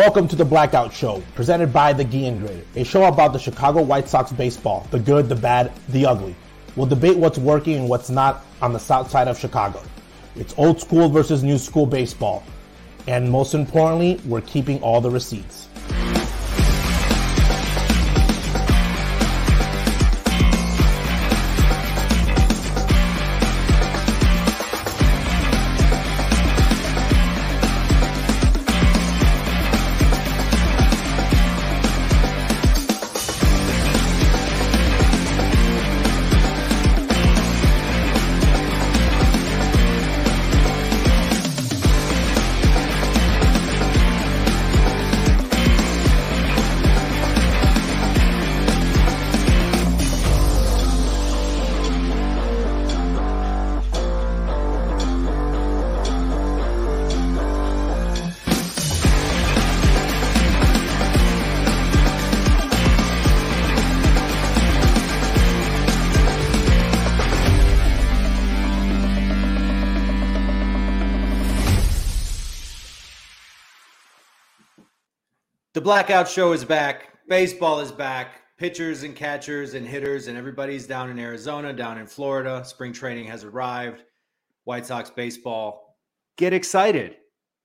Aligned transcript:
Welcome 0.00 0.28
to 0.28 0.36
the 0.36 0.46
Blackout 0.46 0.94
Show, 0.94 1.22
presented 1.34 1.74
by 1.74 1.92
The 1.92 2.04
Guillen 2.04 2.38
Grid, 2.38 2.66
a 2.74 2.84
show 2.84 3.04
about 3.04 3.34
the 3.34 3.38
Chicago 3.38 3.82
White 3.82 4.08
Sox 4.08 4.32
baseball, 4.32 4.86
the 4.90 4.98
good, 4.98 5.28
the 5.28 5.36
bad, 5.36 5.70
the 5.90 6.06
ugly. 6.06 6.34
We'll 6.74 6.86
debate 6.86 7.18
what's 7.18 7.36
working 7.36 7.76
and 7.76 7.86
what's 7.86 8.08
not 8.08 8.46
on 8.62 8.72
the 8.72 8.78
south 8.78 9.10
side 9.10 9.28
of 9.28 9.38
Chicago. 9.38 9.82
It's 10.36 10.54
old 10.56 10.80
school 10.80 11.10
versus 11.10 11.42
new 11.42 11.58
school 11.58 11.84
baseball. 11.84 12.42
And 13.08 13.30
most 13.30 13.52
importantly, 13.52 14.18
we're 14.24 14.40
keeping 14.40 14.80
all 14.80 15.02
the 15.02 15.10
receipts. 15.10 15.68
The 75.80 75.84
Blackout 75.84 76.28
Show 76.28 76.52
is 76.52 76.62
back. 76.62 77.08
Baseball 77.26 77.80
is 77.80 77.90
back. 77.90 78.42
Pitchers 78.58 79.02
and 79.02 79.16
catchers 79.16 79.72
and 79.72 79.86
hitters 79.88 80.26
and 80.26 80.36
everybody's 80.36 80.86
down 80.86 81.08
in 81.08 81.18
Arizona, 81.18 81.72
down 81.72 81.96
in 81.96 82.06
Florida. 82.06 82.62
Spring 82.66 82.92
training 82.92 83.24
has 83.28 83.44
arrived. 83.44 84.02
White 84.64 84.84
Sox 84.84 85.08
baseball. 85.08 85.96
Get 86.36 86.52
excited. 86.52 87.16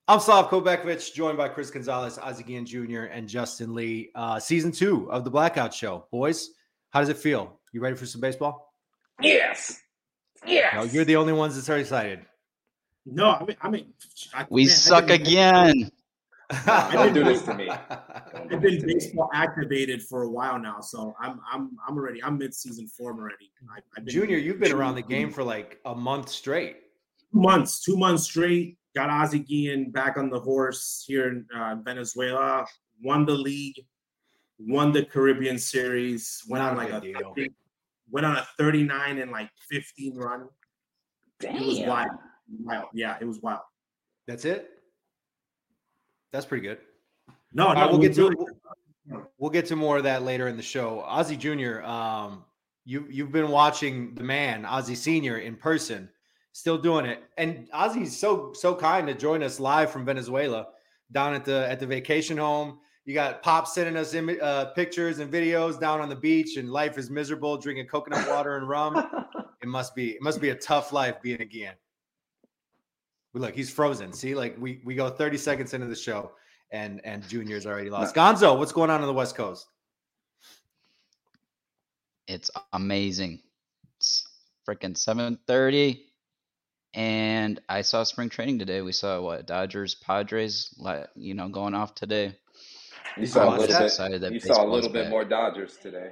I'm 0.07 0.19
Slavko 0.19 0.63
Bekovic, 0.63 1.13
joined 1.13 1.37
by 1.37 1.49
Chris 1.49 1.69
Gonzalez, 1.69 2.17
Ozzie 2.17 2.45
Guillen 2.45 2.65
Jr., 2.65 3.11
and 3.11 3.27
Justin 3.27 3.73
Lee. 3.73 4.11
Uh, 4.15 4.39
season 4.39 4.71
two 4.71 5.11
of 5.11 5.25
the 5.25 5.29
Blackout 5.29 5.73
Show. 5.73 6.05
Boys, 6.09 6.51
how 6.91 7.01
does 7.01 7.09
it 7.09 7.17
feel? 7.17 7.59
You 7.73 7.81
ready 7.81 7.97
for 7.97 8.05
some 8.05 8.21
baseball? 8.21 8.73
Yes. 9.19 9.81
Yes. 10.47 10.73
No, 10.73 10.83
you're 10.83 11.03
the 11.03 11.17
only 11.17 11.33
ones 11.33 11.61
that 11.61 11.69
are 11.69 11.79
excited. 11.79 12.21
No, 13.05 13.31
I 13.31 13.43
mean, 13.43 13.57
I 13.61 13.69
mean, 13.69 13.93
I, 14.33 14.45
We 14.49 14.61
man, 14.67 14.71
I've 14.71 14.77
suck 14.77 15.07
been- 15.07 15.21
again. 15.21 15.91
Don't 16.65 17.13
do 17.13 17.23
this 17.23 17.41
to 17.43 17.55
me. 17.55 17.69
I've 18.51 18.61
been 18.61 18.85
baseball 18.85 19.29
activated 19.33 20.03
for 20.03 20.23
a 20.23 20.29
while 20.29 20.59
now, 20.59 20.79
so 20.79 21.15
I'm 21.19 21.39
I'm 21.51 21.71
I'm 21.87 21.97
already 21.97 22.23
I'm 22.23 22.37
mid 22.37 22.53
season 22.53 22.87
form 22.87 23.19
already. 23.19 23.51
I, 23.69 23.79
I've 23.97 24.05
been 24.05 24.13
Junior, 24.13 24.37
you've 24.37 24.59
been 24.59 24.71
around 24.71 24.95
the 24.95 25.01
game 25.01 25.31
for 25.31 25.43
like 25.43 25.79
a 25.85 25.95
month 25.95 26.29
straight. 26.29 26.77
two 27.31 27.39
months, 27.39 27.83
two 27.83 27.97
months 27.97 28.23
straight. 28.23 28.77
Got 28.95 29.09
Ozzie 29.09 29.39
Guillen 29.39 29.91
back 29.91 30.17
on 30.17 30.29
the 30.29 30.39
horse 30.39 31.03
here 31.05 31.27
in 31.29 31.45
uh, 31.55 31.75
Venezuela. 31.83 32.65
Won 33.03 33.25
the 33.25 33.33
league, 33.33 33.75
won 34.59 34.93
the 34.93 35.03
Caribbean 35.03 35.57
Series. 35.57 36.43
Went 36.47 36.63
on 36.63 36.75
Not 36.75 36.85
a 36.85 36.85
like 36.85 36.93
a 36.93 37.01
big 37.01 37.17
deal. 37.17 37.33
30 37.35 37.49
went 38.09 38.25
on 38.25 38.37
a 38.37 38.47
39 38.57 39.17
and 39.17 39.31
like 39.31 39.49
15 39.69 40.15
run. 40.15 40.47
It 41.41 41.65
was 41.65 41.79
wild, 41.81 42.11
wild. 42.63 42.85
Yeah, 42.93 43.17
it 43.19 43.25
was 43.25 43.41
wild. 43.41 43.61
That's 44.27 44.45
it. 44.45 44.69
That's 46.35 46.45
pretty 46.45 46.67
good. 46.67 46.79
No, 47.53 47.71
no, 47.71 47.73
right, 47.73 47.85
we'll 47.89 47.99
it 47.99 48.01
get 48.01 48.09
was 48.09 48.17
to 48.17 48.29
really- 49.09 49.23
we'll 49.37 49.49
get 49.49 49.65
to 49.67 49.75
more 49.77 49.95
of 49.97 50.03
that 50.03 50.23
later 50.23 50.49
in 50.49 50.57
the 50.57 50.63
show. 50.63 50.99
Ozzie 51.01 51.37
Jr. 51.37 51.81
Um, 51.83 52.43
you 52.83 53.07
you've 53.09 53.31
been 53.31 53.49
watching 53.49 54.13
the 54.15 54.23
man 54.23 54.65
Ozzie 54.65 54.95
Senior 54.95 55.37
in 55.37 55.55
person, 55.55 56.09
still 56.51 56.77
doing 56.77 57.05
it, 57.05 57.23
and 57.37 57.69
Ozzie's 57.71 58.17
so 58.17 58.51
so 58.53 58.75
kind 58.75 59.07
to 59.07 59.13
join 59.13 59.41
us 59.43 59.59
live 59.61 59.89
from 59.91 60.03
Venezuela 60.03 60.67
down 61.13 61.33
at 61.33 61.45
the 61.45 61.65
at 61.69 61.79
the 61.79 61.87
vacation 61.87 62.37
home. 62.37 62.79
You 63.05 63.13
got 63.13 63.41
Pop 63.41 63.65
sending 63.67 63.95
us 63.95 64.13
imi- 64.13 64.41
uh, 64.41 64.65
pictures 64.73 65.19
and 65.19 65.31
videos 65.31 65.79
down 65.79 66.01
on 66.01 66.09
the 66.09 66.15
beach, 66.15 66.57
and 66.57 66.69
life 66.69 66.97
is 66.97 67.09
miserable, 67.09 67.55
drinking 67.55 67.87
coconut 67.87 68.27
water 68.29 68.57
and 68.57 68.67
rum. 68.67 68.95
It 69.61 69.69
must 69.69 69.95
be 69.95 70.11
it 70.11 70.21
must 70.21 70.41
be 70.41 70.49
a 70.49 70.55
tough 70.55 70.91
life 70.93 71.19
being 71.23 71.41
a 71.41 71.45
Guillen. 71.45 71.73
Look, 73.35 73.53
he's 73.53 73.69
frozen. 73.69 74.13
See, 74.13 74.33
like 74.33 74.55
we 74.57 74.81
we 74.85 74.95
go 74.95 75.09
30 75.09 75.37
seconds 75.37 75.73
into 75.73 75.87
the 75.87 75.95
show 75.95 76.31
and 76.71 77.01
and 77.03 77.27
Junior's 77.27 77.65
already 77.65 77.89
lost. 77.89 78.15
Gonzo, 78.15 78.57
what's 78.57 78.71
going 78.71 78.89
on 78.89 79.01
on 79.01 79.07
the 79.07 79.13
West 79.13 79.35
Coast? 79.35 79.67
It's 82.27 82.49
amazing. 82.73 83.41
It's 83.97 84.25
freaking 84.67 84.95
7:30 84.97 86.01
and 86.93 87.59
I 87.67 87.81
saw 87.81 88.03
spring 88.03 88.29
training 88.29 88.57
today. 88.57 88.81
We 88.81 88.93
saw 88.93 89.19
what 89.21 89.45
Dodgers, 89.45 89.95
Padres, 89.95 90.73
like 90.77 91.07
you 91.15 91.33
know, 91.33 91.49
going 91.49 91.75
off 91.75 91.93
today. 91.93 92.37
You 93.17 93.25
saw 93.25 93.49
a 93.49 93.51
little 93.51 93.67
bit. 93.67 93.81
Excited 93.81 94.21
that 94.21 94.31
You 94.33 94.39
saw 94.39 94.65
a 94.65 94.67
little 94.67 94.89
bit 94.89 95.03
back. 95.03 95.09
more 95.09 95.25
Dodgers 95.25 95.77
today. 95.77 96.11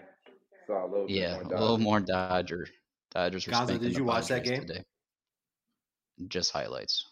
Saw 0.67 0.85
a 0.85 0.87
little 0.87 1.09
Yeah, 1.09 1.37
bit 1.39 1.47
a 1.53 1.59
little 1.59 1.77
more 1.77 1.99
Dodger. 1.99 2.67
Dodgers 3.11 3.45
Gonzo, 3.45 3.79
did 3.79 3.95
you 3.97 4.03
watch 4.03 4.27
that 4.27 4.43
game? 4.43 4.61
today. 4.61 4.83
Just 6.27 6.51
highlights. 6.51 7.05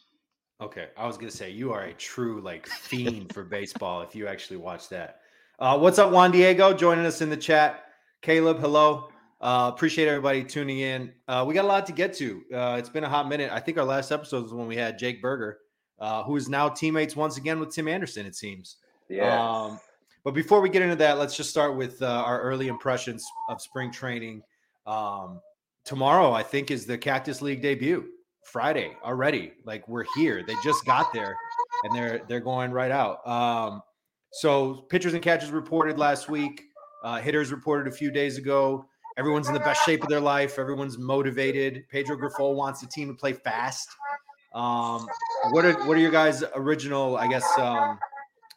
Okay, 0.61 0.89
I 0.95 1.07
was 1.07 1.17
gonna 1.17 1.31
say 1.31 1.49
you 1.49 1.73
are 1.73 1.85
a 1.85 1.93
true 1.93 2.39
like 2.41 2.67
fiend 2.67 3.33
for 3.33 3.43
baseball 3.57 4.03
if 4.03 4.15
you 4.15 4.27
actually 4.27 4.57
watch 4.57 4.89
that. 4.89 5.21
Uh, 5.57 5.77
what's 5.79 5.97
up, 5.97 6.11
Juan 6.11 6.31
Diego? 6.31 6.71
Joining 6.71 7.03
us 7.05 7.21
in 7.21 7.29
the 7.29 7.37
chat. 7.37 7.85
Caleb, 8.21 8.59
hello. 8.59 9.09
Uh, 9.41 9.71
appreciate 9.73 10.07
everybody 10.07 10.43
tuning 10.43 10.79
in. 10.79 11.11
Uh, 11.27 11.43
we 11.47 11.55
got 11.55 11.65
a 11.65 11.67
lot 11.67 11.87
to 11.87 11.91
get 11.91 12.13
to. 12.13 12.43
Uh, 12.53 12.75
it's 12.77 12.89
been 12.89 13.03
a 13.03 13.09
hot 13.09 13.27
minute. 13.27 13.51
I 13.51 13.59
think 13.59 13.79
our 13.79 13.83
last 13.83 14.11
episode 14.11 14.43
was 14.43 14.53
when 14.53 14.67
we 14.67 14.75
had 14.75 14.99
Jake 14.99 15.19
Burger, 15.19 15.57
uh, 15.99 16.21
who 16.23 16.35
is 16.35 16.47
now 16.47 16.69
teammates 16.69 17.15
once 17.15 17.37
again 17.37 17.59
with 17.59 17.73
Tim 17.73 17.87
Anderson. 17.87 18.27
It 18.27 18.35
seems. 18.35 18.77
Yeah. 19.09 19.43
Um, 19.43 19.79
but 20.23 20.35
before 20.35 20.61
we 20.61 20.69
get 20.69 20.83
into 20.83 20.95
that, 20.97 21.17
let's 21.17 21.35
just 21.35 21.49
start 21.49 21.75
with 21.75 21.99
uh, 22.03 22.05
our 22.05 22.39
early 22.39 22.67
impressions 22.67 23.25
of 23.49 23.59
spring 23.59 23.91
training. 23.91 24.43
Um, 24.85 25.41
tomorrow, 25.85 26.31
I 26.31 26.43
think, 26.43 26.69
is 26.69 26.85
the 26.85 26.99
Cactus 26.99 27.41
League 27.41 27.63
debut. 27.63 28.05
Friday 28.43 28.95
already. 29.03 29.53
Like 29.65 29.87
we're 29.87 30.05
here. 30.15 30.43
They 30.45 30.55
just 30.63 30.85
got 30.85 31.13
there, 31.13 31.35
and 31.83 31.95
they're 31.95 32.21
they're 32.27 32.39
going 32.39 32.71
right 32.71 32.91
out. 32.91 33.25
Um, 33.27 33.81
so 34.33 34.85
pitchers 34.89 35.13
and 35.13 35.21
catchers 35.21 35.51
reported 35.51 35.97
last 35.97 36.29
week. 36.29 36.63
Uh, 37.03 37.19
hitters 37.19 37.51
reported 37.51 37.91
a 37.91 37.95
few 37.95 38.11
days 38.11 38.37
ago. 38.37 38.85
Everyone's 39.17 39.47
in 39.47 39.53
the 39.53 39.59
best 39.59 39.83
shape 39.85 40.03
of 40.03 40.09
their 40.09 40.19
life. 40.19 40.57
Everyone's 40.57 40.97
motivated. 40.97 41.83
Pedro 41.89 42.15
Grifol 42.15 42.55
wants 42.55 42.79
the 42.81 42.87
team 42.87 43.07
to 43.09 43.13
play 43.13 43.33
fast. 43.33 43.89
Um, 44.53 45.07
what 45.51 45.65
are 45.65 45.73
what 45.85 45.97
are 45.97 45.99
your 45.99 46.11
guys' 46.11 46.43
original, 46.55 47.17
I 47.17 47.27
guess, 47.27 47.45
um, 47.57 47.97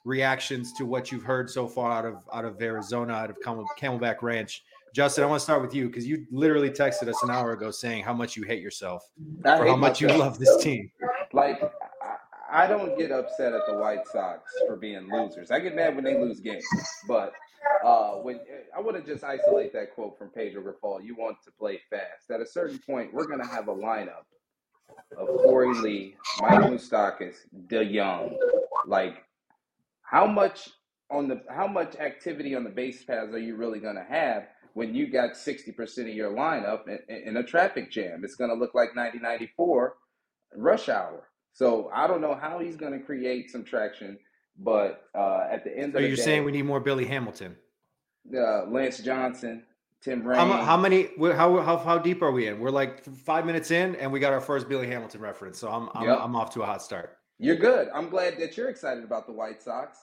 reactions 0.05 0.73
to 0.75 0.87
what 0.87 1.11
you've 1.11 1.23
heard 1.23 1.51
so 1.51 1.67
far 1.67 1.91
out 1.91 2.05
of 2.05 2.17
out 2.33 2.45
of 2.45 2.61
Arizona, 2.61 3.15
out 3.15 3.31
of 3.31 3.37
Camel, 3.43 3.67
Camelback 3.79 4.23
Ranch? 4.23 4.63
Justin, 4.95 5.25
I 5.25 5.27
want 5.27 5.41
to 5.41 5.45
start 5.45 5.61
with 5.61 5.75
you 5.75 5.89
because 5.89 6.07
you 6.07 6.25
literally 6.31 6.71
texted 6.71 7.09
us 7.09 7.21
an 7.25 7.31
hour 7.31 7.51
ago 7.51 7.73
saying 7.73 8.05
how 8.05 8.15
much 8.15 8.37
you 8.37 8.45
hate 8.45 8.63
yourself 8.63 9.11
I 9.45 9.59
for 9.59 9.67
how 9.67 9.75
much 9.75 10.01
you 10.01 10.07
love 10.07 10.39
this 10.39 10.63
team. 10.63 10.89
Like, 11.33 11.61
I, 12.49 12.69
don't 12.69 12.97
get 12.97 13.11
upset 13.11 13.55
at 13.55 13.63
the 13.67 13.75
White 13.75 14.07
Sox 14.13 14.49
for 14.69 14.77
being 14.77 15.09
losers. 15.13 15.51
I 15.51 15.59
get 15.59 15.75
mad 15.75 15.97
when 15.97 16.05
they 16.05 16.17
lose 16.17 16.39
games, 16.39 16.63
but 17.09 17.33
uh, 17.85 18.13
when 18.19 18.39
I 18.77 18.81
want 18.81 18.97
to 18.97 19.03
just 19.03 19.25
isolate 19.25 19.73
that 19.73 19.97
quote 19.97 20.17
from 20.17 20.29
Pedro 20.29 20.63
Grifol. 20.63 21.05
You 21.05 21.17
want 21.17 21.39
to 21.45 21.51
play 21.51 21.81
fast. 21.91 22.31
At 22.31 22.41
a 22.41 22.47
certain 22.47 22.79
point, 22.87 23.13
we're 23.13 23.27
going 23.27 23.43
to 23.43 23.49
have 23.49 23.67
a 23.67 23.75
lineup 23.75 24.27
of 25.19 25.27
Korey 25.41 25.75
Lee, 25.83 26.15
Mike 26.41 26.71
Moustakas, 26.71 27.35
De 27.67 27.83
Young. 27.83 28.39
Like, 28.87 29.25
how 30.03 30.25
much 30.25 30.69
on 31.11 31.27
the 31.27 31.43
how 31.51 31.67
much 31.67 31.97
activity 31.97 32.55
on 32.55 32.63
the 32.63 32.71
base 32.71 33.05
paths 33.05 33.35
are 33.35 33.39
you 33.39 33.57
really 33.57 33.81
going 33.81 33.97
to 33.97 34.05
have 34.05 34.47
when 34.75 34.95
you 34.95 35.09
got 35.11 35.33
60% 35.35 35.99
of 36.03 36.09
your 36.09 36.33
lineup 36.33 36.83
in, 37.09 37.37
a 37.39 37.43
traffic 37.45 37.91
jam? 37.91 38.23
It's 38.25 38.37
going 38.37 38.51
to 38.51 38.57
look 38.57 38.75
like 38.75 38.95
1994 38.97 39.97
rush 40.57 40.89
hour. 40.89 41.29
So 41.53 41.91
I 41.95 42.07
don't 42.07 42.21
know 42.21 42.35
how 42.35 42.59
he's 42.61 42.77
going 42.77 42.93
to 42.93 43.01
create 43.05 43.51
some 43.51 43.65
traction, 43.65 44.19
but 44.59 45.05
uh, 45.15 45.47
at 45.51 45.65
the 45.65 45.77
end 45.77 45.95
So 45.95 45.99
of 45.99 46.03
the 46.03 46.09
you're 46.09 46.17
day, 46.17 46.23
saying 46.23 46.45
we 46.45 46.53
need 46.53 46.63
more 46.65 46.81
Billy 46.81 47.07
Hamilton? 47.07 47.57
uh, 48.37 48.67
Lance 48.67 48.99
Johnson, 48.99 49.65
Tim 50.03 50.27
Raines. 50.27 50.39
How, 50.39 50.63
how 50.63 50.77
many? 50.77 51.09
How, 51.21 51.61
how 51.63 51.77
how 51.79 51.99
deep 51.99 52.23
are 52.23 52.33
we 52.33 52.49
in? 52.49 52.61
We're 52.61 52.71
like 52.71 53.05
five 53.05 53.47
minutes 53.47 53.71
in, 53.71 53.97
and 53.97 54.13
we 54.13 54.21
got 54.21 54.33
our 54.33 54.41
first 54.41 54.69
Billy 54.69 54.87
Hamilton 54.89 55.21
reference. 55.21 55.59
So 55.59 55.69
I'm 55.71 55.89
I'm, 55.95 56.09
Yep. 56.09 56.19
I'm 56.21 56.37
off 56.37 56.53
to 56.55 56.63
a 56.63 56.67
hot 56.67 56.83
start. 56.83 57.19
You're 57.39 57.57
good. 57.57 57.89
I'm 57.95 58.09
glad 58.11 58.39
that 58.39 58.57
you're 58.57 58.69
excited 58.69 59.05
about 59.05 59.27
the 59.27 59.33
White 59.33 59.63
Sox. 59.63 59.99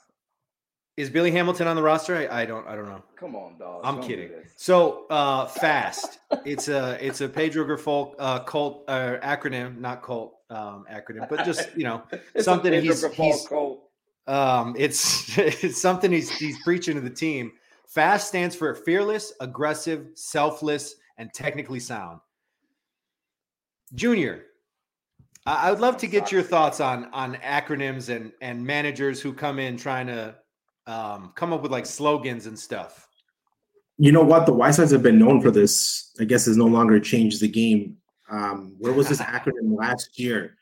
Is 1.01 1.09
Billy 1.09 1.31
Hamilton 1.31 1.65
on 1.65 1.75
the 1.75 1.81
roster? 1.81 2.15
I, 2.15 2.41
I 2.41 2.45
don't. 2.45 2.67
I 2.67 2.75
don't 2.75 2.85
know. 2.87 3.01
Come 3.15 3.35
on, 3.35 3.57
dog. 3.57 3.81
I'm 3.83 3.95
Don't 3.95 4.07
kidding. 4.07 4.29
So 4.55 5.07
uh, 5.09 5.47
fast. 5.47 6.19
It's 6.45 6.67
a 6.67 6.95
it's 7.03 7.21
a 7.21 7.27
Pedro 7.27 7.65
Grifol 7.65 8.13
uh, 8.19 8.41
cult 8.41 8.83
uh, 8.87 9.17
acronym, 9.23 9.79
not 9.79 10.03
cult 10.03 10.35
um, 10.51 10.85
acronym, 10.91 11.27
but 11.27 11.43
just 11.43 11.75
you 11.75 11.85
know 11.85 12.03
something 12.39 12.71
Pedro 12.71 12.93
he's- 13.09 13.13
he's- 13.15 13.47
um, 14.27 14.75
it's 14.77 15.35
it's 15.63 15.81
something 15.81 16.11
he's 16.11 16.29
he's 16.29 16.61
preaching 16.61 16.93
to 16.93 17.01
the 17.01 17.09
team. 17.09 17.51
Fast 17.87 18.27
stands 18.27 18.55
for 18.55 18.75
fearless, 18.75 19.33
aggressive, 19.39 20.09
selfless, 20.13 20.97
and 21.17 21.33
technically 21.33 21.79
sound. 21.79 22.19
Junior, 23.95 24.43
I 25.47 25.67
I 25.67 25.71
would 25.71 25.79
love 25.79 25.97
to 25.97 26.05
get 26.07 26.31
your 26.31 26.43
thoughts 26.43 26.79
on 26.79 27.05
on 27.05 27.37
acronyms 27.37 28.15
and 28.15 28.31
and 28.39 28.63
managers 28.63 29.19
who 29.19 29.33
come 29.33 29.57
in 29.57 29.77
trying 29.77 30.05
to 30.05 30.35
um, 30.87 31.31
come 31.35 31.53
up 31.53 31.61
with 31.61 31.71
like 31.71 31.85
slogans 31.85 32.45
and 32.45 32.57
stuff. 32.57 33.07
You 33.97 34.11
know 34.11 34.23
what? 34.23 34.45
The 34.45 34.53
White 34.53 34.75
Sox 34.75 34.91
have 34.91 35.03
been 35.03 35.19
known 35.19 35.41
for 35.41 35.51
this. 35.51 36.11
I 36.19 36.23
guess 36.23 36.45
has 36.45 36.57
no 36.57 36.65
longer 36.65 36.99
changed 36.99 37.41
the 37.41 37.47
game. 37.47 37.97
Um, 38.29 38.75
where 38.79 38.93
was 38.93 39.09
this 39.09 39.21
acronym 39.21 39.77
last 39.77 40.19
year? 40.19 40.57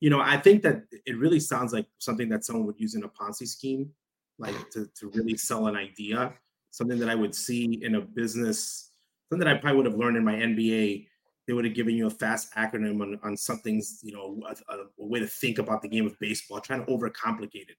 You 0.00 0.10
know, 0.10 0.20
I 0.20 0.36
think 0.36 0.62
that 0.62 0.82
it 1.06 1.18
really 1.18 1.40
sounds 1.40 1.72
like 1.72 1.86
something 1.98 2.28
that 2.28 2.44
someone 2.44 2.66
would 2.66 2.78
use 2.78 2.94
in 2.94 3.04
a 3.04 3.08
Ponzi 3.08 3.48
scheme, 3.48 3.90
like 4.38 4.54
to, 4.70 4.86
to 5.00 5.10
really 5.14 5.36
sell 5.36 5.66
an 5.66 5.76
idea. 5.76 6.34
Something 6.70 6.98
that 6.98 7.08
I 7.08 7.14
would 7.14 7.34
see 7.34 7.80
in 7.82 7.94
a 7.94 8.00
business, 8.00 8.90
something 9.28 9.46
that 9.46 9.56
I 9.56 9.58
probably 9.58 9.78
would 9.78 9.86
have 9.86 9.96
learned 9.96 10.16
in 10.16 10.24
my 10.24 10.34
MBA. 10.34 11.06
They 11.46 11.52
would 11.52 11.64
have 11.64 11.74
given 11.74 11.94
you 11.94 12.06
a 12.06 12.10
fast 12.10 12.52
acronym 12.54 13.02
on, 13.02 13.18
on 13.22 13.36
something's, 13.36 14.00
you 14.02 14.12
know, 14.12 14.40
a, 14.68 14.74
a 14.74 15.06
way 15.06 15.20
to 15.20 15.26
think 15.26 15.58
about 15.58 15.82
the 15.82 15.88
game 15.88 16.06
of 16.06 16.18
baseball, 16.18 16.60
trying 16.60 16.84
to 16.84 16.90
overcomplicate 16.90 17.68
it. 17.70 17.76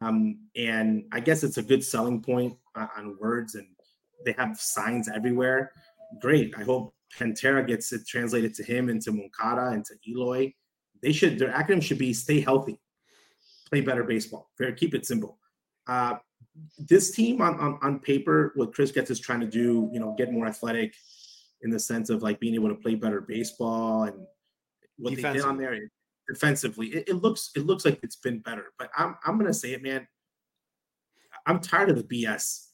Um, 0.00 0.40
and 0.56 1.04
I 1.12 1.20
guess 1.20 1.42
it's 1.42 1.58
a 1.58 1.62
good 1.62 1.84
selling 1.84 2.22
point 2.22 2.56
on, 2.74 2.88
on 2.96 3.16
words 3.20 3.54
and 3.54 3.66
they 4.24 4.32
have 4.32 4.58
signs 4.58 5.08
everywhere. 5.08 5.72
Great. 6.20 6.54
I 6.56 6.62
hope 6.62 6.94
Pantera 7.16 7.66
gets 7.66 7.92
it 7.92 8.06
translated 8.06 8.54
to 8.54 8.64
him 8.64 8.88
and 8.88 9.00
to 9.02 9.12
Moncada 9.12 9.68
and 9.68 9.84
to 9.84 9.94
Eloy. 10.08 10.52
They 11.02 11.12
should 11.12 11.38
their 11.38 11.52
acronym 11.52 11.82
should 11.82 11.98
be 11.98 12.12
stay 12.12 12.40
healthy, 12.40 12.80
play 13.70 13.80
better 13.80 14.04
baseball. 14.04 14.50
Very 14.58 14.74
keep 14.74 14.94
it 14.94 15.06
simple. 15.06 15.38
Uh, 15.86 16.16
this 16.78 17.10
team 17.10 17.42
on, 17.42 17.58
on 17.60 17.78
on 17.82 17.98
paper, 18.00 18.52
what 18.56 18.74
Chris 18.74 18.90
Getz 18.90 19.10
is 19.10 19.20
trying 19.20 19.40
to 19.40 19.46
do, 19.46 19.90
you 19.92 20.00
know, 20.00 20.14
get 20.16 20.32
more 20.32 20.46
athletic 20.46 20.94
in 21.62 21.70
the 21.70 21.78
sense 21.78 22.10
of 22.10 22.22
like 22.22 22.40
being 22.40 22.54
able 22.54 22.68
to 22.68 22.74
play 22.74 22.94
better 22.94 23.20
baseball 23.20 24.04
and 24.04 24.26
what 24.98 25.14
they 25.14 25.22
did 25.22 25.42
on 25.42 25.58
there 25.58 25.78
defensively. 26.28 26.88
It, 26.88 27.08
it 27.08 27.14
looks 27.14 27.50
it 27.56 27.66
looks 27.66 27.84
like 27.84 28.00
it's 28.02 28.16
been 28.16 28.40
better. 28.40 28.72
But 28.78 28.90
I'm 28.96 29.16
I'm 29.24 29.38
gonna 29.38 29.54
say 29.54 29.72
it, 29.72 29.82
man. 29.82 30.06
I'm 31.46 31.60
tired 31.60 31.90
of 31.90 31.96
the 31.96 32.24
BS 32.24 32.66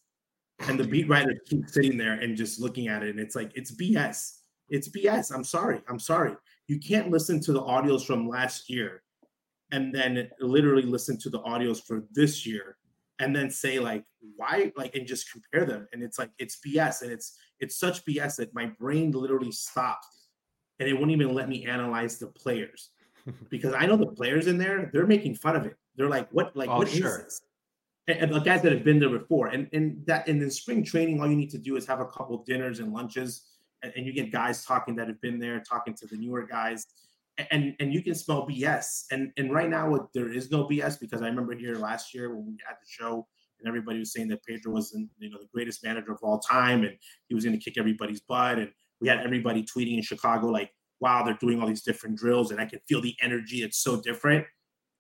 and 0.69 0.78
the 0.78 0.84
beat 0.84 1.08
writer 1.08 1.34
keeps 1.46 1.72
sitting 1.75 1.96
there 1.96 2.14
and 2.14 2.37
just 2.37 2.60
looking 2.60 2.88
at 2.88 3.02
it 3.02 3.10
and 3.10 3.20
it's 3.20 3.34
like 3.34 3.50
it's 3.54 3.75
bs 3.75 4.38
it's 4.69 4.88
bs 4.88 5.34
i'm 5.34 5.44
sorry 5.44 5.81
i'm 5.88 5.99
sorry 5.99 6.37
you 6.69 6.78
can't 6.78 7.10
listen 7.10 7.40
to 7.40 7.52
the 7.52 7.60
audios 7.60 8.04
from 8.04 8.28
last 8.28 8.70
year 8.70 9.02
and 9.72 9.94
then 9.94 10.28
literally 10.40 10.82
listen 10.82 11.19
to 11.19 11.31
the 11.31 11.40
audios 11.40 11.82
for 11.82 12.05
this 12.12 12.46
year 12.46 12.76
and 13.19 13.34
then 13.34 13.50
say 13.50 13.78
like 13.78 14.05
why 14.37 14.72
like 14.76 14.94
and 14.94 15.06
just 15.06 15.31
compare 15.31 15.66
them 15.66 15.87
and 15.93 16.02
it's 16.02 16.19
like 16.19 16.31
it's 16.38 16.58
bs 16.64 17.02
and 17.02 17.10
it's 17.10 17.37
it's 17.60 17.78
such 17.78 18.05
bs 18.05 18.37
that 18.37 18.55
my 18.55 18.66
brain 18.78 19.10
literally 19.10 19.52
stopped 19.52 20.06
and 20.78 20.88
it 20.88 20.93
wouldn't 20.93 21.12
even 21.12 21.34
let 21.34 21.48
me 21.48 21.66
analyze 21.66 22.19
the 22.19 22.26
players 22.28 22.90
because 23.50 23.74
i 23.74 23.86
know 23.86 23.96
the 23.96 24.06
players 24.06 24.46
in 24.46 24.58
there 24.58 24.90
they're 24.92 25.06
making 25.06 25.34
fun 25.34 25.56
of 25.56 25.66
it 25.66 25.76
they're 25.96 26.08
like 26.08 26.28
what 26.30 26.56
like 26.56 26.69
Oh, 26.69 26.78
what 26.78 26.88
is 26.88 26.94
sure. 26.94 27.19
this 27.19 27.42
and, 28.08 28.19
and 28.19 28.32
the 28.34 28.40
guys 28.40 28.62
that 28.62 28.72
have 28.72 28.84
been 28.84 28.98
there 28.98 29.10
before. 29.10 29.48
And 29.48 29.69
and 29.72 30.04
that 30.06 30.28
and 30.28 30.42
in 30.42 30.50
spring 30.50 30.84
training, 30.84 31.20
all 31.20 31.28
you 31.28 31.36
need 31.36 31.50
to 31.50 31.58
do 31.58 31.76
is 31.76 31.86
have 31.86 32.00
a 32.00 32.06
couple 32.06 32.42
dinners 32.44 32.80
and 32.80 32.92
lunches, 32.92 33.42
and, 33.82 33.92
and 33.96 34.06
you 34.06 34.12
get 34.12 34.32
guys 34.32 34.64
talking 34.64 34.96
that 34.96 35.08
have 35.08 35.20
been 35.20 35.38
there, 35.38 35.60
talking 35.60 35.94
to 35.94 36.06
the 36.06 36.16
newer 36.16 36.46
guys, 36.46 36.86
and 37.50 37.74
and 37.80 37.92
you 37.92 38.02
can 38.02 38.14
smell 38.14 38.46
BS. 38.46 39.04
And 39.10 39.32
and 39.36 39.52
right 39.52 39.69
now, 39.69 40.08
there 40.14 40.32
is 40.32 40.50
no 40.50 40.64
BS 40.66 40.98
because 40.98 41.22
I 41.22 41.26
remember 41.26 41.54
here 41.54 41.76
last 41.76 42.14
year 42.14 42.34
when 42.34 42.46
we 42.46 42.56
had 42.66 42.76
the 42.80 42.88
show. 42.88 43.26
And 43.60 43.69
everybody 43.69 44.00
was 44.00 44.12
saying 44.12 44.26
that 44.26 44.44
Pedro 44.44 44.72
was, 44.72 44.92
you 45.20 45.30
know, 45.30 45.38
the 45.38 45.46
greatest 45.54 45.84
manager 45.84 46.10
of 46.10 46.19
all 46.24 46.40
time, 46.40 46.82
and 46.82 46.96
he 47.28 47.34
was 47.36 47.44
going 47.44 47.56
to 47.56 47.64
kick 47.64 47.78
everybody's 47.78 48.20
butt. 48.20 48.58
And 48.58 48.72
we 49.00 49.06
had 49.06 49.20
everybody 49.20 49.62
tweeting 49.62 49.98
in 49.98 50.02
Chicago 50.02 50.48
like, 50.48 50.72
"Wow, 51.02 51.22
they're 51.25 51.43
doing 51.46 51.60
all 51.60 51.69
these 51.69 51.82
different 51.90 52.16
drills, 52.22 52.50
and 52.52 52.60
I 52.60 52.66
can 52.66 52.81
feel 52.88 53.02
the 53.02 53.16
energy. 53.20 53.58
It's 53.66 53.78
so 53.78 54.00
different." 54.00 54.46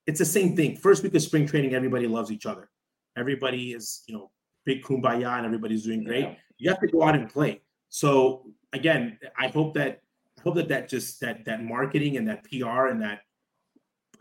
It's 0.08 0.18
the 0.18 0.32
same 0.38 0.56
thing. 0.56 0.76
First 0.76 1.04
week 1.04 1.14
of 1.14 1.22
spring 1.22 1.46
training, 1.46 1.74
everybody 1.74 2.08
loves 2.08 2.30
each 2.36 2.46
other 2.52 2.68
everybody 3.16 3.72
is 3.72 4.02
you 4.06 4.14
know 4.14 4.30
big 4.64 4.82
kumbaya 4.82 5.36
and 5.36 5.46
everybody's 5.46 5.84
doing 5.84 6.04
great 6.04 6.24
Yeah. 6.24 6.34
you 6.58 6.70
have 6.70 6.80
to 6.80 6.86
go 6.86 7.02
out 7.02 7.14
and 7.14 7.28
play 7.28 7.60
so 7.88 8.46
again 8.72 9.18
i 9.38 9.48
hope 9.48 9.74
that 9.74 10.00
i 10.38 10.42
hope 10.42 10.54
that 10.54 10.68
that 10.68 10.88
just 10.88 11.20
that 11.20 11.44
that 11.44 11.62
marketing 11.62 12.16
and 12.16 12.26
that 12.28 12.44
pr 12.44 12.86
and 12.92 13.00
that 13.02 13.20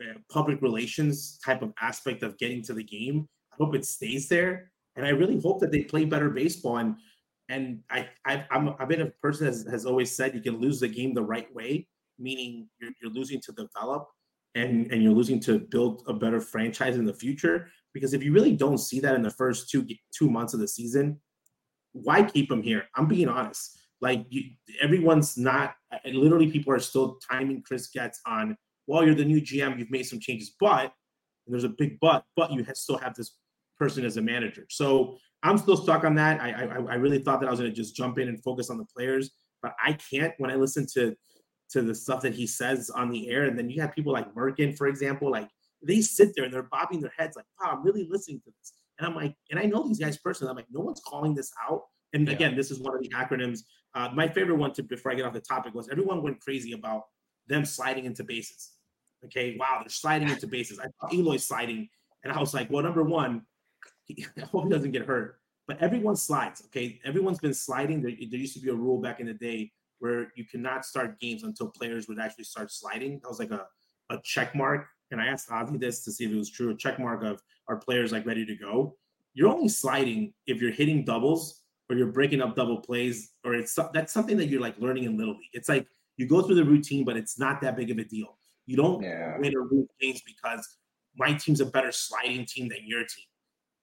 uh, 0.01 0.18
public 0.30 0.62
relations 0.62 1.39
type 1.45 1.62
of 1.62 1.74
aspect 1.81 2.24
of 2.24 2.38
getting 2.38 2.62
to 2.63 2.74
the 2.74 2.84
game 2.84 3.27
i 3.54 3.56
hope 3.57 3.75
it 3.75 3.86
stays 3.86 4.27
there 4.27 4.72
and 4.95 5.06
i 5.06 5.10
really 5.10 5.39
hope 5.39 5.60
that 5.60 5.72
they 5.72 5.84
play 5.84 6.06
better 6.06 6.30
baseball 6.30 6.77
and 6.77 6.95
and 7.51 7.80
i, 7.89 8.07
I 8.25 8.45
i'm 8.51 8.74
i've 8.80 8.89
been 8.89 9.01
a 9.01 9.12
person 9.21 9.45
that 9.45 9.53
has, 9.53 9.68
has 9.69 9.86
always 9.86 10.15
said 10.15 10.33
you 10.33 10.42
can 10.42 10.59
lose 10.59 10.80
the 10.80 10.88
game 10.88 11.13
the 11.13 11.24
right 11.24 11.53
way 11.53 11.88
meaning 12.18 12.68
you're, 12.80 12.92
you're 13.01 13.12
losing 13.12 13.39
to 13.42 13.51
develop 13.51 14.07
and 14.56 14.92
and 14.92 15.01
you're 15.03 15.13
losing 15.13 15.39
to 15.42 15.59
build 15.59 16.03
a 16.07 16.13
better 16.13 16.42
franchise 16.42 16.98
in 16.98 17.06
the 17.06 17.13
future 17.13 17.68
because 17.94 18.13
if 18.13 18.24
you 18.24 18.33
really 18.33 18.56
don't 18.56 18.77
see 18.77 19.00
that 19.00 19.15
in 19.15 19.21
the 19.21 19.31
first 19.31 19.69
two 19.69 19.86
two 20.18 20.30
months 20.30 20.53
of 20.53 20.59
the 20.59 20.68
season, 20.68 21.19
why 21.94 22.24
keep 22.24 22.51
him 22.51 22.62
here? 22.62 22.86
I'm 22.95 23.07
being 23.07 23.27
honest. 23.27 23.80
Like 24.00 24.25
you, 24.30 24.44
everyone's 24.81 25.38
not. 25.38 25.75
Literally, 26.06 26.50
people 26.50 26.74
are 26.74 26.80
still 26.80 27.19
timing 27.30 27.63
Chris 27.65 27.89
Getz 27.94 28.19
on. 28.25 28.57
Well, 28.88 29.06
you're 29.06 29.15
the 29.15 29.25
new 29.25 29.42
GM. 29.42 29.77
You've 29.77 29.92
made 29.92 30.03
some 30.03 30.19
changes, 30.19 30.56
but 30.59 30.94
and 31.45 31.53
there's 31.53 31.63
a 31.63 31.69
big 31.69 32.00
but. 32.00 32.24
But 32.36 32.51
you 32.51 32.63
ha- 32.63 32.74
still 32.74 32.98
have 32.98 33.15
this 33.15 33.38
person 33.77 34.05
as 34.05 34.17
a 34.17 34.22
manager. 34.22 34.65
So 34.70 35.17
I'm 35.43 35.57
still 35.57 35.77
stuck 35.77 36.03
on 36.03 36.15
that. 36.15 36.41
I 36.41 36.51
I, 36.51 36.63
I 36.93 36.95
really 36.95 37.19
thought 37.19 37.39
that 37.41 37.48
I 37.48 37.51
was 37.51 37.60
going 37.60 37.71
to 37.71 37.75
just 37.75 37.95
jump 37.95 38.19
in 38.19 38.27
and 38.27 38.41
focus 38.43 38.69
on 38.69 38.77
the 38.77 38.86
players, 38.86 39.31
but 39.62 39.74
I 39.83 39.93
can't 39.93 40.33
when 40.38 40.51
I 40.51 40.55
listen 40.55 40.86
to 40.93 41.15
to 41.71 41.81
the 41.81 41.95
stuff 41.95 42.21
that 42.21 42.33
he 42.33 42.45
says 42.45 42.89
on 42.89 43.10
the 43.10 43.29
air. 43.29 43.45
And 43.45 43.57
then 43.57 43.69
you 43.69 43.81
have 43.81 43.93
people 43.95 44.12
like 44.12 44.33
Merkin, 44.36 44.77
for 44.77 44.88
example, 44.88 45.31
like 45.31 45.48
they 45.81 46.01
sit 46.01 46.36
there 46.36 46.43
and 46.45 46.53
they're 46.53 46.63
bobbing 46.63 47.00
their 47.00 47.13
heads 47.17 47.36
like, 47.38 47.45
wow, 47.60 47.71
I'm 47.71 47.83
really 47.83 48.05
listening 48.10 48.41
to 48.41 48.51
this. 48.60 48.74
And 49.00 49.07
I'm 49.07 49.15
like, 49.15 49.33
and 49.50 49.60
I 49.60 49.63
know 49.63 49.88
these 49.88 49.98
guys 50.00 50.17
personally. 50.17 50.51
I'm 50.51 50.57
like, 50.57 50.67
no 50.69 50.81
one's 50.81 51.01
calling 51.05 51.33
this 51.33 51.51
out. 51.67 51.83
And 52.13 52.27
Yeah. 52.27 52.33
again, 52.33 52.55
this 52.57 52.71
is 52.71 52.79
one 52.79 52.93
of 52.93 53.01
the 53.01 53.10
acronyms. 53.10 53.62
Uh, 53.95 54.10
my 54.13 54.27
favorite 54.27 54.55
one 54.57 54.74
to 54.74 54.83
before 54.83 55.12
I 55.12 55.15
get 55.15 55.25
off 55.25 55.33
the 55.33 55.39
topic 55.41 55.74
was 55.74 55.88
everyone 55.89 56.21
went 56.21 56.41
crazy 56.41 56.74
about 56.74 57.03
them 57.48 57.63
sliding 57.65 58.05
into 58.05 58.24
bases. 58.24 58.71
Okay, 59.25 59.55
wow, 59.57 59.77
they're 59.79 59.89
sliding 59.89 60.29
into 60.29 60.48
bases. 60.48 60.79
I 60.79 60.86
saw 61.00 61.13
Eloy 61.15 61.38
sliding, 61.38 61.88
and 62.24 62.33
I 62.33 62.39
was 62.39 62.53
like, 62.53 62.69
well, 62.69 62.83
number 62.83 63.03
one, 63.03 63.43
he, 64.15 64.25
I 64.41 64.46
hope 64.46 64.65
he 64.65 64.70
doesn't 64.70 64.91
get 64.91 65.06
hurt. 65.06 65.38
But 65.68 65.82
everyone 65.82 66.15
slides. 66.15 66.63
Okay, 66.65 67.00
everyone's 67.06 67.39
been 67.39 67.53
sliding. 67.53 68.01
There, 68.01 68.12
there 68.12 68.39
used 68.39 68.53
to 68.56 68.60
be 68.60 68.70
a 68.70 68.75
rule 68.75 69.00
back 69.00 69.20
in 69.20 69.27
the 69.27 69.34
day 69.34 69.72
where 70.00 70.32
you 70.36 70.46
cannot 70.46 70.86
start 70.86 71.20
games 71.20 71.44
until 71.44 71.68
players 71.70 72.08
would 72.08 72.20
actually 72.20 72.44
start 72.46 72.72
sliding. 72.72 73.20
That 73.22 73.30
was 73.30 73.39
like 73.39 73.51
a, 73.51 73.68
a 74.10 74.20
check 74.24 74.56
mark. 74.56 74.88
And 75.12 75.22
I 75.22 75.27
asked 75.27 75.51
Ozzie 75.51 75.77
this 75.77 76.03
to 76.06 76.12
see 76.12 76.25
if 76.25 76.32
it 76.32 76.36
was 76.36 76.50
true. 76.50 76.72
A 76.72 76.75
check 76.75 77.00
mark 77.00 77.24
of 77.24 77.41
are 77.68 77.77
players 77.77 78.12
like 78.12 78.25
ready 78.25 78.46
to 78.46 78.56
go. 78.56 78.98
You're 79.34 79.50
only 79.50 79.70
sliding 79.70 80.34
if 80.48 80.62
you're 80.62 80.72
hitting 80.72 81.06
doubles 81.06 81.62
or 81.89 81.96
you're 81.96 82.08
breaking 82.12 82.41
up 82.41 82.56
double 82.56 82.77
plays, 82.80 83.32
or 83.44 83.53
it's 83.53 83.77
that's 83.94 84.13
something 84.13 84.38
that 84.38 84.48
you're 84.48 84.62
like 84.62 84.80
learning 84.80 85.03
in 85.03 85.18
little 85.18 85.34
league. 85.34 85.50
It's 85.53 85.68
like 85.70 85.86
you 86.18 86.25
go 86.25 86.41
through 86.41 86.56
the 86.56 86.63
routine, 86.63 87.03
but 87.03 87.18
it's 87.18 87.38
not 87.38 87.60
that 87.62 87.75
big 87.75 87.91
of 87.91 87.98
a 87.98 88.06
deal. 88.06 88.38
You 88.65 88.77
don't 88.77 89.03
Yeah. 89.03 89.38
win 89.38 89.53
or 89.56 89.68
lose 89.70 89.88
games 90.00 90.22
because 90.25 90.77
my 91.18 91.34
team's 91.34 91.60
a 91.60 91.65
better 91.65 91.91
sliding 91.91 92.46
team 92.46 92.70
than 92.70 92.80
your 92.86 93.01
team. 93.01 93.25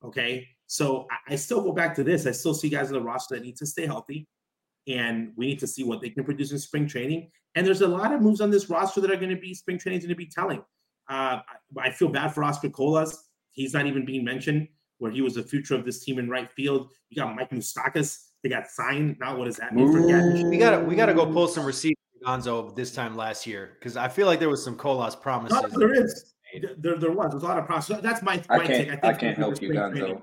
Okay. 0.05 0.47
So 0.67 1.07
I, 1.11 1.35
I 1.35 1.37
still 1.37 1.63
go 1.63 1.73
back 1.73 1.95
to 1.97 2.05
this. 2.05 2.27
I 2.27 2.33
still 2.33 2.55
see 2.55 2.69
guys 2.69 2.89
in 2.89 2.95
the 2.95 3.03
roster 3.03 3.35
that 3.35 3.45
need 3.45 3.57
to 3.57 3.67
stay 3.67 3.87
healthy. 3.87 4.27
And 4.87 5.33
we 5.37 5.47
need 5.47 5.59
to 5.61 5.67
see 5.67 5.83
what 5.83 6.01
they 6.01 6.11
can 6.11 6.25
produce 6.25 6.53
in 6.53 6.59
spring 6.59 6.87
training. 6.87 7.31
And 7.55 7.67
there's 7.67 7.83
a 7.83 7.89
lot 7.89 8.13
of 8.13 8.21
moves 8.21 8.41
on 8.41 8.51
this 8.51 8.71
roster 8.71 9.01
that 9.01 9.11
are 9.11 9.17
going 9.17 9.35
to 9.35 9.41
be 9.41 9.55
spring 9.55 9.79
training 9.79 9.99
is 9.99 10.05
going 10.05 10.15
to 10.15 10.17
be 10.17 10.27
telling. 10.27 10.61
Uh, 11.11 11.41
I, 11.77 11.89
I 11.89 11.91
feel 11.91 12.09
bad 12.09 12.29
for 12.35 12.45
Oscar 12.45 12.71
Colas. 12.71 13.25
He's 13.51 13.75
not 13.75 13.87
even 13.87 14.05
being 14.05 14.25
mentioned, 14.25 14.69
where 14.99 15.11
he 15.11 15.21
was 15.21 15.35
the 15.35 15.43
future 15.43 15.75
of 15.75 15.85
this 15.85 16.05
team 16.05 16.19
in 16.19 16.29
right 16.29 16.51
field. 16.53 16.91
You 17.11 17.23
got 17.23 17.35
Mike 17.35 17.51
Moustakas. 17.51 18.17
They 18.43 18.49
got 18.49 18.69
signed. 18.69 19.17
Now, 19.19 19.37
what 19.37 19.47
does 19.47 19.57
that 19.57 19.75
mean 19.75 19.91
for 19.91 20.01
Gadnish? 20.01 20.49
We 20.49 20.59
gotta 20.59 20.85
we 20.85 20.95
gotta 20.95 21.15
go 21.15 21.27
pull 21.27 21.49
some 21.49 21.67
receipts 21.67 22.01
Gonzo 22.25 22.75
this 22.75 22.93
time 22.93 23.17
last 23.17 23.47
year 23.47 23.77
because 23.79 23.97
I 23.97 24.09
feel 24.09 24.27
like 24.27 24.39
there 24.39 24.49
was 24.49 24.63
some 24.63 24.77
Colas 24.77 25.17
promises. 25.17 25.61
No, 25.61 25.79
there 25.79 25.95
is. 25.95 26.35
There, 26.79 26.97
there 26.97 27.13
was. 27.13 27.31
There's 27.31 27.43
a 27.43 27.47
lot 27.47 27.59
of 27.59 27.67
process. 27.67 28.01
That's 28.01 28.23
my, 28.23 28.43
I 28.49 28.59
my 28.59 28.67
can't. 28.67 28.89
take. 28.89 28.89
I, 28.89 28.97
think 28.97 29.19
can't 29.19 29.39
help 29.39 29.51
you, 29.61 29.69
spring 29.69 29.93
training, 29.93 30.23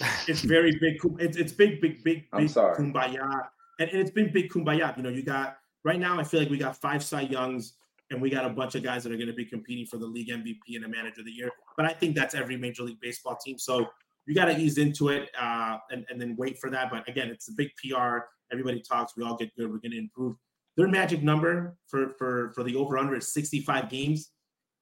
Gonzo. 0.00 0.28
it's 0.28 0.42
very 0.42 0.72
big. 0.80 0.98
It's 1.18 1.36
it's 1.36 1.52
big, 1.52 1.80
big, 1.80 2.02
big, 2.04 2.24
I'm 2.32 2.42
big 2.42 2.50
sorry. 2.50 2.76
kumbaya, 2.76 3.48
and, 3.78 3.90
and 3.90 4.00
it's 4.00 4.10
been 4.10 4.32
big 4.32 4.50
kumbaya. 4.50 4.96
You 4.96 5.02
know, 5.02 5.08
you 5.08 5.22
got 5.22 5.58
right 5.84 5.98
now. 5.98 6.18
I 6.18 6.24
feel 6.24 6.40
like 6.40 6.50
we 6.50 6.58
got 6.58 6.76
five 6.76 7.02
Cy 7.02 7.22
Youngs, 7.22 7.74
and 8.10 8.20
we 8.20 8.30
got 8.30 8.44
a 8.44 8.50
bunch 8.50 8.74
of 8.74 8.82
guys 8.82 9.04
that 9.04 9.12
are 9.12 9.16
going 9.16 9.28
to 9.28 9.34
be 9.34 9.44
competing 9.44 9.86
for 9.86 9.96
the 9.96 10.06
league 10.06 10.28
MVP 10.28 10.74
and 10.74 10.84
the 10.84 10.88
manager 10.88 11.20
of 11.20 11.26
the 11.26 11.32
year. 11.32 11.50
But 11.76 11.86
I 11.86 11.92
think 11.92 12.14
that's 12.14 12.34
every 12.34 12.56
Major 12.56 12.82
League 12.82 13.00
Baseball 13.00 13.36
team. 13.36 13.58
So 13.58 13.86
you 14.26 14.34
got 14.34 14.46
to 14.46 14.56
ease 14.56 14.78
into 14.78 15.08
it 15.08 15.30
uh, 15.40 15.78
and, 15.90 16.04
and 16.08 16.20
then 16.20 16.34
wait 16.36 16.58
for 16.58 16.70
that. 16.70 16.90
But 16.90 17.08
again, 17.08 17.28
it's 17.28 17.48
a 17.48 17.52
big 17.52 17.68
PR. 17.76 18.18
Everybody 18.52 18.80
talks. 18.80 19.16
We 19.16 19.24
all 19.24 19.36
get 19.36 19.54
good. 19.56 19.70
We're 19.70 19.78
going 19.78 19.92
to 19.92 19.98
improve. 19.98 20.36
Their 20.76 20.88
magic 20.88 21.22
number 21.22 21.76
for 21.86 22.14
for 22.18 22.52
for 22.54 22.64
the 22.64 22.74
over 22.74 22.98
under 22.98 23.14
is 23.14 23.32
65 23.32 23.88
games. 23.88 24.30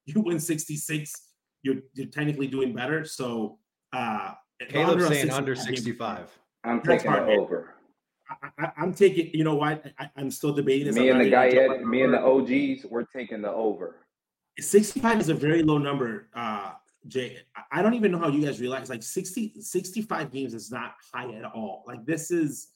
You 0.06 0.20
win 0.20 0.40
66, 0.40 1.12
you're 1.62 1.76
you're 1.94 2.08
technically 2.08 2.48
doing 2.48 2.74
better. 2.74 3.04
So 3.04 3.58
uh 3.92 4.32
Caleb's 4.68 5.08
saying 5.08 5.30
under 5.30 5.54
65. 5.54 6.38
I'm 6.64 6.80
taking 6.80 7.10
the 7.10 7.24
over. 7.24 7.74
I, 8.58 8.72
am 8.78 8.94
taking. 8.94 9.30
You 9.34 9.44
know 9.44 9.54
what? 9.54 9.84
I, 9.98 10.10
am 10.16 10.30
still 10.30 10.52
debating. 10.52 10.86
This. 10.86 10.96
Me 10.96 11.10
and 11.10 11.20
the 11.20 11.30
guy, 11.30 11.48
Ed, 11.48 11.82
me 11.82 12.02
and 12.02 12.14
the 12.14 12.20
OGs, 12.20 12.86
we're 12.86 13.04
taking 13.04 13.42
the 13.42 13.50
over. 13.50 13.96
65 14.58 15.20
is 15.20 15.28
a 15.28 15.34
very 15.34 15.62
low 15.62 15.78
number, 15.78 16.28
uh, 16.34 16.72
Jay. 17.08 17.38
I 17.70 17.82
don't 17.82 17.94
even 17.94 18.12
know 18.12 18.18
how 18.18 18.28
you 18.28 18.44
guys 18.44 18.60
realize 18.60 18.90
like 18.90 19.02
60, 19.02 19.54
65 19.60 20.30
games 20.30 20.54
is 20.54 20.70
not 20.70 20.94
high 21.12 21.32
at 21.34 21.44
all. 21.44 21.84
Like 21.86 22.04
this 22.06 22.30
is. 22.30 22.68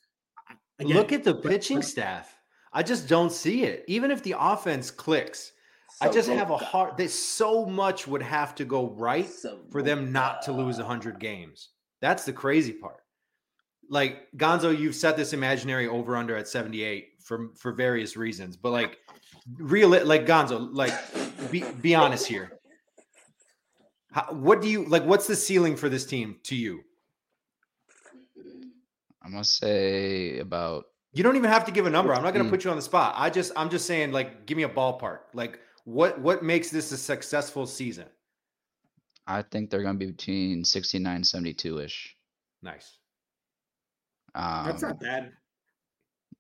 Again, 0.79 0.97
Look 0.97 1.13
at 1.13 1.25
the 1.25 1.35
pitching 1.35 1.81
staff. 1.81 2.37
I 2.73 2.83
just 2.83 3.09
don't 3.09 3.33
see 3.33 3.63
it. 3.63 3.85
Even 3.89 4.11
if 4.11 4.23
the 4.23 4.35
offense 4.39 4.91
clicks, 4.91 5.53
so 5.97 6.11
I 6.11 6.13
just 6.13 6.29
have 6.29 6.51
a 6.51 6.59
hard. 6.59 6.99
That 6.99 7.11
so 7.11 7.65
much 7.65 8.07
would 8.07 8.21
have 8.21 8.55
to 8.57 8.67
go 8.67 8.91
right 8.91 9.27
so 9.27 9.61
for 9.71 9.83
them 9.83 10.13
not 10.13 10.43
to 10.43 10.53
lose 10.53 10.79
hundred 10.79 11.19
games. 11.19 11.71
That's 12.03 12.25
the 12.25 12.35
crazy 12.35 12.73
part. 12.73 13.03
Like 13.89 14.29
Gonzo, 14.37 14.79
you've 14.79 14.95
set 14.95 15.17
this 15.17 15.33
imaginary 15.33 15.89
over 15.89 16.15
under 16.15 16.37
at 16.37 16.49
seventy 16.49 16.83
eight 16.83 17.15
for 17.23 17.49
for 17.57 17.73
various 17.73 18.15
reasons, 18.15 18.59
but 18.59 18.73
like 18.73 18.99
real, 19.57 19.89
like 19.89 20.27
Gonzo, 20.27 20.69
like 20.71 20.93
be 21.51 21.65
be 21.81 21.95
honest 21.95 22.27
here. 22.27 22.53
How, 24.13 24.35
what 24.35 24.61
do 24.61 24.69
you 24.69 24.85
like? 24.85 25.05
What's 25.05 25.27
the 25.27 25.37
ceiling 25.37 25.77
for 25.77 25.89
this 25.89 26.05
team 26.05 26.37
to 26.43 26.55
you? 26.55 26.83
I'm 29.23 29.33
gonna 29.33 29.45
say 29.45 30.41
about. 30.41 30.85
You 31.15 31.23
don't 31.23 31.37
even 31.37 31.49
have 31.49 31.65
to 31.65 31.73
give 31.73 31.87
a 31.87 31.91
number. 31.91 32.13
I'm 32.13 32.23
not 32.23 32.35
gonna 32.35 32.51
put 32.51 32.65
you 32.65 32.71
on 32.71 32.77
the 32.77 32.83
spot. 32.83 33.15
I 33.17 33.31
just, 33.31 33.51
I'm 33.57 33.71
just 33.71 33.87
saying, 33.87 34.13
like, 34.13 34.45
give 34.45 34.59
me 34.59 34.65
a 34.65 34.69
ballpark. 34.69 35.21
Like, 35.33 35.61
what 35.87 36.21
what 36.21 36.43
makes 36.43 36.69
this 36.71 36.91
a 36.91 36.97
successful 36.99 37.65
season? 37.65 38.07
I 39.27 39.43
think 39.43 39.71
they're 39.71 39.83
going 39.83 39.95
to 39.95 39.99
be 39.99 40.11
between 40.11 40.65
69 40.65 41.25
72 41.25 41.79
ish. 41.79 42.17
Nice. 42.63 42.99
Um, 44.35 44.67
That's 44.67 44.83
not 44.83 45.01
bad. 45.01 45.33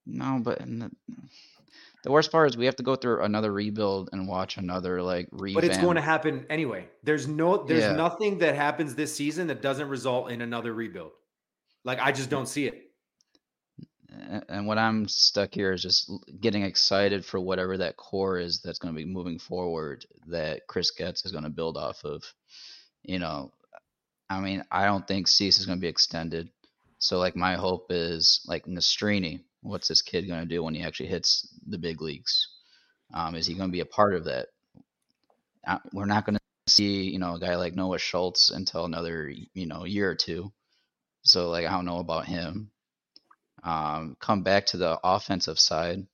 No, 0.05 0.41
but 0.43 0.59
the, 0.59 0.91
the, 2.05 2.13
worst 2.13 2.31
part 2.31 2.51
is 2.51 2.57
we 2.57 2.67
have 2.67 2.77
to 2.77 2.83
go 2.83 2.95
through 2.95 3.23
another 3.23 3.53
rebuild 3.53 4.11
and 4.13 4.29
watch 4.29 4.57
another 4.57 5.01
like 5.03 5.29
revamp. 5.33 5.63
But 5.63 5.65
it's 5.65 5.83
going 5.83 5.97
to 5.97 6.03
happen 6.03 6.47
anyway. 6.51 6.89
There's 7.03 7.27
no, 7.27 7.65
there's 7.65 7.83
yeah. 7.83 7.93
nothing 7.93 8.39
that 8.39 8.55
happens 8.55 8.95
this 8.95 9.15
season 9.15 9.47
that 9.49 9.63
doesn't 9.63 9.89
result 9.89 10.31
in 10.31 10.43
another 10.43 10.73
rebuild. 10.73 11.13
Like 11.85 11.99
I 12.01 12.13
just 12.13 12.31
don't 12.31 12.47
see 12.47 12.67
it 12.67 12.86
and 14.49 14.67
what 14.67 14.79
I'm 14.79 15.09
stuck 15.09 15.55
here 15.55 15.73
is 15.73 15.83
just 15.83 16.11
getting 16.41 16.63
excited 16.63 17.25
for 17.25 17.41
whatever 17.41 17.77
that 17.79 17.97
core 17.97 18.39
is 18.39 18.61
that's 18.63 18.79
going 18.79 18.95
to 18.95 18.99
be 18.99 19.05
moving 19.05 19.39
forward 19.39 20.07
that 20.27 20.67
Chris 20.67 20.91
Getz 20.91 21.25
is 21.25 21.33
going 21.33 21.45
to 21.45 21.51
build 21.51 21.77
off 21.77 22.05
of. 22.05 22.23
You 23.03 23.19
know, 23.19 23.53
I 24.29 24.41
mean, 24.41 24.65
I 24.71 24.85
don't 24.85 25.07
think 25.07 25.29
Cease 25.29 25.59
is 25.59 25.67
going 25.67 25.79
to 25.79 25.83
be 25.83 25.89
extended. 25.89 26.51
So, 26.99 27.19
like, 27.19 27.37
my 27.37 27.55
hope 27.55 27.87
is 27.91 28.41
like 28.47 28.67
Nastrini. 28.67 29.41
What's 29.63 29.89
this 29.89 30.03
kid 30.03 30.27
going 30.27 30.41
to 30.41 30.47
do 30.47 30.63
when 30.63 30.75
he 30.75 30.83
actually 30.83 31.09
hits 31.09 31.49
the 31.67 31.79
big 31.79 32.01
leagues? 32.01 32.49
Um, 33.15 33.35
is 33.35 33.47
he 33.47 33.55
going 33.55 33.69
to 33.69 33.73
be 33.73 33.81
a 33.81 33.87
part 33.87 34.15
of 34.15 34.25
that? 34.25 34.49
Uh, 35.67 35.79
we're 35.93 36.07
not 36.07 36.25
going 36.25 36.37
to 36.37 36.41
see, 36.69 37.11
you 37.11 37.19
know, 37.19 37.35
a 37.35 37.41
guy 37.41 37.57
like 37.57 37.75
Noah 37.75 37.99
Schultz 37.99 38.51
until 38.51 38.85
another, 38.85 39.29
you 39.55 39.67
know, 39.67 39.85
year 39.85 40.11
or 40.11 40.15
two. 40.15 40.53
So, 41.23 41.51
like, 41.51 41.67
I 41.67 41.71
don't 41.71 41.85
know 41.85 41.99
about 41.99 42.27
him. 42.27 42.71
Um, 43.67 44.17
come 44.21 44.43
back 44.43 44.67
to 44.67 44.77
the 44.77 44.99
offensive 45.03 45.59
side. 45.59 46.07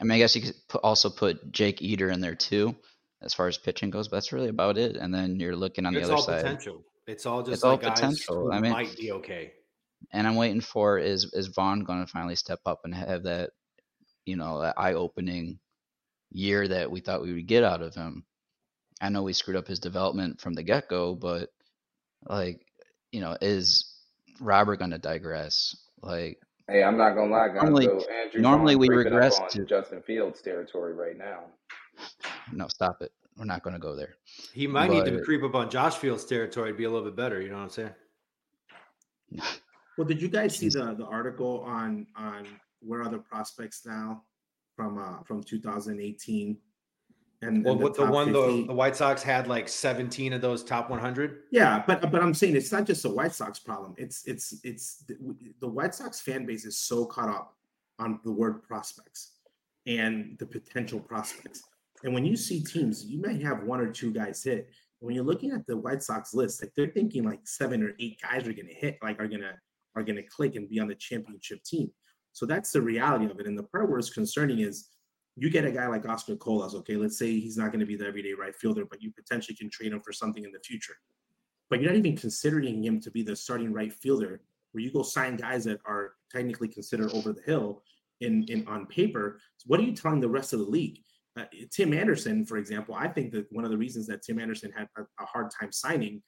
I 0.00 0.04
mean, 0.04 0.12
I 0.12 0.18
guess 0.18 0.36
you 0.36 0.42
could 0.42 0.54
put, 0.68 0.80
also 0.84 1.10
put 1.10 1.50
Jake 1.50 1.82
Eder 1.82 2.08
in 2.08 2.20
there 2.20 2.36
too, 2.36 2.76
as 3.20 3.34
far 3.34 3.48
as 3.48 3.58
pitching 3.58 3.90
goes. 3.90 4.06
But 4.06 4.18
that's 4.18 4.32
really 4.32 4.48
about 4.48 4.78
it. 4.78 4.96
And 4.96 5.12
then 5.12 5.40
you're 5.40 5.56
looking 5.56 5.86
on 5.86 5.96
it's 5.96 6.06
the 6.06 6.14
other 6.14 6.22
side. 6.22 6.42
Potential. 6.42 6.84
It's 7.08 7.26
all 7.26 7.42
just 7.42 7.54
it's 7.54 7.64
like 7.64 7.82
all 7.84 7.90
potential. 7.90 8.52
I 8.52 8.60
mean, 8.60 8.70
might 8.70 8.96
be 8.96 9.10
okay. 9.12 9.52
And 10.12 10.28
I'm 10.28 10.36
waiting 10.36 10.60
for 10.60 10.98
is 10.98 11.32
is 11.34 11.48
Vaughn 11.48 11.82
going 11.82 12.06
to 12.06 12.12
finally 12.12 12.36
step 12.36 12.60
up 12.64 12.82
and 12.84 12.94
have 12.94 13.24
that, 13.24 13.50
you 14.24 14.36
know, 14.36 14.60
that 14.60 14.78
eye 14.78 14.92
opening 14.92 15.58
year 16.30 16.68
that 16.68 16.92
we 16.92 17.00
thought 17.00 17.22
we 17.22 17.32
would 17.32 17.48
get 17.48 17.64
out 17.64 17.82
of 17.82 17.96
him. 17.96 18.24
I 19.00 19.08
know 19.08 19.24
we 19.24 19.32
screwed 19.32 19.56
up 19.56 19.66
his 19.66 19.80
development 19.80 20.40
from 20.40 20.54
the 20.54 20.62
get 20.62 20.88
go, 20.88 21.16
but 21.16 21.48
like, 22.24 22.60
you 23.10 23.20
know, 23.20 23.36
is 23.40 23.92
Robert 24.40 24.76
going 24.76 24.92
to 24.92 24.98
digress? 24.98 25.74
Like, 26.02 26.40
hey, 26.68 26.82
I'm 26.82 26.96
not 26.96 27.14
gonna 27.14 27.30
lie, 27.30 27.48
guys. 27.48 27.62
Normally, 27.62 27.86
so 27.86 28.06
Andrew 28.10 28.40
normally 28.40 28.76
we 28.76 28.88
regress 28.88 29.40
to 29.50 29.64
Justin 29.64 30.02
Fields 30.02 30.40
territory 30.40 30.94
right 30.94 31.16
now. 31.16 31.44
No, 32.52 32.68
stop 32.68 33.02
it. 33.02 33.12
We're 33.36 33.44
not 33.44 33.62
going 33.62 33.74
to 33.74 33.80
go 33.80 33.94
there. 33.94 34.16
He 34.52 34.66
might 34.66 34.88
but, 34.88 35.04
need 35.04 35.16
to 35.16 35.22
creep 35.22 35.44
up 35.44 35.54
on 35.54 35.70
Josh 35.70 35.94
Fields 35.94 36.24
territory 36.24 36.72
to 36.72 36.76
be 36.76 36.84
a 36.84 36.90
little 36.90 37.04
bit 37.04 37.14
better. 37.16 37.40
You 37.40 37.50
know 37.50 37.58
what 37.58 37.62
I'm 37.62 37.70
saying? 37.70 37.90
Well, 39.96 40.06
did 40.06 40.20
you 40.22 40.28
guys 40.28 40.56
see 40.56 40.68
the 40.68 40.94
the 40.94 41.04
article 41.04 41.62
on 41.66 42.06
on 42.16 42.46
where 42.80 43.02
are 43.02 43.08
the 43.08 43.18
prospects 43.18 43.82
now 43.84 44.22
from 44.76 44.98
uh 44.98 45.22
from 45.24 45.42
2018 45.42 46.56
and, 47.40 47.64
well, 47.64 47.74
and 47.74 47.82
the, 47.82 48.04
the 48.04 48.10
one 48.10 48.32
the, 48.32 48.64
the 48.66 48.74
White 48.74 48.96
Sox 48.96 49.22
had 49.22 49.46
like 49.46 49.68
17 49.68 50.32
of 50.32 50.40
those 50.40 50.64
top 50.64 50.90
100. 50.90 51.42
Yeah, 51.52 51.84
but 51.86 52.10
but 52.10 52.20
I'm 52.20 52.34
saying 52.34 52.56
it's 52.56 52.72
not 52.72 52.84
just 52.84 53.04
a 53.04 53.08
White 53.08 53.32
Sox 53.32 53.60
problem. 53.60 53.94
It's 53.96 54.26
it's 54.26 54.58
it's 54.64 55.04
the, 55.60 55.68
White 55.68 55.94
Sox 55.94 56.20
fan 56.20 56.46
base 56.46 56.64
is 56.64 56.76
so 56.76 57.04
caught 57.04 57.28
up 57.28 57.54
on 58.00 58.18
the 58.24 58.32
word 58.32 58.62
prospects 58.64 59.34
and 59.86 60.36
the 60.40 60.46
potential 60.46 60.98
prospects. 60.98 61.62
And 62.02 62.12
when 62.12 62.24
you 62.24 62.36
see 62.36 62.62
teams, 62.62 63.04
you 63.04 63.20
may 63.20 63.40
have 63.42 63.62
one 63.62 63.80
or 63.80 63.90
two 63.90 64.12
guys 64.12 64.42
hit. 64.42 64.68
When 64.98 65.14
you're 65.14 65.24
looking 65.24 65.52
at 65.52 65.64
the 65.68 65.76
White 65.76 66.02
Sox 66.02 66.34
list, 66.34 66.60
like 66.60 66.72
they're 66.76 66.88
thinking 66.88 67.22
like 67.22 67.40
seven 67.44 67.84
or 67.84 67.92
eight 68.00 68.20
guys 68.20 68.48
are 68.48 68.52
going 68.52 68.66
to 68.66 68.74
hit, 68.74 68.98
like 69.00 69.20
are 69.20 69.28
gonna 69.28 69.54
are 69.94 70.02
gonna 70.02 70.24
click 70.24 70.56
and 70.56 70.68
be 70.68 70.80
on 70.80 70.88
the 70.88 70.96
championship 70.96 71.62
team. 71.62 71.88
So 72.32 72.46
that's 72.46 72.72
the 72.72 72.82
reality 72.82 73.26
of 73.26 73.38
it. 73.38 73.46
And 73.46 73.56
the 73.56 73.62
part 73.62 73.88
where 73.88 73.98
it's 74.00 74.10
concerning 74.10 74.58
is 74.58 74.88
you 75.38 75.50
get 75.50 75.64
a 75.64 75.70
guy 75.70 75.86
like 75.86 76.08
Oscar 76.08 76.36
Colas, 76.36 76.74
okay, 76.74 76.96
let's 76.96 77.18
say 77.18 77.38
he's 77.38 77.56
not 77.56 77.68
going 77.68 77.80
to 77.80 77.86
be 77.86 77.96
the 77.96 78.06
everyday 78.06 78.32
right 78.32 78.54
fielder, 78.54 78.84
but 78.84 79.02
you 79.02 79.12
potentially 79.12 79.54
can 79.54 79.70
trade 79.70 79.92
him 79.92 80.00
for 80.00 80.12
something 80.12 80.44
in 80.44 80.50
the 80.50 80.60
future. 80.60 80.94
But 81.70 81.80
you're 81.80 81.90
not 81.90 81.98
even 81.98 82.16
considering 82.16 82.82
him 82.82 83.00
to 83.00 83.10
be 83.10 83.22
the 83.22 83.36
starting 83.36 83.72
right 83.72 83.92
fielder, 83.92 84.40
where 84.72 84.82
you 84.82 84.92
go 84.92 85.02
sign 85.02 85.36
guys 85.36 85.64
that 85.64 85.78
are 85.86 86.14
technically 86.30 86.68
considered 86.68 87.12
over 87.12 87.32
the 87.32 87.42
hill 87.42 87.82
in, 88.20 88.44
in 88.44 88.66
on 88.66 88.86
paper. 88.86 89.38
So 89.58 89.66
what 89.66 89.80
are 89.80 89.84
you 89.84 89.92
telling 89.92 90.20
the 90.20 90.28
rest 90.28 90.52
of 90.52 90.58
the 90.58 90.66
league? 90.66 91.02
Uh, 91.38 91.44
Tim 91.70 91.92
Anderson, 91.92 92.44
for 92.44 92.56
example, 92.56 92.94
I 92.94 93.06
think 93.06 93.30
that 93.32 93.46
one 93.52 93.64
of 93.64 93.70
the 93.70 93.78
reasons 93.78 94.06
that 94.08 94.22
Tim 94.22 94.40
Anderson 94.40 94.72
had 94.76 94.88
a, 94.96 95.02
a 95.22 95.26
hard 95.26 95.50
time 95.50 95.70
signing, 95.70 96.20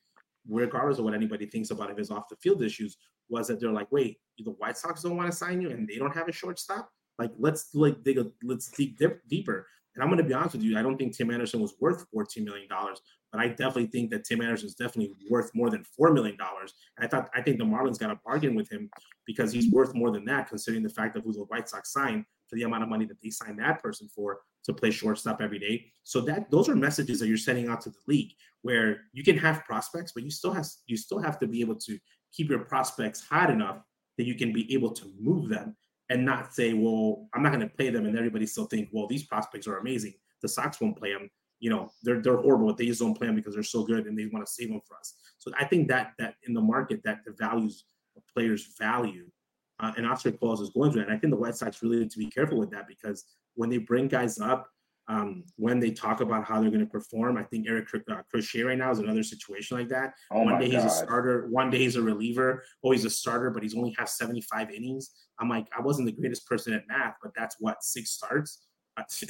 regardless 0.49 0.99
of 0.99 1.05
what 1.05 1.15
anybody 1.15 1.47
thinks 1.47 1.71
about 1.71 1.97
his 1.99 2.11
off 2.11 2.29
the 2.29 2.37
field 2.37 2.63
issues, 2.63 2.97
was 3.29 3.49
that 3.49 3.61
they're 3.61 3.73
like, 3.73 3.91
wait, 3.91 4.19
the 4.39 4.51
White 4.53 4.77
Sox 4.77 5.03
don't 5.03 5.17
want 5.17 5.31
to 5.31 5.37
sign 5.37 5.61
you 5.61 5.71
and 5.71 5.89
they 5.89 5.97
don't 5.97 6.15
have 6.15 6.29
a 6.29 6.33
shortstop 6.33 6.91
like 7.21 7.33
let's 7.39 7.69
like 7.75 8.03
dig 8.03 8.19
a, 8.19 8.27
let's 8.43 8.69
dig 8.69 8.97
dip 8.97 9.21
deeper. 9.29 9.67
And 9.95 10.03
I'm 10.03 10.09
going 10.09 10.19
to 10.19 10.25
be 10.25 10.33
honest 10.33 10.55
with 10.55 10.63
you, 10.63 10.79
I 10.79 10.83
don't 10.83 10.97
think 10.97 11.17
Tim 11.17 11.31
Anderson 11.31 11.61
was 11.61 11.75
worth 11.81 12.07
14 12.13 12.45
million 12.45 12.69
dollars, 12.69 13.03
but 13.31 13.41
I 13.41 13.49
definitely 13.49 13.89
think 13.89 14.11
that 14.11 14.25
Tim 14.25 14.41
Anderson 14.41 14.69
is 14.69 14.75
definitely 14.75 15.15
worth 15.29 15.51
more 15.55 15.69
than 15.69 15.85
four 15.85 16.13
million 16.13 16.37
dollars. 16.37 16.73
I 16.99 17.07
thought 17.07 17.29
I 17.35 17.43
think 17.43 17.59
the 17.59 17.65
Marlins 17.65 17.99
got 17.99 18.11
a 18.11 18.19
bargain 18.25 18.55
with 18.55 18.71
him 18.71 18.89
because 19.27 19.53
he's 19.53 19.71
worth 19.71 19.95
more 19.95 20.11
than 20.11 20.25
that, 20.25 20.49
considering 20.49 20.83
the 20.83 20.89
fact 20.89 21.15
that 21.15 21.25
who 21.25 21.33
the 21.33 21.41
White 21.41 21.69
Sox 21.69 21.93
signed 21.93 22.25
for 22.49 22.57
the 22.57 22.63
amount 22.63 22.83
of 22.83 22.89
money 22.89 23.05
that 23.05 23.21
they 23.23 23.31
signed 23.31 23.59
that 23.59 23.83
person 23.83 24.09
for 24.09 24.41
to 24.65 24.73
play 24.73 24.91
shortstop 24.91 25.41
every 25.41 25.59
day. 25.59 25.87
So 26.05 26.21
that 26.23 26.51
those 26.51 26.69
are 26.69 26.75
messages 26.75 27.21
that 27.21 27.29
you're 27.29 27.37
sending 27.37 27.69
out 27.69 27.83
to 27.83 27.91
the 27.91 27.99
league 28.07 28.33
where 28.63 29.03
you 29.13 29.23
can 29.23 29.37
have 29.39 29.65
prospects, 29.65 30.13
but 30.13 30.23
you 30.23 30.31
still 30.31 30.53
have 30.53 30.67
you 30.87 30.97
still 30.97 31.19
have 31.19 31.39
to 31.41 31.47
be 31.47 31.61
able 31.61 31.77
to 31.77 31.99
keep 32.33 32.49
your 32.49 32.61
prospects 32.61 33.23
hot 33.29 33.51
enough 33.51 33.83
that 34.17 34.27
you 34.27 34.35
can 34.35 34.53
be 34.53 34.73
able 34.73 34.93
to 34.93 35.13
move 35.19 35.49
them 35.49 35.77
and 36.11 36.25
not 36.25 36.53
say, 36.53 36.75
well, 36.75 37.29
I'm 37.33 37.43
not 37.43 37.53
going 37.53 37.67
to 37.67 37.75
play 37.75 37.89
them, 37.89 38.05
and 38.05 38.19
everybody 38.19 38.45
still 38.45 38.67
think, 38.67 38.89
well, 38.93 39.07
these 39.07 39.23
prospects 39.23 39.67
are 39.67 39.79
amazing. 39.79 40.15
The 40.43 40.49
Sox 40.49 40.81
won't 40.81 40.99
play 40.99 41.13
them. 41.13 41.31
You 41.61 41.71
know, 41.71 41.93
they're 42.03 42.21
they're 42.21 42.37
horrible. 42.37 42.75
They 42.75 42.87
just 42.87 43.01
don't 43.01 43.15
play 43.15 43.29
them 43.29 43.37
because 43.37 43.55
they're 43.55 43.63
so 43.63 43.85
good, 43.85 44.07
and 44.07 44.19
they 44.19 44.27
want 44.27 44.45
to 44.45 44.53
save 44.53 44.69
them 44.69 44.81
for 44.87 44.97
us. 44.97 45.15
So 45.39 45.53
I 45.59 45.65
think 45.65 45.89
that 45.89 46.13
that 46.19 46.35
in 46.47 46.53
the 46.53 46.61
market 46.61 47.01
that 47.05 47.21
the 47.25 47.33
values 47.39 47.85
of 48.17 48.23
players 48.35 48.75
value, 48.79 49.31
uh, 49.79 49.93
and 49.97 50.07
Oscar 50.07 50.33
Colas 50.33 50.61
is 50.61 50.71
going 50.71 50.93
that. 50.93 51.03
And 51.03 51.13
I 51.13 51.19
think 51.19 51.33
the 51.33 51.39
White 51.39 51.55
Sox 51.55 51.83
really 51.83 52.01
need 52.01 52.11
to 52.11 52.19
be 52.19 52.31
careful 52.31 52.59
with 52.59 52.71
that 52.71 52.89
because 52.89 53.25
when 53.55 53.71
they 53.71 53.79
bring 53.79 54.09
guys 54.09 54.41
up, 54.41 54.69
um, 55.11 55.43
when 55.57 55.81
they 55.81 55.91
talk 55.91 56.21
about 56.21 56.45
how 56.45 56.61
they're 56.61 56.71
going 56.71 56.87
to 56.87 56.91
perform, 56.91 57.37
I 57.37 57.43
think 57.43 57.67
Eric 57.69 57.89
uh, 58.09 58.23
Crochet 58.31 58.63
right 58.63 58.79
now 58.79 58.93
is 58.93 59.01
another 59.01 59.25
situation 59.25 59.77
like 59.77 59.89
that. 59.89 60.15
Oh 60.31 60.43
one 60.43 60.61
day 60.61 60.67
he's 60.67 60.75
God. 60.75 60.87
a 60.87 60.91
starter, 60.91 61.49
one 61.51 61.69
day 61.69 61.79
he's 61.79 61.97
a 61.97 62.03
reliever. 62.03 62.63
Oh, 62.85 62.93
he's 62.93 63.05
a 63.05 63.11
starter, 63.11 63.51
but 63.51 63.65
he's 63.65 63.75
only 63.75 63.93
has 63.99 64.17
75 64.17 64.71
innings. 64.71 65.11
I'm 65.41 65.49
like, 65.49 65.67
I 65.77 65.81
wasn't 65.83 66.07
the 66.07 66.13
greatest 66.13 66.47
person 66.47 66.73
at 66.75 66.87
math, 66.87 67.17
but 67.21 67.33
that's 67.37 67.57
what 67.59 67.83
six 67.83 68.11
starts. 68.11 68.67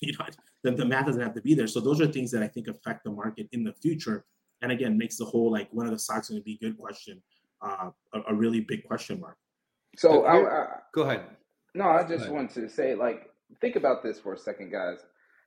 you 0.00 0.12
know, 0.18 0.24
the, 0.62 0.70
the 0.70 0.84
math 0.86 1.06
doesn't 1.06 1.20
have 1.20 1.34
to 1.34 1.42
be 1.42 1.52
there. 1.52 1.66
So 1.66 1.80
those 1.80 2.00
are 2.00 2.06
things 2.06 2.30
that 2.30 2.42
I 2.42 2.48
think 2.48 2.68
affect 2.68 3.04
the 3.04 3.10
market 3.10 3.48
in 3.52 3.64
the 3.64 3.74
future. 3.82 4.24
and 4.62 4.72
again 4.72 4.96
makes 4.96 5.18
the 5.18 5.26
whole 5.26 5.52
like 5.52 5.68
when 5.72 5.86
are 5.86 5.90
the 5.90 5.98
Sox 5.98 6.30
going 6.30 6.40
to 6.40 6.44
be 6.44 6.56
good 6.58 6.78
question 6.78 7.22
uh, 7.60 7.90
a, 8.14 8.20
a, 8.28 8.34
really 8.34 8.60
big 8.60 8.84
question 8.84 9.20
mark. 9.20 9.36
So 9.96 10.24
I, 10.24 10.36
I, 10.36 10.66
go 10.94 11.02
ahead. 11.02 11.22
No, 11.74 11.84
I 11.88 12.04
just 12.04 12.28
want 12.28 12.50
to 12.52 12.68
say 12.68 12.94
like 12.94 13.30
think 13.60 13.76
about 13.76 14.02
this 14.02 14.18
for 14.18 14.32
a 14.32 14.38
second, 14.38 14.70
guys. 14.70 14.98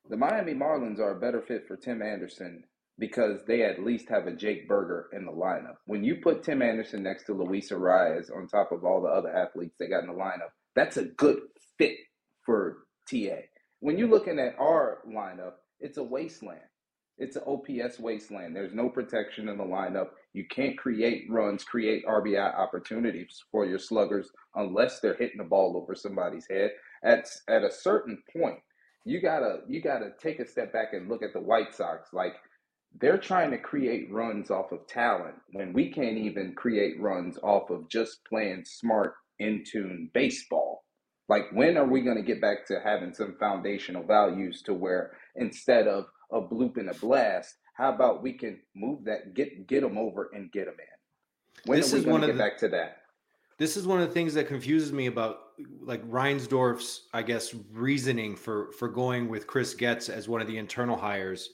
The 0.09 0.17
Miami 0.17 0.53
Marlins 0.53 0.99
are 0.99 1.15
a 1.15 1.19
better 1.19 1.41
fit 1.41 1.67
for 1.67 1.77
Tim 1.77 2.01
Anderson 2.01 2.63
because 2.99 3.41
they 3.47 3.63
at 3.63 3.83
least 3.83 4.09
have 4.09 4.27
a 4.27 4.35
Jake 4.35 4.67
Burger 4.67 5.09
in 5.13 5.25
the 5.25 5.31
lineup. 5.31 5.77
When 5.85 6.03
you 6.03 6.17
put 6.17 6.43
Tim 6.43 6.61
Anderson 6.61 7.01
next 7.03 7.25
to 7.25 7.33
Luis 7.33 7.71
Arraez 7.71 8.29
on 8.35 8.47
top 8.47 8.71
of 8.71 8.83
all 8.83 9.01
the 9.01 9.07
other 9.07 9.35
athletes 9.35 9.75
they 9.79 9.87
got 9.87 10.03
in 10.03 10.07
the 10.07 10.13
lineup, 10.13 10.51
that's 10.75 10.97
a 10.97 11.05
good 11.05 11.39
fit 11.77 11.97
for 12.45 12.85
TA. 13.09 13.41
When 13.79 13.97
you're 13.97 14.09
looking 14.09 14.39
at 14.39 14.55
our 14.59 14.99
lineup, 15.07 15.53
it's 15.79 15.97
a 15.97 16.03
wasteland. 16.03 16.61
It's 17.17 17.35
an 17.35 17.43
OPS 17.45 17.99
wasteland. 17.99 18.55
There's 18.55 18.73
no 18.73 18.89
protection 18.89 19.49
in 19.49 19.57
the 19.57 19.63
lineup. 19.63 20.09
You 20.33 20.45
can't 20.49 20.77
create 20.77 21.25
runs, 21.29 21.63
create 21.63 22.05
RBI 22.05 22.57
opportunities 22.57 23.43
for 23.51 23.65
your 23.65 23.79
sluggers 23.79 24.29
unless 24.55 24.99
they're 24.99 25.15
hitting 25.15 25.37
the 25.37 25.43
ball 25.43 25.77
over 25.77 25.95
somebody's 25.95 26.47
head. 26.49 26.71
At 27.03 27.29
at 27.47 27.63
a 27.63 27.71
certain 27.71 28.21
point, 28.35 28.59
you 29.05 29.21
gotta 29.21 29.61
you 29.67 29.81
gotta 29.81 30.11
take 30.21 30.39
a 30.39 30.47
step 30.47 30.71
back 30.71 30.93
and 30.93 31.09
look 31.09 31.23
at 31.23 31.33
the 31.33 31.39
White 31.39 31.73
Sox. 31.73 32.13
Like 32.13 32.35
they're 32.99 33.17
trying 33.17 33.51
to 33.51 33.57
create 33.57 34.11
runs 34.11 34.51
off 34.51 34.71
of 34.71 34.85
talent 34.87 35.35
when 35.53 35.73
we 35.73 35.91
can't 35.91 36.17
even 36.17 36.53
create 36.55 36.99
runs 36.99 37.37
off 37.41 37.69
of 37.69 37.87
just 37.89 38.23
playing 38.25 38.65
smart, 38.65 39.13
in 39.41 39.63
tune 39.65 40.09
baseball. 40.13 40.85
Like, 41.27 41.45
when 41.51 41.77
are 41.77 41.85
we 41.85 42.03
to 42.03 42.21
get 42.21 42.39
back 42.39 42.65
to 42.67 42.79
having 42.83 43.13
some 43.13 43.35
foundational 43.39 44.03
values 44.03 44.61
to 44.63 44.73
where 44.73 45.11
instead 45.35 45.87
of 45.87 46.05
a 46.31 46.41
bloop 46.41 46.77
and 46.77 46.89
a 46.89 46.93
blast, 46.93 47.55
how 47.73 47.93
about 47.93 48.21
we 48.21 48.33
can 48.33 48.59
move 48.75 49.03
that, 49.05 49.33
get 49.33 49.67
get 49.67 49.81
them 49.81 49.97
over 49.97 50.29
and 50.33 50.51
get 50.51 50.65
them 50.65 50.75
in? 50.77 51.69
When 51.69 51.79
this 51.79 51.93
are 51.93 51.97
we 51.97 52.03
going 52.03 52.21
to 52.21 52.27
get 52.27 52.33
the, 52.33 52.39
back 52.39 52.57
to 52.59 52.67
that? 52.69 52.97
This 53.57 53.77
is 53.77 53.87
one 53.87 54.01
of 54.01 54.07
the 54.07 54.13
things 54.13 54.33
that 54.35 54.47
confuses 54.47 54.91
me 54.91 55.07
about 55.07 55.50
like 55.81 56.03
Reinsdorf's, 56.09 57.07
I 57.13 57.21
guess, 57.21 57.53
reasoning 57.71 58.35
for 58.35 58.71
for 58.73 58.87
going 58.87 59.29
with 59.29 59.47
Chris 59.47 59.73
Getz 59.73 60.09
as 60.09 60.27
one 60.27 60.41
of 60.41 60.47
the 60.47 60.57
internal 60.57 60.97
hires 60.97 61.49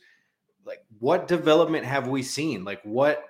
like 0.68 0.84
what 1.00 1.28
development 1.28 1.86
have 1.86 2.08
we 2.08 2.22
seen? 2.22 2.64
Like 2.64 2.82
what 2.84 3.24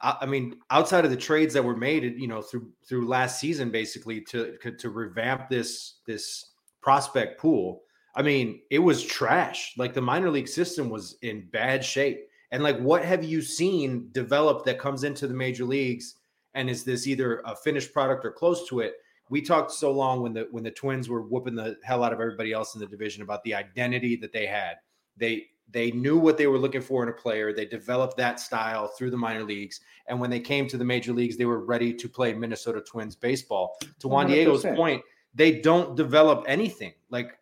I 0.00 0.24
mean, 0.24 0.56
outside 0.70 1.04
of 1.04 1.10
the 1.10 1.16
trades 1.16 1.52
that 1.52 1.62
were 1.62 1.76
made, 1.76 2.18
you 2.18 2.26
know, 2.26 2.40
through 2.40 2.70
through 2.88 3.06
last 3.06 3.38
season, 3.38 3.70
basically 3.70 4.22
to 4.22 4.56
to 4.78 4.88
revamp 4.88 5.50
this 5.50 5.96
this 6.06 6.52
prospect 6.80 7.38
pool. 7.38 7.82
I 8.16 8.22
mean, 8.22 8.62
it 8.70 8.78
was 8.78 9.04
trash. 9.04 9.74
Like 9.76 9.92
the 9.92 10.00
minor 10.00 10.30
league 10.30 10.48
system 10.48 10.88
was 10.88 11.18
in 11.20 11.48
bad 11.50 11.84
shape. 11.84 12.26
And 12.50 12.62
like, 12.62 12.78
what 12.78 13.04
have 13.04 13.22
you 13.22 13.42
seen 13.42 14.08
develop 14.12 14.64
that 14.64 14.78
comes 14.78 15.04
into 15.04 15.26
the 15.26 15.34
major 15.34 15.66
leagues? 15.66 16.14
And 16.54 16.70
is 16.70 16.82
this 16.82 17.06
either 17.06 17.42
a 17.44 17.54
finished 17.54 17.92
product 17.92 18.24
or 18.24 18.32
close 18.32 18.66
to 18.70 18.80
it? 18.80 18.94
We 19.30 19.42
talked 19.42 19.72
so 19.72 19.90
long 19.92 20.22
when 20.22 20.32
the 20.32 20.48
when 20.50 20.64
the 20.64 20.70
Twins 20.70 21.08
were 21.08 21.22
whooping 21.22 21.54
the 21.54 21.76
hell 21.82 22.02
out 22.02 22.12
of 22.12 22.20
everybody 22.20 22.52
else 22.52 22.74
in 22.74 22.80
the 22.80 22.86
division 22.86 23.22
about 23.22 23.42
the 23.44 23.54
identity 23.54 24.16
that 24.16 24.32
they 24.32 24.46
had. 24.46 24.76
They 25.16 25.46
they 25.70 25.90
knew 25.90 26.18
what 26.18 26.38
they 26.38 26.46
were 26.46 26.58
looking 26.58 26.80
for 26.80 27.02
in 27.02 27.08
a 27.08 27.12
player. 27.12 27.52
They 27.52 27.66
developed 27.66 28.16
that 28.16 28.40
style 28.40 28.88
through 28.88 29.10
the 29.10 29.18
minor 29.18 29.44
leagues. 29.44 29.80
And 30.06 30.18
when 30.18 30.30
they 30.30 30.40
came 30.40 30.66
to 30.68 30.78
the 30.78 30.84
major 30.84 31.12
leagues, 31.12 31.36
they 31.36 31.44
were 31.44 31.64
ready 31.64 31.92
to 31.92 32.08
play 32.08 32.32
Minnesota 32.32 32.80
Twins 32.80 33.14
baseball. 33.14 33.76
To 34.00 34.08
Juan 34.08 34.28
100%. 34.28 34.30
Diego's 34.30 34.64
point, 34.64 35.02
they 35.34 35.60
don't 35.60 35.94
develop 35.94 36.44
anything. 36.48 36.94
Like 37.10 37.38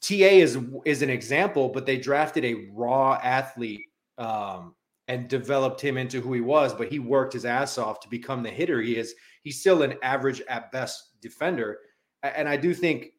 TA 0.00 0.14
is 0.14 0.58
is 0.84 1.02
an 1.02 1.10
example, 1.10 1.68
but 1.68 1.86
they 1.86 1.98
drafted 1.98 2.44
a 2.44 2.68
raw 2.72 3.18
athlete 3.22 3.86
um, 4.18 4.74
and 5.08 5.28
developed 5.28 5.80
him 5.80 5.96
into 5.96 6.20
who 6.20 6.32
he 6.32 6.40
was. 6.40 6.72
But 6.72 6.88
he 6.88 7.00
worked 7.00 7.32
his 7.32 7.44
ass 7.44 7.78
off 7.78 8.00
to 8.00 8.08
become 8.08 8.42
the 8.42 8.50
hitter 8.50 8.80
he 8.80 8.96
is. 8.96 9.14
He's 9.44 9.60
still 9.60 9.82
an 9.82 9.94
average 10.02 10.42
at 10.48 10.72
best 10.72 11.20
defender, 11.20 11.78
and 12.22 12.48
I 12.48 12.56
do 12.56 12.74
think 12.74 13.10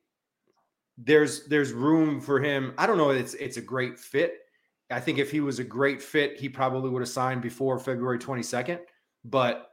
there's 0.97 1.45
there's 1.47 1.71
room 1.71 2.19
for 2.19 2.39
him. 2.39 2.73
I 2.77 2.87
don't 2.87 2.97
know. 2.97 3.11
It's 3.11 3.33
it's 3.35 3.57
a 3.57 3.61
great 3.61 3.97
fit. 3.99 4.33
I 4.91 4.99
think 4.99 5.17
if 5.17 5.31
he 5.31 5.39
was 5.39 5.59
a 5.59 5.63
great 5.63 6.01
fit, 6.01 6.39
he 6.39 6.49
probably 6.49 6.89
would 6.89 7.01
have 7.01 7.09
signed 7.09 7.41
before 7.41 7.79
February 7.79 8.19
22nd. 8.19 8.79
But 9.23 9.71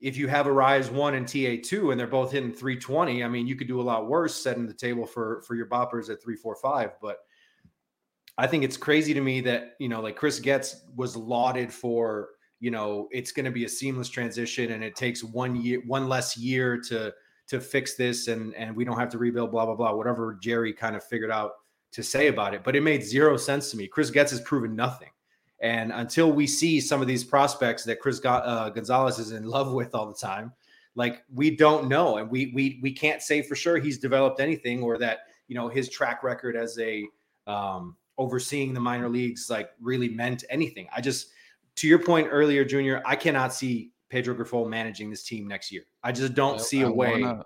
if 0.00 0.16
you 0.16 0.28
have 0.28 0.46
Arraez 0.46 0.90
one 0.90 1.14
and 1.14 1.26
TA 1.26 1.62
two, 1.62 1.90
and 1.90 1.98
they're 1.98 2.06
both 2.06 2.32
hitting 2.32 2.52
320, 2.52 3.24
I 3.24 3.28
mean, 3.28 3.46
you 3.46 3.56
could 3.56 3.68
do 3.68 3.80
a 3.80 3.82
lot 3.82 4.08
worse 4.08 4.34
setting 4.34 4.66
the 4.66 4.74
table 4.74 5.06
for 5.06 5.42
for 5.42 5.54
your 5.54 5.66
boppers 5.66 6.10
at 6.10 6.22
345. 6.22 6.92
But 7.00 7.18
I 8.36 8.46
think 8.46 8.62
it's 8.62 8.76
crazy 8.76 9.14
to 9.14 9.20
me 9.20 9.40
that 9.42 9.74
you 9.78 9.88
know, 9.88 10.00
like 10.00 10.16
Chris 10.16 10.38
Getz 10.38 10.82
was 10.94 11.16
lauded 11.16 11.72
for 11.72 12.30
you 12.60 12.70
know 12.70 13.08
it's 13.10 13.32
going 13.32 13.44
to 13.44 13.50
be 13.50 13.64
a 13.64 13.68
seamless 13.68 14.08
transition, 14.08 14.72
and 14.72 14.82
it 14.82 14.96
takes 14.96 15.22
one 15.22 15.56
year, 15.56 15.82
one 15.86 16.08
less 16.08 16.36
year 16.36 16.78
to 16.88 17.12
to 17.48 17.60
fix 17.60 17.94
this 17.94 18.28
and 18.28 18.54
and 18.54 18.76
we 18.76 18.84
don't 18.84 18.98
have 18.98 19.08
to 19.08 19.18
rebuild 19.18 19.50
blah 19.50 19.64
blah 19.64 19.74
blah 19.74 19.94
whatever 19.94 20.38
jerry 20.40 20.72
kind 20.72 20.94
of 20.94 21.02
figured 21.02 21.30
out 21.30 21.52
to 21.92 22.02
say 22.02 22.28
about 22.28 22.54
it. 22.54 22.62
But 22.62 22.76
it 22.76 22.82
made 22.82 23.02
zero 23.02 23.36
sense 23.36 23.70
to 23.70 23.76
me. 23.76 23.86
Chris 23.86 24.10
getz 24.10 24.30
has 24.32 24.40
proven 24.42 24.76
nothing. 24.76 25.08
And 25.60 25.90
until 25.90 26.30
we 26.30 26.46
see 26.46 26.80
some 26.80 27.00
of 27.00 27.08
these 27.08 27.24
prospects 27.24 27.82
that 27.84 28.00
chris 28.00 28.20
uh, 28.24 28.68
gonzalez 28.68 29.18
is 29.18 29.32
in 29.32 29.44
love 29.44 29.72
with 29.72 29.94
all 29.94 30.06
the 30.06 30.14
time 30.14 30.52
like 30.98 31.22
we 31.32 31.54
don't 31.54 31.88
know. 31.88 32.18
And 32.18 32.28
we 32.28 32.52
we 32.54 32.80
we 32.82 32.92
can't 32.92 33.22
say 33.22 33.40
for 33.40 33.54
sure 33.54 33.78
he's 33.78 33.98
developed 33.98 34.40
anything 34.40 34.82
or 34.82 34.98
that 34.98 35.20
you 35.46 35.54
know 35.54 35.68
his 35.68 35.88
track 35.88 36.22
record 36.22 36.56
as 36.56 36.78
a 36.78 37.06
um, 37.46 37.96
overseeing 38.18 38.74
the 38.74 38.80
minor 38.80 39.08
leagues 39.08 39.48
like 39.48 39.70
really 39.80 40.08
meant 40.08 40.44
anything. 40.50 40.88
I 40.94 41.00
just 41.00 41.28
to 41.78 41.88
your 41.88 41.98
point 41.98 42.28
earlier 42.30 42.64
junior 42.64 43.02
i 43.06 43.16
cannot 43.16 43.52
see 43.52 43.90
Pedro 44.10 44.34
Grifol 44.34 44.68
managing 44.68 45.10
this 45.10 45.22
team 45.22 45.46
next 45.46 45.70
year. 45.70 45.84
I 46.02 46.12
just 46.12 46.34
don't 46.34 46.60
I, 46.60 46.62
see 46.62 46.82
a 46.82 46.88
I 46.88 46.90
way. 46.90 47.22
Wanna, 47.22 47.44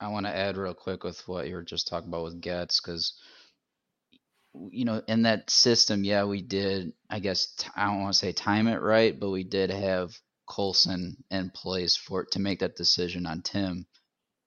I 0.00 0.08
want 0.08 0.26
to 0.26 0.34
add 0.34 0.56
real 0.56 0.74
quick 0.74 1.04
with 1.04 1.26
what 1.28 1.48
you 1.48 1.54
were 1.54 1.62
just 1.62 1.88
talking 1.88 2.08
about 2.08 2.24
with 2.24 2.40
Getz 2.40 2.80
because 2.80 3.14
you 4.70 4.84
know 4.84 5.02
in 5.06 5.22
that 5.22 5.50
system, 5.50 6.04
yeah, 6.04 6.24
we 6.24 6.42
did. 6.42 6.92
I 7.08 7.18
guess 7.18 7.54
I 7.76 7.86
don't 7.86 8.00
want 8.00 8.14
to 8.14 8.18
say 8.18 8.32
time 8.32 8.66
it 8.66 8.80
right, 8.80 9.18
but 9.18 9.30
we 9.30 9.44
did 9.44 9.70
have 9.70 10.16
Colson 10.46 11.16
in 11.30 11.50
place 11.50 11.96
for 11.96 12.24
to 12.24 12.38
make 12.40 12.60
that 12.60 12.76
decision 12.76 13.26
on 13.26 13.42
Tim. 13.42 13.86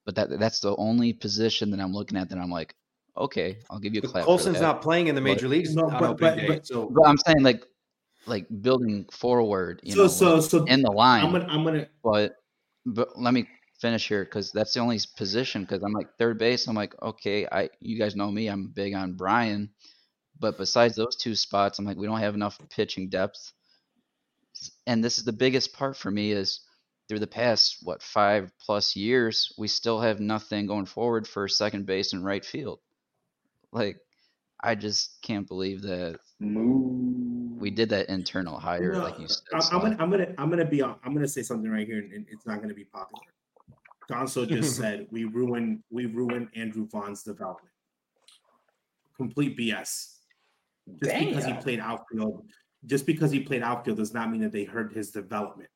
But 0.04 0.16
that 0.16 0.38
that's 0.38 0.60
the 0.60 0.76
only 0.76 1.12
position 1.12 1.70
that 1.70 1.80
I'm 1.80 1.94
looking 1.94 2.18
at 2.18 2.28
that 2.28 2.38
I'm 2.38 2.50
like, 2.50 2.74
okay, 3.16 3.58
I'll 3.70 3.78
give 3.78 3.94
you 3.94 4.02
a 4.02 4.08
clap. 4.08 4.24
Colson's 4.24 4.60
not 4.60 4.82
playing 4.82 5.06
in 5.06 5.14
the 5.14 5.20
major 5.20 5.46
but, 5.46 5.50
leagues 5.50 5.74
no, 5.74 5.88
but, 5.88 6.18
but, 6.18 6.38
but, 6.46 6.66
so. 6.66 6.90
but 6.90 7.06
I'm 7.06 7.16
saying 7.16 7.42
like 7.42 7.64
like 8.26 8.46
building 8.62 9.06
forward, 9.10 9.80
you 9.82 9.94
so, 9.94 10.02
know, 10.02 10.08
so, 10.08 10.40
so 10.40 10.64
in 10.64 10.82
the 10.82 10.90
line. 10.90 11.24
I'm 11.24 11.32
gonna, 11.32 11.46
I'm 11.48 11.64
gonna, 11.64 11.86
but 12.02 12.36
but 12.86 13.18
let 13.18 13.34
me 13.34 13.48
finish 13.80 14.08
here 14.08 14.24
because 14.24 14.52
that's 14.52 14.74
the 14.74 14.80
only 14.80 14.98
position. 15.16 15.62
Because 15.62 15.82
I'm 15.82 15.92
like 15.92 16.16
third 16.18 16.38
base. 16.38 16.66
I'm 16.66 16.76
like, 16.76 16.94
okay, 17.02 17.46
I 17.50 17.70
you 17.80 17.98
guys 17.98 18.16
know 18.16 18.30
me. 18.30 18.48
I'm 18.48 18.68
big 18.68 18.94
on 18.94 19.14
Brian, 19.14 19.70
but 20.38 20.58
besides 20.58 20.96
those 20.96 21.16
two 21.16 21.34
spots, 21.34 21.78
I'm 21.78 21.84
like, 21.84 21.96
we 21.96 22.06
don't 22.06 22.20
have 22.20 22.34
enough 22.34 22.58
pitching 22.70 23.08
depth. 23.08 23.52
And 24.86 25.02
this 25.02 25.18
is 25.18 25.24
the 25.24 25.32
biggest 25.32 25.72
part 25.72 25.96
for 25.96 26.10
me 26.10 26.32
is 26.32 26.60
through 27.08 27.18
the 27.18 27.26
past 27.26 27.78
what 27.82 28.02
five 28.02 28.50
plus 28.58 28.96
years, 28.96 29.52
we 29.58 29.68
still 29.68 30.00
have 30.00 30.20
nothing 30.20 30.66
going 30.66 30.86
forward 30.86 31.26
for 31.26 31.48
second 31.48 31.86
base 31.86 32.12
and 32.12 32.24
right 32.24 32.44
field. 32.44 32.80
Like, 33.72 33.98
I 34.64 34.74
just 34.74 35.22
can't 35.22 35.46
believe 35.46 35.82
that. 35.82 36.18
Move 36.40 37.24
we 37.64 37.70
did 37.70 37.88
that 37.88 38.10
internal 38.10 38.58
hire, 38.58 38.92
no, 38.92 39.04
like 39.04 39.18
you 39.18 39.26
said. 39.26 39.42
I, 39.54 39.74
am 39.74 39.80
gonna, 39.80 39.96
I'm 39.98 40.10
gonna, 40.10 40.34
I'm 40.36 40.50
gonna 40.50 40.66
be, 40.66 40.82
I'm 40.82 41.14
gonna 41.14 41.26
say 41.26 41.42
something 41.42 41.70
right 41.70 41.86
here, 41.86 41.98
and 41.98 42.26
it's 42.30 42.46
not 42.46 42.60
gonna 42.60 42.74
be 42.74 42.84
popular. 42.84 43.24
Gonzo 44.10 44.46
just 44.46 44.76
said 44.80 45.06
we 45.10 45.24
ruined, 45.24 45.82
we 45.90 46.04
ruined 46.04 46.48
Andrew 46.54 46.86
Vaughn's 46.86 47.22
development. 47.22 47.72
Complete 49.16 49.56
BS. 49.56 49.76
Just 49.78 50.20
Damn. 51.00 51.28
because 51.28 51.46
he 51.46 51.54
played 51.54 51.80
outfield, 51.80 52.44
just 52.84 53.06
because 53.06 53.30
he 53.30 53.40
played 53.40 53.62
outfield 53.62 53.96
does 53.96 54.12
not 54.12 54.30
mean 54.30 54.42
that 54.42 54.52
they 54.52 54.64
hurt 54.64 54.92
his 54.92 55.10
development. 55.10 55.70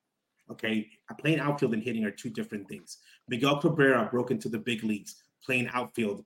Okay, 0.51 0.89
playing 1.21 1.41
outfield 1.41 1.73
and 1.73 1.83
hitting 1.83 2.05
are 2.05 2.11
two 2.11 2.29
different 2.29 2.69
things. 2.69 2.99
Miguel 3.29 3.61
Cabrera 3.61 4.09
broke 4.11 4.31
into 4.31 4.51
the 4.51 4.59
big 4.59 4.85
leagues 4.85 5.23
playing 5.45 5.69
outfield 5.73 6.25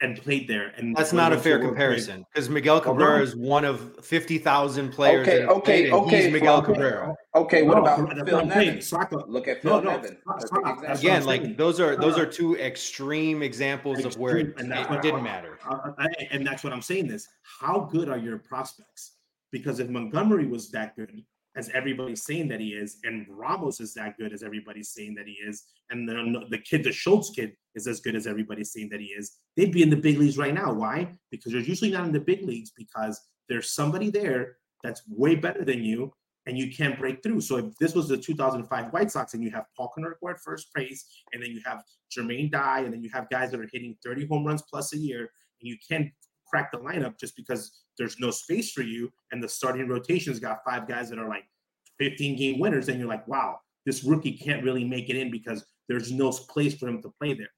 and 0.00 0.16
played 0.16 0.46
there. 0.46 0.72
And 0.76 0.94
that's 0.94 1.12
not 1.12 1.32
a 1.32 1.38
fair 1.38 1.58
comparison 1.58 2.24
because 2.32 2.48
Miguel 2.48 2.80
Cabrera 2.80 3.22
is 3.22 3.34
one 3.34 3.64
of 3.64 4.04
fifty 4.04 4.38
thousand 4.38 4.90
players. 4.90 5.26
Okay, 5.26 5.44
okay, 5.46 5.90
okay. 5.90 6.22
He's 6.24 6.32
Miguel 6.32 6.62
Cabrera. 6.62 7.14
Okay, 7.34 7.62
what 7.62 7.76
no, 7.76 7.82
about 7.82 8.26
Phil 8.26 8.46
Nevin? 8.46 8.80
Look 9.26 9.48
at 9.48 9.62
Phil 9.62 9.80
no, 9.80 9.80
no, 9.80 9.96
Nevin. 9.96 10.16
Again, 10.88 11.24
like 11.24 11.56
those 11.56 11.80
are 11.80 11.96
those 11.96 12.18
are 12.18 12.26
two 12.26 12.56
extreme 12.58 13.42
examples 13.42 13.98
extreme, 13.98 14.12
of 14.12 14.18
where 14.18 14.36
it, 14.38 14.54
it 14.58 15.02
didn't 15.02 15.22
matter. 15.22 15.58
Uh 15.68 15.92
and 16.30 16.46
that's 16.46 16.64
what 16.64 16.72
I'm 16.72 16.82
saying 16.82 17.10
is 17.10 17.28
how 17.42 17.80
good 17.80 18.08
are 18.08 18.18
your 18.18 18.38
prospects? 18.38 19.12
Because 19.50 19.80
if 19.80 19.88
Montgomery 19.88 20.46
was 20.46 20.70
that 20.70 20.94
good, 20.94 21.24
as 21.56 21.70
everybody's 21.74 22.24
saying 22.24 22.48
that 22.48 22.60
he 22.60 22.68
is, 22.68 22.98
and 23.04 23.26
Ramos 23.28 23.80
is 23.80 23.92
that 23.94 24.16
good 24.16 24.32
as 24.32 24.42
everybody's 24.42 24.90
saying 24.90 25.14
that 25.16 25.26
he 25.26 25.32
is, 25.32 25.64
and 25.90 26.08
the, 26.08 26.44
the 26.50 26.58
kid, 26.58 26.84
the 26.84 26.92
Schultz 26.92 27.30
kid, 27.30 27.52
is 27.78 27.86
as 27.86 28.00
good 28.00 28.14
as 28.14 28.26
everybody's 28.26 28.72
saying 28.72 28.90
that 28.90 29.00
he 29.00 29.06
is, 29.06 29.36
they'd 29.56 29.72
be 29.72 29.82
in 29.82 29.90
the 29.90 29.96
big 29.96 30.18
leagues 30.18 30.36
right 30.36 30.52
now. 30.52 30.72
Why? 30.72 31.16
Because 31.30 31.52
you're 31.52 31.62
usually 31.62 31.90
not 31.90 32.06
in 32.06 32.12
the 32.12 32.20
big 32.20 32.42
leagues 32.42 32.72
because 32.76 33.18
there's 33.48 33.70
somebody 33.70 34.10
there 34.10 34.56
that's 34.84 35.02
way 35.08 35.34
better 35.34 35.64
than 35.64 35.82
you, 35.82 36.12
and 36.46 36.58
you 36.58 36.70
can't 36.74 36.98
break 36.98 37.22
through. 37.22 37.40
So 37.40 37.56
if 37.56 37.76
this 37.78 37.94
was 37.94 38.08
the 38.08 38.16
2005 38.16 38.92
White 38.92 39.10
Sox, 39.10 39.34
and 39.34 39.42
you 39.42 39.50
have 39.50 39.64
Paul 39.76 39.90
Konerko 39.96 40.30
at 40.30 40.40
first 40.40 40.68
base, 40.74 41.04
and 41.32 41.42
then 41.42 41.50
you 41.50 41.60
have 41.64 41.82
Jermaine 42.14 42.50
Dye, 42.50 42.80
and 42.80 42.92
then 42.92 43.02
you 43.02 43.10
have 43.12 43.28
guys 43.30 43.50
that 43.50 43.60
are 43.60 43.68
hitting 43.72 43.96
30 44.04 44.26
home 44.26 44.44
runs 44.44 44.62
plus 44.62 44.92
a 44.92 44.98
year, 44.98 45.20
and 45.20 45.68
you 45.68 45.76
can't 45.88 46.08
crack 46.46 46.72
the 46.72 46.78
lineup 46.78 47.18
just 47.18 47.36
because 47.36 47.82
there's 47.98 48.18
no 48.18 48.30
space 48.30 48.72
for 48.72 48.82
you, 48.82 49.10
and 49.32 49.42
the 49.42 49.48
starting 49.48 49.88
rotation's 49.88 50.40
got 50.40 50.58
five 50.68 50.88
guys 50.88 51.10
that 51.10 51.18
are 51.18 51.28
like 51.28 51.44
15 51.98 52.36
game 52.36 52.58
winners, 52.58 52.88
and 52.88 52.98
you're 52.98 53.08
like, 53.08 53.26
wow, 53.28 53.58
this 53.84 54.04
rookie 54.04 54.36
can't 54.36 54.64
really 54.64 54.84
make 54.84 55.10
it 55.10 55.16
in 55.16 55.30
because 55.30 55.64
there's 55.88 56.12
no 56.12 56.30
place 56.30 56.74
for 56.74 56.88
him 56.88 57.02
to 57.02 57.10
play 57.20 57.34
there. 57.34 57.50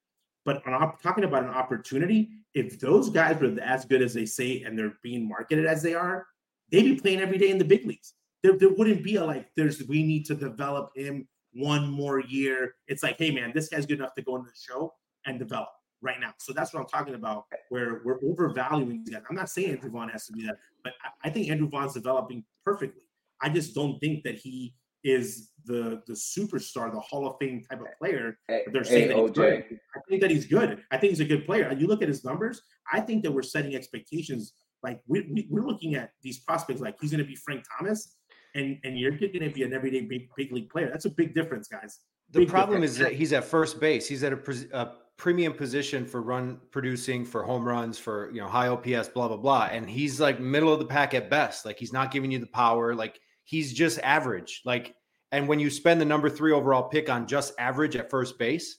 But 0.44 0.66
on 0.66 0.96
talking 1.02 1.24
about 1.24 1.44
an 1.44 1.50
opportunity, 1.50 2.30
if 2.54 2.80
those 2.80 3.10
guys 3.10 3.40
were 3.40 3.56
as 3.62 3.84
good 3.84 4.02
as 4.02 4.14
they 4.14 4.26
say 4.26 4.62
and 4.62 4.78
they're 4.78 4.94
being 5.02 5.28
marketed 5.28 5.66
as 5.66 5.82
they 5.82 5.94
are, 5.94 6.26
they'd 6.70 6.82
be 6.82 7.00
playing 7.00 7.20
every 7.20 7.38
day 7.38 7.50
in 7.50 7.58
the 7.58 7.64
big 7.64 7.86
leagues. 7.86 8.14
There, 8.42 8.56
there 8.56 8.70
wouldn't 8.70 9.04
be 9.04 9.16
a 9.16 9.24
like, 9.24 9.50
there's 9.56 9.82
we 9.86 10.02
need 10.02 10.24
to 10.26 10.34
develop 10.34 10.92
him 10.96 11.28
one 11.52 11.90
more 11.90 12.20
year. 12.20 12.74
It's 12.88 13.02
like, 13.02 13.18
hey 13.18 13.30
man, 13.30 13.52
this 13.54 13.68
guy's 13.68 13.86
good 13.86 13.98
enough 13.98 14.14
to 14.14 14.22
go 14.22 14.36
into 14.36 14.48
the 14.48 14.58
show 14.58 14.94
and 15.26 15.38
develop 15.38 15.68
right 16.00 16.18
now. 16.18 16.32
So 16.38 16.52
that's 16.52 16.72
what 16.72 16.80
I'm 16.80 16.86
talking 16.86 17.14
about, 17.14 17.44
where 17.68 18.00
we're 18.04 18.18
overvaluing 18.24 19.04
that. 19.10 19.24
I'm 19.28 19.36
not 19.36 19.50
saying 19.50 19.72
Andrew 19.72 19.90
Vaughn 19.90 20.08
has 20.08 20.26
to 20.26 20.32
be 20.32 20.46
that, 20.46 20.56
but 20.82 20.94
I, 21.04 21.28
I 21.28 21.30
think 21.30 21.50
Andrew 21.50 21.68
Vaughn's 21.68 21.92
developing 21.92 22.44
perfectly. 22.64 23.02
I 23.42 23.50
just 23.50 23.74
don't 23.74 23.98
think 24.00 24.24
that 24.24 24.36
he 24.36 24.74
is 25.04 25.50
the 25.64 26.02
the 26.06 26.14
superstar, 26.14 26.92
the 26.92 27.00
Hall 27.00 27.26
of 27.26 27.36
Fame 27.40 27.62
type 27.68 27.80
of 27.80 27.86
player. 27.98 28.38
they're 28.48 28.84
saying 28.84 29.10
hey, 29.10 29.14
that 29.14 29.18
he's 29.18 29.30
good. 29.30 29.80
I 29.94 30.00
think 30.08 30.20
that 30.22 30.30
he's 30.30 30.46
good. 30.46 30.84
I 30.90 30.96
think 30.96 31.10
he's 31.10 31.20
a 31.20 31.24
good 31.24 31.46
player. 31.46 31.72
You 31.72 31.86
look 31.86 32.02
at 32.02 32.08
his 32.08 32.24
numbers. 32.24 32.62
I 32.92 33.00
think 33.00 33.22
that 33.24 33.32
we're 33.32 33.42
setting 33.42 33.74
expectations. 33.74 34.54
Like 34.82 35.00
we, 35.06 35.28
we 35.32 35.46
we're 35.50 35.66
looking 35.66 35.94
at 35.94 36.10
these 36.22 36.40
prospects 36.40 36.80
like 36.80 36.96
he's 37.00 37.10
going 37.10 37.22
to 37.22 37.28
be 37.28 37.36
Frank 37.36 37.64
Thomas, 37.78 38.16
and 38.54 38.78
and 38.84 38.98
you're 38.98 39.12
going 39.12 39.40
to 39.40 39.50
be 39.50 39.62
an 39.62 39.72
everyday 39.72 40.02
big 40.02 40.28
big 40.36 40.52
league 40.52 40.70
player. 40.70 40.88
That's 40.90 41.04
a 41.04 41.10
big 41.10 41.34
difference, 41.34 41.68
guys. 41.68 41.98
The 42.32 42.46
problem 42.46 42.80
difference. 42.80 42.92
is 42.92 42.98
that 42.98 43.12
he's 43.12 43.32
at 43.32 43.44
first 43.44 43.80
base. 43.80 44.08
He's 44.08 44.22
at 44.22 44.32
a, 44.32 44.68
a 44.72 44.92
premium 45.16 45.52
position 45.52 46.06
for 46.06 46.22
run 46.22 46.58
producing, 46.70 47.24
for 47.24 47.42
home 47.42 47.66
runs, 47.66 47.98
for 47.98 48.30
you 48.32 48.40
know 48.40 48.48
high 48.48 48.68
OPS, 48.68 49.08
blah 49.08 49.28
blah 49.28 49.36
blah, 49.36 49.68
and 49.70 49.88
he's 49.88 50.20
like 50.20 50.40
middle 50.40 50.72
of 50.72 50.78
the 50.78 50.86
pack 50.86 51.12
at 51.12 51.28
best. 51.28 51.66
Like 51.66 51.78
he's 51.78 51.92
not 51.92 52.10
giving 52.10 52.30
you 52.30 52.38
the 52.38 52.46
power. 52.46 52.94
Like 52.94 53.20
he's 53.50 53.72
just 53.72 53.98
average. 54.04 54.62
Like, 54.64 54.94
and 55.32 55.48
when 55.48 55.58
you 55.58 55.70
spend 55.70 56.00
the 56.00 56.04
number 56.04 56.30
three 56.30 56.52
overall 56.52 56.84
pick 56.84 57.10
on 57.10 57.26
just 57.26 57.52
average 57.58 57.96
at 57.96 58.08
first 58.08 58.38
base, 58.38 58.78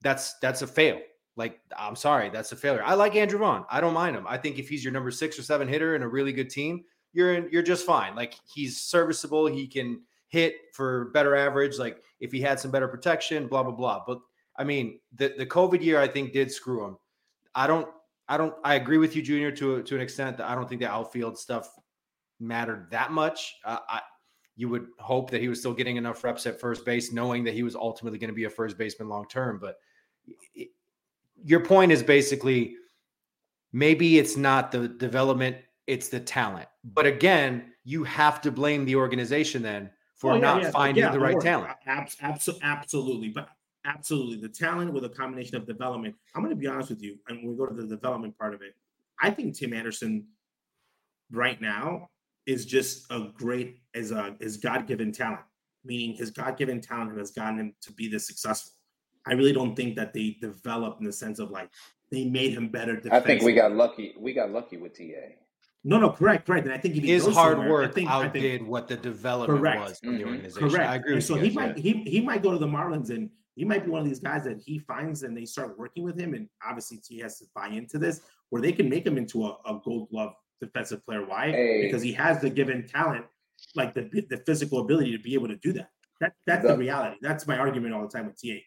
that's 0.00 0.38
that's 0.40 0.62
a 0.62 0.66
fail. 0.66 1.00
Like, 1.36 1.60
I'm 1.76 1.94
sorry, 1.94 2.30
that's 2.30 2.50
a 2.52 2.56
failure. 2.56 2.82
I 2.82 2.94
like 2.94 3.14
Andrew 3.16 3.38
Vaughn. 3.38 3.66
I 3.70 3.80
don't 3.82 3.94
mind 3.94 4.16
him. 4.16 4.26
I 4.26 4.38
think 4.38 4.58
if 4.58 4.68
he's 4.68 4.82
your 4.82 4.94
number 4.94 5.10
six 5.10 5.38
or 5.38 5.42
seven 5.42 5.68
hitter 5.68 5.94
in 5.94 6.02
a 6.02 6.08
really 6.08 6.32
good 6.32 6.48
team, 6.48 6.84
you're 7.12 7.34
in, 7.34 7.48
you're 7.52 7.62
just 7.62 7.84
fine. 7.84 8.16
Like 8.16 8.34
he's 8.52 8.80
serviceable. 8.80 9.46
He 9.46 9.66
can 9.66 10.00
hit 10.28 10.54
for 10.72 11.10
better 11.12 11.36
average. 11.36 11.78
Like 11.78 12.02
if 12.18 12.32
he 12.32 12.40
had 12.40 12.58
some 12.58 12.70
better 12.70 12.88
protection, 12.88 13.46
blah 13.46 13.62
blah 13.62 13.72
blah. 13.72 14.02
But 14.06 14.20
I 14.56 14.64
mean, 14.64 15.00
the 15.14 15.34
the 15.36 15.46
COVID 15.46 15.82
year 15.82 16.00
I 16.00 16.08
think 16.08 16.32
did 16.32 16.50
screw 16.50 16.86
him. 16.86 16.96
I 17.54 17.66
don't 17.66 17.88
I 18.26 18.38
don't 18.38 18.54
I 18.64 18.76
agree 18.76 18.98
with 18.98 19.14
you, 19.14 19.20
Junior, 19.20 19.52
to 19.52 19.82
to 19.82 19.94
an 19.94 20.00
extent 20.00 20.38
that 20.38 20.48
I 20.48 20.54
don't 20.54 20.66
think 20.66 20.80
the 20.80 20.90
outfield 20.90 21.38
stuff 21.38 21.68
mattered 22.40 22.88
that 22.90 23.12
much. 23.12 23.56
Uh, 23.64 23.78
I, 23.88 24.00
you 24.56 24.68
would 24.68 24.88
hope 24.98 25.30
that 25.30 25.40
he 25.40 25.48
was 25.48 25.60
still 25.60 25.72
getting 25.72 25.96
enough 25.96 26.24
reps 26.24 26.46
at 26.46 26.60
first 26.60 26.84
base, 26.84 27.12
knowing 27.12 27.44
that 27.44 27.54
he 27.54 27.62
was 27.62 27.76
ultimately 27.76 28.18
going 28.18 28.28
to 28.28 28.34
be 28.34 28.44
a 28.44 28.50
first 28.50 28.76
baseman 28.76 29.08
long 29.08 29.26
term. 29.28 29.58
But 29.60 29.76
it, 30.54 30.70
your 31.44 31.60
point 31.60 31.92
is 31.92 32.02
basically 32.02 32.74
maybe 33.72 34.18
it's 34.18 34.36
not 34.36 34.72
the 34.72 34.88
development, 34.88 35.56
it's 35.86 36.08
the 36.08 36.20
talent. 36.20 36.68
But 36.82 37.06
again, 37.06 37.72
you 37.84 38.04
have 38.04 38.40
to 38.42 38.50
blame 38.50 38.84
the 38.84 38.96
organization 38.96 39.62
then 39.62 39.90
for 40.16 40.32
oh, 40.32 40.34
yeah, 40.34 40.40
not 40.40 40.62
yeah, 40.62 40.70
finding 40.70 41.04
yeah, 41.04 41.12
the 41.12 41.20
right 41.20 41.40
talent. 41.40 41.74
Absolutely, 41.86 42.60
absolutely. 42.64 43.28
But 43.28 43.48
absolutely, 43.84 44.36
the 44.36 44.48
talent 44.48 44.92
with 44.92 45.04
a 45.04 45.08
combination 45.08 45.56
of 45.56 45.66
development. 45.66 46.16
I'm 46.34 46.42
going 46.42 46.54
to 46.54 46.60
be 46.60 46.66
honest 46.66 46.90
with 46.90 47.00
you, 47.00 47.16
and 47.28 47.38
when 47.38 47.52
we 47.52 47.56
go 47.56 47.66
to 47.66 47.74
the 47.74 47.86
development 47.86 48.36
part 48.36 48.54
of 48.54 48.62
it, 48.62 48.74
I 49.20 49.30
think 49.30 49.56
Tim 49.56 49.72
Anderson 49.72 50.26
right 51.30 51.60
now 51.60 52.08
is 52.48 52.64
just 52.64 53.06
a 53.10 53.28
great 53.34 53.82
as 53.94 54.10
a 54.10 54.34
his 54.40 54.56
God-given 54.56 55.12
talent, 55.12 55.42
meaning 55.84 56.16
his 56.16 56.30
God-given 56.30 56.80
talent 56.80 57.16
has 57.18 57.30
gotten 57.30 57.60
him 57.60 57.74
to 57.82 57.92
be 57.92 58.08
this 58.08 58.26
successful. 58.26 58.72
I 59.26 59.34
really 59.34 59.52
don't 59.52 59.76
think 59.76 59.94
that 59.96 60.14
they 60.14 60.38
developed 60.40 61.00
in 61.00 61.06
the 61.06 61.12
sense 61.12 61.38
of 61.38 61.50
like 61.50 61.68
they 62.10 62.24
made 62.24 62.54
him 62.54 62.68
better. 62.68 63.00
I 63.12 63.20
think 63.20 63.42
we 63.42 63.52
got 63.52 63.72
lucky. 63.72 64.14
We 64.18 64.32
got 64.32 64.50
lucky 64.50 64.78
with 64.78 64.96
TA. 64.96 65.34
No, 65.84 65.98
no, 65.98 66.10
correct, 66.10 66.46
correct. 66.46 66.66
And 66.66 66.74
I 66.74 66.78
think 66.78 66.94
his 66.94 67.26
hard 67.26 67.58
work 67.58 67.90
I 67.90 67.92
think, 67.92 68.10
outdid 68.10 68.44
I 68.44 68.56
think, 68.58 68.68
what 68.68 68.88
the 68.88 68.96
development 68.96 69.60
correct. 69.60 69.80
was 69.80 69.98
from 69.98 70.08
mm-hmm. 70.10 70.18
the 70.18 70.24
organization. 70.24 70.70
Correct. 70.70 70.90
I 70.90 70.94
agree. 70.96 71.12
And 71.14 71.22
so 71.22 71.34
he 71.34 71.50
might 71.50 71.78
he 71.78 72.02
he 72.04 72.20
might 72.22 72.42
go 72.42 72.50
to 72.50 72.58
the 72.58 72.66
Marlins 72.66 73.10
and 73.10 73.28
he 73.56 73.64
might 73.64 73.84
be 73.84 73.90
one 73.90 74.00
of 74.00 74.08
these 74.08 74.20
guys 74.20 74.44
that 74.44 74.60
he 74.64 74.78
finds 74.78 75.22
and 75.22 75.36
they 75.36 75.44
start 75.44 75.78
working 75.78 76.02
with 76.02 76.18
him. 76.18 76.32
And 76.32 76.48
obviously, 76.66 77.00
he 77.06 77.18
has 77.18 77.38
to 77.40 77.44
buy 77.54 77.68
into 77.68 77.98
this, 77.98 78.22
where 78.48 78.62
they 78.62 78.72
can 78.72 78.88
make 78.88 79.06
him 79.06 79.18
into 79.18 79.44
a, 79.44 79.58
a 79.66 79.80
Gold 79.84 80.08
Glove 80.10 80.32
defensive 80.60 81.04
player. 81.04 81.24
Why? 81.26 81.50
Hey. 81.50 81.82
Because 81.82 82.02
he 82.02 82.12
has 82.12 82.40
the 82.40 82.50
given 82.50 82.86
talent, 82.86 83.24
like 83.74 83.94
the 83.94 84.08
the 84.28 84.38
physical 84.46 84.80
ability 84.80 85.16
to 85.16 85.22
be 85.22 85.34
able 85.34 85.48
to 85.48 85.56
do 85.56 85.72
that. 85.74 85.90
That 86.20 86.32
that's 86.46 86.62
the, 86.62 86.68
the 86.68 86.78
reality. 86.78 87.16
That's 87.20 87.46
my 87.46 87.58
argument 87.58 87.94
all 87.94 88.02
the 88.02 88.08
time 88.08 88.26
with 88.26 88.40
TA. 88.40 88.58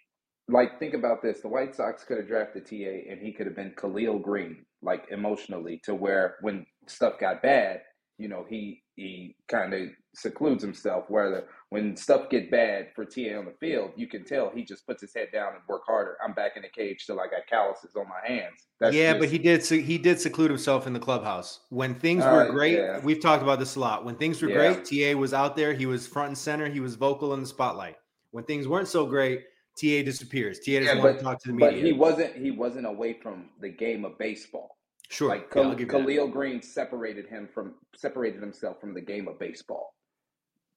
Like, 0.48 0.80
think 0.80 0.94
about 0.94 1.22
this: 1.22 1.42
the 1.42 1.48
White 1.48 1.76
Sox 1.76 2.04
could 2.04 2.18
have 2.18 2.28
drafted 2.28 2.66
TA, 2.66 3.12
and 3.12 3.22
he 3.22 3.32
could 3.32 3.46
have 3.46 3.56
been 3.56 3.74
Khalil 3.76 4.20
Greene, 4.20 4.66
like 4.82 5.06
emotionally, 5.12 5.82
to 5.84 5.96
where 5.96 6.36
when 6.42 6.66
stuff 6.88 7.20
got 7.20 7.42
bad, 7.42 7.82
you 8.18 8.28
know, 8.28 8.46
he 8.50 8.84
he 8.96 9.36
kind 9.48 9.74
of 9.74 9.90
secludes 10.14 10.64
himself. 10.64 11.06
Where 11.10 11.46
when 11.70 11.96
stuff 11.96 12.30
get 12.30 12.52
bad 12.52 12.88
for 12.96 13.06
TA 13.06 13.38
on 13.38 13.46
the 13.46 13.56
field, 13.60 13.92
you 13.96 14.08
can 14.08 14.26
tell 14.26 14.52
he 14.54 14.64
just 14.64 14.86
puts 14.86 15.02
his 15.02 15.14
head 15.14 15.30
down 15.32 15.54
and 15.54 15.62
work 15.68 15.84
harder. 15.86 16.18
I'm 16.24 16.34
back 16.34 16.54
in 16.56 16.64
the 16.64 16.70
cage 16.70 17.06
till 17.06 17.20
I 17.20 17.26
got 17.26 17.48
calluses 17.50 17.96
on 17.96 18.06
my 18.08 18.28
hands. 18.28 18.68
That's 18.80 18.96
yeah, 18.96 19.12
just, 19.12 19.20
but 19.20 19.30
he 19.30 19.38
did 19.38 19.64
he 19.66 19.98
did 19.98 20.20
seclude 20.20 20.50
himself 20.50 20.88
in 20.88 20.94
the 20.94 21.00
clubhouse 21.00 21.62
when 21.70 21.96
things 21.96 22.24
were 22.24 22.48
uh, 22.48 22.52
great. 22.52 22.78
Yeah. 22.78 23.00
We've 23.00 23.22
talked 23.22 23.44
about 23.44 23.60
this 23.60 23.76
a 23.76 23.80
lot. 23.80 24.06
When 24.06 24.16
things 24.16 24.42
were 24.42 24.50
yeah. 24.50 24.74
great, 24.74 25.14
TA 25.14 25.18
was 25.18 25.34
out 25.34 25.56
there. 25.56 25.74
He 25.74 25.86
was 25.86 26.08
front 26.08 26.30
and 26.30 26.38
center. 26.38 26.70
He 26.70 26.80
was 26.80 26.96
vocal 26.96 27.34
in 27.34 27.42
the 27.42 27.48
spotlight. 27.48 27.96
When 28.32 28.44
things 28.44 28.68
weren't 28.68 28.88
so 28.88 29.06
great, 29.06 29.42
TA 29.80 30.04
disappears. 30.04 30.60
TA 30.60 30.80
doesn't 30.80 30.98
yeah, 30.98 31.04
want 31.04 31.18
to 31.18 31.24
talk 31.24 31.42
to 31.42 31.48
the 31.50 31.54
media. 31.54 31.72
But 31.72 31.86
he 31.86 31.94
wasn't 31.94 32.36
he 32.36 32.52
wasn't 32.52 32.86
away 32.86 33.14
from 33.14 33.50
the 33.60 33.70
game 33.70 34.06
of 34.06 34.18
baseball. 34.18 34.78
Sure. 35.10 35.28
Like 35.28 35.52
Khalil, 35.52 35.76
Khalil 35.76 36.28
Greene 36.28 36.62
separated 36.62 37.28
him 37.28 37.50
from 37.54 37.76
separated 37.96 38.42
himself 38.42 38.80
from 38.80 38.94
the 38.94 39.02
game 39.02 39.28
of 39.28 39.38
baseball. 39.40 39.94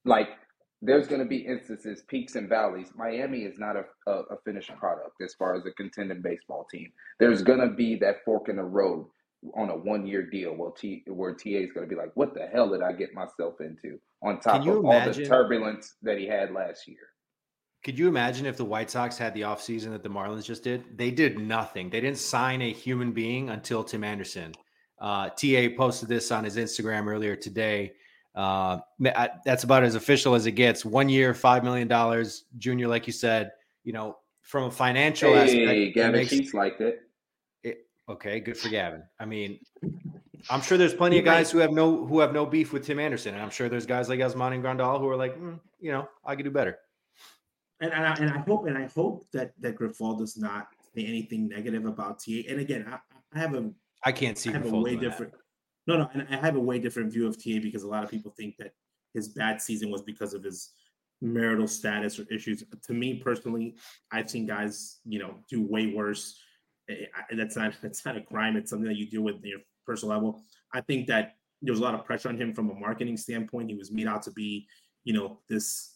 Like 0.04 0.28
there's 0.82 1.06
going 1.08 1.20
to 1.20 1.26
be 1.26 1.38
instances, 1.38 2.02
peaks 2.08 2.34
and 2.34 2.48
valleys. 2.48 2.92
Miami 2.94 3.40
is 3.40 3.58
not 3.58 3.76
a, 3.76 3.84
a, 4.06 4.12
a 4.12 4.36
finished 4.44 4.70
product 4.76 5.20
as 5.22 5.34
far 5.34 5.56
as 5.56 5.64
a 5.66 5.70
contending 5.72 6.20
baseball 6.20 6.66
team. 6.70 6.92
There's 7.18 7.42
going 7.42 7.60
to 7.60 7.74
be 7.74 7.96
that 7.96 8.24
fork 8.24 8.48
in 8.48 8.56
the 8.56 8.64
road 8.64 9.06
on 9.54 9.70
a 9.70 9.76
one 9.76 10.06
year 10.06 10.28
deal 10.28 10.54
where, 10.54 10.70
T, 10.70 11.02
where 11.06 11.32
TA 11.32 11.50
is 11.50 11.72
going 11.72 11.86
to 11.86 11.94
be 11.94 11.94
like, 11.94 12.10
what 12.14 12.34
the 12.34 12.46
hell 12.46 12.70
did 12.70 12.82
I 12.82 12.92
get 12.92 13.14
myself 13.14 13.60
into? 13.60 13.98
On 14.22 14.40
top 14.40 14.60
of 14.60 14.66
imagine, 14.66 14.84
all 14.86 15.12
the 15.12 15.24
turbulence 15.26 15.94
that 16.02 16.18
he 16.18 16.26
had 16.26 16.52
last 16.52 16.86
year. 16.86 16.98
Could 17.84 17.98
you 17.98 18.08
imagine 18.08 18.46
if 18.46 18.56
the 18.56 18.64
White 18.64 18.90
Sox 18.90 19.18
had 19.18 19.34
the 19.34 19.42
offseason 19.42 19.90
that 19.90 20.02
the 20.02 20.08
Marlins 20.08 20.44
just 20.44 20.64
did? 20.64 20.96
They 20.96 21.10
did 21.10 21.38
nothing. 21.38 21.90
They 21.90 22.00
didn't 22.00 22.18
sign 22.18 22.62
a 22.62 22.72
human 22.72 23.12
being 23.12 23.50
until 23.50 23.84
Tim 23.84 24.02
Anderson. 24.02 24.54
Uh, 24.98 25.28
TA 25.28 25.68
posted 25.76 26.08
this 26.08 26.30
on 26.32 26.44
his 26.44 26.56
Instagram 26.56 27.06
earlier 27.06 27.36
today. 27.36 27.92
Uh, 28.35 28.79
that's 29.44 29.64
about 29.64 29.85
as 29.85 29.94
official 29.94 30.35
as 30.35 30.47
it 30.47 30.53
gets. 30.53 30.85
One 30.85 31.09
year, 31.09 31.35
five 31.35 31.62
million 31.64 31.88
dollars. 31.88 32.44
Junior, 32.59 32.88
like 32.88 33.07
you 33.07 33.12
said, 33.12 33.53
you 33.85 33.92
know, 33.92 34.18
from 34.42 34.64
a 34.64 34.70
financial 34.70 35.33
hey, 35.35 35.40
aspect, 35.40 35.94
Gavin 35.94 36.12
makes, 36.12 36.31
Sheets 36.31 36.55
liked 36.55 36.81
it. 36.81 37.03
it. 37.62 37.87
Okay, 38.09 38.40
good 38.40 38.57
for 38.57 38.68
Gavin. 38.68 39.03
I 39.20 39.25
mean, 39.25 39.61
I'm 40.51 40.61
sure 40.61 40.77
there's 40.77 40.94
plenty 40.94 41.18
of 41.18 41.25
guys 41.25 41.51
who 41.51 41.59
have 41.59 41.73
no 41.73 42.05
who 42.07 42.20
have 42.20 42.33
no 42.33 42.44
beef 42.44 42.73
with 42.73 42.85
Tim 42.85 42.99
Anderson, 42.99 43.35
and 43.35 43.42
I'm 43.42 43.51
sure 43.51 43.68
there's 43.68 43.87
guys 43.87 44.09
like 44.09 44.18
Yasmani 44.18 44.61
Grandal 44.61 44.99
who 44.99 45.09
are 45.09 45.16
like, 45.16 45.38
mm, 45.38 45.59
you 45.81 45.92
know, 45.92 46.09
I 46.25 46.35
could 46.35 46.44
do 46.44 46.51
better 46.51 46.79
and 47.81 47.92
and 47.92 48.07
I, 48.07 48.14
and 48.14 48.31
I 48.31 48.38
hope 48.38 48.66
and 48.66 48.77
I 48.77 48.87
hope 48.87 49.27
that 49.33 49.53
that 49.61 49.77
Grifol 49.77 50.18
does 50.18 50.37
not 50.37 50.68
say 50.94 51.05
anything 51.05 51.49
negative 51.49 51.87
about 51.87 52.20
TA. 52.20 52.42
And 52.49 52.61
again, 52.61 52.87
I, 52.88 52.99
I 53.35 53.38
have 53.38 53.55
a 53.55 53.70
I 54.05 54.12
can't 54.12 54.38
see 54.38 54.51
I 54.51 54.55
have 54.55 54.73
a 54.73 54.81
way 54.81 54.97
different. 54.97 55.33
That. 55.33 55.38
No, 55.87 55.99
no, 55.99 56.09
and 56.14 56.27
I 56.31 56.37
have 56.37 56.57
a 56.57 56.61
way 56.61 56.79
different 56.79 57.12
view 57.12 57.27
of 57.27 57.37
TA 57.37 57.59
because 57.62 57.83
a 57.83 57.88
lot 57.88 58.05
of 58.05 58.11
people 58.11 58.33
think 58.37 58.57
that 58.59 58.73
his 59.12 59.29
bad 59.29 59.61
season 59.61 59.90
was 59.90 60.03
because 60.03 60.35
of 60.35 60.42
his 60.42 60.70
marital 61.20 61.68
status 61.68 62.18
or 62.18 62.25
issues. 62.31 62.64
To 62.87 62.92
me 62.92 63.14
personally, 63.14 63.77
I've 64.11 64.31
seen 64.31 64.47
guys, 64.47 64.99
you 65.05 65.18
know, 65.18 65.37
do 65.49 65.62
way 65.62 65.92
worse. 65.94 66.38
That's 67.31 67.57
not 67.57 67.75
that's 67.83 68.05
not 68.05 68.16
a 68.16 68.23
crime. 68.23 68.57
It's 68.57 68.70
something 68.70 68.88
that 68.88 68.97
you 68.97 69.09
deal 69.09 69.23
with 69.23 69.37
in 69.37 69.51
your 69.51 69.61
personal 69.87 70.14
level. 70.14 70.42
I 70.73 70.81
think 70.81 71.07
that 71.09 71.37
there 71.62 71.73
was 71.73 71.81
a 71.81 71.83
lot 71.85 71.94
of 71.94 72.05
pressure 72.05 72.29
on 72.29 72.37
him 72.37 72.55
from 72.55 72.70
a 72.70 72.75
marketing 72.75 73.16
standpoint. 73.16 73.70
He 73.70 73.77
was 73.77 73.90
made 73.90 74.07
out 74.07 74.23
to 74.23 74.31
be, 74.33 74.66
you 75.05 75.12
know, 75.12 75.40
this 75.49 75.90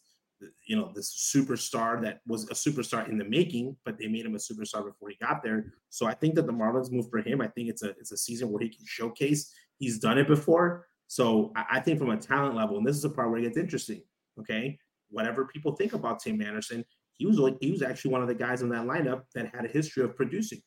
you 0.67 0.77
know 0.77 0.93
this 0.95 1.33
superstar 1.35 2.01
that 2.01 2.21
was 2.27 2.45
a 2.45 2.55
superstar 2.55 3.09
in 3.09 3.19
the 3.19 3.25
making, 3.25 3.77
but 3.85 3.99
they 3.99 4.07
made 4.07 4.25
him 4.25 4.35
a 4.35 4.39
superstar 4.39 4.85
before 4.85 5.09
he 5.09 5.17
got 5.21 5.43
there. 5.43 5.73
So 5.91 6.07
I 6.07 6.15
think 6.15 6.37
that 6.37 6.47
the 6.47 6.53
Marlins 6.53 6.93
move 6.93 7.11
for 7.11 7.19
him. 7.19 7.41
I 7.41 7.49
think 7.49 7.69
it's 7.69 7.83
a 7.83 7.91
it's 7.91 8.13
a 8.13 8.17
season 8.17 8.51
where 8.51 8.63
he 8.63 8.69
can 8.69 8.85
showcase 8.87 9.53
he's 9.79 9.99
done 9.99 10.19
it 10.19 10.27
before. 10.27 10.87
So 11.07 11.53
I, 11.57 11.81
think 11.81 11.99
from 11.99 12.11
a 12.11 12.17
talent 12.17 12.55
level, 12.55 12.77
and 12.77 12.87
this 12.87 12.97
is 12.97 13.03
the 13.03 13.11
part 13.11 13.31
where 13.31 13.39
it 13.39 13.45
gets 13.45 13.57
interesting. 13.57 14.03
Okay, 14.39 14.79
whatever 15.11 15.47
people 15.47 15.73
think 15.73 15.95
about 15.95 16.21
Tim 16.21 16.41
Anderson, 16.43 16.85
he 17.13 17.27
was 17.27 17.41
he 17.61 17.71
was 17.71 17.83
actually 17.83 18.13
one 18.13 18.23
of 18.23 18.29
the 18.29 18.35
guys 18.35 18.63
in 18.63 18.69
that 18.69 18.87
lineup 18.87 19.23
that 19.35 19.53
had 19.55 19.65
a 19.65 19.69
history 19.69 20.05
of 20.05 20.15
producing, 20.15 20.61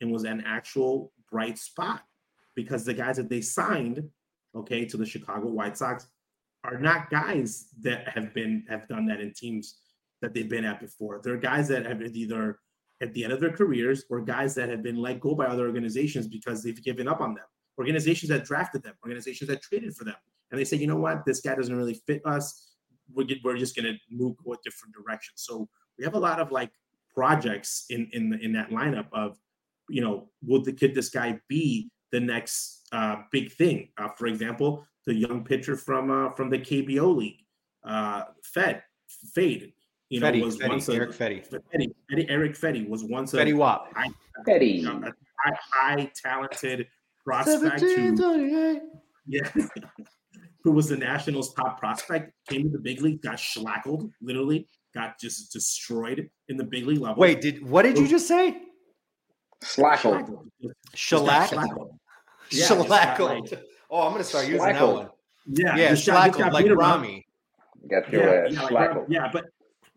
and 0.00 0.12
was 0.12 0.24
an 0.24 0.42
actual 0.46 1.12
bright 1.30 1.58
spot 1.58 2.02
because 2.54 2.84
the 2.84 2.94
guys 2.94 3.16
that 3.16 3.30
they 3.30 3.40
signed, 3.40 4.02
okay, 4.54 4.84
to 4.84 4.96
the 4.96 5.06
Chicago 5.06 5.48
White 5.48 5.78
Sox 5.78 6.06
are 6.64 6.78
not 6.78 7.08
guys 7.08 7.68
that 7.80 8.08
have 8.08 8.34
been 8.34 8.64
have 8.68 8.86
done 8.88 9.06
that 9.06 9.20
in 9.20 9.32
teams 9.32 9.78
that 10.20 10.34
they've 10.34 10.50
been 10.50 10.64
at 10.64 10.80
before. 10.80 11.20
They're 11.22 11.36
guys 11.36 11.68
that 11.68 11.86
have 11.86 12.02
either 12.02 12.58
at 13.00 13.14
the 13.14 13.24
end 13.24 13.32
of 13.32 13.40
their 13.40 13.52
careers 13.52 14.04
or 14.10 14.20
guys 14.20 14.54
that 14.56 14.68
have 14.68 14.82
been 14.82 14.96
let 14.96 15.20
go 15.20 15.34
by 15.34 15.46
other 15.46 15.66
organizations 15.66 16.26
because 16.26 16.62
they've 16.62 16.82
given 16.82 17.08
up 17.08 17.20
on 17.20 17.34
them. 17.34 17.44
Organizations 17.78 18.28
that 18.30 18.44
drafted 18.44 18.82
them, 18.82 18.94
organizations 19.04 19.48
that 19.48 19.62
traded 19.62 19.94
for 19.94 20.04
them, 20.04 20.16
and 20.50 20.58
they 20.58 20.64
say, 20.64 20.76
you 20.76 20.86
know 20.86 20.96
what, 20.96 21.24
this 21.24 21.40
guy 21.40 21.54
doesn't 21.54 21.76
really 21.76 21.94
fit 22.06 22.22
us. 22.24 22.72
We're, 23.14 23.26
we're 23.44 23.56
just 23.56 23.76
going 23.76 23.86
to 23.86 23.98
move 24.10 24.36
go 24.44 24.54
a 24.54 24.56
different 24.64 24.94
direction. 24.94 25.34
So 25.36 25.68
we 25.98 26.04
have 26.04 26.14
a 26.14 26.18
lot 26.18 26.40
of 26.40 26.52
like 26.52 26.70
projects 27.14 27.86
in 27.90 28.08
in 28.12 28.38
in 28.42 28.52
that 28.52 28.70
lineup 28.70 29.06
of, 29.12 29.38
you 29.88 30.00
know, 30.00 30.28
will 30.46 30.62
the 30.62 30.72
kid 30.72 30.94
this 30.94 31.08
guy 31.08 31.40
be 31.48 31.90
the 32.12 32.20
next 32.20 32.86
uh, 32.92 33.16
big 33.32 33.52
thing? 33.52 33.88
Uh, 33.98 34.08
for 34.16 34.26
example, 34.26 34.84
the 35.06 35.14
young 35.14 35.44
pitcher 35.44 35.76
from 35.76 36.10
uh, 36.10 36.30
from 36.30 36.50
the 36.50 36.58
KBO 36.58 37.16
league, 37.16 37.44
uh, 37.84 38.24
Fed 38.42 38.82
Fade. 39.34 39.72
You 40.10 40.20
know, 40.20 40.30
Fetty, 40.30 40.42
was 40.42 40.56
Fetty, 40.56 40.68
once 40.68 40.88
Eric 40.88 41.10
a, 41.10 41.12
Fetty. 41.12 41.48
Fetty, 41.50 41.94
Fetty, 42.10 42.26
Erick 42.30 42.54
Fedde 42.54 42.88
was 42.88 43.04
once 43.04 43.32
Fetty 43.32 43.52
a 43.52 43.56
Wap. 43.56 43.92
high, 43.94 44.08
Petty. 44.46 44.66
you 44.66 44.82
know, 44.84 45.06
a 45.06 45.12
high, 45.44 45.58
high 45.70 46.12
talented 46.14 46.86
prospect 47.28 47.80
who, 47.80 48.80
yeah, 49.26 49.50
who 50.64 50.72
was 50.72 50.88
the 50.88 50.96
Nationals' 50.96 51.52
top 51.54 51.78
prospect, 51.78 52.32
came 52.48 52.62
to 52.62 52.68
the 52.70 52.78
big 52.78 53.00
league, 53.02 53.20
got 53.22 53.36
schlackled, 53.36 54.10
literally 54.22 54.66
got 54.94 55.18
just 55.20 55.52
destroyed 55.52 56.30
in 56.48 56.56
the 56.56 56.64
big 56.64 56.86
league 56.86 57.00
level. 57.00 57.20
Wait, 57.20 57.40
did 57.40 57.62
what 57.68 57.82
did 57.82 57.98
you 57.98 58.08
just 58.08 58.26
say? 58.26 58.62
Slackle. 59.62 60.22
Schlackled. 60.24 60.48
Just 60.62 60.74
got 61.26 61.48
Shellac? 61.48 61.50
schlackled. 61.50 61.90
Yeah, 62.50 62.66
just 62.66 62.70
Shellackled. 62.72 63.50
like- 63.50 63.62
Oh, 63.90 64.06
I'm 64.06 64.12
gonna 64.12 64.24
start 64.24 64.44
using 64.46 64.58
that 64.62 64.70
Slackled. 64.78 64.94
one. 64.96 65.08
Yeah, 65.46 65.76
Yeah, 65.76 65.90
just 65.90 66.06
got- 66.06 66.26
just 66.26 66.36
slackled 66.38 66.38
got 66.38 66.52
like. 66.54 66.76
Rami. 66.78 67.26
Got 67.90 68.10
your 68.12 68.22
yeah, 68.22 68.46
ass 68.46 68.52
yeah, 68.52 68.60
like, 68.62 68.70
slackled. 68.70 69.06
yeah, 69.10 69.30
but 69.32 69.44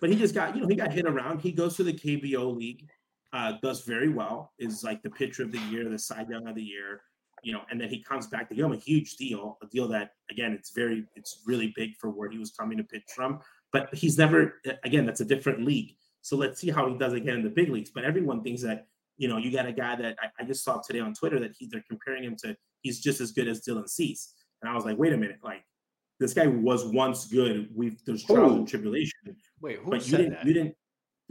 but 0.02 0.10
he 0.10 0.16
just 0.18 0.34
got 0.36 0.56
you 0.56 0.62
know 0.62 0.68
he 0.68 0.76
got 0.76 0.92
hit 0.92 1.06
around. 1.06 1.40
He 1.42 1.52
goes 1.54 1.76
to 1.78 1.84
the 1.84 1.94
KBO 1.94 2.56
league, 2.56 2.86
uh, 3.34 3.54
does 3.62 3.84
very 3.86 4.10
well. 4.10 4.52
Is 4.60 4.84
like 4.84 5.02
the 5.02 5.10
pitcher 5.10 5.44
of 5.44 5.52
the 5.52 5.60
year, 5.70 5.88
the 5.90 5.98
Cy 6.00 6.26
Young 6.30 6.48
of 6.48 6.56
the 6.56 6.64
year, 6.64 7.02
you 7.42 7.54
know, 7.54 7.62
and 7.70 7.80
then 7.80 7.90
he 7.90 8.02
comes 8.04 8.28
back 8.28 8.48
to 8.50 8.56
give 8.56 8.66
him 8.66 8.74
a 8.74 8.78
huge 8.78 9.16
deal, 9.16 9.58
a 9.62 9.68
deal 9.68 9.88
that 9.90 10.14
again 10.30 10.52
it's 10.54 10.72
very 10.72 11.06
it's 11.16 11.42
really 11.46 11.74
big 11.76 11.96
for 11.98 12.10
where 12.10 12.30
he 12.30 12.38
was 12.38 12.52
coming 12.52 12.78
to 12.78 12.84
pitch 12.84 13.04
from. 13.16 13.40
But 13.72 13.94
he's 13.94 14.18
never 14.18 14.62
again 14.84 15.06
that's 15.06 15.22
a 15.22 15.26
different 15.26 15.66
league. 15.66 15.96
So 16.22 16.38
let's 16.38 16.60
see 16.60 16.70
how 16.70 16.88
he 16.88 16.98
does 16.98 17.14
again 17.14 17.36
in 17.36 17.44
the 17.44 17.50
big 17.50 17.70
leagues. 17.70 17.90
But 17.90 18.04
everyone 18.04 18.44
thinks 18.44 18.62
that 18.62 18.88
you 19.18 19.28
know 19.28 19.38
you 19.38 19.52
got 19.52 19.66
a 19.66 19.74
guy 19.74 19.96
that 19.96 20.18
I, 20.22 20.44
I 20.44 20.46
just 20.46 20.64
saw 20.64 20.80
today 20.80 21.00
on 21.00 21.14
Twitter 21.14 21.40
that 21.40 21.54
he 21.58 21.68
they're 21.68 21.84
comparing 21.90 22.24
him 22.24 22.36
to 22.44 22.56
he's 22.82 23.00
just 23.00 23.22
as 23.22 23.32
good 23.32 23.48
as 23.48 23.62
Dylan 23.62 23.90
Cease, 23.90 24.34
and 24.62 24.70
I 24.70 24.76
was 24.76 24.86
like, 24.86 24.98
wait 24.98 25.14
a 25.14 25.18
minute, 25.18 25.40
like 25.44 25.64
this 26.20 26.34
guy 26.34 26.48
was 26.48 26.86
once 26.86 27.26
good. 27.26 27.70
We've 27.74 27.98
there's 28.06 28.24
trials 28.24 28.54
and 28.54 28.68
tribulation 28.68 29.36
Wait, 29.60 29.80
who 29.80 29.92
but 29.92 30.08
you 30.08 30.18
didn't 30.18 30.34
that? 30.34 30.46
you 30.46 30.54
didn't 30.54 30.76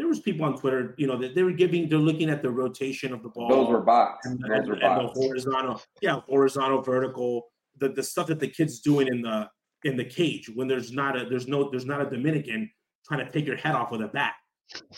there 0.00 0.08
was 0.08 0.20
people 0.20 0.46
on 0.46 0.56
twitter 0.56 0.94
you 0.96 1.06
know 1.06 1.16
that 1.16 1.34
they 1.34 1.42
were 1.42 1.52
giving 1.52 1.86
they're 1.88 1.98
looking 1.98 2.30
at 2.30 2.40
the 2.42 2.50
rotation 2.50 3.12
of 3.12 3.22
the 3.22 3.28
ball 3.28 3.48
Those 3.48 3.68
were 3.68 3.82
bots. 3.82 4.26
and, 4.26 4.40
Those 4.40 4.50
and, 4.50 4.68
were 4.68 4.76
the- 4.76 4.86
and 4.90 5.00
the 5.00 5.04
bots. 5.08 5.18
horizontal 5.20 5.82
yeah 6.00 6.20
horizontal 6.26 6.80
vertical 6.80 7.48
the, 7.78 7.90
the 7.90 8.02
stuff 8.02 8.26
that 8.28 8.40
the 8.40 8.48
kids 8.48 8.80
doing 8.80 9.08
in 9.08 9.20
the 9.20 9.48
in 9.84 9.96
the 9.96 10.04
cage 10.04 10.50
when 10.54 10.66
there's 10.68 10.90
not 10.90 11.20
a 11.20 11.28
there's 11.28 11.46
no 11.48 11.70
there's 11.70 11.84
not 11.86 12.00
a 12.00 12.08
dominican 12.08 12.70
trying 13.06 13.24
to 13.24 13.30
take 13.30 13.46
your 13.46 13.56
head 13.56 13.74
off 13.74 13.90
with 13.90 14.00
a 14.00 14.08
bat 14.08 14.34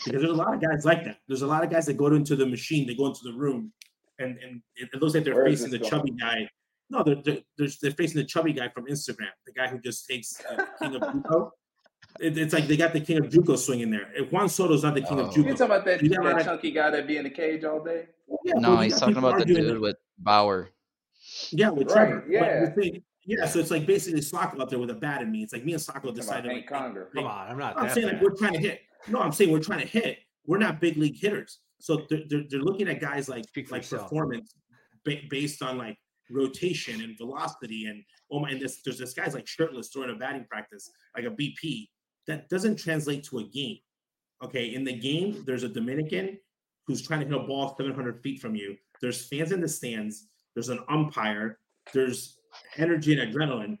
because 0.05 0.21
there's 0.21 0.37
a 0.37 0.41
lot 0.45 0.53
of 0.53 0.61
guys 0.61 0.85
like 0.85 1.03
that 1.03 1.17
there's 1.27 1.41
a 1.41 1.47
lot 1.47 1.63
of 1.65 1.69
guys 1.69 1.85
that 1.85 1.97
go 1.97 2.07
into 2.07 2.35
the 2.37 2.45
machine 2.45 2.87
they 2.87 2.95
go 2.95 3.07
into 3.07 3.21
the 3.25 3.33
room 3.33 3.71
and 4.19 4.37
and 4.43 4.61
it 4.75 4.89
looks 5.01 5.13
like 5.15 5.23
they're 5.25 5.35
Where 5.35 5.45
facing 5.47 5.71
the 5.71 5.79
this 5.79 5.89
chubby 5.89 6.11
guy 6.11 6.47
no 6.89 7.03
they're, 7.03 7.21
they're, 7.25 7.69
they're, 7.81 7.91
facing 7.91 8.21
the 8.21 8.27
chubby 8.33 8.53
guy 8.53 8.69
from 8.69 8.85
instagram 8.85 9.33
the 9.47 9.53
guy 9.53 9.67
who 9.67 9.79
just 9.79 10.07
takes 10.07 10.39
uh, 10.49 10.65
king 10.79 10.95
of. 10.95 11.51
It, 12.19 12.37
it's 12.37 12.53
like 12.53 12.67
they 12.67 12.77
got 12.77 12.93
the 12.93 12.99
king 12.99 13.17
of 13.17 13.25
Juco 13.25 13.57
swinging 13.57 13.89
there. 13.89 14.11
If 14.15 14.31
Juan 14.31 14.47
Soto's 14.47 14.83
not 14.83 14.93
the 14.93 15.01
king 15.01 15.19
Oh. 15.19 15.25
of 15.25 15.35
You 15.37 15.43
Juco, 15.43 15.49
talking 15.51 15.65
about 15.65 15.85
that, 15.85 16.03
You 16.03 16.09
got 16.09 16.23
that 16.23 16.39
of- 16.39 16.45
chunky 16.45 16.71
guy 16.71 16.89
that 16.91 17.07
be 17.07 17.17
in 17.17 17.23
the 17.23 17.29
cage 17.29 17.63
all 17.63 17.83
day? 17.83 18.07
yeah, 18.45 18.53
No, 18.55 18.75
but 18.75 18.77
you 18.77 18.83
he's 18.83 18.93
got 18.93 18.99
talking 18.99 19.17
about 19.17 19.39
the 19.39 19.45
dude 19.45 19.67
that- 19.69 19.81
with 19.81 19.97
Bauer. 20.19 20.69
yeah, 21.51 21.69
with 21.69 21.87
Right, 21.91 21.93
Trevor. 22.07 22.21
But 22.21 22.31
yeah. 22.31 22.65
the 22.65 22.71
thing- 22.71 23.03
yeah. 23.25 23.45
So 23.45 23.59
it's 23.59 23.71
like 23.71 23.85
basically 23.85 24.21
Socko 24.21 24.61
out 24.61 24.69
there 24.69 24.79
with 24.79 24.89
a 24.89 24.93
bat 24.95 25.21
in 25.21 25.31
me. 25.31 25.43
It's 25.43 25.53
like 25.53 25.63
me 25.65 25.73
and 25.73 25.81
Socko 25.81 26.13
decided. 26.13 26.51
Hank 26.51 26.69
Like, 26.69 26.79
Conger. 26.81 27.09
Come 27.15 27.25
on, 27.25 27.47
I'm 27.47 27.57
not 27.57 27.77
I'm 27.77 27.87
that 27.87 27.93
saying 27.95 28.07
like 28.07 28.21
we're 28.21 28.35
trying 28.35 28.53
to 28.53 28.59
hit. 28.59 28.81
No, 29.07 29.19
I'm 29.19 29.31
saying 29.31 29.51
we're 29.51 29.59
trying 29.59 29.79
to 29.81 29.87
hit. 29.87 30.19
We're 30.45 30.57
not 30.59 30.79
big 30.81 30.97
league 30.97 31.17
hitters. 31.19 31.59
So 31.79 32.05
they're, 32.09 32.21
they're, 32.29 32.43
they're 32.49 32.59
looking 32.61 32.87
at 32.89 32.99
guys 33.01 33.27
like 33.29 33.45
Speak 33.47 33.71
like 33.71 33.89
performance 33.89 34.53
ba- 35.03 35.21
based 35.29 35.61
on 35.61 35.77
like 35.77 35.97
rotation 36.29 37.01
and 37.01 37.17
velocity 37.17 37.85
and 37.85 38.01
oh 38.31 38.39
my 38.39 38.49
and 38.49 38.61
this 38.61 38.81
there's 38.83 38.97
this 38.97 39.13
guy's 39.13 39.33
like 39.33 39.45
shirtless 39.45 39.89
during 39.89 40.09
a 40.09 40.17
batting 40.17 40.45
practice 40.49 40.89
like 41.15 41.25
a 41.25 41.29
BP 41.29 41.89
that 42.27 42.49
doesn't 42.49 42.77
translate 42.77 43.23
to 43.25 43.39
a 43.39 43.43
game. 43.43 43.77
Okay, 44.43 44.73
in 44.73 44.83
the 44.83 44.93
game 44.93 45.43
there's 45.45 45.63
a 45.63 45.69
Dominican 45.69 46.37
who's 46.85 47.01
trying 47.01 47.21
to 47.21 47.25
hit 47.25 47.35
a 47.35 47.39
ball 47.39 47.75
700 47.77 48.21
feet 48.21 48.41
from 48.41 48.55
you. 48.55 48.75
There's 49.01 49.25
fans 49.27 49.51
in 49.51 49.61
the 49.61 49.67
stands. 49.67 50.27
There's 50.53 50.69
an 50.69 50.79
umpire. 50.89 51.59
There's 51.93 52.37
energy 52.77 53.17
and 53.17 53.33
adrenaline. 53.33 53.77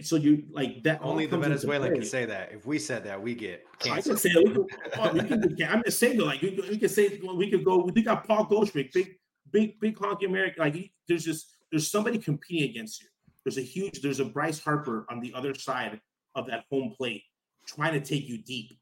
So 0.00 0.16
you 0.16 0.44
like 0.50 0.82
that. 0.84 1.00
Only 1.02 1.26
the 1.26 1.38
Venezuelan 1.38 1.94
can 1.94 2.04
say 2.04 2.24
that. 2.24 2.50
If 2.52 2.66
we 2.66 2.78
said 2.78 3.04
that, 3.04 3.20
we 3.20 3.34
get 3.34 3.64
I 3.80 3.84
can 3.84 3.92
canceled. 3.94 4.18
say 4.20 4.30
we 4.36 4.50
could, 4.52 4.66
oh, 4.98 5.12
we 5.12 5.20
can, 5.20 5.54
do- 5.56 5.64
I'm 5.64 5.82
just 5.84 5.98
saying 6.00 6.18
like 6.18 6.42
we, 6.42 6.52
could- 6.52 6.68
we 6.68 6.78
could 6.78 6.90
say 6.90 7.20
we 7.34 7.50
could 7.50 7.64
go. 7.64 7.84
We 7.94 8.02
got 8.02 8.26
Paul 8.26 8.44
Goldschmidt, 8.44 8.92
big, 8.92 9.16
big, 9.52 9.78
big 9.80 9.96
honky 9.96 10.26
American. 10.26 10.62
Like 10.64 10.74
he- 10.74 10.92
there's 11.06 11.24
just 11.24 11.56
there's 11.70 11.88
somebody 11.90 12.18
competing 12.18 12.70
against 12.70 13.02
you. 13.02 13.08
There's 13.44 13.58
a 13.58 13.62
huge. 13.62 14.00
There's 14.00 14.18
a 14.20 14.24
Bryce 14.24 14.58
Harper 14.60 15.06
on 15.10 15.20
the 15.20 15.32
other 15.34 15.54
side 15.54 16.00
of 16.34 16.46
that 16.48 16.64
home 16.70 16.92
plate 16.96 17.22
trying 17.68 17.92
to 17.92 18.00
take 18.00 18.28
you 18.28 18.38
deep. 18.38 18.72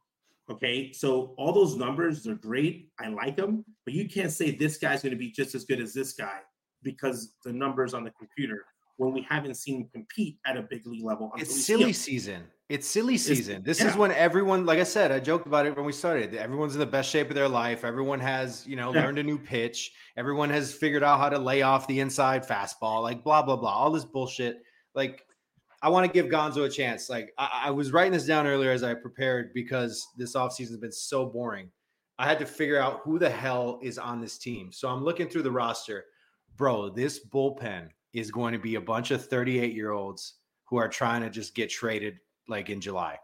Okay, 0.49 0.93
so 0.93 1.35
all 1.37 1.53
those 1.53 1.75
numbers 1.77 2.23
they're 2.23 2.37
great. 2.37 2.89
I 3.01 3.09
like 3.09 3.37
them, 3.37 3.65
but 3.85 3.95
you 3.95 4.09
can't 4.09 4.31
say 4.31 4.53
this 4.53 4.79
guy's 4.79 5.03
going 5.03 5.11
to 5.11 5.19
be 5.19 5.33
just 5.33 5.55
as 5.57 5.65
good 5.65 5.81
as 5.81 5.93
this 5.93 6.13
guy 6.13 6.39
because 6.85 7.35
the 7.45 7.53
numbers 7.53 7.95
on 7.95 8.05
the 8.05 8.13
computer 8.13 8.65
when 8.97 9.13
we 9.13 9.23
haven't 9.29 9.55
seen 9.57 9.81
him 9.83 9.89
compete 9.93 10.39
at 10.47 10.57
a 10.57 10.63
big 10.63 10.87
league 10.87 11.05
level. 11.05 11.31
It's 11.37 11.65
silly 11.65 11.93
season. 11.93 12.45
It's 12.69 12.87
silly 12.87 13.19
season. 13.19 13.63
This 13.63 13.81
is 13.83 13.95
when 13.95 14.11
everyone, 14.13 14.65
like 14.65 14.79
I 14.79 14.85
said, 14.85 15.13
I 15.13 15.21
joked 15.21 15.47
about 15.47 15.67
it 15.67 15.77
when 15.77 15.85
we 15.85 15.93
started. 15.93 16.35
Everyone's 16.35 16.75
in 16.75 16.81
the 16.81 16.87
best 16.87 17.11
shape 17.11 17.29
of 17.29 17.35
their 17.35 17.49
life. 17.49 17.85
Everyone 17.85 18.19
has, 18.21 18.67
you 18.67 18.75
know, 18.77 18.95
Yeah. 18.95 19.03
learned 19.05 19.19
a 19.19 19.23
new 19.23 19.39
pitch. 19.39 19.93
Everyone 20.17 20.49
has 20.51 20.73
figured 20.73 21.03
out 21.03 21.19
how 21.19 21.29
to 21.29 21.39
lay 21.39 21.63
off 21.63 21.87
the 21.87 22.01
inside 22.01 22.47
fastball, 22.47 23.03
like 23.03 23.23
blah, 23.23 23.43
blah, 23.43 23.57
blah. 23.57 23.71
All 23.71 23.91
this 23.91 24.05
bullshit. 24.05 24.63
Like, 24.95 25.26
I 25.87 25.89
want 25.89 26.05
to 26.05 26.13
give 26.13 26.27
Gonzo 26.27 26.67
a 26.67 26.69
chance. 26.69 27.09
Like, 27.09 27.33
I, 27.39 27.67
I 27.67 27.71
was 27.71 27.93
writing 27.93 28.13
this 28.13 28.27
down 28.27 28.45
earlier 28.45 28.73
as 28.73 28.83
I 28.83 28.93
prepared 28.93 29.55
because 29.55 30.09
this 30.17 30.35
offseason 30.35 30.71
has 30.71 30.79
been 30.79 30.91
so 30.91 31.25
boring. 31.25 31.71
I 32.19 32.27
had 32.27 32.41
to 32.41 32.45
figure 32.45 32.81
out 32.81 33.03
who 33.05 33.21
the 33.21 33.31
hell 33.31 33.79
is 33.81 33.97
on 33.97 34.21
this 34.21 34.37
team. 34.37 34.73
So 34.73 34.89
I'm 34.89 35.05
looking 35.05 35.29
through 35.29 35.45
the 35.45 35.51
roster. 35.53 36.07
Bro, 36.57 36.91
this 36.91 37.25
bullpen 37.25 37.91
is 38.13 38.33
going 38.33 38.53
to 38.53 38.59
be 38.59 38.75
a 38.75 38.81
bunch 38.81 39.13
of 39.13 39.25
38 39.29 39.75
year 39.75 39.93
olds 39.93 40.35
who 40.65 40.77
are 40.77 40.89
trying 40.89 41.23
to 41.23 41.31
just 41.31 41.55
get 41.55 41.71
traded 41.71 42.19
like 42.49 42.69
in 42.69 42.81
July. 42.81 43.17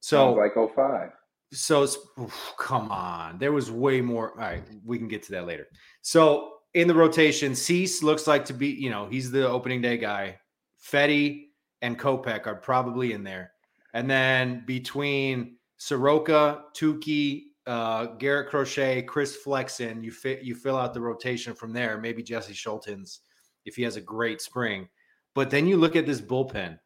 So, 0.00 0.34
Sounds 0.34 0.38
like 0.56 0.74
05. 0.74 1.10
so 1.52 1.82
it's- 1.82 1.98
oof, 2.18 2.54
come 2.58 2.90
on. 2.90 3.38
There 3.38 3.52
was 3.52 3.70
way 3.70 4.00
more. 4.00 4.30
All 4.30 4.36
right, 4.38 4.62
we 4.86 4.96
can 4.96 5.08
get 5.08 5.22
to 5.24 5.32
that 5.32 5.46
later. 5.46 5.66
So 6.00 6.54
in 6.72 6.88
the 6.88 6.94
rotation, 6.94 7.54
Cease 7.54 8.02
looks 8.02 8.26
like 8.26 8.46
to 8.46 8.54
be, 8.54 8.68
you 8.68 8.88
know, 8.88 9.06
he's 9.06 9.30
the 9.30 9.46
opening 9.46 9.82
day 9.82 9.98
guy. 9.98 10.38
Fedde 10.82 11.45
and 11.86 11.98
Kopech 11.98 12.46
are 12.46 12.56
probably 12.56 13.12
in 13.12 13.22
there. 13.22 13.52
And 13.94 14.10
then 14.10 14.64
between 14.66 15.56
Soroka, 15.76 16.64
Touki, 16.76 17.44
uh, 17.66 18.06
Garrett 18.18 18.50
Crochet, 18.50 19.02
Chris 19.02 19.36
Flexen, 19.36 20.02
you 20.02 20.10
fit 20.10 20.42
you 20.42 20.54
fill 20.54 20.76
out 20.76 20.94
the 20.94 21.00
rotation 21.00 21.54
from 21.54 21.72
there. 21.72 21.98
Maybe 21.98 22.22
Jesse 22.22 22.52
Scholtens 22.52 23.20
if 23.64 23.76
he 23.76 23.82
has 23.84 23.96
a 23.96 24.00
great 24.00 24.40
spring. 24.40 24.88
But 25.34 25.50
then 25.50 25.66
you 25.66 25.76
look 25.76 25.96
at 25.96 26.06
this 26.06 26.20
bullpen. 26.20 26.78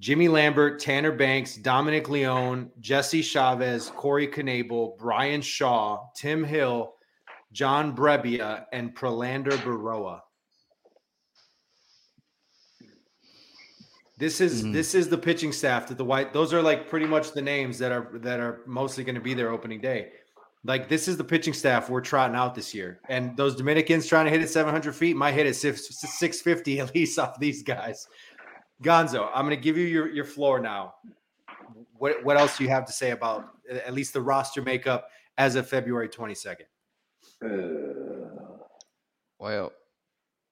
Jimmy 0.00 0.28
Lambert, 0.28 0.78
Tanner 0.78 1.12
Banks, 1.12 1.56
Dominic 1.56 2.10
Leone, 2.10 2.70
Jesse 2.80 3.22
Chavez, 3.22 3.90
Corey 3.96 4.28
Knebel, 4.28 4.98
Bryan 4.98 5.40
Shaw, 5.40 6.04
Tim 6.14 6.44
Hill, 6.44 6.92
John 7.52 7.96
Brebbia, 7.96 8.66
and 8.72 8.94
Prelander 8.94 9.56
Berroa. 9.62 10.20
This 14.18 14.40
is 14.40 14.64
Mhm. 14.64 14.72
this 14.72 14.94
is 14.94 15.08
the 15.08 15.18
pitching 15.18 15.52
staff 15.52 15.88
that 15.88 15.98
the 15.98 16.04
white 16.04 16.32
those 16.32 16.54
are 16.54 16.62
like 16.62 16.88
pretty 16.88 17.06
much 17.06 17.32
the 17.32 17.42
names 17.42 17.78
that 17.78 17.92
are 17.92 18.10
that 18.20 18.40
are 18.40 18.60
mostly 18.66 19.04
going 19.04 19.14
to 19.14 19.20
be 19.20 19.34
there 19.34 19.50
opening 19.50 19.80
day. 19.80 20.12
Like 20.64 20.88
this 20.88 21.06
is 21.06 21.16
the 21.16 21.24
pitching 21.24 21.52
staff 21.52 21.90
we're 21.90 22.00
trotting 22.00 22.34
out 22.34 22.54
this 22.54 22.74
year, 22.74 22.98
and 23.08 23.36
those 23.36 23.54
Dominicans 23.56 24.06
trying 24.06 24.24
to 24.24 24.30
hit 24.30 24.40
it 24.40 24.48
700 24.48 24.94
feet 24.94 25.16
might 25.16 25.32
hit 25.34 25.46
it 25.46 25.54
650 25.54 26.80
at 26.80 26.94
least 26.94 27.18
off 27.18 27.38
these 27.38 27.62
guys. 27.62 28.08
Gonzo, 28.82 29.28
I'm 29.34 29.46
going 29.46 29.56
to 29.56 29.62
give 29.62 29.76
you 29.78 29.86
your, 29.86 30.08
your 30.08 30.24
floor 30.24 30.60
now. 30.60 30.94
What 31.98 32.24
what 32.24 32.36
else 32.36 32.56
do 32.58 32.64
you 32.64 32.70
have 32.70 32.84
to 32.86 32.92
say 32.92 33.10
about 33.12 33.48
at 33.70 33.94
least 33.94 34.12
the 34.12 34.20
roster 34.20 34.60
makeup 34.62 35.08
as 35.38 35.56
of 35.56 35.68
February 35.68 36.08
22nd? 36.08 36.66
Uh, 37.44 38.58
Well, 39.38 39.72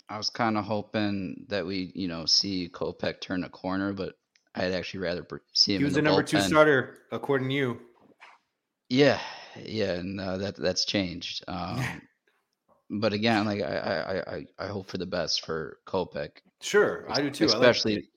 I 0.09 0.17
was 0.19 0.31
kind 0.31 0.59
of 0.59 0.65
hoping 0.65 1.47
that 1.49 1.65
we, 1.67 1.91
you 1.95 2.09
know, 2.09 2.27
see 2.27 2.69
Kopech 2.73 3.21
turn 3.21 3.45
a 3.45 3.49
corner, 3.49 3.93
but 3.93 4.15
I'd 4.55 4.73
actually 4.73 5.01
rather 5.01 5.27
see 5.53 5.75
him. 5.75 5.81
He 5.81 5.85
was 5.85 5.95
the 5.95 6.01
in 6.01 6.05
number 6.05 6.23
two 6.23 6.41
starter, 6.41 6.99
according 7.11 7.49
to 7.49 7.55
you. 7.55 7.81
Yeah, 8.91 9.19
yeah, 9.57 9.93
and 9.95 10.21
uh, 10.21 10.37
that 10.39 10.57
that's 10.57 10.85
changed. 10.85 11.43
Um, 11.49 11.83
but 12.91 13.13
again, 13.13 13.47
like 13.47 13.63
I, 13.63 13.77
I, 13.77 13.95
I, 13.97 14.35
I- 14.37 14.47
I 14.59 14.67
hope 14.69 14.89
for 14.89 14.99
the 14.99 15.07
best 15.07 15.45
for 15.45 15.79
Kopech, 15.87 16.31
Sure, 16.61 17.07
I 17.11 17.21
do 17.23 17.31
too. 17.31 17.45
I 17.47 17.49
like- 17.49 17.57
especially 17.57 18.09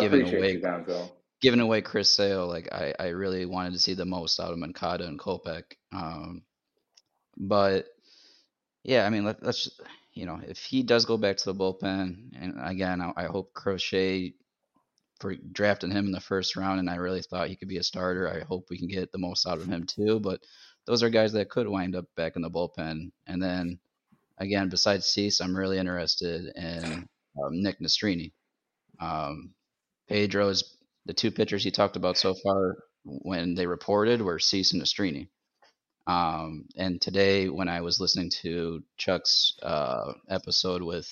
Giving 0.00 0.22
away- 0.38 0.52
you, 0.52 0.60
giving 1.42 1.60
away 1.60 1.82
Chris 1.82 2.10
Sale. 2.10 2.46
Like 2.46 2.72
I, 2.72 2.94
I 2.98 3.08
really 3.08 3.44
wanted 3.44 3.74
to 3.74 3.78
see 3.78 3.92
the 3.94 4.06
most 4.06 4.40
out 4.40 4.52
of 4.52 4.58
Moncada 4.58 5.04
and 5.06 5.18
Kopech. 5.18 5.64
Um, 5.92 6.42
but 7.36 7.86
yeah, 8.84 9.04
I 9.06 9.10
mean, 9.10 9.24
let, 9.24 9.42
let's 9.42 9.68
you 10.12 10.26
know, 10.26 10.40
if 10.46 10.58
he 10.58 10.82
does 10.82 11.04
go 11.04 11.16
back 11.16 11.36
to 11.38 11.44
the 11.46 11.54
bullpen, 11.54 12.30
and 12.38 12.54
again, 12.62 13.00
I, 13.00 13.12
I 13.16 13.24
hope 13.26 13.54
Crochet 13.54 14.34
for 15.20 15.34
drafting 15.52 15.90
him 15.90 16.06
in 16.06 16.12
the 16.12 16.20
first 16.20 16.56
round, 16.56 16.80
and 16.80 16.90
I 16.90 16.96
really 16.96 17.22
thought 17.22 17.48
he 17.48 17.56
could 17.56 17.68
be 17.68 17.78
a 17.78 17.82
starter. 17.82 18.28
I 18.28 18.44
hope 18.44 18.66
we 18.68 18.78
can 18.78 18.88
get 18.88 19.12
the 19.12 19.18
most 19.18 19.46
out 19.46 19.58
of 19.58 19.66
him 19.66 19.84
too. 19.84 20.20
But 20.20 20.40
those 20.86 21.02
are 21.02 21.10
guys 21.10 21.32
that 21.32 21.48
could 21.48 21.68
wind 21.68 21.94
up 21.94 22.06
back 22.16 22.36
in 22.36 22.42
the 22.42 22.50
bullpen. 22.50 23.12
And 23.26 23.42
then 23.42 23.78
again, 24.38 24.68
besides 24.68 25.06
Cease, 25.06 25.40
I'm 25.40 25.56
really 25.56 25.78
interested 25.78 26.52
in 26.56 27.08
um, 27.42 27.62
Nick 27.62 27.78
Nastrini. 27.80 28.32
Um, 29.00 29.54
Pedro's 30.08 30.76
the 31.06 31.14
two 31.14 31.30
pitchers 31.30 31.64
he 31.64 31.70
talked 31.70 31.96
about 31.96 32.18
so 32.18 32.34
far 32.42 32.76
when 33.04 33.54
they 33.54 33.66
reported 33.66 34.20
were 34.20 34.38
Cease 34.38 34.72
and 34.72 34.82
Nastrini. 34.82 35.28
Um, 36.06 36.66
and 36.76 37.00
today, 37.00 37.48
when 37.48 37.68
I 37.68 37.80
was 37.80 38.00
listening 38.00 38.30
to 38.42 38.82
Chuck's 38.96 39.56
uh, 39.62 40.12
episode 40.28 40.82
with 40.82 41.08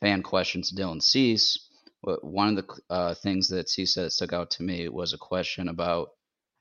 fan 0.00 0.22
questions, 0.22 0.72
Dylan 0.72 1.02
Cease, 1.02 1.68
one 2.02 2.56
of 2.56 2.56
the 2.56 2.80
uh, 2.90 3.14
things 3.14 3.48
that 3.48 3.68
Cease 3.68 3.94
said 3.94 4.12
stuck 4.12 4.32
out 4.32 4.50
to 4.52 4.62
me 4.62 4.88
was 4.88 5.12
a 5.12 5.18
question 5.18 5.68
about 5.68 6.10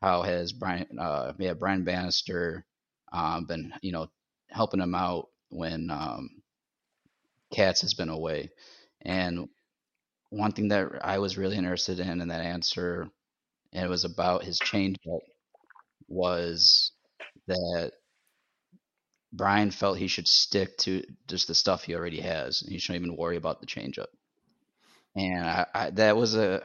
how 0.01 0.21
has 0.21 0.51
Brian, 0.51 0.87
uh, 0.99 1.33
yeah, 1.39 1.53
Brian 1.53 1.83
Bannister 1.83 2.65
um, 3.11 3.45
been, 3.45 3.73
you 3.81 3.91
know, 3.91 4.09
helping 4.49 4.79
him 4.79 4.95
out 4.95 5.29
when 5.49 5.89
um, 5.89 6.29
Katz 7.51 7.81
has 7.81 7.93
been 7.93 8.09
away. 8.09 8.51
And 9.01 9.47
one 10.29 10.51
thing 10.51 10.67
that 10.69 10.89
I 11.01 11.19
was 11.19 11.37
really 11.37 11.57
interested 11.57 11.99
in 11.99 12.21
in 12.21 12.27
that 12.27 12.41
answer, 12.41 13.07
and 13.73 13.85
it 13.85 13.89
was 13.89 14.05
about 14.05 14.43
his 14.43 14.59
changeup, 14.59 15.21
was 16.07 16.91
that 17.47 17.93
Brian 19.33 19.71
felt 19.71 19.97
he 19.97 20.07
should 20.07 20.27
stick 20.27 20.77
to 20.77 21.03
just 21.27 21.47
the 21.47 21.55
stuff 21.55 21.83
he 21.83 21.95
already 21.95 22.21
has, 22.21 22.61
and 22.61 22.71
he 22.71 22.79
shouldn't 22.79 23.03
even 23.03 23.17
worry 23.17 23.37
about 23.37 23.59
the 23.59 23.67
changeup. 23.67 24.07
And 25.15 25.43
I, 25.43 25.65
I, 25.73 25.89
that 25.91 26.15
was 26.15 26.35
a, 26.35 26.63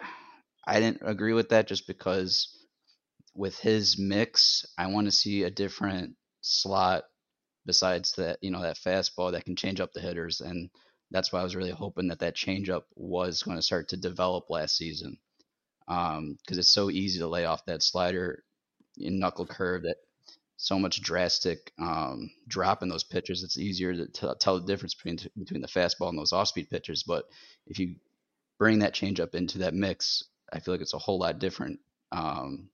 I 0.66 0.78
didn't 0.80 1.02
agree 1.02 1.32
with 1.32 1.48
that 1.50 1.66
just 1.66 1.86
because 1.86 2.56
with 3.34 3.58
his 3.58 3.98
mix, 3.98 4.64
I 4.78 4.86
want 4.88 5.06
to 5.06 5.12
see 5.12 5.42
a 5.42 5.50
different 5.50 6.16
slot 6.42 7.04
besides 7.66 8.12
that, 8.12 8.38
you 8.42 8.50
know, 8.50 8.62
that 8.62 8.76
fastball 8.76 9.32
that 9.32 9.44
can 9.44 9.56
change 9.56 9.80
up 9.80 9.92
the 9.92 10.00
hitters, 10.00 10.40
and 10.40 10.70
that's 11.10 11.32
why 11.32 11.40
I 11.40 11.44
was 11.44 11.56
really 11.56 11.70
hoping 11.70 12.08
that 12.08 12.20
that 12.20 12.36
changeup 12.36 12.82
was 12.94 13.42
going 13.42 13.56
to 13.56 13.62
start 13.62 13.88
to 13.88 13.96
develop 13.96 14.50
last 14.50 14.76
season, 14.76 15.18
um, 15.88 16.36
because 16.42 16.58
it's 16.58 16.72
so 16.72 16.90
easy 16.90 17.18
to 17.20 17.28
lay 17.28 17.44
off 17.44 17.64
that 17.66 17.82
slider 17.82 18.42
in 18.98 19.18
knuckle 19.18 19.46
curve 19.46 19.82
that 19.82 19.96
so 20.62 20.78
much 20.78 21.02
drastic 21.02 21.72
um, 21.80 22.30
drop 22.46 22.84
in 22.84 22.88
those 22.88 23.02
pitches. 23.02 23.42
It's 23.42 23.58
easier 23.58 23.92
to 23.94 24.06
t- 24.06 24.28
tell 24.38 24.60
the 24.60 24.66
difference 24.66 24.94
between 24.94 25.18
between 25.36 25.60
the 25.60 25.66
fastball 25.66 26.08
and 26.08 26.16
those 26.16 26.32
off-speed 26.32 26.70
pitches. 26.70 27.02
But 27.02 27.24
if 27.66 27.80
you 27.80 27.96
bring 28.60 28.78
that 28.78 28.94
changeup 28.94 29.34
into 29.34 29.58
that 29.58 29.74
mix, 29.74 30.22
I 30.52 30.60
feel 30.60 30.72
like 30.72 30.80
it's 30.80 30.94
a 30.94 30.98
whole 30.98 31.18
lot 31.18 31.40
different. 31.40 31.80
Um, 32.12 32.68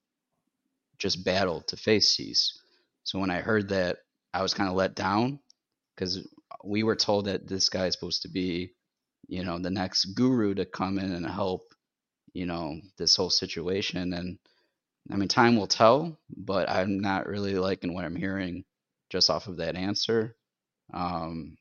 just 0.98 1.24
battle 1.24 1.62
to 1.62 1.78
face 1.78 2.14
Cease. 2.14 2.60
So 3.04 3.18
when 3.20 3.30
I 3.30 3.40
heard 3.40 3.70
that, 3.70 4.00
I 4.34 4.42
was 4.42 4.52
kind 4.52 4.68
of 4.68 4.76
let 4.76 4.94
down 4.94 5.38
because 5.96 6.28
we 6.62 6.82
were 6.82 6.96
told 6.96 7.24
that 7.24 7.48
this 7.48 7.70
guy 7.70 7.86
is 7.86 7.94
supposed 7.94 8.20
to 8.22 8.28
be, 8.28 8.74
you 9.28 9.44
know, 9.44 9.58
the 9.58 9.70
next 9.70 10.04
guru 10.14 10.52
to 10.56 10.66
come 10.66 10.98
in 10.98 11.10
and 11.12 11.26
help, 11.26 11.72
you 12.34 12.44
know, 12.44 12.80
this 12.98 13.16
whole 13.16 13.30
situation. 13.30 14.12
And 14.12 14.38
I 15.10 15.16
mean, 15.16 15.28
time 15.28 15.56
will 15.56 15.66
tell, 15.66 16.18
but 16.36 16.68
I'm 16.68 17.00
not 17.00 17.26
really 17.26 17.54
liking 17.54 17.94
what 17.94 18.04
I'm 18.04 18.16
hearing 18.16 18.64
just 19.10 19.30
off 19.30 19.48
of 19.48 19.56
that 19.56 19.76
answer. 19.76 20.36
Um, 20.92 21.56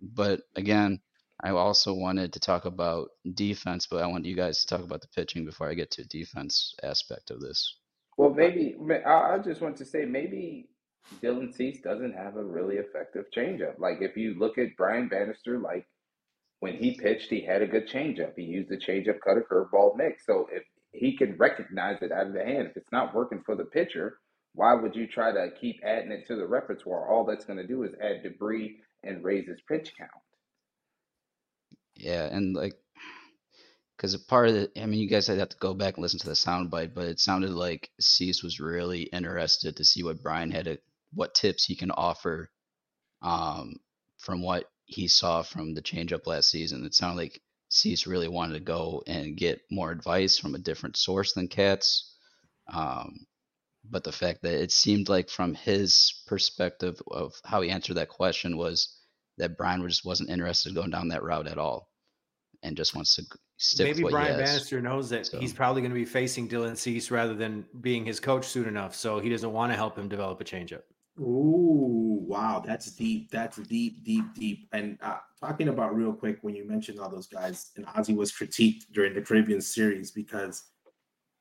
but 0.00 0.42
again, 0.56 1.00
I 1.42 1.50
also 1.50 1.92
wanted 1.92 2.32
to 2.32 2.40
talk 2.40 2.64
about 2.64 3.10
defense, 3.34 3.86
but 3.86 4.02
I 4.02 4.06
want 4.06 4.24
you 4.24 4.34
guys 4.34 4.60
to 4.60 4.66
talk 4.66 4.84
about 4.84 5.02
the 5.02 5.08
pitching 5.08 5.44
before 5.44 5.68
I 5.68 5.74
get 5.74 5.90
to 5.92 6.04
defense 6.04 6.74
aspect 6.82 7.30
of 7.30 7.40
this. 7.40 7.76
Well, 8.16 8.30
maybe 8.30 8.76
I 9.06 9.38
just 9.38 9.60
want 9.60 9.76
to 9.78 9.84
say 9.84 10.04
maybe 10.04 10.68
Dylan 11.22 11.52
Cease 11.52 11.80
doesn't 11.82 12.14
have 12.14 12.36
a 12.36 12.44
really 12.44 12.76
effective 12.76 13.26
changeup. 13.36 13.78
Like 13.78 13.98
if 14.00 14.16
you 14.16 14.38
look 14.38 14.56
at 14.56 14.76
Brian 14.76 15.08
Bannister, 15.08 15.58
like 15.58 15.86
when 16.60 16.76
he 16.76 16.98
pitched, 16.98 17.28
he 17.28 17.44
had 17.44 17.60
a 17.60 17.66
good 17.66 17.88
changeup. 17.88 18.32
He 18.36 18.44
used 18.44 18.70
the 18.70 18.78
changeup, 18.78 19.20
cutter, 19.20 19.44
curveball 19.50 19.96
mix. 19.96 20.24
So 20.24 20.48
if 20.52 20.62
he 20.94 21.16
can 21.16 21.36
recognize 21.36 21.98
it 22.02 22.12
out 22.12 22.28
of 22.28 22.32
the 22.32 22.44
hand, 22.44 22.68
if 22.68 22.76
it's 22.76 22.92
not 22.92 23.14
working 23.14 23.42
for 23.44 23.54
the 23.56 23.64
pitcher, 23.64 24.18
why 24.54 24.74
would 24.74 24.94
you 24.94 25.06
try 25.06 25.32
to 25.32 25.50
keep 25.60 25.80
adding 25.84 26.12
it 26.12 26.26
to 26.28 26.36
the 26.36 26.46
repertoire? 26.46 27.08
All 27.08 27.24
that's 27.24 27.44
going 27.44 27.58
to 27.58 27.66
do 27.66 27.82
is 27.82 27.92
add 28.00 28.22
debris 28.22 28.76
and 29.02 29.24
raise 29.24 29.48
his 29.48 29.60
pitch 29.68 29.92
count. 29.98 30.10
Yeah, 31.96 32.24
and 32.24 32.54
like, 32.54 32.74
because 33.96 34.14
a 34.14 34.18
part 34.18 34.48
of 34.48 34.54
it, 34.56 34.72
I 34.80 34.86
mean, 34.86 35.00
you 35.00 35.08
guys 35.08 35.26
had 35.26 35.50
to 35.50 35.56
go 35.58 35.74
back 35.74 35.94
and 35.94 36.02
listen 36.02 36.20
to 36.20 36.28
the 36.28 36.32
soundbite, 36.32 36.94
but 36.94 37.06
it 37.06 37.20
sounded 37.20 37.50
like 37.50 37.90
Cease 38.00 38.42
was 38.42 38.60
really 38.60 39.02
interested 39.02 39.76
to 39.76 39.84
see 39.84 40.02
what 40.02 40.22
Brian 40.22 40.50
had, 40.50 40.78
what 41.12 41.34
tips 41.34 41.64
he 41.64 41.76
can 41.76 41.90
offer, 41.90 42.50
um, 43.22 43.74
from 44.18 44.42
what 44.42 44.64
he 44.86 45.08
saw 45.08 45.42
from 45.42 45.74
the 45.74 45.82
changeup 45.82 46.26
last 46.26 46.50
season. 46.50 46.84
It 46.84 46.94
sounded 46.94 47.16
like 47.16 47.40
Cease 47.74 48.06
really 48.06 48.28
wanted 48.28 48.54
to 48.54 48.60
go 48.60 49.02
and 49.06 49.36
get 49.36 49.60
more 49.70 49.90
advice 49.90 50.38
from 50.38 50.54
a 50.54 50.58
different 50.58 50.96
source 50.96 51.32
than 51.32 51.48
Katz. 51.48 52.14
Um, 52.72 53.26
but 53.90 54.04
the 54.04 54.12
fact 54.12 54.42
that 54.42 54.54
it 54.54 54.70
seemed 54.72 55.08
like 55.08 55.28
from 55.28 55.54
his 55.54 56.22
perspective 56.26 57.00
of 57.10 57.34
how 57.44 57.60
he 57.60 57.70
answered 57.70 57.94
that 57.96 58.08
question 58.08 58.56
was 58.56 58.96
that 59.38 59.58
Brian 59.58 59.86
just 59.86 60.04
wasn't 60.04 60.30
interested 60.30 60.70
in 60.70 60.74
going 60.76 60.90
down 60.90 61.08
that 61.08 61.24
route 61.24 61.48
at 61.48 61.58
all, 61.58 61.90
and 62.62 62.76
just 62.76 62.94
wants 62.94 63.16
to 63.16 63.22
stick 63.56 63.96
Maybe 63.96 64.08
Brian. 64.08 64.38
Bannister 64.38 64.80
knows 64.80 65.10
that 65.10 65.26
So- 65.26 65.40
he's 65.40 65.52
probably 65.52 65.82
going 65.82 65.90
to 65.90 65.94
be 65.96 66.04
facing 66.04 66.48
Dylan 66.48 66.76
Cease 66.76 67.10
rather 67.10 67.34
than 67.34 67.66
being 67.80 68.06
his 68.06 68.20
coach 68.20 68.46
soon 68.46 68.68
enough, 68.68 68.94
so 68.94 69.18
he 69.18 69.28
doesn't 69.28 69.52
want 69.52 69.72
to 69.72 69.76
help 69.76 69.98
him 69.98 70.08
develop 70.08 70.40
a 70.40 70.44
changeup. 70.44 70.82
Ooh, 71.20 72.18
wow, 72.26 72.62
that's 72.64 72.90
deep. 72.90 73.30
That's 73.30 73.56
deep, 73.58 74.04
deep, 74.04 74.24
deep. 74.34 74.68
And 74.72 74.98
uh, 75.00 75.18
talking 75.40 75.68
about 75.68 75.94
real 75.94 76.12
quick 76.12 76.38
when 76.42 76.56
you 76.56 76.66
mentioned 76.66 76.98
all 76.98 77.08
those 77.08 77.28
guys, 77.28 77.70
and 77.76 77.86
Ozzie 77.94 78.14
was 78.14 78.32
critiqued 78.32 78.84
during 78.92 79.14
the 79.14 79.22
Caribbean 79.22 79.60
series 79.60 80.10
because 80.10 80.64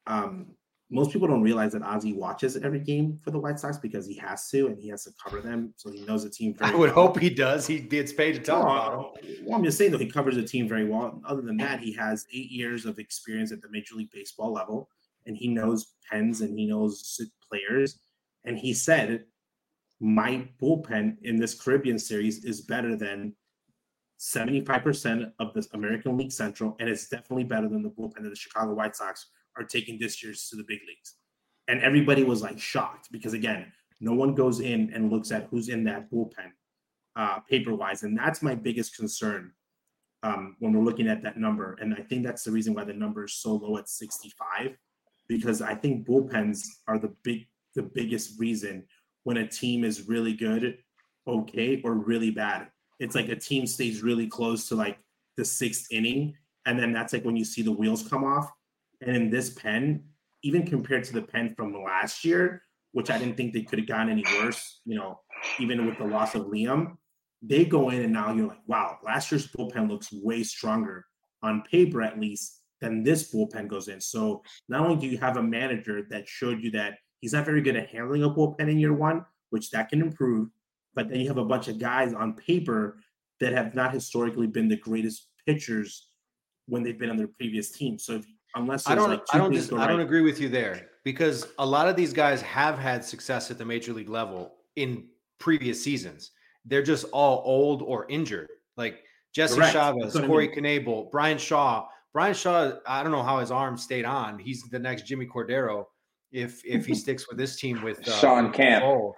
um, 0.05 0.55
most 0.91 1.11
people 1.11 1.27
don't 1.27 1.41
realize 1.41 1.71
that 1.71 1.81
Ozzie 1.81 2.13
watches 2.13 2.55
every 2.55 2.79
game 2.79 3.17
for 3.17 3.31
the 3.31 3.39
White 3.39 3.59
Sox 3.59 3.77
because 3.77 4.05
he 4.05 4.13
has 4.17 4.47
to, 4.51 4.67
and 4.67 4.77
he 4.77 4.89
has 4.89 5.05
to 5.05 5.11
cover 5.21 5.41
them, 5.41 5.73
so 5.75 5.89
he 5.89 6.01
knows 6.01 6.23
the 6.23 6.29
team. 6.29 6.53
Very 6.53 6.71
I 6.71 6.75
would 6.75 6.93
well. 6.93 7.07
hope 7.07 7.19
he 7.19 7.31
does. 7.31 7.65
He 7.65 7.79
gets 7.79 8.13
paid 8.13 8.33
to 8.33 8.41
talk 8.41 8.61
about 8.61 8.93
him. 8.93 8.99
Well, 8.99 9.15
well, 9.45 9.57
I'm 9.57 9.63
just 9.63 9.79
saying 9.79 9.91
though, 9.91 9.97
he 9.97 10.11
covers 10.11 10.35
the 10.35 10.43
team 10.43 10.67
very 10.67 10.85
well. 10.85 11.19
Other 11.25 11.41
than 11.41 11.57
that, 11.57 11.79
he 11.79 11.93
has 11.93 12.27
eight 12.31 12.51
years 12.51 12.85
of 12.85 12.99
experience 12.99 13.51
at 13.51 13.61
the 13.63 13.69
Major 13.71 13.95
League 13.95 14.11
Baseball 14.11 14.53
level, 14.53 14.87
and 15.25 15.35
he 15.35 15.47
knows 15.47 15.95
pens 16.11 16.41
and 16.41 16.59
he 16.59 16.67
knows 16.67 17.19
players. 17.49 17.97
And 18.45 18.57
he 18.57 18.73
said, 18.73 19.23
"My 20.03 20.47
bullpen 20.61 21.17
in 21.23 21.37
this 21.37 21.55
Caribbean 21.55 21.97
series 21.97 22.43
is 22.43 22.59
better 22.61 22.97
than 22.97 23.33
75% 24.19 25.31
of 25.39 25.53
the 25.53 25.65
American 25.73 26.17
League 26.17 26.31
Central, 26.31 26.75
and 26.79 26.89
it's 26.89 27.07
definitely 27.07 27.45
better 27.45 27.69
than 27.69 27.83
the 27.83 27.89
bullpen 27.89 28.23
that 28.23 28.29
the 28.29 28.35
Chicago 28.35 28.73
White 28.73 28.95
Sox 28.97 29.29
are 29.57 29.63
taking 29.63 29.97
this 29.97 30.21
year's 30.21 30.49
to 30.49 30.57
the 30.57 30.65
big 30.67 30.79
leagues." 30.87 31.15
And 31.69 31.81
everybody 31.81 32.23
was 32.23 32.41
like 32.41 32.59
shocked 32.59 33.07
because 33.11 33.33
again, 33.33 33.71
no 34.01 34.13
one 34.13 34.35
goes 34.35 34.59
in 34.59 34.91
and 34.93 35.09
looks 35.09 35.31
at 35.31 35.47
who's 35.49 35.69
in 35.69 35.85
that 35.85 36.11
bullpen 36.11 36.51
uh, 37.15 37.39
paper 37.49 37.73
wise. 37.73 38.03
And 38.03 38.17
that's 38.17 38.41
my 38.41 38.55
biggest 38.55 38.97
concern 38.97 39.53
um, 40.23 40.55
when 40.59 40.73
we're 40.73 40.83
looking 40.83 41.07
at 41.07 41.23
that 41.23 41.37
number. 41.37 41.77
And 41.79 41.93
I 41.93 42.01
think 42.01 42.25
that's 42.25 42.43
the 42.43 42.51
reason 42.51 42.73
why 42.73 42.83
the 42.83 42.93
number 42.93 43.25
is 43.25 43.33
so 43.33 43.55
low 43.55 43.77
at 43.77 43.89
65, 43.89 44.77
because 45.27 45.61
I 45.61 45.75
think 45.75 46.07
bullpens 46.07 46.65
are 46.87 46.97
the 46.97 47.13
big, 47.23 47.47
the 47.75 47.83
biggest 47.83 48.39
reason 48.39 48.85
when 49.23 49.37
a 49.37 49.47
team 49.47 49.83
is 49.83 50.07
really 50.07 50.33
good, 50.33 50.77
okay, 51.27 51.81
or 51.83 51.93
really 51.93 52.31
bad. 52.31 52.67
It's 52.99 53.15
like 53.15 53.29
a 53.29 53.35
team 53.35 53.65
stays 53.65 54.03
really 54.03 54.27
close 54.27 54.67
to 54.69 54.75
like 54.75 54.97
the 55.37 55.45
sixth 55.45 55.87
inning 55.91 56.35
and 56.65 56.79
then 56.79 56.93
that's 56.93 57.13
like 57.13 57.25
when 57.25 57.35
you 57.35 57.45
see 57.45 57.61
the 57.61 57.71
wheels 57.71 58.07
come 58.07 58.23
off. 58.23 58.49
And 59.01 59.15
in 59.15 59.29
this 59.29 59.49
pen, 59.51 60.03
even 60.43 60.65
compared 60.65 61.03
to 61.05 61.13
the 61.13 61.21
pen 61.21 61.53
from 61.55 61.73
last 61.73 62.23
year, 62.23 62.63
which 62.91 63.09
I 63.09 63.17
didn't 63.17 63.35
think 63.35 63.53
they 63.53 63.63
could 63.63 63.79
have 63.79 63.87
gotten 63.87 64.09
any 64.09 64.23
worse, 64.39 64.81
you 64.85 64.95
know, 64.95 65.19
even 65.59 65.85
with 65.85 65.97
the 65.97 66.05
loss 66.05 66.35
of 66.35 66.43
Liam, 66.43 66.95
they 67.41 67.65
go 67.65 67.89
in 67.89 68.01
and 68.01 68.13
now 68.13 68.33
you're 68.33 68.47
like, 68.47 68.67
wow, 68.67 68.97
last 69.03 69.31
year's 69.31 69.47
bullpen 69.47 69.89
looks 69.89 70.09
way 70.13 70.43
stronger 70.43 71.05
on 71.41 71.63
paper 71.63 72.01
at 72.01 72.19
least 72.19 72.61
than 72.79 73.03
this 73.03 73.33
bullpen 73.33 73.67
goes 73.67 73.87
in. 73.87 73.99
So 73.99 74.43
not 74.69 74.81
only 74.81 74.95
do 74.95 75.07
you 75.07 75.17
have 75.17 75.37
a 75.37 75.43
manager 75.43 76.03
that 76.09 76.27
showed 76.27 76.61
you 76.61 76.71
that 76.71 76.97
he's 77.23 77.31
not 77.31 77.45
very 77.45 77.61
good 77.61 77.77
at 77.77 77.87
handling 77.87 78.21
a 78.23 78.29
bullpen 78.29 78.69
in 78.69 78.77
year 78.77 78.91
one, 78.91 79.25
which 79.51 79.71
that 79.71 79.87
can 79.87 80.01
improve, 80.01 80.49
but 80.93 81.07
then 81.07 81.21
you 81.21 81.27
have 81.29 81.37
a 81.37 81.45
bunch 81.45 81.69
of 81.69 81.79
guys 81.79 82.13
on 82.13 82.33
paper 82.33 82.97
that 83.39 83.53
have 83.53 83.73
not 83.73 83.93
historically 83.93 84.45
been 84.45 84.67
the 84.67 84.75
greatest 84.75 85.29
pitchers 85.45 86.09
when 86.65 86.83
they've 86.83 86.99
been 86.99 87.09
on 87.09 87.15
their 87.15 87.29
previous 87.29 87.71
team. 87.71 87.97
So 87.97 88.15
if, 88.15 88.25
unless 88.55 88.89
I 88.89 88.95
don't, 88.95 89.09
like 89.09 89.21
I 89.31 89.37
don't, 89.37 89.53
just, 89.53 89.71
I 89.71 89.87
don't 89.87 90.01
agree 90.01 90.19
with 90.19 90.41
you 90.41 90.49
there 90.49 90.89
because 91.05 91.47
a 91.59 91.65
lot 91.65 91.87
of 91.87 91.95
these 91.95 92.11
guys 92.11 92.41
have 92.41 92.77
had 92.77 93.05
success 93.05 93.49
at 93.49 93.57
the 93.57 93.63
major 93.63 93.93
league 93.93 94.09
level 94.09 94.55
in 94.75 95.05
previous 95.39 95.81
seasons. 95.81 96.31
They're 96.65 96.83
just 96.83 97.05
all 97.13 97.41
old 97.45 97.81
or 97.83 98.05
injured. 98.09 98.49
Like 98.75 99.01
Jesse 99.33 99.55
Correct. 99.55 99.71
Chavez, 99.71 100.13
Corey 100.27 100.51
I 100.51 100.59
mean. 100.59 100.83
Knebel, 100.83 101.09
Bryan 101.09 101.37
Shaw. 101.37 101.87
Bryan 102.11 102.33
Shaw, 102.33 102.73
I 102.85 103.01
don't 103.01 103.13
know 103.13 103.23
how 103.23 103.39
his 103.39 103.49
arm 103.49 103.77
stayed 103.77 104.03
on. 104.03 104.39
He's 104.39 104.61
the 104.63 104.77
next 104.77 105.07
Jimmy 105.07 105.25
Cordero 105.25 105.85
if 106.33 106.65
if 106.65 106.85
he 106.85 106.95
sticks 106.95 107.27
with 107.29 107.37
this 107.37 107.55
team 107.55 107.81
with 107.83 108.05
uh, 108.07 108.11
Shawn 108.19 108.51
Kemp, 108.51 108.83
oh, 108.83 109.15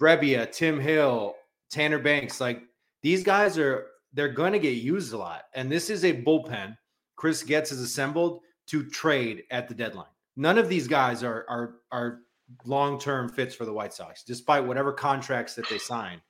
Brebbia, 0.00 0.50
Tim 0.50 0.80
Hill, 0.80 1.34
Tanner 1.70 1.98
Banks. 1.98 2.40
Like 2.40 2.62
these 3.02 3.22
guys 3.22 3.58
are 3.58 3.86
they're 4.12 4.28
going 4.28 4.52
to 4.52 4.58
get 4.58 4.74
used 4.74 5.12
a 5.12 5.18
lot, 5.18 5.44
and 5.54 5.70
this 5.70 5.90
is 5.90 6.04
a 6.04 6.22
bullpen. 6.22 6.76
Chris 7.16 7.42
Getz 7.42 7.72
is 7.72 7.80
assembled 7.80 8.40
to 8.68 8.88
trade 8.88 9.42
at 9.50 9.68
the 9.68 9.74
deadline. 9.74 10.06
None 10.36 10.58
of 10.58 10.68
these 10.68 10.86
guys 10.86 11.22
are 11.22 11.44
are 11.48 11.74
are 11.90 12.20
long 12.64 12.98
term 12.98 13.28
fits 13.28 13.54
for 13.54 13.64
the 13.64 13.72
White 13.72 13.92
Sox, 13.92 14.22
despite 14.22 14.64
whatever 14.64 14.92
contracts 14.92 15.54
that 15.56 15.68
they 15.68 15.78
sign. 15.78 16.20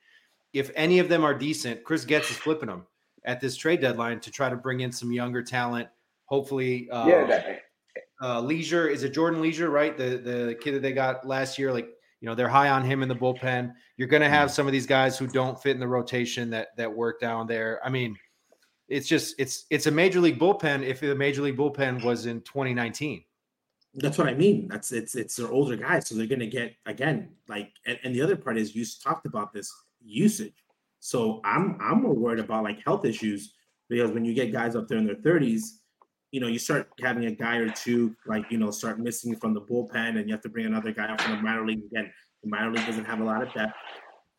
If 0.51 0.71
any 0.75 0.99
of 0.99 1.09
them 1.09 1.23
are 1.23 1.33
decent, 1.33 1.83
Chris 1.83 2.05
Getz 2.05 2.29
is 2.31 2.37
flipping 2.37 2.69
them 2.69 2.85
at 3.25 3.39
this 3.39 3.55
trade 3.55 3.81
deadline 3.81 4.19
to 4.19 4.31
try 4.31 4.49
to 4.49 4.55
bring 4.55 4.81
in 4.81 4.91
some 4.91 5.11
younger 5.11 5.41
talent. 5.41 5.89
Hopefully, 6.25 6.89
uh, 6.89 7.07
yeah. 7.07 7.25
That, 7.25 7.52
uh, 8.23 8.39
Leasure 8.41 8.87
is 8.87 9.03
it 9.03 9.13
Jordan 9.13 9.41
Leasure, 9.41 9.69
right? 9.69 9.97
The 9.97 10.17
the 10.17 10.55
kid 10.61 10.75
that 10.75 10.81
they 10.81 10.93
got 10.93 11.27
last 11.27 11.59
year, 11.59 11.73
like 11.73 11.89
you 12.21 12.29
know, 12.29 12.35
they're 12.35 12.47
high 12.47 12.69
on 12.69 12.85
him 12.85 13.03
in 13.03 13.09
the 13.09 13.15
bullpen. 13.15 13.73
You're 13.97 14.07
going 14.07 14.21
to 14.21 14.29
have 14.29 14.49
some 14.49 14.65
of 14.65 14.71
these 14.71 14.85
guys 14.85 15.17
who 15.17 15.27
don't 15.27 15.61
fit 15.61 15.71
in 15.71 15.79
the 15.79 15.87
rotation 15.87 16.49
that 16.51 16.69
that 16.77 16.91
work 16.91 17.19
down 17.19 17.47
there. 17.47 17.81
I 17.83 17.89
mean, 17.89 18.15
it's 18.87 19.09
just 19.09 19.35
it's 19.37 19.65
it's 19.69 19.87
a 19.87 19.91
major 19.91 20.21
league 20.21 20.39
bullpen. 20.39 20.83
If 20.83 21.01
the 21.01 21.13
major 21.13 21.41
league 21.41 21.57
bullpen 21.57 22.01
was 22.01 22.25
in 22.25 22.39
2019, 22.41 23.25
that's 23.95 24.17
what 24.17 24.27
I 24.27 24.33
mean. 24.33 24.69
That's 24.69 24.93
it's 24.93 25.15
it's 25.15 25.35
their 25.35 25.51
older 25.51 25.75
guys, 25.75 26.07
so 26.07 26.15
they're 26.15 26.25
going 26.25 26.39
to 26.39 26.47
get 26.47 26.75
again 26.85 27.29
like. 27.49 27.71
And, 27.85 27.99
and 28.05 28.15
the 28.15 28.21
other 28.21 28.37
part 28.37 28.57
is 28.57 28.73
you 28.73 28.85
talked 29.03 29.25
about 29.25 29.51
this 29.51 29.69
usage. 30.01 30.63
So 31.01 31.41
I'm 31.43 31.77
I'm 31.81 32.03
more 32.03 32.13
worried 32.13 32.39
about 32.39 32.63
like 32.63 32.81
health 32.85 33.03
issues 33.03 33.53
because 33.89 34.11
when 34.11 34.23
you 34.23 34.33
get 34.33 34.53
guys 34.53 34.77
up 34.77 34.87
there 34.87 34.97
in 34.97 35.05
their 35.05 35.15
30s, 35.15 35.79
you 36.33 36.39
know, 36.39 36.47
you 36.47 36.57
start 36.57 36.89
having 36.99 37.25
a 37.25 37.31
guy 37.31 37.57
or 37.57 37.69
two 37.69 38.15
like 38.25 38.43
you 38.49 38.57
know 38.57 38.71
start 38.71 38.99
missing 38.99 39.35
from 39.35 39.53
the 39.53 39.61
bullpen, 39.61 40.17
and 40.17 40.27
you 40.27 40.33
have 40.33 40.41
to 40.41 40.49
bring 40.49 40.65
another 40.65 40.91
guy 40.91 41.05
up 41.05 41.21
from 41.21 41.35
the 41.35 41.41
minor 41.43 41.63
league 41.63 41.83
again. 41.85 42.11
The 42.41 42.49
minor 42.49 42.71
league 42.71 42.87
doesn't 42.87 43.05
have 43.05 43.21
a 43.21 43.23
lot 43.23 43.43
of 43.43 43.53
depth. 43.53 43.73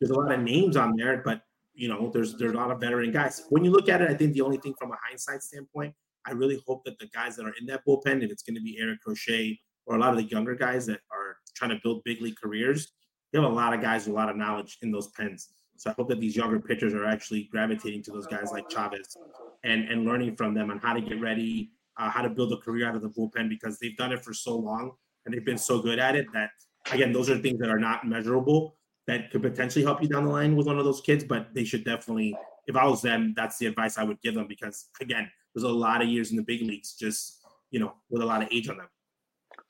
There's 0.01 0.11
a 0.11 0.19
lot 0.19 0.29
of 0.33 0.41
names 0.41 0.75
on 0.75 0.97
there, 0.97 1.21
but 1.23 1.41
you 1.73 1.87
know, 1.87 2.11
there's 2.13 2.35
there's 2.35 2.51
a 2.51 2.57
lot 2.57 2.69
of 2.69 2.81
veteran 2.81 3.13
guys. 3.13 3.43
When 3.47 3.63
you 3.63 3.71
look 3.71 3.87
at 3.87 4.01
it, 4.01 4.11
I 4.11 4.13
think 4.13 4.33
the 4.33 4.41
only 4.41 4.57
thing 4.57 4.73
from 4.77 4.91
a 4.91 4.97
hindsight 5.07 5.41
standpoint, 5.41 5.95
I 6.27 6.31
really 6.31 6.61
hope 6.67 6.83
that 6.83 6.99
the 6.99 7.07
guys 7.07 7.37
that 7.37 7.45
are 7.45 7.53
in 7.57 7.65
that 7.67 7.85
bullpen, 7.87 8.21
if 8.21 8.29
it's 8.29 8.43
going 8.43 8.55
to 8.55 8.61
be 8.61 8.77
Eric 8.77 8.99
Crochet 8.99 9.57
or 9.85 9.95
a 9.95 9.99
lot 9.99 10.09
of 10.09 10.17
the 10.17 10.25
younger 10.25 10.53
guys 10.53 10.85
that 10.87 10.99
are 11.13 11.37
trying 11.55 11.71
to 11.71 11.79
build 11.81 12.03
big 12.03 12.21
league 12.21 12.35
careers, 12.35 12.91
you 13.31 13.41
have 13.41 13.49
a 13.49 13.53
lot 13.53 13.73
of 13.73 13.79
guys 13.79 14.05
with 14.05 14.15
a 14.15 14.17
lot 14.17 14.29
of 14.29 14.35
knowledge 14.35 14.79
in 14.81 14.91
those 14.91 15.07
pens. 15.11 15.47
So 15.77 15.91
I 15.91 15.93
hope 15.93 16.09
that 16.09 16.19
these 16.19 16.35
younger 16.35 16.59
pitchers 16.59 16.93
are 16.93 17.05
actually 17.05 17.47
gravitating 17.51 18.03
to 18.03 18.11
those 18.11 18.27
guys 18.27 18.51
like 18.51 18.69
Chavez 18.69 19.15
and 19.63 19.89
and 19.89 20.05
learning 20.05 20.35
from 20.35 20.53
them 20.53 20.71
on 20.71 20.79
how 20.79 20.93
to 20.93 21.01
get 21.01 21.19
ready, 21.19 21.71
uh, 21.97 22.09
how 22.09 22.21
to 22.21 22.29
build 22.29 22.51
a 22.53 22.57
career 22.57 22.87
out 22.87 22.95
of 22.95 23.01
the 23.01 23.09
bullpen 23.09 23.49
because 23.49 23.79
they've 23.79 23.97
done 23.97 24.11
it 24.11 24.23
for 24.23 24.33
so 24.33 24.55
long 24.55 24.91
and 25.25 25.33
they've 25.33 25.45
been 25.45 25.57
so 25.57 25.81
good 25.81 25.99
at 25.99 26.15
it 26.15 26.25
that 26.33 26.49
again 26.91 27.11
those 27.11 27.29
are 27.29 27.37
things 27.37 27.59
that 27.59 27.69
are 27.69 27.79
not 27.79 28.07
measurable 28.07 28.75
that 29.07 29.31
could 29.31 29.41
potentially 29.41 29.83
help 29.83 30.01
you 30.01 30.07
down 30.07 30.25
the 30.25 30.31
line 30.31 30.55
with 30.55 30.67
one 30.67 30.79
of 30.79 30.85
those 30.85 31.01
kids. 31.01 31.23
But 31.23 31.53
they 31.53 31.63
should 31.63 31.83
definitely, 31.83 32.35
if 32.67 32.75
I 32.75 32.85
was 32.85 33.01
them, 33.01 33.33
that's 33.35 33.57
the 33.57 33.67
advice 33.67 33.97
I 33.97 34.03
would 34.03 34.21
give 34.21 34.33
them 34.33 34.47
because 34.47 34.89
again, 34.99 35.29
there's 35.53 35.63
a 35.63 35.69
lot 35.69 36.01
of 36.01 36.07
years 36.07 36.31
in 36.31 36.37
the 36.37 36.43
big 36.43 36.61
leagues 36.61 36.95
just 36.95 37.45
you 37.71 37.79
know 37.79 37.93
with 38.09 38.21
a 38.21 38.25
lot 38.25 38.41
of 38.41 38.49
age 38.51 38.69
on 38.69 38.77
them. 38.77 38.87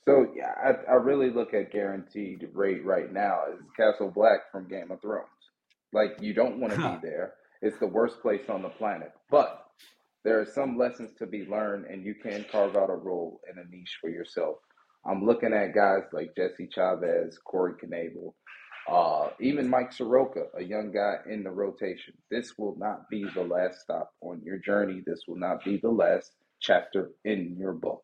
So 0.07 0.27
yeah, 0.35 0.53
I, 0.63 0.91
I 0.91 0.95
really 0.95 1.31
look 1.31 1.53
at 1.53 1.71
guaranteed 1.71 2.47
rate 2.53 2.85
right 2.85 3.11
now 3.11 3.41
as 3.51 3.59
Castle 3.75 4.11
Black 4.11 4.51
from 4.51 4.67
Game 4.67 4.91
of 4.91 5.01
Thrones. 5.01 5.27
Like 5.93 6.17
you 6.21 6.33
don't 6.33 6.59
want 6.59 6.73
to 6.73 6.79
be 6.79 7.07
there. 7.07 7.33
It's 7.61 7.79
the 7.79 7.87
worst 7.87 8.21
place 8.21 8.49
on 8.49 8.61
the 8.61 8.69
planet. 8.69 9.11
But 9.31 9.64
there 10.25 10.41
are 10.41 10.45
some 10.45 10.77
lessons 10.77 11.11
to 11.19 11.27
be 11.27 11.45
learned, 11.45 11.85
and 11.85 12.03
you 12.03 12.15
can 12.15 12.45
carve 12.51 12.75
out 12.75 12.89
a 12.89 12.95
role 12.95 13.39
and 13.47 13.59
a 13.59 13.69
niche 13.69 13.99
for 14.01 14.09
yourself. 14.09 14.57
I'm 15.05 15.23
looking 15.23 15.53
at 15.53 15.75
guys 15.75 16.01
like 16.11 16.35
Jesse 16.35 16.67
Chavez, 16.73 17.37
Corey 17.45 17.73
Knebel, 17.73 18.33
uh, 18.91 19.29
even 19.39 19.69
Mike 19.69 19.93
Soroka, 19.93 20.45
a 20.57 20.63
young 20.63 20.91
guy 20.91 21.17
in 21.31 21.43
the 21.43 21.51
rotation. 21.51 22.15
This 22.31 22.57
will 22.57 22.75
not 22.77 23.07
be 23.09 23.23
the 23.35 23.43
last 23.43 23.81
stop 23.81 24.11
on 24.21 24.41
your 24.43 24.57
journey. 24.57 25.03
This 25.05 25.21
will 25.27 25.37
not 25.37 25.63
be 25.63 25.77
the 25.77 25.91
last 25.91 26.31
chapter 26.59 27.11
in 27.23 27.55
your 27.59 27.73
book. 27.73 28.03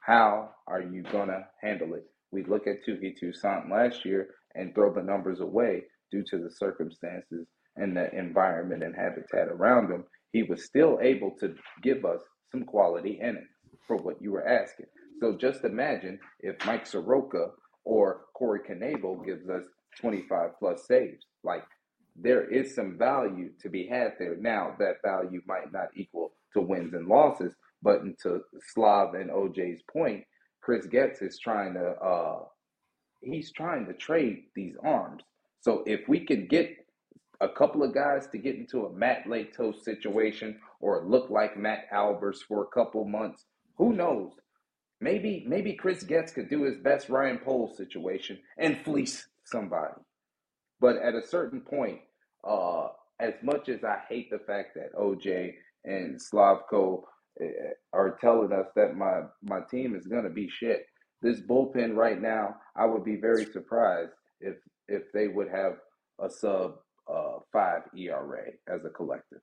How 0.00 0.50
are 0.66 0.82
you 0.82 1.02
going 1.02 1.28
to 1.28 1.46
handle 1.62 1.94
it? 1.94 2.04
We 2.32 2.44
look 2.44 2.66
at 2.66 2.84
Touki 2.86 3.14
Toussaint 3.18 3.70
last 3.70 4.04
year 4.04 4.28
and 4.54 4.74
throw 4.74 4.92
the 4.92 5.02
numbers 5.02 5.40
away 5.40 5.84
due 6.10 6.24
to 6.24 6.38
the 6.38 6.50
circumstances 6.50 7.46
and 7.76 7.96
the 7.96 8.14
environment 8.14 8.82
and 8.82 8.94
habitat 8.94 9.48
around 9.48 9.90
him. 9.90 10.04
He 10.32 10.42
was 10.42 10.64
still 10.64 10.98
able 11.02 11.32
to 11.40 11.54
give 11.82 12.04
us 12.04 12.20
some 12.50 12.64
quality 12.64 13.20
innings 13.22 13.48
for 13.86 13.96
what 13.96 14.20
you 14.20 14.32
were 14.32 14.46
asking. 14.46 14.86
So 15.20 15.36
just 15.36 15.64
imagine 15.64 16.18
if 16.40 16.56
Mike 16.66 16.86
Soroka 16.86 17.48
or 17.84 18.22
Corey 18.34 18.60
Knebel 18.68 19.24
gives 19.24 19.48
us 19.48 19.64
25 20.00 20.50
plus 20.58 20.86
saves. 20.86 21.26
Like 21.44 21.64
there 22.16 22.48
is 22.50 22.74
some 22.74 22.98
value 22.98 23.50
to 23.60 23.68
be 23.68 23.86
had 23.86 24.14
there. 24.18 24.36
Now 24.36 24.74
that 24.78 25.02
value 25.04 25.42
might 25.46 25.72
not 25.72 25.88
equal 25.96 26.32
to 26.54 26.60
wins 26.60 26.94
and 26.94 27.08
losses, 27.08 27.54
but 27.82 28.02
to 28.22 28.42
Slav 28.74 29.14
and 29.14 29.30
OJ's 29.30 29.82
point, 29.92 30.24
Chris 30.62 30.86
Getz 30.86 31.22
is 31.22 31.38
trying 31.38 31.74
to 31.74 31.90
uh 31.90 32.40
he's 33.22 33.52
trying 33.52 33.86
to 33.86 33.94
trade 33.94 34.44
these 34.54 34.74
arms. 34.84 35.22
So 35.60 35.82
if 35.86 36.08
we 36.08 36.20
can 36.26 36.46
get 36.46 36.81
a 37.42 37.48
couple 37.48 37.82
of 37.82 37.92
guys 37.92 38.28
to 38.28 38.38
get 38.38 38.54
into 38.54 38.86
a 38.86 38.92
Matt 38.92 39.24
Latos 39.24 39.82
situation 39.82 40.60
or 40.80 41.04
look 41.04 41.28
like 41.28 41.58
Matt 41.58 41.90
Albers 41.92 42.38
for 42.46 42.62
a 42.62 42.74
couple 42.74 43.04
months, 43.04 43.44
who 43.76 43.92
knows? 43.92 44.30
Maybe 45.00 45.44
maybe 45.48 45.74
Chris 45.74 46.04
Getz 46.04 46.32
could 46.32 46.48
do 46.48 46.62
his 46.62 46.76
best 46.76 47.08
Ryan 47.08 47.38
Poles 47.38 47.76
situation 47.76 48.38
and 48.56 48.78
fleece 48.84 49.26
somebody. 49.44 50.00
But 50.80 50.96
at 50.96 51.16
a 51.16 51.26
certain 51.26 51.60
point, 51.60 51.98
uh, 52.48 52.88
as 53.18 53.34
much 53.42 53.68
as 53.68 53.82
I 53.82 53.98
hate 54.08 54.30
the 54.30 54.38
fact 54.38 54.76
that 54.76 54.94
OJ 54.94 55.54
and 55.84 56.20
Slavko 56.20 57.02
eh, 57.40 57.72
are 57.92 58.16
telling 58.20 58.52
us 58.52 58.66
that 58.76 58.96
my 58.96 59.22
my 59.42 59.60
team 59.68 59.96
is 59.96 60.06
to 60.06 60.30
be 60.30 60.48
shit. 60.48 60.86
This 61.20 61.40
bullpen 61.40 61.96
right 61.96 62.20
now, 62.20 62.56
I 62.76 62.86
would 62.86 63.04
be 63.04 63.16
very 63.16 63.46
surprised 63.46 64.12
if 64.40 64.54
if 64.86 65.02
they 65.12 65.26
would 65.26 65.48
have 65.48 65.78
a 66.20 66.30
sub 66.30 66.76
five 67.52 67.82
ERA 67.96 68.52
as 68.68 68.84
a 68.84 68.90
collective. 68.90 69.40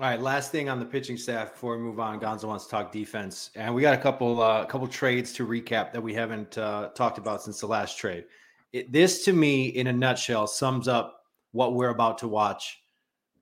All 0.00 0.06
right, 0.06 0.20
last 0.20 0.52
thing 0.52 0.68
on 0.68 0.78
the 0.78 0.84
pitching 0.84 1.16
staff 1.16 1.52
before 1.52 1.76
we 1.76 1.82
move 1.82 1.98
on. 1.98 2.20
Gonzo 2.20 2.44
wants 2.44 2.64
to 2.66 2.70
talk 2.70 2.92
defense, 2.92 3.50
and 3.56 3.74
we 3.74 3.82
got 3.82 3.94
a 3.94 3.98
couple 3.98 4.40
uh, 4.40 4.64
couple 4.64 4.86
trades 4.86 5.32
to 5.32 5.46
recap 5.46 5.92
that 5.92 6.00
we 6.00 6.14
haven't 6.14 6.56
uh, 6.56 6.90
talked 6.94 7.18
about 7.18 7.42
since 7.42 7.58
the 7.60 7.66
last 7.66 7.98
trade. 7.98 8.24
It, 8.72 8.92
this, 8.92 9.24
to 9.24 9.32
me, 9.32 9.68
in 9.68 9.88
a 9.88 9.92
nutshell, 9.92 10.46
sums 10.46 10.86
up 10.86 11.24
what 11.50 11.74
we're 11.74 11.88
about 11.88 12.18
to 12.18 12.28
watch 12.28 12.78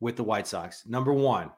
with 0.00 0.16
the 0.16 0.24
White 0.24 0.46
Sox. 0.46 0.86
Number 0.86 1.12
one, 1.12 1.50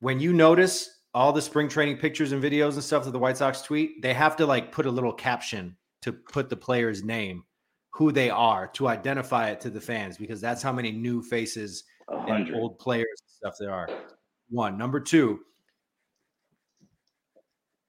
when 0.00 0.18
you 0.18 0.32
notice 0.32 1.02
all 1.14 1.32
the 1.32 1.42
spring 1.42 1.68
training 1.68 1.98
pictures 1.98 2.32
and 2.32 2.42
videos 2.42 2.74
and 2.74 2.82
stuff 2.82 3.04
that 3.04 3.10
the 3.10 3.18
White 3.18 3.36
Sox 3.36 3.62
tweet, 3.62 4.02
they 4.02 4.14
have 4.14 4.34
to 4.36 4.46
like 4.46 4.72
put 4.72 4.86
a 4.86 4.90
little 4.90 5.12
caption 5.12 5.76
to 6.00 6.12
put 6.12 6.48
the 6.48 6.56
player's 6.56 7.04
name, 7.04 7.44
who 7.92 8.12
they 8.12 8.30
are, 8.30 8.68
to 8.68 8.88
identify 8.88 9.50
it 9.50 9.60
to 9.60 9.70
the 9.70 9.80
fans, 9.80 10.16
because 10.16 10.40
that's 10.40 10.62
how 10.62 10.72
many 10.72 10.92
new 10.92 11.22
faces 11.22 11.84
100. 12.06 12.48
and 12.48 12.56
old 12.56 12.78
players 12.78 13.06
and 13.20 13.30
stuff 13.30 13.54
there 13.58 13.72
are. 13.72 13.88
One. 14.48 14.76
Number 14.76 15.00
two, 15.00 15.40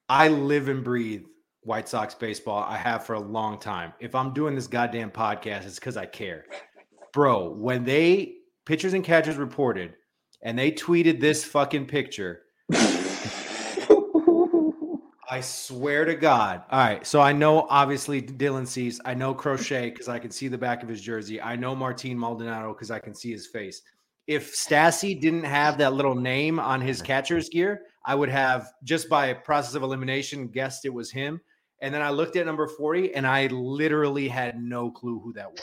I 0.09 0.27
live 0.27 0.67
and 0.67 0.83
breathe 0.83 1.23
White 1.61 1.89
Sox 1.89 2.13
baseball. 2.13 2.63
I 2.63 2.77
have 2.77 3.05
for 3.05 3.13
a 3.13 3.19
long 3.19 3.59
time. 3.59 3.93
If 3.99 4.15
I'm 4.15 4.33
doing 4.33 4.55
this 4.55 4.67
goddamn 4.67 5.11
podcast, 5.11 5.65
it's 5.65 5.75
because 5.75 5.97
I 5.97 6.05
care. 6.05 6.45
Bro, 7.13 7.53
when 7.53 7.83
they 7.83 8.35
pitchers 8.65 8.93
and 8.93 9.03
catchers 9.03 9.37
reported 9.37 9.93
and 10.41 10.57
they 10.57 10.71
tweeted 10.71 11.19
this 11.19 11.43
fucking 11.45 11.85
picture, 11.85 12.41
I 15.33 15.41
swear 15.41 16.05
to 16.05 16.13
God. 16.13 16.61
All 16.69 16.77
right. 16.77 17.07
So 17.07 17.19
I 17.19 17.31
know 17.31 17.65
obviously 17.67 18.21
Dylan 18.21 18.67
Cease. 18.67 18.99
I 19.03 19.15
know 19.15 19.33
Crochet 19.33 19.89
because 19.89 20.07
I 20.07 20.19
can 20.19 20.29
see 20.29 20.47
the 20.47 20.59
back 20.59 20.83
of 20.83 20.89
his 20.89 21.01
jersey. 21.01 21.41
I 21.41 21.55
know 21.55 21.75
Martin 21.75 22.19
Maldonado 22.19 22.71
because 22.71 22.91
I 22.91 22.99
can 22.99 23.15
see 23.15 23.31
his 23.31 23.47
face. 23.47 23.81
If 24.27 24.55
Stassi 24.55 25.19
didn't 25.19 25.45
have 25.45 25.79
that 25.79 25.93
little 25.93 26.13
name 26.13 26.59
on 26.59 26.81
his 26.81 27.01
catcher's 27.01 27.49
gear, 27.49 27.81
I 28.05 28.13
would 28.13 28.29
have 28.29 28.73
just 28.83 29.09
by 29.09 29.33
process 29.33 29.73
of 29.73 29.81
elimination 29.81 30.49
guessed 30.49 30.85
it 30.85 30.93
was 30.93 31.09
him. 31.09 31.41
And 31.79 31.91
then 31.91 32.03
I 32.03 32.11
looked 32.11 32.35
at 32.35 32.45
number 32.45 32.67
40 32.67 33.15
and 33.15 33.25
I 33.25 33.47
literally 33.47 34.27
had 34.27 34.61
no 34.61 34.91
clue 34.91 35.19
who 35.19 35.33
that 35.33 35.49
was. 35.49 35.61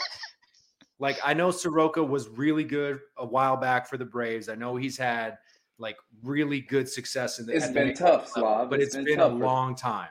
like 0.99 1.17
I 1.23 1.33
know 1.33 1.49
Soroka 1.49 2.03
was 2.03 2.27
really 2.27 2.65
good 2.65 2.99
a 3.15 3.25
while 3.25 3.55
back 3.55 3.87
for 3.87 3.95
the 3.95 4.03
Braves. 4.03 4.49
I 4.49 4.55
know 4.55 4.75
he's 4.75 4.97
had 4.97 5.37
like 5.77 5.97
really 6.23 6.61
good 6.61 6.87
success 6.87 7.39
in 7.39 7.45
the 7.45 7.53
It's 7.55 7.69
been 7.69 7.93
tough, 7.93 8.29
Slav. 8.29 8.69
but 8.69 8.79
It's 8.79 8.95
it's 8.95 9.05
been 9.05 9.17
been 9.17 9.19
a 9.19 9.27
long 9.27 9.75
time. 9.75 10.09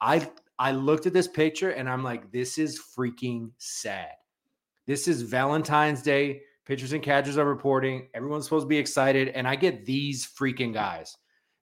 I 0.00 0.28
I 0.58 0.72
looked 0.72 1.06
at 1.06 1.12
this 1.12 1.28
picture 1.28 1.70
and 1.70 1.88
I'm 1.88 2.04
like, 2.04 2.30
this 2.30 2.58
is 2.58 2.80
freaking 2.96 3.50
sad. 3.58 4.12
This 4.86 5.08
is 5.08 5.22
Valentine's 5.22 6.02
Day. 6.02 6.42
Pitchers 6.66 6.92
and 6.92 7.02
catchers 7.02 7.38
are 7.38 7.44
reporting. 7.46 8.08
Everyone's 8.14 8.44
supposed 8.44 8.64
to 8.64 8.68
be 8.68 8.78
excited, 8.78 9.28
and 9.28 9.48
I 9.48 9.56
get 9.56 9.84
these 9.86 10.26
freaking 10.26 10.72
guys. 10.72 11.16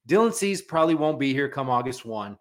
Dylan 0.08 0.34
Cease 0.34 0.60
probably 0.60 0.94
won't 0.94 1.18
be 1.18 1.32
here 1.32 1.48
come 1.48 1.70
August 1.70 2.04
1. 2.04 2.36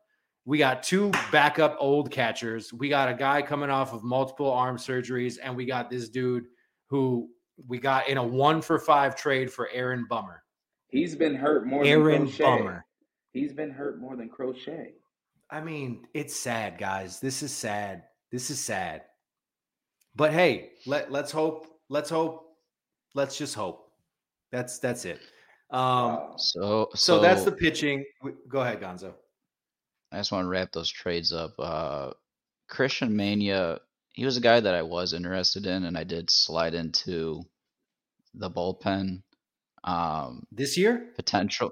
We 0.46 0.58
got 0.58 0.84
two 0.84 1.12
backup 1.32 1.76
old 1.80 2.10
catchers. 2.10 2.74
We 2.74 2.90
got 2.90 3.10
a 3.10 3.14
guy 3.14 3.42
coming 3.42 3.70
off 3.70 3.94
of 3.94 4.04
multiple 4.04 4.52
arm 4.52 4.78
surgeries, 4.78 5.38
and 5.42 5.56
we 5.56 5.66
got 5.66 5.90
this 5.90 6.10
dude 6.10 6.46
who 6.90 7.30
we 7.68 7.80
got 7.80 8.08
in 8.08 8.18
a 8.18 8.24
one 8.24 8.62
for 8.62 8.80
five 8.80 9.16
trade 9.16 9.52
for 9.52 9.70
Aaron 9.72 10.06
Bummer. 10.10 10.44
He's 10.90 11.16
been 11.16 11.36
hurt 11.36 11.66
more 11.66 11.84
Aaron 11.86 12.26
than 12.26 12.28
Crochet. 12.28 12.44
Bummer. 12.44 12.86
He's 13.34 13.54
been 13.54 13.72
hurt 13.72 14.00
more 14.00 14.16
than 14.16 14.30
Crochet. 14.30 14.94
I 15.50 15.62
mean, 15.62 16.08
it's 16.14 16.36
sad, 16.36 16.78
guys. 16.78 17.20
This 17.20 17.44
is 17.44 17.52
sad. 17.52 18.04
This 18.32 18.50
is 18.50 18.60
sad. 18.60 19.04
But 20.16 20.34
hey, 20.34 20.72
let 20.86 21.12
let's 21.12 21.32
hope. 21.32 21.68
Let's 21.90 22.10
hope. 22.10 22.44
Let's 23.14 23.38
just 23.38 23.56
hope. 23.56 23.92
That's 24.52 24.80
that's 24.80 25.06
it. 25.06 25.20
Um, 25.70 25.80
Wow. 25.80 26.34
So, 26.38 26.90
so, 26.96 27.20
that's 27.20 27.44
the 27.44 27.52
pitching. 27.52 28.06
Go 28.48 28.62
ahead, 28.62 28.80
Gonzo. 28.80 29.14
I 30.12 30.18
just 30.18 30.32
want 30.32 30.46
to 30.46 30.50
wrap 30.50 30.72
those 30.72 30.90
trades 30.90 31.34
up. 31.34 31.54
Uh, 31.60 32.12
Christian 32.70 33.16
Mena, 33.16 33.80
he 34.14 34.24
was 34.24 34.38
a 34.38 34.42
guy 34.42 34.60
that 34.60 34.74
I 34.74 34.82
was 34.82 35.14
interested 35.14 35.66
in, 35.66 35.84
and 35.84 35.98
I 35.98 36.06
did 36.06 36.30
slide 36.30 36.74
into 36.74 37.44
the 38.34 38.50
bullpen. 38.50 39.24
Um, 39.88 40.46
This 40.52 40.78
year, 40.78 41.14
potential, 41.16 41.72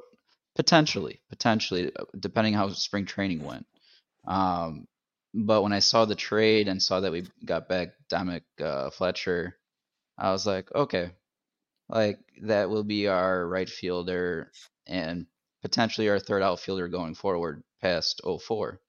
potentially, 0.56 1.22
potentially, 1.30 1.92
uh, 1.96 2.06
depending 2.20 2.54
how 2.56 2.70
spring 2.70 3.06
training 3.06 3.44
went. 3.44 3.68
Um, 4.26 4.88
but 5.34 5.62
when 5.64 5.74
I 5.74 5.80
saw 5.80 6.06
the 6.06 6.16
trade 6.16 6.70
and 6.70 6.82
saw 6.82 7.02
that 7.02 7.12
we 7.12 7.28
got 7.44 7.68
back 7.68 7.90
Dominic 8.10 8.44
uh, 8.60 8.90
Fletcher, 8.90 9.58
I 10.18 10.32
was 10.32 10.48
like, 10.48 10.74
okay, 10.74 11.12
like 11.90 12.20
that 12.44 12.70
will 12.70 12.86
be 12.86 13.08
our 13.08 13.46
right 13.48 13.70
fielder 13.70 14.52
and 14.88 15.28
potentially 15.62 16.10
our 16.10 16.20
third 16.20 16.42
outfielder 16.42 16.88
going 16.88 17.16
forward 17.16 17.64
past 17.82 18.22
04. 18.24 18.80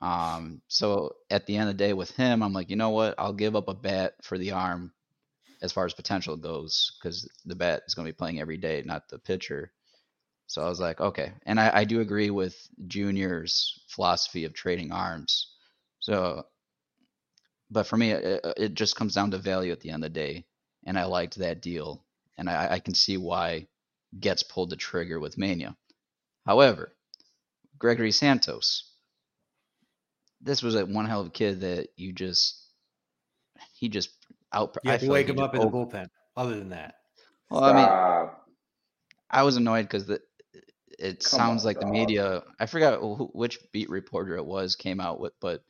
Um, 0.00 0.62
so 0.68 1.16
at 1.30 1.46
the 1.46 1.56
end 1.56 1.68
of 1.68 1.76
the 1.76 1.84
day 1.84 1.92
with 1.94 2.12
him, 2.12 2.42
I'm 2.42 2.52
like, 2.52 2.70
you 2.70 2.76
know 2.76 2.90
what? 2.90 3.16
I'll 3.18 3.34
give 3.34 3.56
up 3.56 3.68
a 3.68 3.74
bat 3.74 4.14
for 4.22 4.38
the 4.38 4.52
arm 4.52 4.92
as 5.62 5.72
far 5.72 5.84
as 5.84 5.92
potential 5.92 6.36
goes 6.36 6.96
because 6.98 7.28
the 7.44 7.54
bat 7.54 7.82
is 7.86 7.94
going 7.94 8.06
to 8.06 8.12
be 8.12 8.16
playing 8.16 8.40
every 8.40 8.56
day, 8.56 8.82
not 8.84 9.08
the 9.08 9.18
pitcher. 9.18 9.72
So 10.46 10.62
I 10.62 10.68
was 10.68 10.80
like, 10.80 11.00
okay. 11.00 11.32
And 11.46 11.60
I, 11.60 11.70
I 11.72 11.84
do 11.84 12.00
agree 12.00 12.30
with 12.30 12.56
Junior's 12.86 13.84
philosophy 13.88 14.44
of 14.44 14.54
trading 14.54 14.90
arms. 14.90 15.52
So, 16.00 16.44
but 17.70 17.86
for 17.86 17.96
me, 17.96 18.12
it, 18.12 18.44
it 18.56 18.74
just 18.74 18.96
comes 18.96 19.14
down 19.14 19.30
to 19.30 19.38
value 19.38 19.70
at 19.70 19.80
the 19.80 19.90
end 19.90 20.02
of 20.04 20.12
the 20.12 20.18
day. 20.18 20.46
And 20.86 20.98
I 20.98 21.04
liked 21.04 21.36
that 21.36 21.62
deal. 21.62 22.04
And 22.38 22.48
I, 22.48 22.72
I 22.72 22.78
can 22.78 22.94
see 22.94 23.16
why 23.16 23.68
Getz 24.18 24.42
pulled 24.42 24.70
the 24.70 24.76
trigger 24.76 25.20
with 25.20 25.38
Mena. 25.38 25.76
However, 26.46 26.90
Gregory 27.78 28.12
Santos, 28.12 28.90
this 30.40 30.62
was 30.62 30.74
a 30.74 30.86
one 30.86 31.04
hell 31.04 31.20
of 31.20 31.26
a 31.28 31.30
kid 31.30 31.60
that 31.60 31.90
you 31.96 32.12
just, 32.12 32.56
he 33.74 33.88
just 33.88 34.10
out. 34.52 34.76
you 34.82 34.90
I 34.90 34.92
have 34.92 35.00
to 35.02 35.08
wake 35.08 35.28
like 35.28 35.36
him 35.36 35.42
up 35.42 35.54
in 35.54 35.60
the 35.60 35.66
bullpen. 35.68 36.08
Other 36.36 36.56
than 36.56 36.70
that, 36.70 36.94
Well, 37.50 37.64
I 37.64 37.72
mean, 37.72 37.84
Stop. 37.84 38.46
I 39.30 39.42
was 39.42 39.56
annoyed 39.56 39.82
because 39.82 40.06
the 40.06 40.20
it 40.98 41.24
Come 41.24 41.38
sounds 41.38 41.62
on, 41.62 41.66
like 41.66 41.80
the 41.80 41.86
media. 41.86 42.42
I 42.58 42.66
forgot 42.66 43.00
who, 43.00 43.30
which 43.32 43.58
beat 43.72 43.90
reporter 43.90 44.36
it 44.36 44.44
was 44.44 44.76
came 44.76 45.00
out 45.00 45.20
with, 45.20 45.32
but 45.40 45.62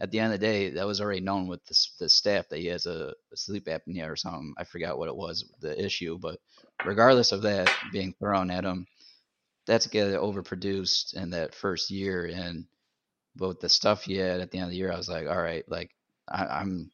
at 0.00 0.10
the 0.10 0.20
end 0.20 0.32
of 0.32 0.40
the 0.40 0.46
day, 0.46 0.70
that 0.70 0.86
was 0.86 1.00
already 1.00 1.20
known 1.20 1.46
with 1.48 1.64
the, 1.66 1.86
the 1.98 2.08
staff 2.08 2.48
that 2.48 2.58
he 2.60 2.66
has 2.66 2.86
a, 2.86 3.12
a 3.32 3.36
sleep 3.36 3.66
apnea 3.66 4.08
or 4.08 4.16
something. 4.16 4.54
I 4.56 4.64
forgot 4.64 4.98
what 4.98 5.08
it 5.08 5.16
was, 5.16 5.44
the 5.60 5.82
issue, 5.84 6.18
but 6.18 6.38
regardless 6.84 7.32
of 7.32 7.42
that 7.42 7.70
being 7.92 8.14
thrown 8.18 8.50
at 8.50 8.64
him, 8.64 8.86
that's 9.66 9.86
a 9.86 9.90
guy 9.90 10.04
that 10.04 10.20
overproduced 10.20 11.14
in 11.14 11.30
that 11.30 11.54
first 11.54 11.90
year, 11.90 12.26
and 12.26 12.64
but 13.36 13.48
with 13.48 13.60
the 13.60 13.68
stuff 13.68 14.04
he 14.04 14.16
had 14.16 14.40
at 14.40 14.50
the 14.50 14.58
end 14.58 14.64
of 14.66 14.70
the 14.70 14.76
year, 14.76 14.92
I 14.92 14.96
was 14.96 15.08
like, 15.08 15.26
all 15.28 15.40
right, 15.40 15.64
like 15.68 15.90
I, 16.28 16.46
I'm 16.46 16.90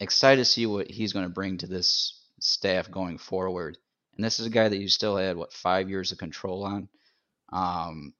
excited 0.00 0.40
to 0.40 0.44
see 0.44 0.66
what 0.66 0.90
he's 0.90 1.12
going 1.12 1.24
to 1.24 1.30
bring 1.30 1.58
to 1.58 1.66
this 1.66 2.20
staff 2.40 2.90
going 2.90 3.18
forward. 3.18 3.78
And 4.16 4.24
this 4.24 4.40
is 4.40 4.46
a 4.46 4.50
guy 4.50 4.68
that 4.68 4.78
you 4.78 4.88
still 4.88 5.16
had 5.16 5.36
what 5.36 5.52
five 5.52 5.88
years 5.88 6.12
of 6.12 6.18
control 6.18 6.64
on. 6.64 6.88
Um, 7.52 8.12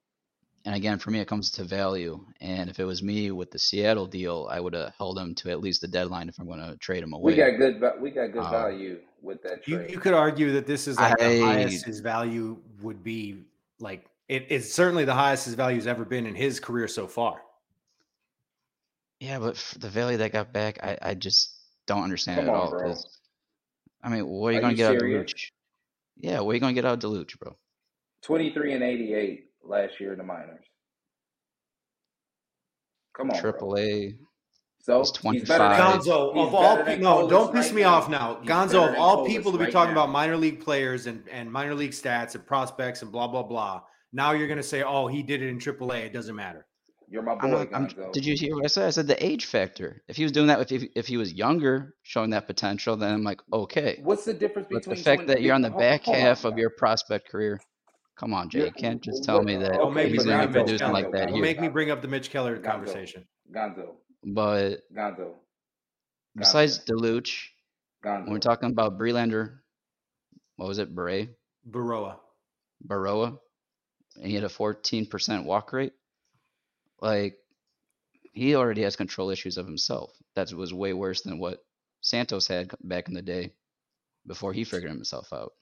and 0.64 0.74
again, 0.74 0.98
for 0.98 1.10
me, 1.10 1.20
it 1.20 1.28
comes 1.28 1.50
to 1.52 1.64
value. 1.64 2.24
And 2.40 2.68
if 2.68 2.78
it 2.78 2.84
was 2.84 3.02
me 3.02 3.30
with 3.30 3.50
the 3.50 3.58
Seattle 3.58 4.06
deal, 4.06 4.48
I 4.50 4.60
would 4.60 4.74
have 4.74 4.92
held 4.98 5.18
him 5.18 5.34
to 5.36 5.50
at 5.50 5.60
least 5.60 5.80
the 5.80 5.88
deadline 5.88 6.28
if 6.28 6.38
I'm 6.38 6.46
going 6.46 6.60
to 6.60 6.76
trade 6.76 7.02
him 7.02 7.12
away. 7.12 7.32
We 7.32 7.36
got 7.36 7.56
good. 7.56 7.80
va- 7.80 7.96
We 8.00 8.10
got 8.10 8.32
good 8.32 8.42
Um, 8.42 8.50
value 8.50 9.00
with 9.22 9.42
that 9.42 9.66
you 9.66 9.78
trade. 9.78 9.90
you 9.90 9.98
could 9.98 10.14
argue 10.14 10.52
that 10.52 10.66
this 10.66 10.86
is 10.86 10.98
like 10.98 11.16
the 11.18 11.40
highest 11.44 11.84
his 11.86 12.00
value 12.00 12.58
would 12.82 13.02
be. 13.02 13.44
Like 13.80 14.04
it, 14.28 14.46
it's 14.50 14.72
certainly 14.72 15.04
the 15.04 15.14
highest 15.14 15.46
his 15.46 15.54
value's 15.54 15.86
ever 15.86 16.04
been 16.04 16.26
in 16.26 16.34
his 16.34 16.60
career 16.60 16.86
so 16.88 17.06
far. 17.06 17.40
yeah, 19.20 19.38
but 19.38 19.56
the 19.78 19.88
value 19.88 20.18
that 20.18 20.32
got 20.32 20.52
back, 20.52 20.78
I, 20.82 20.98
I 21.02 21.14
just 21.14 21.57
don't 21.88 22.04
understand 22.04 22.36
Come 22.36 22.44
it 22.46 22.48
at 22.50 22.54
on, 22.54 22.60
all. 22.60 22.70
bro. 22.70 22.88
'cause, 22.88 23.18
I 24.04 24.08
mean, 24.10 24.26
what 24.28 24.48
are 24.48 24.52
you 24.52 24.58
Are 24.58 24.60
going 24.60 24.70
you 24.72 24.76
to 24.76 24.82
get 24.82 24.90
out 24.90 24.94
of 24.96 25.00
serious? 25.00 25.32
Deloach? 25.32 25.50
Yeah, 26.18 26.40
what 26.40 26.50
are 26.52 26.54
you 26.54 26.60
going 26.60 26.74
to 26.74 26.80
get 26.80 26.88
out 26.88 27.02
of 27.02 27.10
Deloach, 27.10 27.36
bro? 27.40 27.56
Twenty 28.22 28.52
three 28.52 28.72
and 28.74 28.82
eighty 28.84 29.14
eight 29.14 29.50
last 29.64 29.94
year 29.98 30.12
in 30.12 30.18
the 30.18 30.24
minors. 30.24 30.64
Come 33.16 33.30
on, 33.30 33.34
bro. 33.34 33.40
Triple 33.40 33.78
A. 33.78 34.14
So 34.80 35.00
He's 35.02 35.10
he's 35.40 35.48
better 35.48 35.64
than 35.64 35.76
25. 35.76 36.00
Gonzo, 36.02 36.34
he's 36.34 36.46
of 36.46 36.54
all 36.54 36.76
better 36.76 36.90
people, 36.96 37.02
no, 37.22 37.28
don't 37.28 37.52
piss 37.52 37.66
right 37.66 37.74
me 37.74 37.82
now. 37.82 37.94
off 37.94 38.08
now. 38.08 38.38
He's 38.40 38.48
Gonzo, 38.50 38.88
of 38.90 38.94
all 38.96 39.26
people 39.26 39.52
to 39.52 39.58
be 39.58 39.64
right 39.64 39.72
talking 39.72 39.92
now. 39.94 40.02
about 40.04 40.10
minor 40.12 40.36
league 40.36 40.60
players 40.60 41.06
and, 41.06 41.28
and 41.30 41.50
minor 41.52 41.74
league 41.74 41.90
stats 41.90 42.34
and 42.36 42.46
prospects 42.46 43.02
and 43.02 43.10
blah, 43.12 43.26
blah, 43.28 43.42
blah. 43.42 43.82
Now 44.12 44.32
you're 44.32 44.46
going 44.46 44.56
to 44.58 44.62
say, 44.62 44.82
oh, 44.82 45.06
he 45.06 45.22
did 45.22 45.42
it 45.42 45.48
in 45.48 45.58
AAA. 45.58 46.06
It 46.06 46.12
doesn't 46.12 46.34
matter. 46.34 46.64
You're 47.10 47.22
my 47.22 47.34
boy, 47.36 47.48
not, 47.48 47.70
Gonzo. 47.70 48.12
did 48.12 48.26
you 48.26 48.34
hear 48.38 48.54
what 48.54 48.64
I 48.64 48.68
said? 48.68 48.86
I 48.86 48.90
said 48.90 49.06
the 49.06 49.24
age 49.24 49.46
factor. 49.46 50.02
If 50.08 50.16
he 50.16 50.24
was 50.24 50.32
doing 50.32 50.48
that, 50.48 50.60
if, 50.60 50.70
if, 50.72 50.90
if 50.94 51.06
he 51.06 51.16
was 51.16 51.32
younger, 51.32 51.94
showing 52.02 52.30
that 52.30 52.46
potential, 52.46 52.96
then 52.96 53.12
I'm 53.14 53.22
like, 53.24 53.40
okay. 53.52 54.00
What's 54.02 54.24
the 54.26 54.34
difference 54.34 54.68
But 54.70 54.82
the 54.84 54.94
fact 54.96 55.22
20 55.22 55.32
that 55.32 55.42
you're 55.42 55.54
on 55.54 55.62
the 55.62 55.70
hold- 55.70 55.78
back 55.78 56.04
hold 56.04 56.16
on 56.16 56.22
half 56.22 56.44
of 56.44 56.58
your 56.58 56.68
prospect 56.70 57.30
career, 57.30 57.60
come 58.18 58.34
on, 58.34 58.50
Jay. 58.50 58.66
You 58.66 58.72
can't 58.72 59.00
just 59.02 59.24
tell 59.24 59.42
me 59.42 59.56
that 59.56 59.72
Don't 59.72 59.94
make 59.94 60.04
Okay, 60.04 60.12
me 60.12 60.12
he's 60.18 60.24
bring 60.24 60.36
going 60.36 60.40
up 60.48 60.52
to 60.52 60.58
be 60.64 60.64
Mitch 60.72 60.72
Gonzo, 60.74 60.78
Keller. 60.80 60.92
like 60.92 61.10
that 61.12 61.12
Gonzo, 61.12 61.26
Don't 61.26 61.34
here. 61.34 61.42
make 61.42 61.60
me 61.60 61.68
bring 61.68 61.90
up 61.90 62.02
the 62.02 62.08
Mitch 62.08 62.30
Keller 62.30 62.58
Gonzo. 62.58 62.64
conversation. 62.64 63.24
Gonzo, 63.54 63.86
But 64.24 64.80
Gonzo, 64.94 65.32
besides 66.36 66.80
Deloach, 66.84 67.46
Gonzo. 68.04 68.24
when 68.24 68.32
we're 68.32 68.38
talking 68.38 68.70
about 68.70 68.98
Prelander, 68.98 69.60
what 70.56 70.68
was 70.68 70.78
it, 70.78 70.94
Bray? 70.94 71.30
Berroa. 71.70 72.16
Berroa, 72.86 73.38
and 74.16 74.26
he 74.26 74.34
had 74.34 74.44
a 74.44 74.48
14% 74.48 75.44
walk 75.44 75.72
rate. 75.72 75.92
Like, 77.00 77.38
he 78.32 78.54
already 78.54 78.82
has 78.82 78.96
control 78.96 79.30
issues 79.30 79.56
of 79.56 79.66
himself. 79.66 80.12
That 80.34 80.52
was 80.52 80.72
way 80.72 80.92
worse 80.92 81.22
than 81.22 81.38
what 81.38 81.64
Santos 82.00 82.46
had 82.46 82.70
back 82.82 83.08
in 83.08 83.14
the 83.14 83.22
day 83.22 83.52
before 84.26 84.52
he 84.52 84.64
figured 84.64 84.90
himself 84.90 85.32
out. 85.32 85.52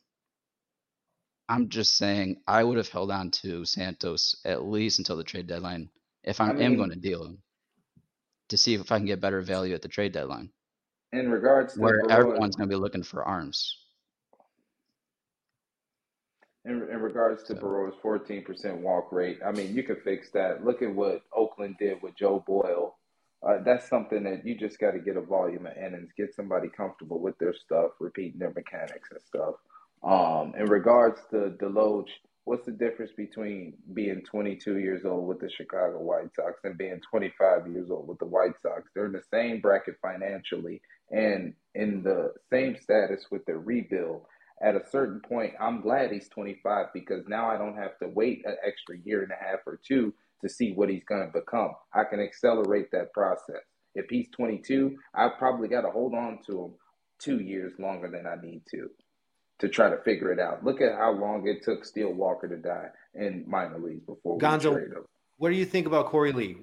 I'm 1.49 1.69
just 1.69 1.97
saying 1.97 2.43
I 2.47 2.65
would 2.65 2.77
have 2.77 2.89
held 2.89 3.11
on 3.11 3.31
to 3.43 3.65
Santos 3.65 4.37
at 4.45 4.65
least 4.65 4.99
until 4.99 5.17
the 5.17 5.25
trade 5.25 5.47
deadline 5.47 5.91
if 6.25 6.41
I, 6.41 6.51
I 6.51 6.61
am 6.61 6.77
going 6.77 6.91
to 6.91 6.97
deal 6.97 7.25
him 7.25 7.39
to 8.49 8.59
see 8.59 8.75
if 8.75 8.91
I 8.91 8.99
can 8.99 9.07
get 9.07 9.21
better 9.21 9.41
value 9.41 9.75
at 9.75 9.83
the 9.83 9.89
trade 9.89 10.13
deadline 10.13 10.51
in 11.13 11.31
regards 11.31 11.75
to 11.75 11.81
where 11.81 12.03
everyone's 12.11 12.57
going 12.57 12.69
to 12.69 12.75
be 12.75 12.81
looking 12.81 13.05
for 13.05 13.25
arms. 13.25 13.86
In, 16.67 16.89
in 16.91 17.01
regards 17.01 17.45
to 17.45 17.55
Berroa's 17.55 17.95
14% 18.03 18.79
walk 18.81 19.13
rate, 19.13 19.39
I 19.47 19.53
mean, 19.53 19.75
you 19.75 19.85
can 19.85 19.97
fix 19.97 20.31
that. 20.33 20.65
Look 20.65 20.83
at 20.83 20.93
what 20.93 21.23
Oakland 21.33 21.77
did 21.79 22.03
with 22.03 22.17
Joe 22.17 22.43
Boyle. 22.45 22.97
Uh, 23.47 23.59
that's 23.65 23.89
something 23.89 24.25
that 24.25 24.45
you 24.45 24.57
just 24.57 24.81
got 24.81 24.93
to 24.93 24.99
get 24.99 25.17
a 25.17 25.21
volume 25.21 25.67
of 25.67 25.77
innings, 25.77 26.11
get 26.17 26.35
somebody 26.35 26.69
comfortable 26.69 27.21
with 27.21 27.39
their 27.39 27.55
stuff, 27.55 27.93
repeating 28.01 28.41
their 28.41 28.53
mechanics 28.53 29.11
and 29.13 29.21
stuff. 29.23 29.55
Um, 30.03 30.55
in 30.59 30.67
regards 30.67 31.21
to 31.31 31.55
Deloach, 31.61 32.09
what's 32.45 32.67
the 32.67 32.73
difference 32.73 33.13
between 33.17 33.75
being 33.95 34.23
22 34.25 34.79
years 34.79 35.05
old 35.05 35.29
with 35.29 35.41
the 35.41 35.51
Chicago 35.51 36.01
White 36.01 36.35
Sox 36.35 36.61
and 36.65 36.77
being 36.77 37.01
25 37.09 37.69
years 37.69 37.91
old 37.91 38.09
with 38.09 38.19
the 38.19 38.27
White 38.27 38.61
Sox? 38.63 38.91
They're 38.95 39.07
in 39.07 39.13
the 39.13 39.23
same 39.33 39.61
bracket 39.61 39.97
financially 40.03 40.81
and 41.11 41.55
in 41.75 42.03
the 42.03 42.33
same 42.51 42.77
status 42.77 43.27
with 43.31 43.45
the 43.47 43.57
rebuild. 43.57 44.23
At 44.63 44.75
a 44.75 44.83
certain 44.91 45.21
point, 45.21 45.53
I'm 45.61 45.83
glad 45.83 46.11
he's 46.11 46.29
25 46.29 46.87
because 46.95 47.25
now 47.29 47.49
I 47.51 47.59
don't 47.59 47.77
have 47.77 47.99
to 47.99 48.09
wait 48.09 48.43
an 48.47 48.57
extra 48.67 48.97
year 49.05 49.23
and 49.23 49.33
a 49.33 49.35
half 49.35 49.61
or 49.67 49.79
two 49.87 50.15
to 50.43 50.49
see 50.49 50.73
what 50.73 50.89
he's 50.89 51.05
going 51.05 51.27
to 51.27 51.33
become. 51.33 51.73
I 51.95 52.05
can 52.05 52.21
accelerate 52.21 52.91
that 52.93 53.13
process. 53.13 53.63
If 53.95 54.07
he's 54.09 54.29
22, 54.31 54.97
I've 55.15 55.39
probably 55.39 55.69
got 55.69 55.83
to 55.83 55.91
hold 55.91 56.15
on 56.15 56.39
to 56.47 56.65
him 56.65 56.71
two 57.19 57.41
years 57.41 57.73
longer 57.79 58.09
than 58.09 58.27
I 58.27 58.37
need 58.43 58.63
to 58.71 58.91
to 59.59 59.69
try 59.69 59.89
to 59.89 59.97
figure 60.03 60.33
it 60.33 60.39
out. 60.39 60.65
Look 60.65 60.81
at 60.81 60.97
how 60.97 61.13
long 61.13 61.47
it 61.47 61.63
took 61.65 61.85
Steele 61.85 62.13
Walker 62.13 62.49
to 62.49 62.57
die 62.57 62.89
in 63.15 63.45
minor 63.47 63.79
leagues 63.79 64.05
before 64.05 64.39
Gonzo, 64.39 64.71
we 64.71 64.77
trade 64.77 64.93
him. 64.93 65.05
What 65.39 65.49
do 65.51 65.55
you 65.57 65.65
think 65.65 65.87
about 65.87 66.11
Korey 66.13 66.35
Lee? 66.35 66.57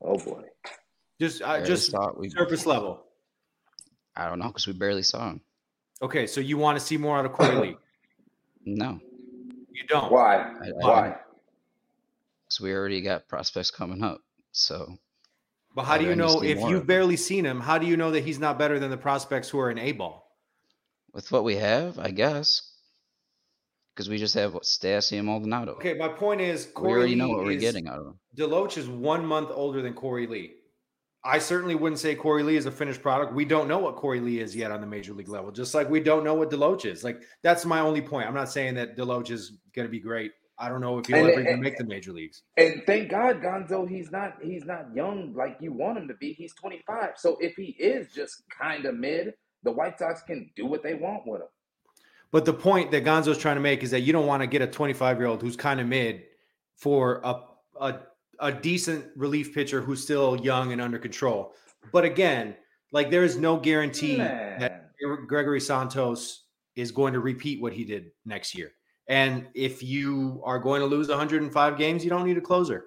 Oh 0.00 0.18
boy, 0.18 0.42
just 1.20 1.42
uh, 1.42 1.62
just 1.64 1.90
saw 1.90 2.10
it. 2.10 2.18
We- 2.18 2.28
surface 2.28 2.66
level. 2.66 3.03
I 4.16 4.28
don't 4.28 4.38
know 4.38 4.48
because 4.48 4.66
we 4.66 4.72
barely 4.72 5.02
saw 5.02 5.30
him. 5.30 5.40
Okay, 6.02 6.26
so 6.26 6.40
you 6.40 6.56
want 6.58 6.78
to 6.78 6.84
see 6.84 6.96
more 6.96 7.18
out 7.18 7.24
of 7.26 7.32
Korey 7.32 7.60
Lee? 7.60 7.76
No, 8.66 8.98
You 9.70 9.86
don't. 9.88 10.10
why? 10.10 10.36
I- 10.36 10.68
I- 10.68 10.72
Why? 10.72 11.16
because 12.46 12.60
we 12.60 12.72
already 12.72 13.00
got 13.02 13.28
prospects 13.28 13.70
coming 13.70 14.02
up. 14.02 14.22
So 14.52 14.96
But 15.74 15.84
how 15.84 15.94
do 15.98 16.00
do 16.00 16.04
you 16.06 16.12
I 16.12 16.14
need 16.14 16.22
to 16.22 16.34
know 16.34 16.42
if 16.42 16.60
you've 16.70 16.86
barely 16.86 17.16
seen 17.16 17.44
him? 17.44 17.60
How 17.60 17.76
do 17.78 17.86
you 17.86 17.96
know 17.98 18.10
that 18.12 18.24
he's 18.24 18.38
not 18.38 18.58
better 18.58 18.78
than 18.78 18.90
the 18.90 18.96
prospects 18.96 19.48
who 19.50 19.58
are 19.58 19.70
in 19.70 19.78
A 19.78 19.92
ball? 19.92 20.22
with 21.12 21.30
what 21.30 21.44
we 21.44 21.56
have, 21.56 21.98
I 21.98 22.10
guess, 22.10 22.72
because 23.94 24.08
we 24.08 24.16
just 24.18 24.34
have 24.34 24.52
what 24.54 24.62
Stassi 24.64 25.16
and 25.18 25.26
Maldonado. 25.26 25.72
Okay, 25.74 25.94
my 25.94 26.08
point 26.08 26.40
is 26.40 26.66
we 26.66 26.72
Korey 26.72 26.90
already 26.90 27.14
know 27.16 27.28
what 27.28 27.44
we're 27.44 27.60
getting 27.60 27.86
out 27.86 27.98
of 28.00 28.06
him. 28.06 28.18
Deloach 28.36 28.76
is 28.78 28.88
one 28.88 29.24
month 29.26 29.50
older 29.52 29.80
than 29.82 29.92
Korey 29.94 30.26
Lee. 30.28 30.54
I 31.24 31.38
certainly 31.38 31.74
wouldn't 31.74 31.98
say 31.98 32.14
Korey 32.14 32.44
Lee 32.44 32.56
is 32.56 32.66
a 32.66 32.70
finished 32.70 33.00
product. 33.00 33.32
We 33.32 33.46
don't 33.46 33.66
know 33.66 33.78
what 33.78 33.96
Korey 33.96 34.22
Lee 34.22 34.40
is 34.40 34.54
yet 34.54 34.70
on 34.70 34.80
the 34.82 34.86
major 34.86 35.14
league 35.14 35.28
level, 35.28 35.50
just 35.50 35.74
like 35.74 35.88
we 35.88 36.00
don't 36.00 36.22
know 36.22 36.34
what 36.34 36.50
Deloach 36.50 36.84
is. 36.84 37.02
Like 37.02 37.22
that's 37.42 37.64
my 37.64 37.80
only 37.80 38.02
point. 38.02 38.28
I'm 38.28 38.34
not 38.34 38.50
saying 38.50 38.74
that 38.74 38.96
Deloach 38.96 39.30
is 39.30 39.52
going 39.74 39.86
to 39.86 39.90
be 39.90 40.00
great. 40.00 40.32
I 40.58 40.68
don't 40.68 40.80
know 40.82 40.98
if 40.98 41.06
he'll 41.06 41.16
And- 41.16 41.30
ever 41.30 41.40
even 41.40 41.52
and- 41.54 41.62
make 41.62 41.78
the 41.78 41.84
major 41.84 42.12
leagues. 42.12 42.42
And 42.58 42.82
thank 42.86 43.10
God, 43.10 43.40
Gonzo, 43.40 43.88
he's 43.88 44.10
not 44.12 44.34
he's 44.42 44.66
not 44.66 44.94
young 44.94 45.32
like 45.34 45.56
you 45.60 45.72
want 45.72 45.98
him 45.98 46.08
to 46.08 46.14
be. 46.14 46.32
He's 46.34 46.54
25. 46.54 47.14
So 47.16 47.38
if 47.40 47.54
he 47.56 47.74
is 47.78 48.12
just 48.12 48.42
kind 48.50 48.84
of 48.84 48.94
mid, 48.94 49.32
the 49.62 49.72
White 49.72 49.98
Sox 49.98 50.22
can 50.22 50.50
do 50.54 50.66
what 50.66 50.82
they 50.82 50.94
want 50.94 51.26
with 51.26 51.40
him. 51.40 51.48
But 52.32 52.44
the 52.44 52.52
point 52.52 52.90
that 52.90 53.04
Gonzo's 53.04 53.38
trying 53.38 53.56
to 53.56 53.60
make 53.62 53.82
is 53.82 53.90
that 53.92 54.00
you 54.00 54.12
don't 54.12 54.26
want 54.26 54.42
to 54.42 54.46
get 54.46 54.60
a 54.60 54.66
25 54.66 55.18
year 55.18 55.26
old 55.26 55.40
who's 55.40 55.56
kind 55.56 55.80
of 55.80 55.86
mid 55.86 56.24
for 56.76 57.20
a, 57.24 57.40
a 57.80 57.98
a 58.40 58.52
decent 58.52 59.06
relief 59.16 59.54
pitcher 59.54 59.80
who's 59.80 60.02
still 60.02 60.36
young 60.40 60.72
and 60.72 60.80
under 60.80 60.98
control. 60.98 61.54
But 61.92 62.04
again, 62.04 62.56
like 62.92 63.10
there 63.10 63.24
is 63.24 63.36
no 63.36 63.56
guarantee 63.56 64.16
that 64.16 64.90
Gregory 65.26 65.60
Santos 65.60 66.44
is 66.76 66.90
going 66.92 67.12
to 67.12 67.20
repeat 67.20 67.60
what 67.60 67.72
he 67.72 67.84
did 67.84 68.10
next 68.24 68.54
year. 68.56 68.72
And 69.06 69.48
if 69.54 69.82
you 69.82 70.40
are 70.44 70.58
going 70.58 70.80
to 70.80 70.86
lose 70.86 71.08
105 71.08 71.78
games, 71.78 72.04
you 72.04 72.10
don't 72.10 72.24
need 72.26 72.38
a 72.38 72.40
closer. 72.40 72.86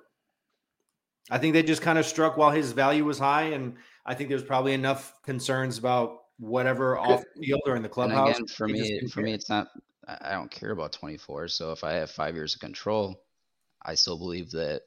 I 1.29 1.37
think 1.37 1.53
they 1.53 1.63
just 1.63 1.81
kind 1.81 1.99
of 1.99 2.05
struck 2.05 2.37
while 2.37 2.51
his 2.51 2.71
value 2.71 3.03
was 3.03 3.19
high, 3.19 3.49
and 3.49 3.75
I 4.05 4.13
think 4.13 4.29
there's 4.29 4.43
probably 4.43 4.73
enough 4.73 5.13
concerns 5.23 5.77
about 5.77 6.19
whatever 6.39 6.97
off 6.97 7.23
field 7.39 7.61
or 7.65 7.75
in 7.75 7.81
the 7.81 7.87
And 7.87 7.93
clubhouse. 7.93 8.37
again, 8.37 8.47
for 8.47 8.67
me, 8.67 8.81
didn't 8.81 9.09
for 9.09 9.21
me, 9.21 9.33
it's 9.33 9.49
not. 9.49 9.67
I 10.07 10.17
I 10.21 10.31
don't 10.31 10.49
care 10.49 10.71
about 10.71 10.93
24. 10.93 11.49
So 11.49 11.71
if 11.73 11.83
I 11.83 11.93
have 11.93 12.09
five 12.09 12.33
years 12.33 12.55
of 12.55 12.61
control, 12.61 13.21
I 13.83 13.95
still 13.95 14.17
believe 14.17 14.51
that 14.51 14.83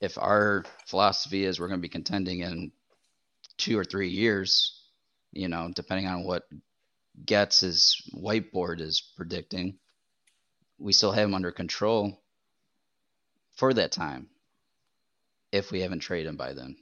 if 0.00 0.18
our 0.18 0.64
philosophy 0.86 1.44
is 1.44 1.58
we're 1.58 1.68
going 1.68 1.80
to 1.80 1.82
be 1.82 1.88
contending 1.88 2.40
in 2.40 2.72
two 3.56 3.78
or 3.78 3.84
three 3.84 4.08
years, 4.08 4.80
you 5.32 5.48
know, 5.48 5.70
depending 5.74 6.06
on 6.06 6.24
what 6.24 6.44
Getz's 7.24 8.02
whiteboard 8.14 8.80
is 8.80 9.00
predicting, 9.16 9.78
we 10.78 10.92
still 10.92 11.12
have 11.12 11.24
him 11.28 11.34
under 11.34 11.50
control 11.50 12.20
for 13.56 13.74
that 13.74 13.92
time. 13.92 14.28
If 15.50 15.72
we 15.72 15.80
haven't 15.80 16.00
traded 16.00 16.28
him 16.28 16.36
by 16.36 16.52
then, 16.52 16.76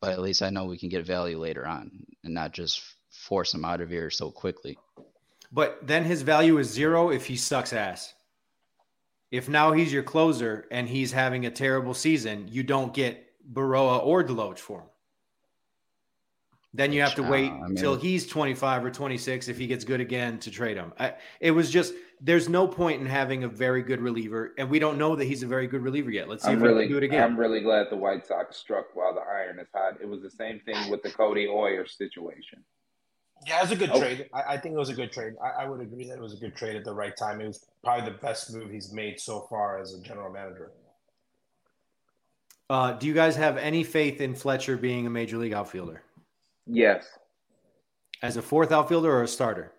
but 0.00 0.12
at 0.12 0.20
least 0.20 0.42
I 0.42 0.50
know 0.50 0.64
we 0.64 0.78
can 0.78 0.88
get 0.88 1.04
value 1.04 1.38
later 1.38 1.66
on 1.66 2.06
and 2.22 2.32
not 2.32 2.52
just 2.52 2.80
force 3.10 3.52
him 3.52 3.64
out 3.64 3.80
of 3.80 3.90
here 3.90 4.10
so 4.10 4.30
quickly. 4.30 4.78
But 5.50 5.86
then 5.86 6.04
his 6.04 6.22
value 6.22 6.58
is 6.58 6.70
zero 6.70 7.10
if 7.10 7.26
he 7.26 7.36
sucks 7.36 7.72
ass. 7.72 8.14
If 9.30 9.48
now 9.48 9.72
he's 9.72 9.92
your 9.92 10.02
closer 10.02 10.66
and 10.70 10.88
he's 10.88 11.12
having 11.12 11.46
a 11.46 11.50
terrible 11.50 11.94
season, 11.94 12.46
you 12.48 12.62
don't 12.62 12.94
get 12.94 13.26
Berroa 13.52 14.04
or 14.04 14.22
Deloach 14.24 14.58
for 14.58 14.80
him. 14.80 14.88
Then 16.72 16.92
you 16.92 17.00
have 17.00 17.14
to 17.14 17.22
wait 17.22 17.50
uh, 17.50 17.54
I 17.54 17.68
mean- 17.68 17.76
till 17.76 17.96
he's 17.96 18.26
25 18.26 18.84
or 18.84 18.90
26 18.90 19.48
if 19.48 19.56
he 19.58 19.66
gets 19.66 19.84
good 19.84 20.00
again 20.00 20.38
to 20.40 20.50
trade 20.50 20.76
him. 20.76 20.92
I, 20.98 21.14
it 21.40 21.50
was 21.50 21.70
just 21.70 21.94
there's 22.20 22.48
no 22.48 22.66
point 22.68 23.00
in 23.00 23.06
having 23.06 23.44
a 23.44 23.48
very 23.48 23.82
good 23.82 24.00
reliever, 24.00 24.54
and 24.58 24.70
we 24.70 24.78
don't 24.78 24.98
know 24.98 25.16
that 25.16 25.24
he's 25.24 25.42
a 25.42 25.46
very 25.46 25.66
good 25.66 25.82
reliever 25.82 26.10
yet. 26.10 26.28
Let's 26.28 26.44
see 26.44 26.50
I'm 26.50 26.56
if 26.56 26.62
we 26.62 26.68
really, 26.68 26.82
can 26.84 26.92
do 26.92 26.98
it 26.98 27.04
again. 27.04 27.22
I'm 27.22 27.36
really 27.36 27.60
glad 27.60 27.88
the 27.90 27.96
White 27.96 28.26
Sox 28.26 28.56
struck 28.56 28.94
while 28.94 29.14
the 29.14 29.20
iron 29.20 29.58
is 29.58 29.68
hot. 29.74 30.00
It 30.00 30.08
was 30.08 30.22
the 30.22 30.30
same 30.30 30.60
thing 30.60 30.90
with 30.90 31.02
the 31.02 31.10
Cody 31.10 31.46
Heuer 31.46 31.88
situation. 31.88 32.62
Yeah, 33.46 33.58
it 33.58 33.62
was 33.62 33.70
a 33.72 33.76
good 33.76 33.90
Oh. 33.92 33.98
trade. 34.00 34.28
I, 34.32 34.54
I 34.54 34.56
think 34.58 34.74
it 34.74 34.78
was 34.78 34.88
a 34.88 34.94
good 34.94 35.12
trade. 35.12 35.34
I, 35.42 35.62
I 35.64 35.68
would 35.68 35.80
agree 35.80 36.06
that 36.08 36.14
it 36.14 36.20
was 36.20 36.32
a 36.32 36.36
good 36.36 36.54
trade 36.56 36.76
at 36.76 36.84
the 36.84 36.94
right 36.94 37.16
time. 37.16 37.40
It 37.40 37.46
was 37.48 37.66
probably 37.84 38.10
the 38.10 38.18
best 38.18 38.52
move 38.54 38.70
he's 38.70 38.92
made 38.92 39.20
so 39.20 39.46
far 39.50 39.78
as 39.80 39.94
a 39.94 40.00
general 40.00 40.32
manager. 40.32 40.70
Uh, 42.68 42.92
do 42.92 43.06
you 43.06 43.14
guys 43.14 43.36
have 43.36 43.56
any 43.56 43.84
faith 43.84 44.20
in 44.20 44.34
Fletcher 44.34 44.76
being 44.76 45.06
a 45.06 45.10
major 45.10 45.36
league 45.38 45.52
outfielder 45.52 46.02
Yes, 46.66 47.06
as 48.22 48.36
a 48.36 48.42
fourth 48.42 48.72
outfielder 48.72 49.10
or 49.12 49.22
a 49.22 49.28
starter? 49.28 49.72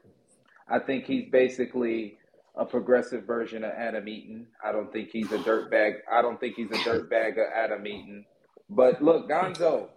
I 0.70 0.80
think 0.80 1.05
he's 1.05 1.30
basically 1.30 2.18
a 2.55 2.64
progressive 2.66 3.26
version 3.26 3.64
of 3.66 3.72
Adam 3.72 4.08
Eaton. 4.08 4.47
I 4.64 4.72
don't 4.72 4.91
think 4.93 5.10
he's 5.12 5.32
a 5.34 5.38
dirt 5.39 5.70
bag. 5.70 5.95
I 6.12 6.22
don't 6.22 6.39
think 6.39 6.55
he's 6.55 6.72
a 6.72 6.84
dirt 6.86 7.10
bag 7.10 7.38
of 7.38 7.45
Adam 7.53 7.86
Eaton. 7.86 8.26
But 8.70 9.01
look, 9.01 9.30
Gonzo, 9.30 9.89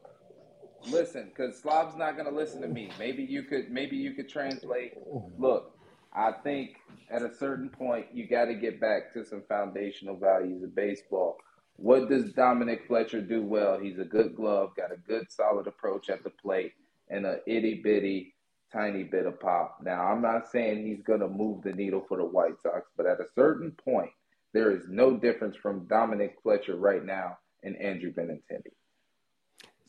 listen, 0.88 1.30
because 1.34 1.58
Slav's 1.58 1.96
not 1.96 2.16
going 2.16 2.28
to 2.28 2.34
listen 2.34 2.60
to 2.62 2.68
me. 2.68 2.90
Maybe 2.98 3.22
you 3.22 3.42
could, 3.42 3.70
maybe 3.70 3.96
you 3.96 4.12
could 4.12 4.28
translate. 4.28 4.94
Look, 5.38 5.76
I 6.12 6.32
think 6.32 6.76
at 7.10 7.22
a 7.22 7.34
certain 7.34 7.68
point 7.68 8.06
you 8.12 8.26
got 8.26 8.46
to 8.46 8.54
get 8.54 8.80
back 8.80 9.12
to 9.14 9.24
some 9.24 9.42
foundational 9.48 10.16
values 10.16 10.62
of 10.62 10.74
baseball. 10.74 11.36
What 11.76 12.08
does 12.08 12.32
Dominic 12.32 12.86
Fletcher 12.86 13.22
do 13.22 13.42
well? 13.42 13.78
He's 13.78 13.98
a 13.98 14.04
good 14.04 14.36
glove, 14.36 14.76
got 14.76 14.92
a 14.92 14.96
good 14.96 15.30
solid 15.30 15.66
approach 15.66 16.10
at 16.10 16.22
the 16.22 16.30
plate, 16.30 16.72
and 17.08 17.24
a 17.24 17.38
itty 17.46 17.80
bitty 17.82 18.34
tiny 18.72 19.02
bit 19.02 19.26
of 19.26 19.40
pop. 19.40 19.78
Now, 19.82 20.04
I'm 20.04 20.22
not 20.22 20.50
saying 20.50 20.86
he's 20.86 21.02
going 21.02 21.20
to 21.20 21.28
move 21.28 21.62
the 21.62 21.72
needle 21.72 22.04
for 22.06 22.18
the 22.18 22.24
White 22.24 22.60
Sox, 22.62 22.88
but 22.96 23.06
at 23.06 23.20
a 23.20 23.26
certain 23.34 23.72
point, 23.84 24.10
there 24.52 24.70
is 24.70 24.84
no 24.88 25.16
difference 25.16 25.56
from 25.56 25.86
Dominic 25.86 26.36
Fletcher 26.42 26.76
right 26.76 27.04
now 27.04 27.38
and 27.62 27.76
Andrew 27.76 28.12
Benintendi. 28.12 28.72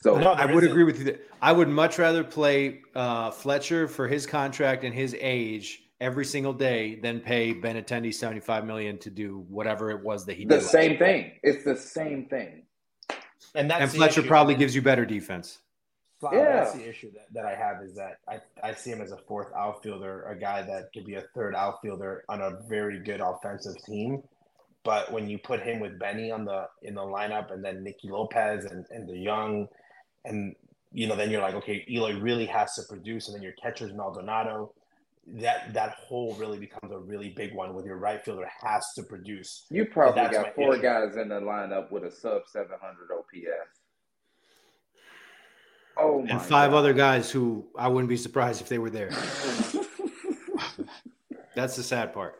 So 0.01 0.17
No, 0.17 0.31
I 0.31 0.45
would 0.45 0.63
isn't. 0.63 0.71
agree 0.71 0.83
with 0.83 0.97
you. 0.99 1.05
That 1.05 1.21
I 1.41 1.51
would 1.51 1.69
much 1.69 1.99
rather 1.99 2.23
play 2.23 2.81
uh, 2.95 3.31
Fletcher 3.31 3.87
for 3.87 4.07
his 4.07 4.25
contract 4.25 4.83
and 4.83 4.93
his 4.93 5.15
age 5.19 5.83
every 5.99 6.25
single 6.25 6.53
day 6.53 6.95
than 6.95 7.19
pay 7.19 7.53
Benintendi 7.53 8.13
seventy 8.13 8.39
five 8.39 8.65
million 8.65 8.97
to 8.99 9.09
do 9.11 9.45
whatever 9.47 9.91
it 9.91 10.03
was 10.03 10.25
that 10.25 10.35
he 10.37 10.45
the 10.45 10.55
did. 10.55 10.63
The 10.63 10.67
same 10.67 10.97
thing. 10.97 11.31
It's 11.43 11.63
the 11.63 11.75
same 11.75 12.25
thing. 12.25 12.63
And 13.53 13.69
that's 13.69 13.81
and 13.83 13.91
Fletcher 13.91 14.21
issue. 14.21 14.27
probably 14.29 14.55
gives 14.55 14.73
you 14.75 14.81
better 14.81 15.05
defense. 15.05 15.59
Fla- 16.19 16.33
Yeah. 16.33 16.63
That's 16.63 16.73
the 16.73 16.87
issue 16.89 17.11
that, 17.13 17.25
that 17.33 17.45
I 17.45 17.53
have 17.53 17.83
is 17.83 17.93
that 17.95 18.17
I, 18.27 18.39
I 18.63 18.73
see 18.73 18.91
him 18.91 19.01
as 19.01 19.11
a 19.11 19.17
fourth 19.27 19.49
outfielder, 19.55 20.23
a 20.23 20.35
guy 20.39 20.61
that 20.61 20.89
could 20.93 21.05
be 21.05 21.15
a 21.15 21.23
third 21.35 21.53
outfielder 21.55 22.23
on 22.29 22.41
a 22.41 22.57
very 22.69 22.99
good 22.99 23.19
offensive 23.19 23.75
team. 23.85 24.23
But 24.83 25.11
when 25.11 25.29
you 25.29 25.37
put 25.37 25.61
him 25.61 25.79
with 25.79 25.99
Benny 25.99 26.31
on 26.31 26.43
the 26.45 26.67
in 26.81 26.95
the 26.95 27.01
lineup 27.01 27.51
and 27.53 27.63
then 27.63 27.83
Nicky 27.83 28.09
Lopez 28.09 28.65
and, 28.65 28.83
and 28.89 29.07
the 29.07 29.17
young 29.17 29.67
and 30.25 30.55
you 30.93 31.07
know, 31.07 31.15
then 31.15 31.31
you're 31.31 31.41
like, 31.41 31.55
okay, 31.55 31.85
Eloy 31.89 32.19
really 32.19 32.45
has 32.47 32.75
to 32.75 32.81
produce, 32.89 33.27
and 33.27 33.35
then 33.35 33.41
your 33.41 33.53
catcher's 33.53 33.93
Maldonado. 33.93 34.73
That 35.27 35.71
that 35.73 35.91
hole 35.91 36.33
really 36.39 36.57
becomes 36.57 36.91
a 36.91 36.97
really 36.97 37.29
big 37.29 37.53
one 37.53 37.75
with 37.75 37.85
your 37.85 37.97
right 37.97 38.23
fielder 38.25 38.49
has 38.61 38.83
to 38.95 39.03
produce. 39.03 39.67
You 39.69 39.85
probably 39.85 40.23
got 40.35 40.55
four 40.55 40.73
issue. 40.73 40.81
guys 40.81 41.15
in 41.15 41.29
the 41.29 41.39
lineup 41.39 41.91
with 41.91 42.03
a 42.03 42.11
sub 42.11 42.41
700 42.47 42.79
OPS. 43.15 43.79
Oh 45.97 46.21
my 46.23 46.31
And 46.31 46.41
five 46.41 46.71
God. 46.71 46.77
other 46.77 46.93
guys 46.93 47.29
who 47.29 47.67
I 47.77 47.87
wouldn't 47.87 48.09
be 48.09 48.17
surprised 48.17 48.61
if 48.61 48.67
they 48.67 48.79
were 48.79 48.89
there. 48.89 49.09
That's 51.55 51.75
the 51.75 51.83
sad 51.83 52.13
part. 52.13 52.35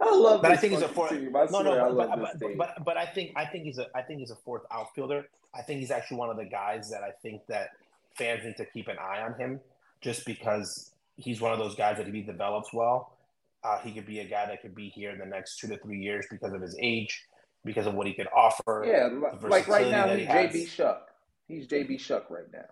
I 0.00 0.14
love 0.14 0.42
But 0.42 0.52
I 0.52 0.56
think 0.56 0.72
he's 0.72 0.82
a 0.82 0.88
fourth. 0.88 1.10
team. 1.10 1.32
No, 1.32 1.62
no, 1.62 1.94
but, 1.94 2.08
but, 2.18 2.38
but, 2.40 2.56
but 2.58 2.84
but 2.84 2.96
I 2.96 3.06
think 3.06 3.32
I 3.36 3.44
think 3.46 3.64
he's 3.64 3.78
a 3.78 3.86
I 3.94 4.02
think 4.02 4.20
he's 4.20 4.30
a 4.30 4.36
fourth 4.36 4.62
outfielder. 4.72 5.26
I 5.54 5.62
think 5.62 5.80
he's 5.80 5.90
actually 5.90 6.16
one 6.18 6.30
of 6.30 6.36
the 6.36 6.44
guys 6.44 6.90
that 6.90 7.02
I 7.02 7.10
think 7.22 7.46
that 7.48 7.70
fans 8.16 8.44
need 8.44 8.56
to 8.56 8.64
keep 8.64 8.88
an 8.88 8.96
eye 8.98 9.22
on 9.22 9.34
him, 9.34 9.60
just 10.00 10.24
because 10.24 10.92
he's 11.16 11.40
one 11.40 11.52
of 11.52 11.58
those 11.58 11.74
guys 11.74 11.98
that 11.98 12.08
if 12.08 12.14
he 12.14 12.22
develops 12.22 12.72
well, 12.72 13.16
uh, 13.64 13.78
he 13.78 13.92
could 13.92 14.06
be 14.06 14.20
a 14.20 14.24
guy 14.24 14.46
that 14.46 14.62
could 14.62 14.74
be 14.74 14.88
here 14.88 15.10
in 15.10 15.18
the 15.18 15.26
next 15.26 15.58
two 15.58 15.68
to 15.68 15.78
three 15.78 15.98
years 15.98 16.26
because 16.30 16.52
of 16.52 16.60
his 16.60 16.76
age, 16.80 17.24
because 17.64 17.86
of 17.86 17.94
what 17.94 18.06
he 18.06 18.12
could 18.12 18.28
offer. 18.34 18.84
Yeah, 18.86 19.08
like 19.42 19.68
right 19.68 19.88
now 19.88 20.08
he's 20.08 20.26
he. 20.26 20.32
JB 20.32 20.68
Shuck. 20.68 21.10
He's 21.46 21.66
JB 21.66 22.00
Shuck 22.00 22.30
right 22.30 22.50
now. 22.52 22.64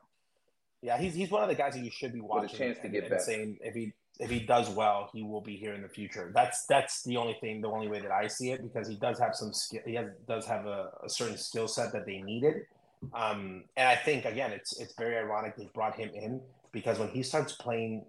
Yeah, 0.83 0.99
he's 0.99 1.15
he's 1.15 1.31
one 1.31 1.43
of 1.43 1.49
the 1.49 1.55
guys 1.55 1.75
that 1.75 1.85
you 1.85 1.91
should 1.91 2.13
be 2.13 2.21
watching. 2.21 2.43
With 2.43 2.55
a 2.55 2.57
chance 2.57 2.79
to 2.79 2.89
get 2.89 3.03
and 3.03 3.11
better. 3.11 3.23
saying 3.23 3.59
if 3.63 3.75
he 3.75 3.93
if 4.19 4.31
he 4.31 4.41
does 4.41 4.69
well, 4.69 5.09
he 5.13 5.23
will 5.23 5.41
be 5.41 5.57
here 5.57 5.73
in 5.73 5.83
the 5.83 5.89
future. 5.89 6.31
That's 6.35 6.67
that's 6.67 7.03
the 7.05 7.17
only 7.17 7.37
thing, 7.41 7.61
the 7.61 7.69
only 7.69 7.89
way 7.89 8.01
that 8.01 8.11
I 8.11 8.27
see 8.27 8.51
it 8.51 8.63
because 8.63 8.89
he 8.89 8.97
does 8.97 9.19
have 9.19 9.35
some 9.35 9.53
skill. 9.53 9.81
He 9.87 9.95
has, 9.95 10.09
does 10.29 10.47
have 10.47 10.67
a, 10.67 10.91
a 11.05 11.09
certain 11.09 11.39
skill 11.39 11.69
set 11.69 11.93
that 11.93 12.05
they 12.07 12.21
needed. 12.21 12.67
Um, 13.15 13.65
and 13.77 13.89
I 13.89 13.97
think 13.97 14.27
again, 14.27 14.53
it's 14.53 14.79
it's 14.79 14.95
very 14.95 15.17
ironic 15.17 15.57
they 15.57 15.71
brought 15.73 15.97
him 15.97 16.11
in 16.15 16.41
because 16.73 16.99
when 16.99 17.09
he 17.09 17.23
starts 17.23 17.53
playing, 17.55 18.05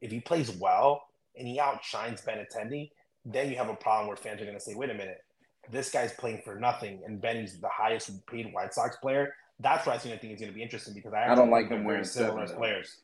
if 0.00 0.10
he 0.10 0.20
plays 0.20 0.50
well 0.50 1.08
and 1.38 1.48
he 1.48 1.58
outshines 1.58 2.20
Ben 2.20 2.38
Benintendi, 2.38 2.90
then 3.24 3.50
you 3.50 3.56
have 3.56 3.70
a 3.70 3.74
problem 3.74 4.08
where 4.08 4.16
fans 4.16 4.40
are 4.42 4.44
going 4.44 4.56
to 4.56 4.62
say, 4.62 4.74
"Wait 4.74 4.90
a 4.90 4.94
minute, 4.94 5.24
this 5.70 5.90
guy's 5.90 6.12
playing 6.12 6.42
for 6.44 6.56
nothing," 6.56 7.00
and 7.06 7.20
Benny's 7.20 7.58
the 7.58 7.68
highest 7.68 8.26
paid 8.26 8.52
White 8.52 8.74
Sox 8.74 8.96
player. 8.96 9.34
That's 9.58 9.86
where 9.86 9.94
I 9.94 9.98
think 9.98 10.14
I 10.14 10.18
think 10.18 10.34
it's 10.34 10.42
going 10.42 10.52
to 10.52 10.56
be 10.56 10.62
interesting 10.62 10.92
because 10.92 11.14
I, 11.14 11.32
I 11.32 11.34
don't 11.34 11.50
like 11.50 11.70
him 11.70 11.84
wearing 11.84 12.04
similar 12.04 12.46
players. 12.46 12.98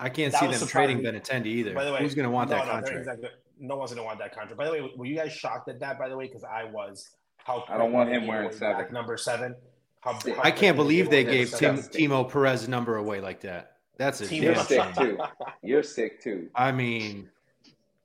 I 0.00 0.08
can't 0.08 0.32
That 0.32 0.40
see 0.40 0.46
was 0.48 0.60
them 0.60 0.68
trading 0.68 0.98
surprising. 0.98 1.20
Benintendi 1.20 1.46
either. 1.46 1.74
By 1.74 1.84
the 1.84 1.92
way, 1.92 2.00
Who's 2.00 2.14
going 2.14 2.24
to 2.24 2.30
want 2.30 2.50
no, 2.50 2.56
that 2.56 2.66
no, 2.66 2.72
contract? 2.72 2.98
Exactly. 2.98 3.28
No 3.60 3.76
one's 3.76 3.90
going 3.92 4.02
to 4.02 4.04
want 4.04 4.18
that 4.18 4.34
contract. 4.34 4.56
By 4.58 4.64
the 4.66 4.72
way, 4.72 4.90
were 4.96 5.06
you 5.06 5.16
guys 5.16 5.32
shocked 5.32 5.68
at 5.68 5.78
that? 5.80 5.98
By 5.98 6.08
the 6.08 6.16
way, 6.16 6.26
because 6.26 6.44
I 6.44 6.64
was. 6.64 7.10
How 7.36 7.64
I 7.68 7.76
don't 7.76 7.92
want 7.92 8.10
him 8.10 8.26
wearing 8.26 8.48
gave 8.48 8.58
seven. 8.58 8.92
Number 8.92 9.16
seven. 9.16 9.54
How, 10.00 10.14
how 10.14 10.20
I 10.42 10.50
can't 10.50 10.76
believe 10.76 11.10
they 11.10 11.24
gave 11.24 11.52
Tim. 11.54 11.76
Timo 11.76 12.28
Perez 12.30 12.68
number 12.68 12.96
away 12.96 13.20
like 13.20 13.40
that. 13.40 13.76
That's 13.96 14.20
a 14.20 14.26
Timo 14.26 14.42
You're 14.42 14.54
damn 14.54 14.64
sick 14.66 14.94
too. 14.96 15.18
You're 15.62 15.82
sick 15.82 16.20
too. 16.22 16.48
I 16.54 16.72
mean, 16.72 17.30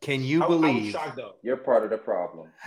can 0.01 0.23
you 0.23 0.41
I- 0.41 0.45
I 0.45 0.49
was 0.49 0.61
believe? 0.61 0.91
shocked 0.91 1.15
though. 1.15 1.33
You're 1.41 1.57
part 1.57 1.83
of 1.83 1.89
the 1.89 1.97
problem. 1.97 2.49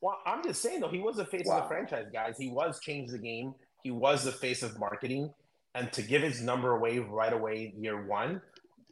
Well, 0.00 0.20
I'm 0.24 0.44
just 0.44 0.62
saying 0.62 0.80
though, 0.80 0.88
he 0.88 1.00
was 1.00 1.16
the 1.16 1.24
face 1.24 1.48
of 1.50 1.62
the 1.62 1.68
franchise, 1.68 2.06
guys. 2.12 2.36
He 2.38 2.50
was 2.50 2.78
changed 2.78 3.12
the 3.12 3.18
game. 3.18 3.52
He 3.82 3.90
was 3.90 4.22
the 4.24 4.30
face 4.30 4.62
of 4.62 4.78
marketing, 4.78 5.34
and 5.78 5.92
to 5.92 6.02
give 6.02 6.22
his 6.22 6.42
number 6.42 6.72
away 6.72 6.98
right 6.98 7.32
away 7.32 7.72
year 7.76 8.06
one. 8.06 8.40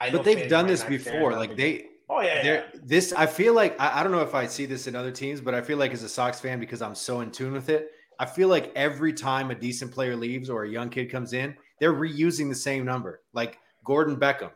I 0.00 0.10
But 0.10 0.24
they've 0.24 0.48
done 0.48 0.66
this 0.66 0.84
before. 0.84 1.32
Like 1.32 1.56
they, 1.56 1.86
Oh 2.08 2.20
yeah, 2.20 2.44
yeah. 2.44 2.62
This 2.84 3.12
I 3.12 3.26
feel 3.26 3.52
like 3.54 3.78
I, 3.80 4.00
I 4.00 4.02
don't 4.02 4.12
know 4.12 4.20
if 4.20 4.34
I 4.34 4.46
see 4.46 4.64
this 4.64 4.86
in 4.86 4.94
other 4.94 5.10
teams, 5.10 5.40
but 5.40 5.54
I 5.54 5.60
feel 5.60 5.76
like 5.76 5.92
as 5.92 6.04
a 6.04 6.08
Sox 6.08 6.38
fan 6.40 6.60
because 6.60 6.80
I'm 6.80 6.94
so 6.94 7.20
in 7.20 7.32
tune 7.32 7.52
with 7.52 7.68
it, 7.68 7.90
I 8.20 8.26
feel 8.26 8.48
like 8.48 8.72
every 8.76 9.12
time 9.12 9.50
a 9.50 9.54
decent 9.54 9.90
player 9.92 10.14
leaves 10.14 10.48
or 10.48 10.64
a 10.64 10.68
young 10.68 10.88
kid 10.88 11.10
comes 11.10 11.32
in, 11.32 11.56
they're 11.80 11.94
reusing 11.94 12.48
the 12.48 12.54
same 12.54 12.84
number. 12.84 13.22
Like 13.32 13.58
Gordon 13.84 14.16
Beckham, 14.16 14.52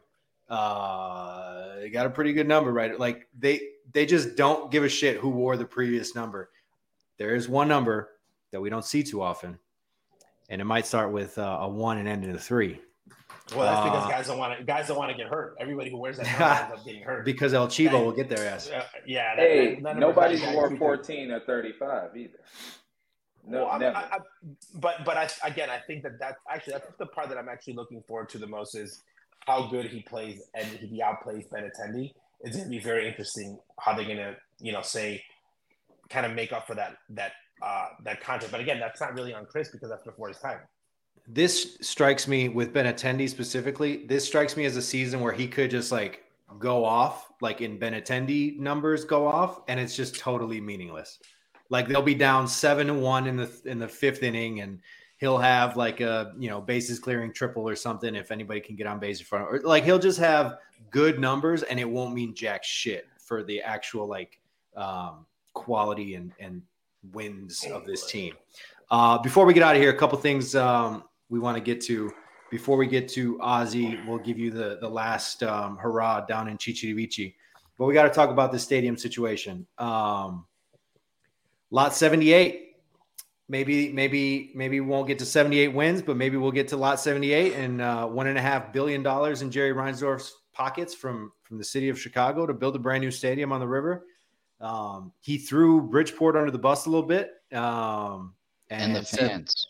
uh, 0.49 1.77
they 1.81 1.91
got 1.91 2.07
a 2.07 2.11
pretty 2.11 2.33
good 2.33 2.47
number, 2.47 2.73
right? 2.73 2.99
Like 2.99 3.27
they 3.37 3.61
they 3.93 4.07
just 4.07 4.37
don't 4.37 4.71
give 4.71 4.85
a 4.85 4.89
shit 4.89 5.17
who 5.17 5.31
wore 5.31 5.57
the 5.57 5.65
previous 5.65 6.15
number. 6.15 6.51
There 7.19 7.35
is 7.35 7.49
one 7.49 7.67
number 7.67 8.11
that 8.53 8.61
we 8.61 8.71
don't 8.71 8.85
see 8.85 9.03
too 9.03 9.23
often, 9.23 9.59
and 10.51 10.61
it 10.61 10.65
might 10.65 10.85
start 10.87 11.11
with 11.13 11.39
uh, 11.39 11.59
a 11.63 11.69
one 11.69 11.97
and 11.99 12.07
end 12.09 12.25
in 12.25 12.31
a 12.35 12.39
three 12.39 12.81
Well, 13.57 13.61
that's 13.73 13.85
because 13.85 14.05
Uh, 14.07 14.09
guys 14.11 14.27
don't 14.27 14.39
want 14.39 14.59
to. 14.59 14.65
Guys 14.65 14.87
don't 14.89 14.99
want 14.99 15.11
to 15.11 15.17
get 15.17 15.27
hurt. 15.29 15.57
Everybody 15.59 15.91
who 15.91 15.97
wears 15.99 16.19
that 16.19 16.27
number 16.39 16.45
ends 16.45 16.73
up 16.79 16.85
getting 16.85 17.03
hurt. 17.03 17.25
because 17.25 17.55
El 17.55 17.67
Chivo 17.69 18.05
will 18.05 18.13
get 18.13 18.29
their 18.29 18.47
ass. 18.49 18.69
Uh, 18.71 18.85
yeah. 19.07 19.35
that- 19.37 19.43
Hey, 19.43 19.75
that- 19.77 19.83
that 19.85 19.97
nobody's 19.99 20.43
not- 20.43 20.55
wore 20.55 20.77
14 20.77 21.31
or 21.31 21.41
35 21.41 22.17
either. 22.17 22.39
No, 23.47 23.59
Well, 23.65 23.67
I'm- 23.69 23.81
never. 23.81 23.97
I, 23.97 24.01
I, 24.01 24.19
but 24.75 25.05
but 25.05 25.17
I, 25.17 25.29
again, 25.49 25.71
I 25.71 25.79
think 25.79 26.03
that 26.03 26.19
that's 26.21 26.43
actually 26.49 26.75
that's 26.75 26.87
the 26.99 27.07
part 27.07 27.29
that 27.31 27.39
I'm 27.39 27.49
actually 27.49 27.75
looking 27.75 28.03
forward 28.03 28.29
to 28.31 28.39
the 28.39 28.47
most 28.47 28.75
is 28.75 29.03
how 29.47 29.69
good 29.69 29.87
he 29.87 30.03
plays 30.03 30.43
and 30.55 30.67
he 30.67 31.01
outplays 31.03 31.49
Benintendi. 31.49 32.13
It's 32.43 32.57
going 32.57 32.65
to 32.65 32.71
be 32.71 32.79
very 32.79 33.09
interesting 33.09 33.59
how 33.79 33.95
they're 33.95 34.05
going 34.05 34.19
to 34.19 34.37
you 34.61 34.73
know 34.73 34.83
say 34.83 35.23
kind 36.11 36.27
of 36.27 36.33
make 36.35 36.53
up 36.53 36.67
for 36.67 36.75
that 36.75 36.97
that 37.11 37.33
uh, 37.63 37.89
that 38.05 38.21
contract. 38.21 38.53
But 38.53 38.61
again, 38.61 38.79
that's 38.81 39.01
not 39.01 39.15
really 39.15 39.35
on 39.35 39.47
Chris 39.47 39.69
because 39.69 39.89
that's 39.89 40.05
before 40.05 40.29
his 40.29 40.39
time. 40.39 40.61
this 41.29 41.79
strikes 41.81 42.27
me 42.27 42.49
with 42.49 42.73
Benintendi 42.73 43.29
specifically. 43.29 44.07
This 44.07 44.25
strikes 44.27 44.57
me 44.57 44.65
as 44.65 44.77
a 44.77 44.83
season 44.83 45.21
where 45.21 45.33
he 45.33 45.47
could 45.47 45.71
just 45.71 45.93
like 45.93 46.25
go 46.59 46.85
off, 46.85 47.29
like 47.41 47.61
in 47.61 47.79
Benintendi 47.79 48.59
numbers 48.59 49.05
go 49.05 49.27
off, 49.27 49.61
and 49.69 49.79
it's 49.79 49.95
just 49.97 50.19
totally 50.19 50.61
meaningless. 50.61 51.19
Like 51.69 51.87
they'll 51.87 52.03
be 52.03 52.15
down 52.15 52.49
seven 52.49 52.89
to 52.89 52.95
one 52.95 53.27
in 53.27 53.37
the 53.37 53.51
in 53.65 53.79
the 53.79 53.89
fifth 53.89 54.23
inning, 54.23 54.61
and 54.61 54.81
he'll 55.19 55.39
have 55.39 55.77
like 55.77 56.01
a 56.01 56.33
you 56.39 56.49
know 56.49 56.61
bases 56.61 56.99
clearing 56.99 57.33
triple 57.33 57.69
or 57.69 57.77
something 57.77 58.15
if 58.17 58.33
anybody 58.33 58.61
can 58.61 58.75
get 58.75 58.87
on 58.87 58.99
base 58.99 59.21
in 59.21 59.27
front. 59.27 59.45
Or 59.45 59.61
like 59.63 59.85
he'll 59.85 59.99
just 59.99 60.19
have 60.19 60.57
good 60.91 61.21
numbers, 61.21 61.63
and 61.63 61.79
it 61.79 61.89
won't 61.89 62.15
mean 62.15 62.35
jack 62.35 62.65
shit 62.65 63.07
for 63.19 63.45
the 63.45 63.63
actual 63.63 64.09
like 64.09 64.41
um, 64.77 65.27
quality 65.53 66.15
and 66.15 66.33
and 66.41 66.63
wins 67.13 67.65
of 67.73 67.87
this 67.87 68.07
team. 68.07 68.35
Uh, 68.91 69.19
before 69.19 69.45
we 69.45 69.55
get 69.55 69.63
out 69.63 69.77
of 69.77 69.83
here, 69.83 69.91
a 69.91 69.97
couple 69.97 70.19
things 70.19 70.55
um, 70.55 71.05
we 71.29 71.39
want 71.39 71.57
to 71.57 71.63
get 71.63 71.81
to. 71.83 72.13
Before 72.51 72.77
we 72.77 72.87
get 72.87 73.09
to 73.11 73.41
Ozzie, 73.41 73.99
we'll 74.07 74.19
give 74.19 74.39
you 74.39 74.51
the 74.51 74.79
the 74.81 74.89
last 74.89 75.43
um, 75.43 75.77
hurrah 75.77 76.23
down 76.23 76.49
in 76.49 76.59
Chichirivici. 76.59 77.35
But 77.79 77.87
we 77.87 77.95
got 77.95 78.03
to 78.03 78.11
talk 78.11 78.31
about 78.31 78.53
the 78.53 78.59
stadium 78.59 78.97
situation. 78.99 79.67
Um, 79.79 80.47
lot 81.71 81.95
78. 81.95 82.67
Maybe, 83.49 83.91
maybe, 83.91 84.53
maybe 84.55 84.79
we 84.81 84.87
won't 84.87 85.09
get 85.09 85.19
to 85.19 85.27
78 85.27 85.69
wins, 85.69 86.03
but 86.03 86.17
maybe 86.17 86.37
we'll 86.37 86.53
get 86.53 86.69
to 86.69 86.77
lot 86.77 87.01
78 87.01 87.55
and 87.55 87.81
uh, 87.81 88.07
one 88.07 88.29
and 88.29 88.39
a 88.39 88.41
half 88.41 88.73
billion 88.73 89.03
dollars 89.03 89.43
in 89.43 89.51
Jerry 89.51 89.73
Reinsdorf's 89.73 90.33
pockets 90.53 90.95
from 90.95 91.33
from 91.43 91.59
the 91.59 91.65
city 91.65 91.89
of 91.89 91.99
Chicago 91.99 92.47
to 92.47 92.53
build 92.53 92.77
a 92.77 92.79
brand 92.79 93.01
new 93.01 93.11
stadium 93.11 93.51
on 93.51 93.61
the 93.61 93.67
river. 93.67 94.05
Um, 94.61 95.13
he 95.21 95.39
threw 95.39 95.81
Bridgeport 95.83 96.37
under 96.37 96.51
the 96.51 96.59
bus 96.59 96.87
a 96.87 96.91
little 96.91 97.07
bit. 97.07 97.33
Um, 97.53 98.35
and 98.71 98.95
the 98.95 99.05
said- 99.05 99.31
fans. 99.31 99.67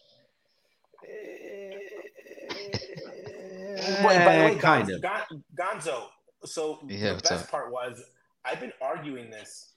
Wait, 4.04 4.24
by 4.24 4.36
the 4.36 4.44
way, 4.44 4.54
kind 4.56 4.88
Gonzo, 4.88 5.30
of. 5.30 5.40
Gonzo. 5.56 6.02
So 6.44 6.78
Yeah, 6.86 7.14
the 7.14 7.22
best 7.22 7.44
up? 7.44 7.50
part 7.50 7.70
was 7.72 8.02
I've 8.44 8.60
been 8.60 8.72
arguing 8.80 9.30
this 9.30 9.72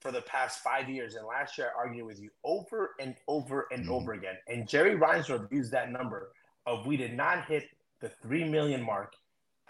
for 0.00 0.10
the 0.12 0.22
past 0.22 0.60
five 0.62 0.88
years, 0.88 1.14
and 1.14 1.26
last 1.26 1.56
year 1.58 1.70
I 1.74 1.78
argued 1.78 2.06
with 2.06 2.20
you 2.20 2.30
over 2.44 2.94
and 3.00 3.14
over 3.28 3.66
and 3.72 3.86
Mhm. 3.86 3.90
over 3.90 4.12
again. 4.12 4.36
And 4.48 4.68
Jerry 4.68 4.96
Reinsdorf 4.96 5.50
used 5.52 5.70
that 5.72 5.90
number 5.90 6.32
of 6.66 6.86
we 6.86 6.96
did 6.96 7.14
not 7.14 7.44
hit 7.46 7.68
the 8.00 8.08
three 8.08 8.44
million 8.44 8.82
mark 8.82 9.14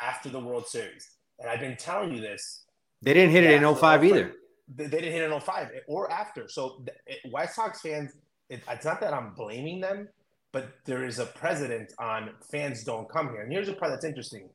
after 0.00 0.28
the 0.28 0.40
World 0.40 0.66
Series, 0.66 1.10
and 1.38 1.48
I've 1.48 1.60
been 1.60 1.76
telling 1.76 2.12
you 2.12 2.20
this. 2.20 2.64
They 3.02 3.14
didn't 3.14 3.30
hit 3.30 3.44
it 3.44 3.50
in 3.52 3.62
Yeah, 3.62 3.68
05 3.68 4.00
so- 4.00 4.06
either. 4.06 4.34
They, 4.74 4.88
didn't 4.88 5.12
hit 5.12 5.22
it 5.22 5.30
in 5.32 5.40
05 5.40 5.68
eh, 5.74 5.78
or 5.86 6.10
after. 6.10 6.48
So 6.48 6.82
it, 7.06 7.30
White 7.30 7.50
Sox 7.50 7.80
fans, 7.80 8.12
it, 8.48 8.62
it's 8.68 8.84
not 8.84 9.00
that 9.00 9.14
I'm 9.14 9.32
blaming 9.34 9.80
them, 9.80 10.08
but 10.52 10.70
there 10.84 11.04
is 11.04 11.18
a 11.18 11.26
precedent 11.26 11.92
on 11.98 12.30
fans 12.50 12.82
don't 12.84 13.08
come 13.08 13.30
here. 13.30 13.42
And 13.42 13.52
here's 13.52 13.68
the 13.68 13.74
part 13.74 13.92
that's 13.92 14.04
interesting. 14.04 14.48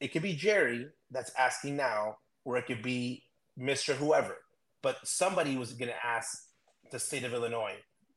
It 0.00 0.12
could 0.12 0.22
be 0.22 0.34
Jerry 0.34 0.86
that's 1.10 1.32
asking 1.36 1.76
now, 1.76 2.18
or 2.44 2.56
it 2.56 2.66
could 2.66 2.82
be 2.82 3.24
Mr. 3.58 3.94
Whoever. 3.94 4.38
But 4.80 4.98
somebody 5.06 5.56
was 5.56 5.72
going 5.72 5.90
to 5.90 6.06
ask 6.06 6.48
the 6.90 6.98
state 6.98 7.24
of 7.24 7.34
Illinois 7.34 7.74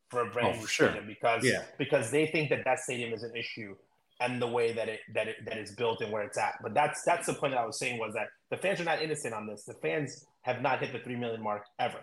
for 0.10 0.22
a 0.22 0.30
brand 0.30 0.56
Oh, 0.58 0.60
new 0.60 0.68
sure. 0.68 0.90
stadium 0.90 1.08
because 1.08 1.44
Yeah. 1.44 1.64
because 1.78 2.12
they 2.12 2.28
think 2.28 2.50
that 2.50 2.64
that 2.66 2.80
stadium 2.80 3.14
is 3.14 3.24
an 3.24 3.36
issue 3.36 3.76
and 4.22 4.42
the 4.42 4.48
way 4.48 4.72
that 4.72 4.88
it 4.88 5.00
that 5.14 5.28
it 5.28 5.38
that 5.46 5.58
it's 5.58 5.72
built 5.72 6.02
and 6.02 6.12
where 6.12 6.24
it's 6.24 6.38
at. 6.38 6.56
But 6.62 6.74
that's 6.74 7.04
that's 7.04 7.28
the 7.28 7.34
point 7.34 7.54
that 7.54 7.60
I 7.60 7.66
was 7.66 7.78
saying 7.78 8.00
was 8.00 8.14
that 8.14 8.28
the 8.50 8.58
fans 8.58 8.80
are 8.80 8.86
not 8.86 9.02
innocent 9.02 9.34
on 9.34 9.48
this. 9.48 9.64
The 9.64 9.74
fans 9.76 10.26
have 10.42 10.62
not 10.62 10.80
hit 10.80 10.94
the 10.94 11.00
three 11.00 11.16
million 11.16 11.42
mark 11.42 11.66
ever. 11.80 12.00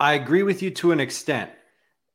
I 0.00 0.14
agree 0.14 0.42
with 0.42 0.62
you 0.62 0.70
to 0.70 0.92
an 0.92 1.00
extent. 1.00 1.50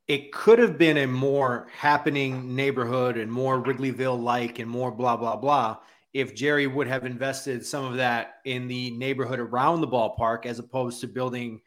It 0.08 0.32
could 0.32 0.60
have 0.60 0.78
been 0.78 0.98
a 0.98 1.06
more 1.06 1.68
happening 1.72 2.56
neighborhood 2.56 3.18
and 3.18 3.32
more 3.32 3.62
Wrigleyville 3.62 4.22
like 4.22 4.60
and 4.60 4.70
more 4.70 4.90
blah, 4.90 5.18
blah, 5.18 5.36
blah 5.36 5.78
if 6.18 6.34
Jerry 6.34 6.66
would 6.66 6.88
have 6.88 7.06
invested 7.06 7.66
some 7.66 7.86
of 7.86 7.98
that 7.98 8.38
in 8.46 8.68
the 8.68 8.90
neighborhood 8.92 9.40
around 9.40 9.82
the 9.82 9.88
ballpark 9.88 10.48
as 10.48 10.58
opposed 10.58 11.00
to 11.02 11.08
building 11.08 11.62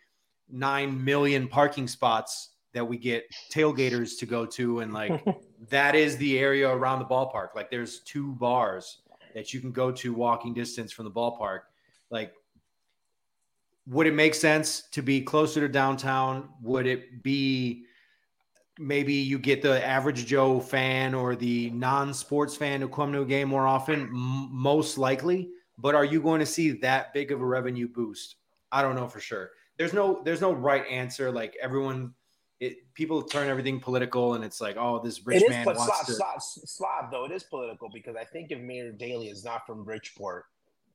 9 0.51 1.05
million 1.05 1.47
parking 1.47 1.87
spots 1.87 2.50
that 2.73 2.87
we 2.87 2.97
get 2.97 3.25
tailgaters 3.53 4.19
to 4.19 4.27
go 4.27 4.47
to. 4.47 4.81
And 4.81 4.93
like 4.93 5.25
that 5.69 5.95
is 5.95 6.17
the 6.17 6.39
area 6.39 6.69
around 6.69 7.01
the 7.01 7.05
ballpark. 7.05 7.49
Like 7.55 7.71
there's 7.71 8.01
two 8.01 8.33
bars 8.33 9.03
that 9.35 9.53
you 9.55 9.61
can 9.61 9.73
go 9.73 9.91
to 9.93 10.13
walking 10.13 10.55
distance 10.55 10.93
from 10.93 11.05
the 11.05 11.11
ballpark. 11.11 11.61
Like 12.11 12.33
would 13.87 14.07
it 14.07 14.15
make 14.15 14.35
sense 14.35 14.83
to 14.93 15.03
be 15.03 15.21
closer 15.21 15.61
to 15.61 15.69
downtown? 15.69 16.51
Would 16.63 16.87
it 16.87 17.23
be 17.23 17.85
maybe 18.79 19.15
you 19.15 19.39
get 19.39 19.63
the 19.63 19.85
average 19.85 20.27
Joe 20.27 20.61
fan 20.61 21.15
or 21.15 21.35
the 21.35 21.71
non-sports 21.71 22.57
fan 22.57 22.81
who 22.81 22.89
come 22.89 23.13
to 23.13 23.23
a 23.23 23.27
game 23.27 23.49
more 23.49 23.67
often? 23.67 24.03
M- 24.03 24.49
most 24.53 24.97
likely, 24.97 25.51
but 25.77 25.95
are 25.95 26.05
you 26.05 26.21
going 26.23 26.41
to 26.41 26.47
see 26.47 26.71
that 26.73 27.13
big 27.13 27.33
of 27.33 27.41
a 27.41 27.45
revenue 27.45 27.89
boost? 27.89 28.37
I 28.71 28.83
don't 28.83 28.95
know 28.95 29.09
for 29.09 29.21
sure. 29.21 29.51
There's 29.77 29.93
no 29.93 30.23
there's 30.25 30.41
no 30.41 30.53
right 30.53 30.87
answer. 30.87 31.33
Like 31.33 31.57
everyone 31.61 32.15
it 32.61 32.93
people 32.95 33.23
turn 33.23 33.49
everything 33.49 33.81
political, 33.81 34.35
and 34.35 34.45
it's 34.45 34.61
like, 34.61 34.77
oh, 34.79 35.01
this 35.03 35.27
rich 35.27 35.43
man 35.49 35.65
but 35.65 35.77
wants 35.77 35.95
Slav, 35.95 36.07
to. 36.07 36.13
Slav, 36.13 36.43
Slav, 36.43 37.11
though, 37.11 37.25
it 37.25 37.33
is 37.33 37.43
political 37.43 37.89
because 37.93 38.17
I 38.17 38.25
think 38.25 38.51
if 38.51 38.61
Mayor 38.61 38.93
Daley 38.93 39.29
is 39.29 39.45
not 39.45 39.67
from 39.67 39.83
Bridgeport, 39.83 40.45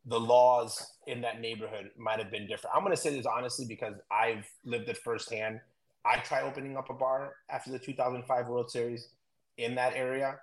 the 0.05 0.19
laws 0.19 0.93
in 1.07 1.21
that 1.21 1.41
neighborhood 1.41 1.89
might 1.97 2.19
have 2.19 2.29
been 2.29 2.47
different. 2.47 2.75
I'm 2.75 2.83
going 2.83 2.95
to 2.95 3.01
say 3.01 3.15
this 3.15 3.25
honestly 3.25 3.65
because 3.65 3.95
I've 4.11 4.45
lived 4.63 4.87
it 4.89 4.97
firsthand. 4.97 5.59
I 6.05 6.17
tried 6.17 6.43
opening 6.43 6.77
up 6.77 6.91
a 6.91 6.93
bar 6.93 7.33
after 7.49 7.71
the 7.71 7.79
2005 7.79 8.47
World 8.47 8.69
Series 8.69 9.09
in 9.57 9.73
that 9.75 9.93
area. 9.95 10.35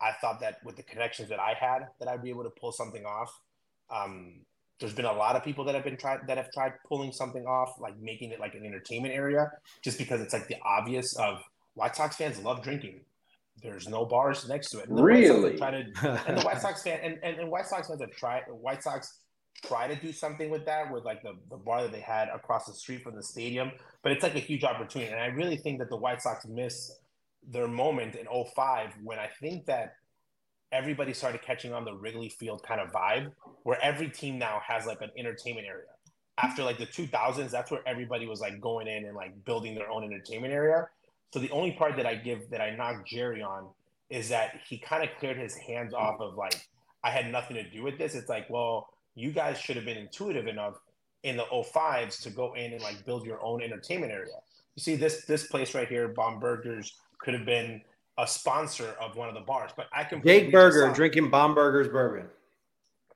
I 0.00 0.12
thought 0.20 0.40
that 0.40 0.64
with 0.64 0.76
the 0.76 0.82
connections 0.82 1.28
that 1.28 1.38
I 1.38 1.54
had, 1.58 1.88
that 1.98 2.08
I'd 2.08 2.22
be 2.22 2.30
able 2.30 2.44
to 2.44 2.50
pull 2.50 2.72
something 2.72 3.04
off. 3.04 3.38
Um, 3.90 4.40
there's 4.80 4.94
been 4.94 5.04
a 5.04 5.12
lot 5.12 5.36
of 5.36 5.44
people 5.44 5.64
that 5.64 5.74
have 5.74 5.84
been 5.84 5.96
tried 5.96 6.20
that 6.26 6.36
have 6.36 6.50
tried 6.52 6.72
pulling 6.88 7.12
something 7.12 7.44
off, 7.46 7.74
like 7.78 7.98
making 8.00 8.30
it 8.30 8.40
like 8.40 8.54
an 8.54 8.64
entertainment 8.64 9.14
area, 9.14 9.50
just 9.82 9.98
because 9.98 10.20
it's 10.20 10.32
like 10.32 10.48
the 10.48 10.56
obvious 10.64 11.16
of 11.16 11.42
White 11.74 11.96
Sox 11.96 12.16
fans 12.16 12.38
love 12.40 12.62
drinking. 12.62 13.00
There's 13.62 13.88
no 13.88 14.04
bars 14.04 14.48
next 14.48 14.70
to 14.70 14.80
it. 14.80 14.88
And 14.88 14.98
the 14.98 15.02
White 15.02 15.26
Sox 15.26 15.38
have 15.38 15.44
Really? 15.44 15.56
to 15.58 15.64
and 16.28 16.38
the 16.38 16.42
White 16.42 16.60
Sox 16.60 16.82
fan 16.82 16.98
and, 17.02 17.18
and, 17.22 17.38
and 17.38 17.50
White 17.50 17.66
Sox 17.66 17.88
fans 17.88 18.00
have 18.00 18.10
tried 18.10 18.42
White 18.48 18.82
Sox 18.82 19.20
try 19.64 19.86
to 19.86 19.94
do 19.94 20.12
something 20.12 20.50
with 20.50 20.66
that 20.66 20.92
with 20.92 21.04
like 21.04 21.22
the, 21.22 21.32
the 21.48 21.56
bar 21.56 21.82
that 21.82 21.92
they 21.92 22.00
had 22.00 22.28
across 22.28 22.66
the 22.66 22.74
street 22.74 23.02
from 23.02 23.14
the 23.14 23.22
stadium. 23.22 23.70
But 24.02 24.12
it's 24.12 24.22
like 24.22 24.34
a 24.34 24.40
huge 24.40 24.64
opportunity. 24.64 25.10
And 25.12 25.20
I 25.20 25.26
really 25.26 25.56
think 25.56 25.78
that 25.78 25.88
the 25.88 25.96
White 25.96 26.20
Sox 26.20 26.44
missed 26.46 26.92
their 27.48 27.68
moment 27.68 28.16
in 28.16 28.26
05 28.26 28.90
when 29.02 29.18
I 29.18 29.28
think 29.40 29.66
that 29.66 29.94
everybody 30.74 31.14
started 31.14 31.40
catching 31.40 31.72
on 31.72 31.84
the 31.84 31.94
Wrigley 31.94 32.28
Field 32.28 32.62
kind 32.64 32.80
of 32.80 32.90
vibe 32.90 33.30
where 33.62 33.82
every 33.82 34.10
team 34.10 34.38
now 34.38 34.60
has 34.66 34.84
like 34.84 35.00
an 35.00 35.10
entertainment 35.16 35.66
area. 35.66 35.86
After 36.36 36.64
like 36.64 36.78
the 36.78 36.86
2000s, 36.86 37.50
that's 37.50 37.70
where 37.70 37.80
everybody 37.86 38.26
was 38.26 38.40
like 38.40 38.60
going 38.60 38.88
in 38.88 39.04
and 39.04 39.14
like 39.14 39.44
building 39.44 39.76
their 39.76 39.88
own 39.88 40.02
entertainment 40.02 40.52
area. 40.52 40.88
So 41.32 41.38
the 41.38 41.50
only 41.50 41.72
part 41.72 41.96
that 41.96 42.06
I 42.06 42.16
give 42.16 42.50
that 42.50 42.60
I 42.60 42.74
knock 42.74 43.06
Jerry 43.06 43.40
on 43.40 43.68
is 44.10 44.28
that 44.28 44.60
he 44.68 44.78
kind 44.78 45.04
of 45.04 45.10
cleared 45.18 45.38
his 45.38 45.54
hands 45.54 45.94
off 45.94 46.20
of 46.20 46.34
like 46.34 46.60
I 47.04 47.10
had 47.10 47.30
nothing 47.30 47.56
to 47.56 47.70
do 47.70 47.82
with 47.82 47.96
this. 47.96 48.16
It's 48.16 48.28
like, 48.28 48.50
well, 48.50 48.88
you 49.14 49.30
guys 49.30 49.58
should 49.58 49.76
have 49.76 49.84
been 49.84 49.96
intuitive 49.96 50.48
enough 50.48 50.74
in 51.22 51.36
the 51.36 51.44
05s 51.44 52.20
to 52.22 52.30
go 52.30 52.54
in 52.54 52.72
and 52.72 52.82
like 52.82 53.04
build 53.04 53.24
your 53.24 53.42
own 53.44 53.62
entertainment 53.62 54.12
area. 54.12 54.34
You 54.74 54.82
see 54.82 54.96
this 54.96 55.24
this 55.24 55.46
place 55.46 55.72
right 55.72 55.88
here, 55.88 56.08
Bomb 56.08 56.40
Burgers, 56.40 56.96
could 57.20 57.34
have 57.34 57.46
been 57.46 57.80
a 58.18 58.26
sponsor 58.26 58.94
of 59.00 59.16
one 59.16 59.28
of 59.28 59.34
the 59.34 59.40
bars. 59.40 59.72
But 59.76 59.86
I 59.92 60.04
can 60.04 60.22
Jake 60.22 60.52
Burger 60.52 60.92
drinking 60.92 61.30
Bomberger's 61.30 61.88
bourbon. 61.88 62.28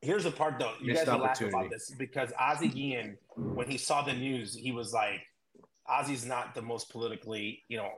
Here's 0.01 0.24
the 0.24 0.30
part 0.30 0.59
though. 0.59 0.74
You 0.80 0.92
Missed 0.92 1.07
guys 1.07 1.14
will 1.14 1.24
laugh 1.24 1.40
about 1.40 1.70
this 1.70 1.92
because 1.99 2.32
Ozzie 2.38 2.68
Guillen, 2.68 3.18
when 3.36 3.68
he 3.68 3.76
saw 3.76 4.03
the 4.03 4.12
news, 4.12 4.55
he 4.55 4.70
was 4.70 4.92
like, 4.92 5.20
Ozzie's 5.88 6.24
not 6.24 6.55
the 6.55 6.62
most 6.62 6.90
politically, 6.90 7.62
you 7.68 7.78
know, 7.78 7.90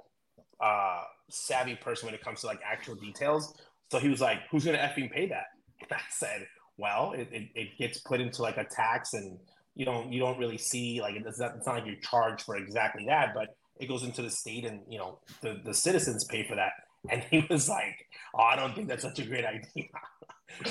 uh, 0.61 1.03
savvy 1.28 1.74
person 1.74 2.07
when 2.07 2.14
it 2.14 2.22
comes 2.22 2.40
to 2.40 2.46
like 2.46 2.61
actual 2.64 2.94
details. 2.94 3.55
So 3.90 3.98
he 3.98 4.09
was 4.09 4.20
like, 4.20 4.38
"Who's 4.51 4.64
gonna 4.64 4.78
effing 4.78 5.11
pay 5.11 5.26
that?" 5.28 5.46
And 5.82 5.92
I 5.92 6.03
said, 6.11 6.46
"Well, 6.76 7.12
it, 7.12 7.28
it, 7.32 7.48
it 7.55 7.78
gets 7.78 7.98
put 7.98 8.20
into 8.20 8.42
like 8.42 8.57
a 8.57 8.64
tax, 8.64 9.14
and 9.14 9.38
you 9.74 9.84
don't 9.84 10.12
you 10.12 10.20
don't 10.20 10.38
really 10.38 10.59
see 10.59 11.01
like 11.01 11.16
it's 11.16 11.38
not, 11.38 11.57
it's 11.57 11.66
not 11.66 11.76
like 11.76 11.86
you're 11.86 11.96
charged 11.96 12.42
for 12.42 12.57
exactly 12.57 13.05
that, 13.07 13.34
but 13.34 13.57
it 13.80 13.88
goes 13.88 14.05
into 14.05 14.22
the 14.22 14.30
state, 14.30 14.64
and 14.64 14.80
you 14.88 14.98
know 14.98 15.18
the 15.40 15.61
the 15.64 15.74
citizens 15.74 16.24
pay 16.24 16.46
for 16.46 16.55
that." 16.55 16.72
And 17.09 17.22
he 17.30 17.46
was 17.48 17.68
like, 17.68 18.07
"Oh, 18.34 18.42
I 18.42 18.57
don't 18.57 18.74
think 18.74 18.88
that's 18.88 19.03
such 19.03 19.18
a 19.18 19.24
great 19.24 19.44
idea." 19.44 19.88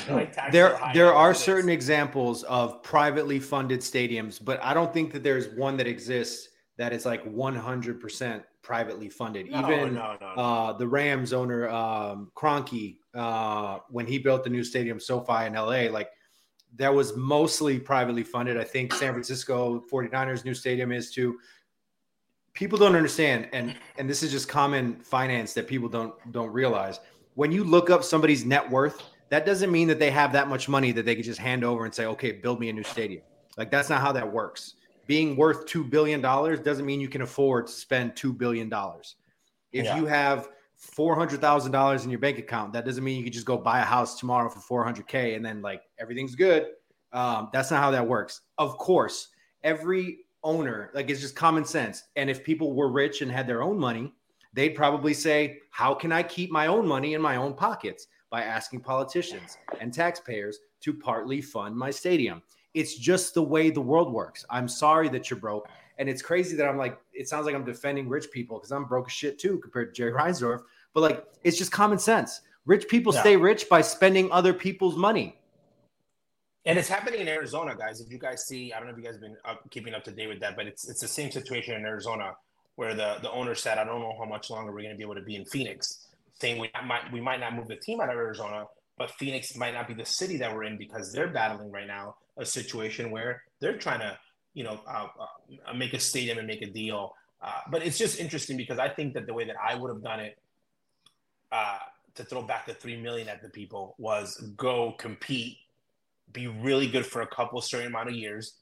Like, 0.10 0.36
There, 0.52 0.78
there 0.94 1.14
are 1.14 1.32
as 1.32 1.38
it 1.38 1.40
is. 1.40 1.46
certain 1.46 1.70
examples 1.70 2.44
of 2.44 2.84
privately 2.84 3.40
funded 3.40 3.80
stadiums, 3.80 4.38
but 4.44 4.62
I 4.62 4.74
don't 4.74 4.94
think 4.94 5.14
that 5.14 5.24
there's 5.24 5.48
one 5.56 5.78
that 5.78 5.88
exists 5.88 6.50
that 6.78 6.92
is 6.92 7.06
like 7.06 7.24
100% 7.26 8.44
privately 8.62 9.10
funded. 9.10 9.50
No, 9.50 9.60
Even 9.60 9.96
no, 9.96 10.18
no. 10.20 10.28
uh, 10.28 10.74
the 10.74 10.86
Rams 10.86 11.32
owner, 11.32 11.70
um, 11.70 12.30
Kroenke, 12.36 12.98
uh, 13.16 13.80
when 13.90 14.06
he 14.06 14.20
built 14.20 14.44
the 14.44 14.50
new 14.50 14.66
stadium 14.66 15.00
SoFi 15.00 15.46
in 15.46 15.54
LA, 15.54 15.90
like 15.90 16.10
that 16.76 16.94
was 16.94 17.16
mostly 17.16 17.80
privately 17.80 18.24
funded. 18.24 18.58
I 18.58 18.66
think 18.66 18.94
San 18.94 19.14
Francisco 19.14 19.82
49ers 19.92 20.44
new 20.44 20.54
stadium 20.54 20.92
is 20.92 21.10
too. 21.12 21.40
People 22.54 22.78
don't 22.78 22.96
understand, 22.96 23.48
and 23.54 23.76
and 23.98 24.10
this 24.10 24.24
is 24.24 24.32
just 24.32 24.48
common 24.50 25.00
finance 25.02 25.54
that 25.54 25.68
people 25.68 25.88
don't 25.88 26.14
don't 26.32 26.52
realize. 26.52 27.00
When 27.36 27.52
you 27.52 27.64
look 27.64 27.90
up 27.90 28.04
somebody's 28.04 28.44
net 28.46 28.70
worth, 28.70 29.02
that 29.30 29.46
doesn't 29.46 29.72
mean 29.72 29.88
that 29.88 30.00
they 30.00 30.12
have 30.12 30.34
that 30.34 30.50
much 30.50 30.68
money 30.68 30.92
that 30.92 31.06
they 31.06 31.16
could 31.16 31.24
just 31.26 31.40
hand 31.40 31.64
over 31.64 31.86
and 31.86 31.94
say, 31.94 32.06
okay, 32.08 32.32
build 32.32 32.60
me 32.60 32.70
a 32.70 32.74
new 32.74 32.84
stadium. 32.84 33.22
Like 33.58 33.72
that's 33.72 33.90
not 33.90 34.02
how 34.02 34.12
that 34.12 34.30
works. 34.30 34.76
Being 35.08 35.36
worth 35.36 35.66
two 35.66 35.84
billion 35.84 36.22
dollars 36.22 36.60
doesn't 36.60 36.86
mean 36.86 37.00
you 37.00 37.08
can 37.10 37.22
afford 37.22 37.68
to 37.68 37.74
spend 37.74 38.16
two 38.16 38.34
billion 38.34 38.68
dollars. 38.70 39.16
If 39.72 39.86
Yeah. 39.86 39.98
you 39.98 40.06
have 40.08 40.50
four 40.76 41.16
hundred 41.16 41.42
thousand 41.42 41.72
dollars 41.72 42.04
in 42.04 42.10
your 42.10 42.20
bank 42.20 42.40
account, 42.40 42.74
that 42.74 42.86
doesn't 42.86 43.04
mean 43.04 43.18
you 43.18 43.24
can 43.24 43.34
just 43.34 43.46
go 43.46 43.58
buy 43.58 43.80
a 43.80 43.86
house 43.86 44.20
tomorrow 44.20 44.50
for 44.50 44.60
four 44.60 44.84
hundred 44.84 45.08
k 45.08 45.36
and 45.36 45.46
then 45.46 45.62
like 45.62 45.84
everything's 46.00 46.36
good. 46.36 46.68
Um, 47.14 47.50
that's 47.54 47.72
not 47.72 47.82
how 47.82 47.92
that 47.92 48.08
works. 48.08 48.42
Of 48.58 48.78
course, 48.78 49.30
every 49.64 50.20
owner 50.44 50.92
like 50.94 51.10
it's 51.10 51.22
just 51.22 51.36
common 51.36 51.66
sense. 51.66 52.04
And 52.16 52.30
if 52.30 52.44
people 52.44 52.74
were 52.74 52.90
rich 52.92 53.22
and 53.22 53.32
had 53.32 53.48
their 53.48 53.62
own 53.62 53.78
money, 53.78 54.14
they'd 54.54 54.70
probably 54.70 55.14
say, 55.14 55.60
"How 55.72 55.94
can 55.94 56.12
I 56.12 56.24
keep 56.24 56.52
my 56.52 56.68
own 56.68 56.88
money 56.88 57.14
in 57.14 57.22
my 57.22 57.36
own 57.36 57.54
pockets?" 57.54 58.08
By 58.30 58.44
asking 58.44 58.82
politicians 58.82 59.58
and 59.82 59.92
taxpayers 59.94 60.60
to 60.82 60.94
partly 60.94 61.42
fund 61.42 61.76
my 61.76 61.90
stadium. 61.90 62.44
It's 62.76 62.96
just 62.96 63.34
the 63.34 63.42
way 63.42 63.72
the 63.72 63.82
world 63.82 64.14
works. 64.14 64.46
I'm 64.52 64.68
sorry 64.68 65.10
that 65.10 65.30
you're 65.30 65.40
broke. 65.40 65.68
And 65.98 66.08
it's 66.08 66.22
crazy 66.22 66.56
that 66.56 66.68
I'm 66.70 66.78
like, 66.78 66.98
it 67.12 67.28
sounds 67.28 67.48
like 67.48 67.56
I'm 67.56 67.66
defending 67.66 68.08
rich 68.08 68.30
people 68.32 68.58
because 68.60 68.72
I'm 68.72 68.86
broke 68.86 69.08
as 69.08 69.12
shit 69.14 69.40
too 69.40 69.58
compared 69.58 69.94
to 69.94 69.98
Jerry 69.98 70.12
Reinsdorf. 70.20 70.62
But 70.94 71.02
like, 71.02 71.26
it's 71.44 71.58
just 71.58 71.72
common 71.72 71.98
sense. 71.98 72.42
Rich 72.66 72.88
people 72.88 73.14
Yeah. 73.14 73.22
stay 73.22 73.36
rich 73.36 73.68
by 73.68 73.82
spending 73.82 74.32
other 74.32 74.54
people's 74.54 74.96
money. 74.96 75.39
And 76.70 76.78
it's 76.78 76.88
happening 76.88 77.22
in 77.22 77.28
Arizona, 77.28 77.76
guys. 77.76 78.00
If 78.00 78.12
you 78.12 78.20
guys 78.20 78.46
see, 78.46 78.72
I 78.72 78.78
don't 78.78 78.86
know 78.86 78.92
if 78.92 79.00
you 79.00 79.04
guys 79.04 79.16
have 79.16 79.22
been 79.22 79.38
up, 79.44 79.68
keeping 79.72 79.96
up 79.96 80.04
to 80.04 80.12
date 80.12 80.28
with 80.28 80.40
that, 80.42 80.56
but 80.56 80.68
it's 80.68 80.88
it's 80.88 81.02
the 81.02 81.08
same 81.08 81.32
situation 81.32 81.74
in 81.74 81.84
Arizona 81.84 82.36
where 82.76 82.94
the 82.94 83.18
the 83.24 83.32
owner 83.32 83.56
said, 83.56 83.80
"I 83.80 83.84
don't 83.84 84.02
know 84.02 84.14
how 84.20 84.26
much 84.26 84.52
longer 84.52 84.72
we're 84.72 84.84
going 84.84 84.92
to 84.92 84.96
be 84.96 85.02
able 85.02 85.16
to 85.16 85.24
be 85.24 85.36
in 85.36 85.46
Phoenix." 85.46 86.06
Saying 86.40 86.62
we 86.62 86.70
might 86.86 87.12
we 87.12 87.22
might 87.22 87.40
not 87.40 87.56
move 87.56 87.70
the 87.70 87.76
team 87.76 88.00
out 88.02 88.10
of 88.10 88.16
Arizona, 88.18 88.66
but 89.00 89.10
Phoenix 89.10 89.56
might 89.56 89.74
not 89.74 89.88
be 89.88 89.96
the 89.96 90.06
city 90.06 90.38
that 90.38 90.54
we're 90.54 90.66
in 90.66 90.78
because 90.78 91.12
they're 91.12 91.30
battling 91.30 91.72
right 91.72 91.88
now 91.88 92.18
a 92.38 92.46
situation 92.46 93.10
where 93.10 93.42
they're 93.60 93.80
trying 93.80 94.02
to 94.02 94.16
you 94.54 94.64
know 94.64 94.80
uh, 94.88 95.08
uh, 95.66 95.74
make 95.74 95.96
a 95.96 96.00
stadium 96.00 96.38
and 96.38 96.46
make 96.46 96.62
a 96.62 96.70
deal. 96.70 97.16
Uh, 97.42 97.62
but 97.72 97.82
it's 97.82 97.98
just 97.98 98.20
interesting 98.20 98.58
because 98.58 98.78
I 98.78 98.90
think 98.90 99.16
that 99.16 99.26
the 99.26 99.34
way 99.34 99.44
that 99.44 99.56
I 99.60 99.74
would 99.74 99.90
have 99.90 100.04
done 100.04 100.20
it 100.20 100.38
uh, 101.52 101.80
to 102.14 102.24
throw 102.24 102.44
back 102.44 102.68
the 102.68 102.76
three 102.76 103.02
million 103.02 103.28
at 103.28 103.42
the 103.42 103.50
people 103.50 103.96
was 103.98 104.38
go 104.56 104.92
compete 105.00 105.58
be 106.32 106.48
really 106.48 106.88
good 106.88 107.06
for 107.06 107.22
a 107.22 107.28
couple 107.28 107.60
certain 107.62 107.88
amount 107.88 108.10
of 108.10 108.16
years 108.16 108.58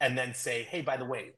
and 0.00 0.16
then 0.16 0.34
say 0.34 0.66
hey 0.70 0.80
by 0.80 0.96
the 0.96 1.04
way 1.04 1.30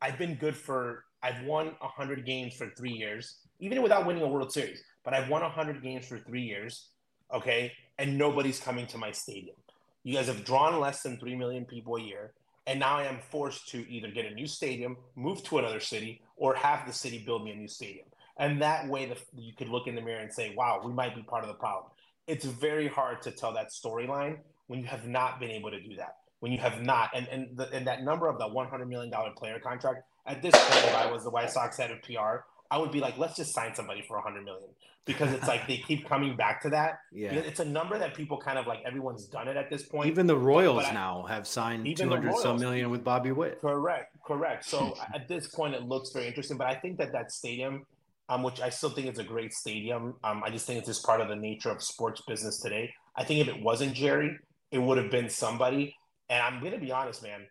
i've 0.00 0.18
been 0.18 0.34
good 0.34 0.56
for 0.56 1.04
i've 1.22 1.42
won 1.44 1.66
100 1.80 2.24
games 2.24 2.54
for 2.54 2.70
three 2.76 2.92
years 2.92 3.36
even 3.58 3.82
without 3.82 4.06
winning 4.06 4.22
a 4.22 4.28
world 4.28 4.52
series 4.52 4.82
but 5.04 5.14
i've 5.14 5.28
won 5.28 5.42
100 5.42 5.82
games 5.82 6.06
for 6.06 6.18
three 6.18 6.42
years 6.42 6.90
okay? 7.32 7.72
And 7.98 8.16
nobody's 8.16 8.60
coming 8.60 8.86
to 8.88 8.98
my 8.98 9.12
stadium. 9.12 9.56
You 10.02 10.14
guys 10.14 10.26
have 10.26 10.44
drawn 10.44 10.80
less 10.80 11.02
than 11.02 11.18
3 11.18 11.36
million 11.36 11.64
people 11.64 11.96
a 11.96 12.02
year 12.02 12.32
and 12.66 12.78
now 12.78 12.98
i 12.98 13.04
am 13.04 13.18
forced 13.30 13.68
to 13.68 13.90
either 13.90 14.10
get 14.10 14.26
a 14.26 14.34
new 14.34 14.46
stadium 14.46 14.94
move 15.16 15.42
to 15.42 15.58
another 15.58 15.80
city 15.80 16.20
or 16.36 16.54
have 16.54 16.86
the 16.86 16.92
city 16.92 17.22
build 17.24 17.42
me 17.42 17.50
a 17.52 17.54
new 17.54 17.66
stadium. 17.66 18.04
And 18.38 18.60
that 18.60 18.86
way 18.86 19.06
the, 19.06 19.16
you 19.34 19.54
could 19.54 19.68
look 19.68 19.86
in 19.86 19.94
the 19.94 20.02
mirror 20.02 20.20
and 20.20 20.32
say 20.32 20.54
wow 20.54 20.80
we 20.84 20.92
might 20.92 21.14
be 21.14 21.22
part 21.22 21.42
of 21.42 21.48
the 21.48 21.54
problem. 21.54 21.90
It's 22.26 22.44
very 22.44 22.86
hard 22.86 23.22
to 23.22 23.30
tell 23.30 23.52
that 23.54 23.70
storyline 23.70 24.38
when 24.70 24.78
you 24.78 24.86
have 24.86 25.04
not 25.04 25.40
been 25.40 25.50
able 25.50 25.68
to 25.68 25.80
do 25.80 25.96
that. 25.96 26.18
When 26.38 26.52
you 26.52 26.58
have 26.58 26.80
not, 26.80 27.10
and 27.12 27.26
and, 27.26 27.56
the, 27.56 27.68
and 27.72 27.84
that 27.88 28.04
number 28.04 28.28
of 28.28 28.38
the 28.38 28.46
one 28.46 28.68
hundred 28.68 28.88
million 28.88 29.10
dollar 29.10 29.32
player 29.36 29.58
contract 29.58 30.04
at 30.26 30.40
this 30.42 30.54
point, 30.54 30.84
if 30.84 30.94
I 30.94 31.10
was 31.10 31.24
the 31.24 31.30
White 31.30 31.50
Sox 31.50 31.76
head 31.76 31.90
of 31.90 32.00
PR, 32.02 32.44
I 32.70 32.78
would 32.78 32.92
be 32.92 33.00
like, 33.00 33.18
let's 33.18 33.36
just 33.36 33.52
sign 33.52 33.74
somebody 33.74 34.04
for 34.06 34.16
a 34.16 34.22
hundred 34.22 34.44
million 34.44 34.68
because 35.06 35.32
it's 35.32 35.48
like 35.48 35.66
they 35.66 35.78
keep 35.88 36.08
coming 36.08 36.36
back 36.36 36.62
to 36.62 36.70
that. 36.70 37.00
Yeah. 37.12 37.32
It's 37.32 37.58
a 37.58 37.64
number 37.64 37.98
that 37.98 38.14
people 38.14 38.38
kind 38.38 38.60
of 38.60 38.68
like 38.68 38.78
everyone's 38.86 39.26
done 39.26 39.48
it 39.48 39.56
at 39.56 39.70
this 39.70 39.82
point. 39.82 40.08
Even 40.08 40.28
the 40.28 40.38
Royals 40.38 40.84
I- 40.84 40.92
now 40.92 41.24
have 41.28 41.48
signed 41.48 41.84
200 41.96 42.36
some 42.36 42.60
million 42.60 42.90
with 42.90 43.02
Bobby 43.02 43.32
Witt. 43.32 43.60
Correct, 43.60 44.16
correct. 44.24 44.64
So 44.66 44.96
at 45.14 45.26
this 45.26 45.48
point, 45.48 45.74
it 45.74 45.82
looks 45.82 46.12
very 46.12 46.28
interesting. 46.28 46.56
But 46.56 46.68
I 46.68 46.76
think 46.76 46.96
that 46.98 47.10
that 47.10 47.32
stadium, 47.32 47.86
um, 48.28 48.44
which 48.44 48.60
I 48.60 48.68
still 48.68 48.90
think 48.90 49.08
is 49.08 49.18
a 49.18 49.24
great 49.24 49.52
stadium, 49.52 50.14
um, 50.22 50.44
I 50.44 50.50
just 50.50 50.64
think 50.64 50.78
it's 50.78 50.86
just 50.86 51.04
part 51.04 51.20
of 51.20 51.28
the 51.28 51.36
nature 51.36 51.70
of 51.70 51.82
sports 51.82 52.22
business 52.28 52.60
today. 52.60 52.94
I 53.16 53.24
think 53.24 53.40
if 53.40 53.48
it 53.48 53.60
wasn't 53.60 53.94
Jerry, 53.94 54.38
it 54.70 54.78
would 54.78 54.98
have 54.98 55.10
been 55.10 55.28
somebody. 55.28 55.96
And 56.28 56.42
I'm 56.42 56.60
going 56.60 56.72
to 56.72 56.78
be 56.78 56.92
honest, 56.92 57.22
man. 57.22 57.46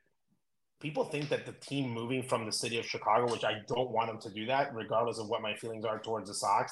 People 0.80 1.04
think 1.04 1.30
that 1.30 1.46
the 1.46 1.52
team 1.54 1.90
moving 1.90 2.24
from 2.24 2.46
the 2.46 2.52
city 2.52 2.80
of 2.80 2.86
Chicago, 2.86 3.30
which 3.30 3.44
I 3.44 3.62
don't 3.68 3.92
want 3.92 4.08
them 4.08 4.20
to 4.22 4.30
do 4.30 4.46
that, 4.46 4.74
regardless 4.74 5.20
of 5.20 5.28
what 5.28 5.42
my 5.42 5.54
feelings 5.56 5.84
are 5.84 6.00
towards 6.00 6.30
the 6.30 6.34
Sox, 6.34 6.72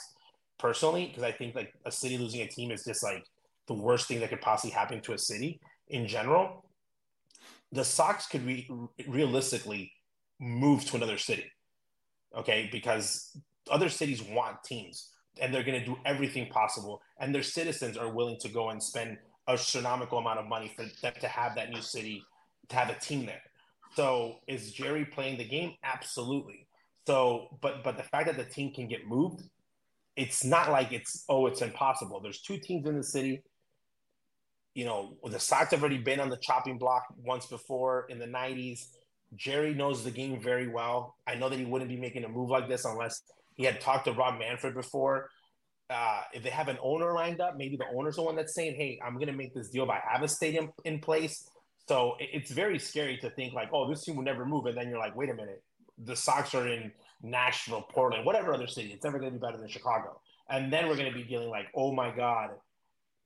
personally, 0.58 1.08
because 1.08 1.24
I 1.24 1.34
think 1.34 1.56
like 1.56 1.74
a 1.86 1.92
city 1.92 2.18
losing 2.18 2.42
a 2.42 2.48
team 2.48 2.72
is 2.72 2.86
just 2.86 3.04
like 3.04 3.26
the 3.68 3.74
worst 3.74 4.08
thing 4.08 4.22
that 4.22 4.30
could 4.30 4.40
possibly 4.40 4.72
happen 4.72 5.02
to 5.02 5.14
a 5.14 5.18
city 5.18 5.60
in 5.90 6.08
general 6.08 6.64
the 7.72 7.84
Sox 7.84 8.28
could 8.28 8.46
re- 8.46 8.70
realistically 9.08 9.92
move 10.40 10.86
to 10.86 10.96
another 10.96 11.18
city. 11.18 11.46
Okay, 12.36 12.70
because 12.72 13.38
other 13.70 13.90
cities 13.90 14.22
want 14.22 14.64
teams 14.64 15.12
and 15.42 15.54
they're 15.54 15.64
going 15.64 15.80
to 15.80 15.86
do 15.86 15.98
everything 16.06 16.48
possible, 16.50 17.02
and 17.20 17.34
their 17.34 17.44
citizens 17.44 17.96
are 17.96 18.12
willing 18.12 18.38
to 18.40 18.50
go 18.50 18.70
and 18.70 18.82
spend 18.82 19.18
astronomical 19.48 20.18
amount 20.18 20.40
of 20.40 20.48
money 20.48 20.72
for 20.76 20.86
them 21.02 21.14
to 21.20 21.28
have 21.28 21.56
that 21.56 21.70
new 21.70 21.82
city, 21.82 22.24
to 22.70 22.76
have 22.76 22.90
a 22.90 23.00
team 23.00 23.26
there. 23.26 23.42
So 23.96 24.36
is 24.48 24.72
Jerry 24.72 25.06
playing 25.06 25.38
the 25.38 25.48
game? 25.48 25.74
Absolutely. 25.84 26.68
So, 27.08 27.58
but 27.62 27.84
but 27.84 27.98
the 27.98 28.04
fact 28.04 28.28
that 28.28 28.38
the 28.38 28.44
team 28.44 28.74
can 28.74 28.88
get 28.88 29.08
moved, 29.08 29.42
it's 30.16 30.44
not 30.44 30.72
like 30.72 30.92
it's 30.92 31.24
oh 31.30 31.48
it's 31.48 31.62
impossible. 31.62 32.20
There's 32.20 32.42
two 32.42 32.58
teams 32.58 32.88
in 32.88 32.98
the 32.98 33.04
city. 33.04 33.42
You 34.76 34.86
know, 34.86 35.18
the 35.24 35.40
Sox 35.40 35.72
have 35.72 35.82
already 35.82 35.98
been 35.98 36.20
on 36.20 36.30
the 36.30 36.38
chopping 36.38 36.78
block 36.78 37.06
once 37.24 37.46
before 37.46 38.06
in 38.10 38.20
the 38.20 38.28
'90s. 38.28 38.88
Jerry 39.36 39.74
knows 39.74 40.04
the 40.04 40.12
game 40.12 40.42
very 40.42 40.68
well. 40.68 41.16
I 41.26 41.36
know 41.36 41.50
that 41.50 41.58
he 41.58 41.66
wouldn't 41.66 41.90
be 41.90 41.98
making 41.98 42.24
a 42.24 42.30
move 42.30 42.50
like 42.50 42.68
this 42.68 42.86
unless 42.86 43.22
he 43.56 43.64
had 43.64 43.82
talked 43.82 44.06
to 44.06 44.12
Rob 44.12 44.38
Manfred 44.40 44.74
before. 44.74 45.30
Uh, 45.90 46.22
if 46.34 46.44
they 46.44 46.50
have 46.50 46.68
an 46.68 46.78
owner 46.82 47.14
lined 47.14 47.40
up, 47.40 47.56
maybe 47.56 47.78
the 47.78 47.86
owner's 47.96 48.18
the 48.18 48.22
one 48.22 48.36
that's 48.36 48.54
saying, 48.54 48.76
"Hey, 48.76 49.00
I'm 49.06 49.16
going 49.16 49.28
to 49.28 49.34
make 49.34 49.54
this 49.54 49.70
deal 49.70 49.86
by 49.86 50.02
have 50.06 50.22
a 50.22 50.28
stadium 50.28 50.72
in 50.84 51.00
place." 51.00 51.50
So 51.88 52.18
it's 52.20 52.52
very 52.52 52.78
scary 52.78 53.18
to 53.18 53.30
think 53.30 53.54
like, 53.54 53.70
"Oh, 53.72 53.90
this 53.90 54.04
team 54.04 54.18
will 54.18 54.24
never 54.24 54.46
move," 54.46 54.66
and 54.66 54.78
then 54.78 54.90
you're 54.90 55.00
like, 55.00 55.16
"Wait 55.16 55.30
a 55.30 55.34
minute, 55.34 55.64
the 55.98 56.16
Sox 56.16 56.54
are 56.54 56.68
in 56.68 56.92
Nashville, 57.24 57.84
Portland, 57.84 58.26
whatever 58.26 58.54
other 58.54 58.68
city. 58.68 58.92
It's 58.92 59.04
never 59.06 59.18
going 59.18 59.32
to 59.32 59.40
be 59.40 59.42
better 59.42 59.58
than 59.58 59.70
Chicago." 59.70 60.20
And 60.50 60.72
then 60.72 60.88
we're 60.88 60.98
going 60.98 61.12
to 61.12 61.18
be 61.18 61.24
dealing 61.24 61.50
like, 61.50 61.68
"Oh 61.74 61.94
my 61.94 62.14
God, 62.14 62.52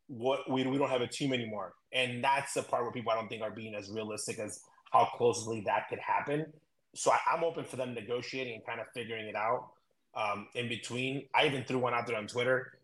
what 0.08 0.50
we 0.50 0.64
we 0.68 0.78
don't 0.78 0.90
have 0.90 1.02
a 1.02 1.08
team 1.08 1.34
anymore," 1.34 1.74
and 1.92 2.24
that's 2.24 2.54
the 2.54 2.62
part 2.62 2.84
where 2.84 2.92
people 2.92 3.12
I 3.12 3.16
don't 3.16 3.28
think 3.28 3.42
are 3.42 3.52
being 3.52 3.74
as 3.74 3.90
realistic 3.90 4.38
as 4.38 4.62
how 4.92 5.06
closely 5.18 5.62
that 5.66 5.90
could 5.90 6.00
happen. 6.00 6.46
So 6.94 7.12
I, 7.12 7.20
I'm 7.34 7.44
open 7.44 7.64
for 7.66 7.78
them 7.78 7.96
negotiating 7.96 8.56
and 8.56 8.66
kind 8.66 8.80
of 8.80 8.88
figuring 8.94 9.28
it 9.28 9.36
out 9.36 9.70
um, 10.16 10.48
in 10.56 10.68
between. 10.70 11.26
I 11.34 11.46
even 11.48 11.64
threw 11.64 11.80
one 11.80 11.94
out 11.94 12.08
there 12.08 12.18
on 12.18 12.28
Twitter. 12.28 12.78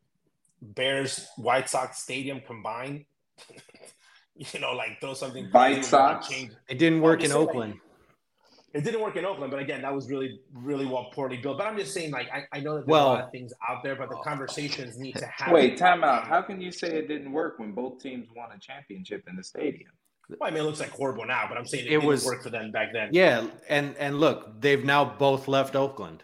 Bears 0.61 1.27
White 1.37 1.69
Sox 1.69 1.99
Stadium 2.01 2.41
combined. 2.45 3.05
you 4.35 4.59
know, 4.59 4.73
like 4.73 4.99
throw 4.99 5.13
something. 5.13 5.45
White 5.51 5.85
Sox. 5.85 6.29
It 6.67 6.77
didn't 6.79 7.01
work 7.01 7.23
in 7.23 7.29
saying, 7.29 7.39
like, 7.41 7.49
Oakland. 7.49 7.73
It 8.73 8.83
didn't 8.83 9.01
work 9.01 9.15
in 9.15 9.25
Oakland, 9.25 9.49
but 9.49 9.59
again, 9.59 9.81
that 9.81 9.93
was 9.95 10.09
really, 10.09 10.39
really 10.53 10.85
well 10.85 11.09
poorly 11.13 11.37
built. 11.37 11.57
But 11.57 11.67
I'm 11.67 11.77
just 11.77 11.93
saying, 11.93 12.11
like, 12.11 12.29
I, 12.31 12.45
I 12.51 12.59
know 12.59 12.75
that 12.75 12.81
there's 12.81 12.87
Well- 12.87 13.07
a 13.07 13.13
lot 13.13 13.23
of 13.23 13.31
things 13.31 13.53
out 13.67 13.81
there, 13.83 13.95
but 13.95 14.09
the 14.09 14.17
conversations 14.17 14.97
need 14.99 15.15
to 15.15 15.25
happen. 15.25 15.53
Wait, 15.53 15.77
time 15.77 16.03
out. 16.03 16.27
How 16.27 16.41
can 16.41 16.59
you 16.61 16.71
say 16.71 16.89
it 16.89 17.07
didn't 17.07 17.31
work 17.31 17.59
when 17.59 17.71
both 17.71 17.99
teams 18.01 18.27
won 18.35 18.49
a 18.55 18.59
championship 18.59 19.23
in 19.27 19.35
the 19.35 19.43
stadium? 19.43 19.89
Well, 20.29 20.39
I 20.49 20.51
mean, 20.51 20.59
it 20.61 20.65
looks 20.65 20.81
like 20.81 20.89
horrible 20.89 21.25
now, 21.25 21.45
but 21.47 21.57
I'm 21.57 21.65
saying 21.65 21.85
it, 21.85 21.87
It 21.87 21.91
didn't 21.91 22.05
was- 22.07 22.25
work 22.25 22.43
for 22.43 22.49
them 22.49 22.71
back 22.71 22.91
then. 22.93 23.09
Yeah, 23.13 23.47
and 23.69 23.95
and 23.97 24.19
look, 24.19 24.59
they've 24.61 24.83
now 24.83 25.05
both 25.05 25.47
left 25.47 25.75
Oakland. 25.75 26.23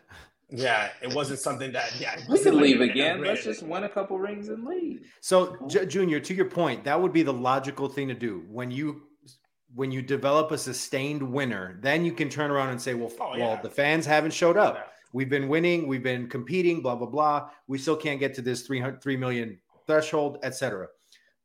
Yeah, 0.56 0.90
it 1.02 1.14
wasn't 1.14 1.40
something 1.40 1.72
that. 1.72 2.00
Yeah, 2.00 2.14
it 2.14 2.22
We 2.28 2.34
wasn't 2.34 2.44
can 2.46 2.56
like 2.56 2.64
leave 2.64 2.82
again. 2.82 3.22
Let's 3.22 3.44
just 3.44 3.64
win 3.64 3.84
a 3.86 3.90
couple 3.90 4.20
rings 4.20 4.50
and 4.50 4.64
leave. 4.64 5.12
So, 5.20 5.58
J- 5.68 5.86
Junior, 5.88 6.20
to 6.20 6.34
your 6.34 6.46
point, 6.46 6.84
that 6.84 7.02
would 7.02 7.12
be 7.12 7.24
the 7.24 7.34
logical 7.34 7.90
thing 7.90 8.08
to 8.10 8.14
do 8.14 8.44
when 8.50 8.70
you 8.72 9.04
when 9.76 9.92
you 9.92 10.04
develop 10.04 10.52
a 10.52 10.58
sustained 10.58 11.24
winner. 11.24 11.80
Then 11.82 12.06
you 12.06 12.14
can 12.14 12.30
turn 12.30 12.52
around 12.52 12.70
and 12.70 12.80
say, 12.80 12.94
"Well, 12.94 13.08
f- 13.08 13.18
Oh, 13.20 13.30
well, 13.32 13.40
yeah. 13.40 13.62
the 13.62 13.70
fans 13.70 14.06
haven't 14.06 14.32
showed 14.32 14.56
up. 14.58 14.76
Yeah. 14.76 14.84
We've 15.14 15.30
been 15.30 15.48
winning. 15.48 15.88
We've 15.88 16.04
been 16.04 16.28
competing. 16.30 16.82
Blah 16.82 16.96
blah 16.98 17.08
blah. 17.08 17.50
We 17.68 17.80
still 17.80 17.96
can't 17.98 18.20
get 18.20 18.36
to 18.36 18.42
this 18.44 18.62
300, 18.68 19.02
3 19.02 19.18
million 19.18 19.60
threshold, 19.88 20.38
etc." 20.44 20.88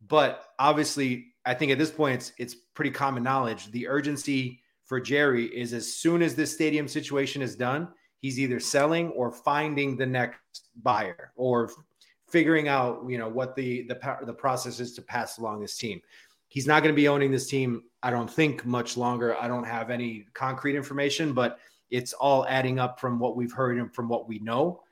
But 0.06 0.44
obviously, 0.58 1.32
I 1.46 1.54
think 1.54 1.72
at 1.72 1.78
this 1.78 1.90
point, 1.90 2.14
it's 2.16 2.32
it's 2.38 2.54
pretty 2.74 2.90
common 2.90 3.22
knowledge. 3.22 3.70
The 3.70 3.88
urgency 3.88 4.60
for 4.84 5.00
Jerry 5.00 5.46
is 5.46 5.72
as 5.72 5.92
soon 5.94 6.20
as 6.22 6.34
this 6.34 6.52
stadium 6.52 6.86
situation 6.88 7.40
is 7.42 7.56
done, 7.56 7.88
he's 8.20 8.38
either 8.38 8.60
selling 8.60 9.10
or 9.10 9.30
finding 9.30 9.96
the 9.96 10.06
next 10.06 10.68
buyer 10.82 11.32
or 11.36 11.70
figuring 12.28 12.68
out 12.68 13.02
you 13.08 13.18
know 13.18 13.28
what 13.28 13.56
the 13.56 13.82
the 13.88 13.98
the 14.26 14.32
process 14.32 14.80
is 14.80 14.92
to 14.94 15.02
pass 15.02 15.38
along 15.38 15.60
this 15.60 15.76
team. 15.76 16.00
He's 16.48 16.66
not 16.66 16.82
going 16.82 16.94
to 16.94 16.96
be 16.96 17.08
owning 17.08 17.30
this 17.30 17.46
team, 17.46 17.82
I 18.02 18.10
don't 18.10 18.30
think, 18.30 18.64
much 18.64 18.96
longer. 18.96 19.36
I 19.36 19.48
don't 19.48 19.64
have 19.64 19.90
any 19.90 20.26
concrete 20.32 20.76
information, 20.76 21.34
but 21.34 21.58
it's 21.90 22.14
all 22.14 22.46
adding 22.48 22.78
up 22.78 22.98
from 22.98 23.18
what 23.18 23.36
we've 23.36 23.52
heard 23.52 23.78
and 23.78 23.94
from 23.94 24.08
what 24.08 24.26
we 24.26 24.38
know. 24.38 24.82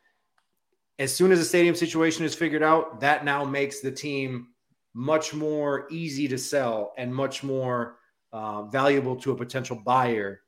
As 0.99 1.15
soon 1.15 1.33
as 1.33 1.39
the 1.39 1.45
stadium 1.47 1.75
situation 1.75 2.27
is 2.27 2.35
figured 2.35 2.63
out, 2.63 3.01
that 3.01 3.25
now 3.25 3.43
makes 3.43 3.81
the 3.81 3.91
team 3.91 4.49
much 4.93 5.33
more 5.33 5.87
easy 5.91 6.29
to 6.29 6.37
sell 6.37 6.93
and 6.99 7.15
much 7.15 7.43
more 7.43 7.97
uh, 8.33 8.63
valuable 8.65 9.17
to 9.17 9.33
a 9.33 9.37
potential 9.37 9.77
buyer 9.77 10.43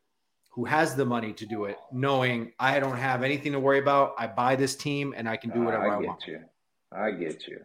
who 0.58 0.64
has 0.64 0.96
the 0.96 1.04
money 1.04 1.32
to 1.32 1.46
do 1.46 1.66
it, 1.66 1.78
knowing 1.92 2.50
I 2.58 2.80
don't 2.80 2.96
have 2.96 3.22
anything 3.22 3.52
to 3.52 3.60
worry 3.60 3.78
about. 3.78 4.14
I 4.18 4.26
buy 4.26 4.56
this 4.56 4.74
team 4.74 5.14
and 5.16 5.28
I 5.28 5.36
can 5.36 5.50
do 5.50 5.60
whatever 5.60 5.84
I, 5.84 5.86
want. 5.86 5.98
I 5.98 6.00
get 6.00 6.08
want. 6.08 6.26
you. 6.26 6.40
I 6.90 7.10
get 7.12 7.46
you. 7.46 7.60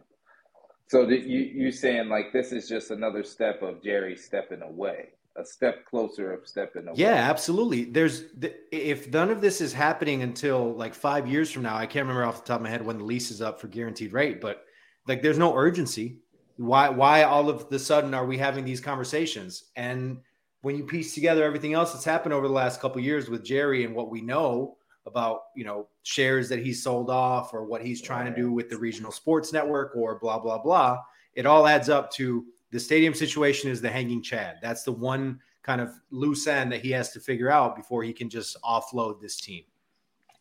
So 0.86 1.04
that 1.06 1.24
you 1.24 1.40
you 1.40 1.72
saying 1.72 2.08
like 2.08 2.32
this 2.32 2.52
is 2.52 2.68
just 2.68 2.92
another 2.92 3.24
step 3.24 3.62
of 3.62 3.82
Jerry 3.82 4.14
stepping 4.14 4.62
away, 4.62 5.08
a 5.36 5.44
step 5.44 5.84
closer 5.86 6.32
of 6.32 6.46
stepping 6.46 6.86
away. 6.86 6.94
Yeah, 6.94 7.14
absolutely. 7.14 7.82
There's 7.82 8.30
th- 8.40 8.54
if 8.70 9.10
none 9.10 9.30
of 9.30 9.40
this 9.40 9.60
is 9.60 9.72
happening 9.72 10.22
until 10.22 10.72
like 10.74 10.94
five 10.94 11.26
years 11.26 11.50
from 11.50 11.64
now, 11.64 11.74
I 11.74 11.86
can't 11.86 12.06
remember 12.06 12.24
off 12.24 12.44
the 12.44 12.46
top 12.46 12.60
of 12.60 12.62
my 12.62 12.70
head 12.70 12.86
when 12.86 12.98
the 12.98 13.04
lease 13.04 13.32
is 13.32 13.42
up 13.42 13.60
for 13.60 13.66
guaranteed 13.66 14.12
rate, 14.12 14.40
but 14.40 14.66
like 15.08 15.20
there's 15.20 15.36
no 15.36 15.56
urgency. 15.56 16.20
Why 16.58 16.90
why 16.90 17.24
all 17.24 17.50
of 17.50 17.68
the 17.70 17.78
sudden 17.80 18.14
are 18.14 18.24
we 18.24 18.38
having 18.38 18.64
these 18.64 18.80
conversations? 18.80 19.64
And 19.74 20.18
when 20.64 20.76
you 20.76 20.84
piece 20.84 21.12
together 21.12 21.44
everything 21.44 21.74
else 21.74 21.92
that's 21.92 22.06
happened 22.06 22.32
over 22.32 22.48
the 22.48 22.54
last 22.54 22.80
couple 22.80 22.98
of 22.98 23.04
years 23.04 23.28
with 23.28 23.44
Jerry 23.44 23.84
and 23.84 23.94
what 23.94 24.10
we 24.10 24.22
know 24.22 24.78
about 25.06 25.42
you 25.54 25.62
know 25.62 25.86
shares 26.04 26.48
that 26.48 26.58
he's 26.58 26.82
sold 26.82 27.10
off 27.10 27.52
or 27.52 27.64
what 27.64 27.84
he's 27.84 28.00
trying 28.00 28.24
to 28.24 28.34
do 28.34 28.50
with 28.50 28.70
the 28.70 28.78
regional 28.78 29.12
sports 29.12 29.52
network 29.52 29.94
or 29.94 30.18
blah 30.18 30.38
blah 30.38 30.56
blah, 30.56 30.98
it 31.34 31.44
all 31.44 31.66
adds 31.66 31.90
up 31.90 32.10
to 32.12 32.46
the 32.70 32.80
stadium 32.80 33.12
situation 33.12 33.70
is 33.70 33.82
the 33.82 33.90
hanging 33.90 34.22
chad. 34.22 34.56
That's 34.62 34.84
the 34.84 34.92
one 34.92 35.38
kind 35.62 35.82
of 35.82 35.90
loose 36.10 36.46
end 36.46 36.72
that 36.72 36.80
he 36.80 36.90
has 36.92 37.12
to 37.12 37.20
figure 37.20 37.50
out 37.50 37.76
before 37.76 38.02
he 38.02 38.14
can 38.14 38.30
just 38.30 38.56
offload 38.62 39.20
this 39.20 39.40
team. 39.40 39.64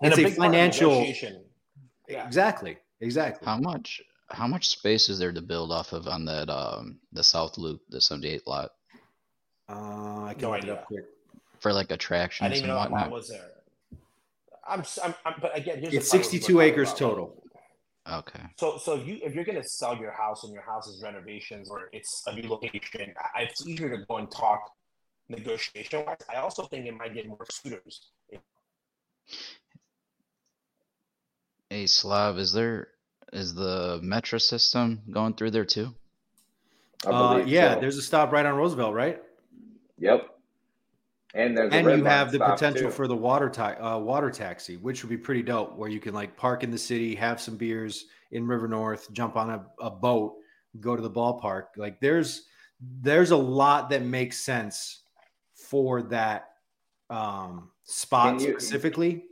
And 0.02 0.14
It's 0.14 0.20
a 0.20 0.24
big 0.24 0.36
financial 0.36 0.92
negotiation. 0.92 1.44
Yeah. 2.08 2.26
exactly, 2.26 2.78
exactly. 3.02 3.46
How 3.46 3.58
much 3.58 4.02
how 4.30 4.48
much 4.48 4.70
space 4.70 5.10
is 5.10 5.20
there 5.20 5.34
to 5.34 5.42
build 5.42 5.72
off 5.72 5.92
of 5.92 6.08
on 6.08 6.24
that 6.26 6.50
um 6.50 7.00
the 7.12 7.24
south 7.26 7.58
loop, 7.58 7.82
the 7.90 8.00
78 8.00 8.48
lot 8.48 8.72
Uh, 9.70 10.26
I 10.26 10.34
can 10.34 10.42
No 10.44 10.52
look 10.52 10.64
it 10.64 10.70
up 10.70 10.86
quick. 10.86 11.06
for 11.60 11.72
like 11.74 11.92
I 11.92 11.96
attractions 11.96 12.50
didn't 12.52 12.66
even 12.66 12.70
and 12.72 12.78
know 12.78 12.82
that 12.84 12.92
whatnot? 12.92 13.10
lot 13.10 13.18
was 13.18 13.30
there. 13.30 13.50
I'm, 14.68 14.80
s- 14.82 15.00
I'm, 15.04 15.14
I'm 15.26 15.34
but 15.42 15.58
again, 15.58 15.80
here's 15.80 15.94
It's 15.94 16.10
part 16.10 16.24
62 16.26 16.62
acres 16.62 16.90
about. 16.90 16.98
total. 16.98 17.44
Okay. 18.12 18.42
So, 18.58 18.78
so 18.78 18.96
if 18.98 19.08
you 19.08 19.20
if 19.24 19.34
you're 19.34 19.46
gonna 19.46 19.64
sell 19.64 19.96
your 19.98 20.12
house 20.12 20.44
and 20.44 20.52
your 20.54 20.62
house 20.64 20.88
is 20.88 21.02
renovations 21.02 21.70
or 21.70 21.90
it's 21.94 22.24
a 22.28 22.36
new 22.36 22.48
location, 22.50 23.14
I- 23.36 23.44
it's 23.44 23.66
easier 23.66 23.90
to 23.98 24.06
go 24.06 24.18
and 24.18 24.30
talk 24.30 24.72
negotiation 25.30 26.06
wise. 26.06 26.18
I 26.30 26.38
also 26.40 26.64
think 26.66 26.86
it 26.86 26.94
might 26.98 27.14
get 27.14 27.28
more 27.28 27.46
suitors. 27.50 28.10
Hey 31.70 31.88
Slav, 31.88 32.38
is 32.38 32.52
there 32.54 32.90
is 33.32 33.54
the 33.56 34.00
metro 34.04 34.38
system 34.38 35.02
going 35.12 35.34
through 35.34 35.52
there 35.52 35.66
too? 35.66 35.96
Uh, 37.06 37.44
yeah, 37.46 37.74
so. 37.76 37.80
there's 37.82 37.98
a 37.98 38.02
stop 38.02 38.32
right 38.32 38.46
on 38.46 38.56
Roosevelt, 38.56 38.94
right? 38.94 39.22
Yep. 40.00 40.30
And 41.36 41.58
there's 41.58 41.74
And 41.74 41.90
you 41.90 42.04
have 42.04 42.32
the 42.32 42.40
potential 42.40 42.90
too. 42.90 42.92
for 42.92 43.08
the 43.08 43.16
water 43.16 43.50
ta- 43.50 43.78
uh, 43.80 44.00
water 44.00 44.30
taxi, 44.30 44.78
which 44.78 45.04
would 45.04 45.10
be 45.10 45.18
pretty 45.18 45.42
dope, 45.42 45.76
where 45.76 45.90
you 45.90 46.00
can 46.00 46.14
like 46.14 46.38
park 46.38 46.64
in 46.64 46.70
the 46.70 46.78
city, 46.78 47.16
have 47.16 47.42
some 47.42 47.58
beers 47.58 48.06
in 48.32 48.46
River 48.46 48.68
North, 48.68 49.12
jump 49.14 49.36
on 49.36 49.50
a, 49.50 49.66
a 49.82 49.90
boat, 49.90 50.36
go 50.80 50.96
to 50.96 51.02
the 51.02 51.10
ballpark. 51.10 51.66
Like 51.76 52.00
there's 52.00 52.46
there's 53.02 53.32
a 53.32 53.38
lot 53.38 53.90
that 53.90 54.04
makes 54.04 54.38
sense 54.42 55.04
for 55.56 56.04
that 56.04 56.50
um, 57.10 57.72
spot 57.84 58.40
you- 58.40 58.52
specifically. 58.60 59.26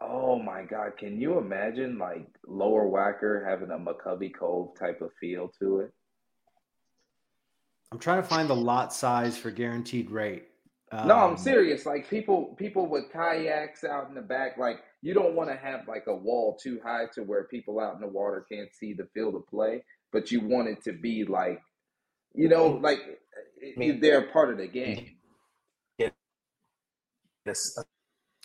Oh 0.00 0.38
my 0.38 0.62
God! 0.62 0.96
Can 0.98 1.18
you 1.18 1.38
imagine 1.38 1.98
like 1.98 2.28
Lower 2.46 2.86
Wacker 2.86 3.46
having 3.46 3.70
a 3.70 3.78
McCovey 3.78 4.34
Cove 4.34 4.78
type 4.78 5.00
of 5.00 5.10
feel 5.18 5.50
to 5.58 5.80
it? 5.80 5.92
I'm 7.92 7.98
trying 7.98 8.20
to 8.22 8.28
find 8.28 8.48
the 8.48 8.56
lot 8.56 8.92
size 8.92 9.38
for 9.38 9.50
guaranteed 9.50 10.10
rate. 10.10 10.48
No, 10.92 11.14
I'm 11.16 11.30
Um, 11.32 11.36
serious. 11.36 11.84
Like 11.86 12.08
people, 12.08 12.54
people 12.58 12.86
with 12.86 13.10
kayaks 13.12 13.84
out 13.84 14.08
in 14.08 14.14
the 14.14 14.22
back. 14.22 14.56
Like 14.56 14.82
you 15.02 15.14
don't 15.14 15.34
want 15.34 15.50
to 15.50 15.56
have 15.56 15.86
like 15.88 16.04
a 16.06 16.14
wall 16.14 16.56
too 16.60 16.80
high 16.84 17.06
to 17.14 17.22
where 17.22 17.44
people 17.44 17.80
out 17.80 17.94
in 17.94 18.00
the 18.00 18.06
water 18.08 18.46
can't 18.50 18.72
see 18.72 18.92
the 18.92 19.06
field 19.14 19.34
of 19.34 19.46
play, 19.46 19.84
but 20.12 20.30
you 20.30 20.40
want 20.40 20.68
it 20.68 20.82
to 20.84 20.92
be 20.92 21.24
like, 21.24 21.60
you 22.34 22.48
know, 22.48 22.66
like 22.68 23.00
it- 23.00 23.18
it- 23.78 24.00
they're 24.00 24.22
part 24.30 24.50
of 24.50 24.58
the 24.58 24.66
game. 24.68 25.12
This 27.44 27.78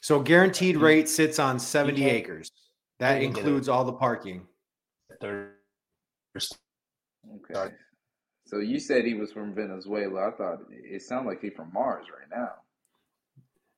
So 0.04 0.22
guaranteed 0.22 0.78
rate 0.78 1.10
sits 1.10 1.40
on 1.40 1.58
70 1.60 2.06
acres. 2.06 2.52
That 3.00 3.16
you 3.22 3.28
can 3.28 3.34
get 3.34 3.40
includes 3.40 3.68
all 3.70 3.84
the 3.84 3.94
parking. 3.94 4.48
third. 5.20 5.56
Okay. 6.36 7.76
So 8.52 8.60
you 8.60 8.80
said 8.80 9.06
he 9.06 9.14
was 9.14 9.32
from 9.32 9.54
Venezuela. 9.56 10.28
I 10.28 10.32
thought 10.32 10.60
it 10.70 11.02
sounded 11.02 11.30
like 11.30 11.42
he's 11.42 11.54
from 11.56 11.72
Mars 11.72 12.08
right 12.10 12.28
now. 12.30 12.50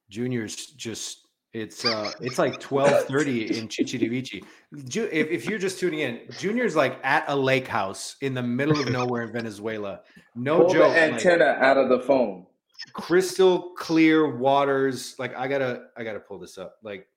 Junior's 0.09 0.55
just 0.55 1.27
It's 1.53 1.85
uh, 1.85 2.11
it's 2.19 2.39
like 2.39 2.59
twelve 2.59 3.05
thirty 3.05 3.55
in 3.55 3.67
Chichiriviche. 3.67 4.43
Ju- 4.85 5.09
if, 5.11 5.29
if 5.29 5.45
you're 5.45 5.59
just 5.59 5.77
tuning 5.79 5.99
in, 5.99 6.21
Junior's 6.39 6.75
like 6.75 6.99
at 7.03 7.23
a 7.27 7.35
lake 7.35 7.67
house 7.67 8.15
in 8.21 8.33
the 8.33 8.41
middle 8.41 8.79
of 8.79 8.89
nowhere 8.91 9.21
in 9.21 9.31
Venezuela. 9.31 10.01
No 10.33 10.61
Pull 10.61 10.73
joke. 10.73 10.93
the 10.95 11.01
like, 11.01 11.13
antenna 11.13 11.45
out 11.45 11.77
of 11.77 11.89
the 11.89 11.99
phone. 11.99 12.47
crystal 12.93 13.73
clear 13.77 14.35
waters. 14.35 15.15
Like 15.19 15.35
I 15.37 15.47
gotta, 15.47 15.89
I 15.95 16.03
gotta 16.03 16.19
pull 16.19 16.39
this 16.39 16.57
up. 16.57 16.77
Like 16.81 17.07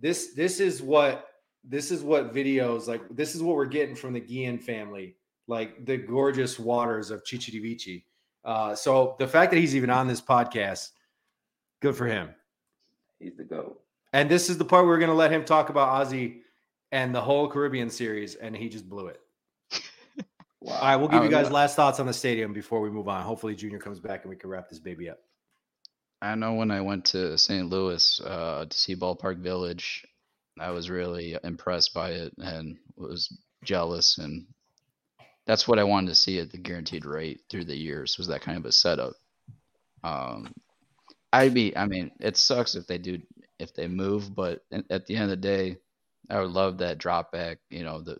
this, 0.00 0.32
this 0.32 0.58
is 0.60 0.80
what 0.80 1.28
this 1.62 1.90
is 1.90 2.02
what 2.02 2.32
videos 2.34 2.86
like. 2.86 3.02
This 3.10 3.34
is 3.34 3.42
what 3.42 3.56
we're 3.56 3.66
getting 3.66 3.94
from 3.94 4.14
the 4.14 4.20
Guillen 4.20 4.58
family. 4.58 5.16
Like 5.46 5.84
the 5.84 5.96
gorgeous 5.96 6.58
waters 6.58 7.10
of 7.10 7.24
Chichiriviche. 7.24 8.04
Uh, 8.44 8.74
so 8.74 9.16
the 9.18 9.26
fact 9.26 9.52
that 9.52 9.58
he's 9.58 9.76
even 9.76 9.90
on 9.90 10.08
this 10.08 10.20
podcast, 10.20 10.90
good 11.80 11.96
for 11.96 12.06
him. 12.06 12.30
He's 13.18 13.36
the 13.36 13.44
goat. 13.44 13.80
And 14.12 14.30
this 14.30 14.48
is 14.48 14.58
the 14.58 14.64
part 14.64 14.84
where 14.84 14.94
we're 14.94 14.98
going 14.98 15.10
to 15.10 15.16
let 15.16 15.32
him 15.32 15.44
talk 15.44 15.70
about 15.70 15.88
Ozzie 15.88 16.42
and 16.92 17.14
the 17.14 17.20
whole 17.20 17.48
Caribbean 17.48 17.90
series, 17.90 18.36
and 18.36 18.56
he 18.56 18.68
just 18.68 18.88
blew 18.88 19.08
it. 19.08 19.20
Wow. 20.64 20.76
All 20.76 20.80
right, 20.80 20.96
we'll 20.96 21.08
give 21.08 21.22
you 21.22 21.28
guys 21.28 21.48
yeah. 21.48 21.52
last 21.52 21.76
thoughts 21.76 22.00
on 22.00 22.06
the 22.06 22.12
stadium 22.14 22.54
before 22.54 22.80
we 22.80 22.88
move 22.88 23.06
on. 23.06 23.22
Hopefully, 23.22 23.54
Junior 23.54 23.78
comes 23.78 24.00
back 24.00 24.22
and 24.22 24.30
we 24.30 24.36
can 24.36 24.48
wrap 24.48 24.66
this 24.66 24.78
baby 24.78 25.10
up. 25.10 25.18
I 26.22 26.34
know 26.36 26.54
when 26.54 26.70
I 26.70 26.80
went 26.80 27.04
to 27.06 27.36
St. 27.36 27.68
Louis 27.68 28.18
uh, 28.24 28.64
to 28.64 28.78
see 28.78 28.96
Ballpark 28.96 29.40
Village, 29.40 30.06
I 30.58 30.70
was 30.70 30.88
really 30.88 31.36
impressed 31.44 31.92
by 31.92 32.12
it 32.12 32.32
and 32.38 32.78
was 32.96 33.30
jealous, 33.62 34.16
and 34.16 34.46
that's 35.46 35.68
what 35.68 35.78
I 35.78 35.84
wanted 35.84 36.08
to 36.08 36.14
see 36.14 36.38
at 36.38 36.50
the 36.50 36.58
guaranteed 36.58 37.04
rate 37.04 37.42
through 37.50 37.64
the 37.64 37.76
years 37.76 38.16
was 38.16 38.28
that 38.28 38.40
kind 38.40 38.58
of 38.58 38.64
a 38.64 38.72
setup. 38.72 39.14
Um, 40.02 40.54
I'd 41.32 41.54
be, 41.54 41.76
I 41.76 41.86
mean, 41.86 42.12
it 42.20 42.36
sucks 42.36 42.74
if 42.74 42.86
they 42.86 42.98
do 42.98 43.20
if 43.58 43.74
they 43.74 43.88
move, 43.88 44.34
but 44.34 44.64
at 44.72 44.84
at 44.90 45.06
the 45.06 45.16
end 45.16 45.24
of 45.24 45.30
the 45.30 45.36
day, 45.36 45.78
I 46.30 46.40
would 46.40 46.50
love 46.50 46.78
that 46.78 46.98
drop 46.98 47.32
back. 47.32 47.58
You 47.70 47.84
know, 47.84 48.00
the 48.00 48.18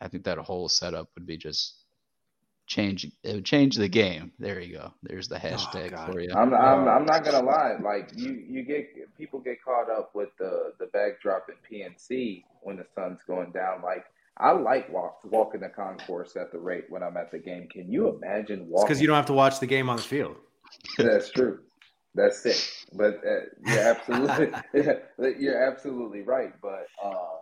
I 0.00 0.08
think 0.08 0.24
that 0.24 0.38
whole 0.38 0.68
setup 0.68 1.08
would 1.14 1.26
be 1.26 1.36
just 1.36 1.74
change. 2.66 3.10
It 3.22 3.34
would 3.34 3.44
change 3.44 3.76
the 3.76 3.88
game. 3.88 4.32
There 4.38 4.60
you 4.60 4.76
go. 4.76 4.92
There's 5.02 5.28
the 5.28 5.36
hashtag 5.36 5.92
God. 5.92 6.12
for 6.12 6.20
you. 6.20 6.30
I'm, 6.34 6.54
I'm, 6.54 6.88
I'm 6.88 7.04
not 7.04 7.24
gonna 7.24 7.44
lie. 7.44 7.76
Like 7.82 8.10
you, 8.14 8.44
you 8.48 8.62
get 8.62 9.16
people 9.16 9.40
get 9.40 9.62
caught 9.62 9.90
up 9.90 10.14
with 10.14 10.30
the 10.38 10.74
the 10.78 10.86
backdrop 10.86 11.48
in 11.48 11.78
PNC 11.78 12.44
when 12.62 12.76
the 12.76 12.86
sun's 12.94 13.20
going 13.26 13.52
down. 13.52 13.82
Like 13.82 14.04
I 14.40 14.52
like 14.52 14.92
walk, 14.92 15.18
walking 15.24 15.60
the 15.60 15.68
concourse 15.68 16.36
at 16.36 16.52
the 16.52 16.58
rate 16.58 16.84
when 16.88 17.02
I'm 17.02 17.16
at 17.16 17.30
the 17.30 17.38
game. 17.38 17.68
Can 17.70 17.90
you 17.90 18.08
imagine 18.08 18.68
walking? 18.68 18.86
because 18.86 19.00
you 19.00 19.06
don't 19.06 19.16
have 19.16 19.26
to 19.26 19.32
watch 19.32 19.60
the 19.60 19.66
game 19.66 19.88
on 19.88 19.96
the 19.96 20.02
field. 20.02 20.36
That's 20.96 21.30
true. 21.30 21.60
That's 22.14 22.44
it. 22.46 22.86
But 22.92 23.20
uh, 23.24 23.40
you're 23.66 23.78
absolutely 23.78 24.50
you're 25.40 25.70
absolutely 25.70 26.22
right. 26.22 26.52
But 26.60 26.86
uh, 27.02 27.38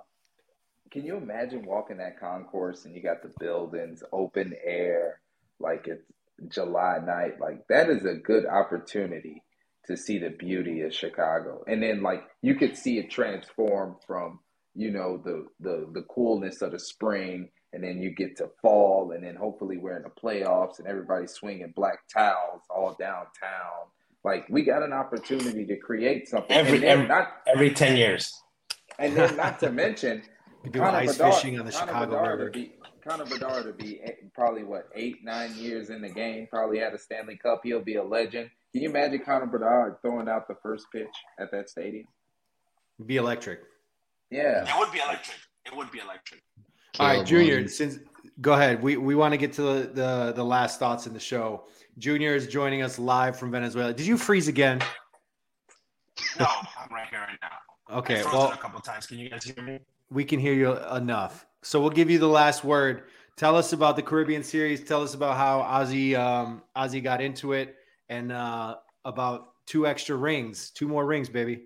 can 0.90 1.04
you 1.04 1.16
imagine 1.16 1.64
walking 1.64 1.98
that 1.98 2.18
concourse 2.18 2.84
and 2.84 2.94
you 2.94 3.02
got 3.02 3.22
the 3.22 3.32
buildings, 3.38 4.02
open 4.12 4.54
air, 4.64 5.20
like 5.60 5.86
it's 5.86 6.04
July 6.48 6.98
night? 7.04 7.40
Like 7.40 7.66
that 7.68 7.90
is 7.90 8.04
a 8.04 8.14
good 8.14 8.46
opportunity 8.46 9.42
to 9.86 9.96
see 9.96 10.18
the 10.18 10.30
beauty 10.30 10.80
of 10.82 10.94
Chicago. 10.94 11.62
And 11.66 11.82
then 11.82 12.02
like 12.02 12.24
you 12.42 12.54
could 12.54 12.76
see 12.76 12.98
it 12.98 13.10
transform 13.10 13.96
from 14.06 14.40
you 14.76 14.90
know 14.90 15.16
the 15.24 15.46
the 15.60 15.88
the 15.92 16.02
coolness 16.02 16.60
of 16.62 16.72
the 16.72 16.78
spring 16.78 17.48
and 17.72 17.82
then 17.82 18.00
you 18.00 18.10
get 18.10 18.36
to 18.36 18.48
fall 18.62 19.12
and 19.12 19.24
then 19.24 19.34
hopefully 19.34 19.76
we're 19.78 19.96
in 19.96 20.02
the 20.02 20.10
playoffs 20.10 20.78
and 20.78 20.86
everybody's 20.86 21.32
swinging 21.32 21.72
black 21.74 22.00
towels 22.12 22.62
all 22.70 22.94
downtown 22.98 23.86
like 24.24 24.46
we 24.50 24.62
got 24.62 24.82
an 24.82 24.92
opportunity 24.92 25.64
to 25.64 25.76
create 25.76 26.28
something 26.28 26.56
Every- 26.56 26.78
then 26.78 26.88
every- 26.88 27.06
not 27.08 27.28
Every 27.46 27.70
ten 27.70 27.96
years. 27.96 28.32
and 28.98 29.16
then 29.16 29.36
not 29.36 29.58
to 29.60 29.70
mention 29.70 30.22
We 30.62 30.70
do 30.70 30.80
Connor 30.80 30.98
ice 30.98 31.16
Bedard- 31.16 31.34
fishing 31.34 31.58
on 31.60 31.66
the 31.66 31.72
Connor 31.72 31.86
Chicago 31.86 32.10
Bedard 32.10 32.38
River. 32.40 32.50
to 32.50 32.58
be 32.58 32.72
Connor 33.08 33.24
Bedard 33.26 33.64
to 33.66 33.72
be 33.72 34.00
eight- 34.04 34.34
probably 34.34 34.64
what 34.64 34.88
eight 34.94 35.16
nine 35.24 35.54
years 35.54 35.90
in 35.90 36.02
the 36.02 36.08
game 36.10 36.48
probably 36.50 36.78
had 36.80 36.92
a 36.92 36.98
Stanley 36.98 37.36
Cup 37.36 37.60
he'll 37.64 37.80
be 37.84 37.96
a 37.96 38.02
legend 38.04 38.50
can 38.72 38.82
you 38.82 38.90
imagine 38.90 39.20
Connor 39.24 39.46
Bedard 39.46 39.96
throwing 40.02 40.28
out 40.28 40.48
the 40.48 40.56
first 40.62 40.86
pitch 40.92 41.14
at 41.38 41.50
that 41.52 41.70
stadium 41.70 42.06
Be 43.06 43.16
electric. 43.16 43.60
Yeah 44.30 44.64
It 44.64 44.78
would 44.78 44.92
be 44.92 44.98
electric. 44.98 45.36
It 45.64 45.76
would 45.76 45.90
be 45.90 45.98
electric. 45.98 46.42
All 46.98 47.08
right, 47.08 47.26
Junior. 47.26 47.54
Williams. 47.54 47.76
Since 47.76 47.98
go 48.40 48.52
ahead, 48.54 48.82
we 48.82 48.96
we 48.96 49.14
want 49.14 49.32
to 49.32 49.38
get 49.38 49.52
to 49.54 49.62
the, 49.62 49.90
the 49.92 50.32
the 50.36 50.44
last 50.44 50.78
thoughts 50.78 51.06
in 51.06 51.12
the 51.12 51.20
show. 51.20 51.64
Junior 51.98 52.34
is 52.34 52.46
joining 52.46 52.82
us 52.82 52.98
live 52.98 53.38
from 53.38 53.50
Venezuela. 53.50 53.92
Did 53.92 54.06
you 54.06 54.16
freeze 54.16 54.48
again? 54.48 54.80
No, 56.38 56.46
I'm 56.46 56.92
right 56.92 57.08
here 57.10 57.20
right 57.20 57.38
now. 57.42 57.98
Okay, 57.98 58.20
I've 58.20 58.26
well 58.26 58.52
a 58.52 58.56
couple 58.56 58.80
times. 58.80 59.06
Can 59.06 59.18
you 59.18 59.28
guys 59.28 59.44
hear 59.44 59.62
me? 59.62 59.80
we 60.10 60.24
can 60.24 60.38
hear 60.38 60.54
you 60.54 60.76
enough. 60.94 61.46
So 61.62 61.80
we'll 61.80 61.90
give 61.90 62.10
you 62.10 62.18
the 62.18 62.28
last 62.28 62.64
word. 62.64 63.04
Tell 63.36 63.56
us 63.56 63.72
about 63.72 63.96
the 63.96 64.02
Caribbean 64.02 64.42
series. 64.42 64.84
Tell 64.84 65.02
us 65.02 65.14
about 65.14 65.36
how 65.36 65.60
Ozzie 65.60 66.16
um, 66.16 66.62
Ozzie 66.74 67.00
got 67.00 67.20
into 67.20 67.52
it, 67.52 67.76
and 68.08 68.32
uh, 68.32 68.76
about 69.04 69.48
two 69.66 69.86
extra 69.86 70.16
rings, 70.16 70.70
two 70.70 70.88
more 70.88 71.04
rings, 71.04 71.28
baby. 71.28 71.62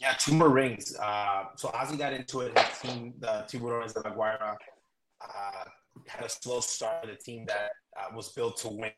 Yeah, 0.00 0.14
two 0.18 0.34
more 0.34 0.48
rings. 0.48 0.96
Uh, 0.96 1.44
so 1.56 1.70
Ozzie 1.74 1.96
got 1.96 2.12
into 2.12 2.40
it. 2.40 2.58
His 2.58 2.78
team, 2.80 3.14
the 3.18 3.44
Tiburones 3.48 3.94
de 3.94 4.00
La 4.00 4.14
Guaira, 4.14 4.56
uh, 5.20 5.64
had 6.06 6.24
a 6.24 6.28
slow 6.28 6.60
start 6.60 7.06
The 7.06 7.16
team 7.16 7.44
that 7.46 7.70
uh, 7.96 8.14
was 8.14 8.30
built 8.32 8.58
to 8.58 8.68
win. 8.68 8.92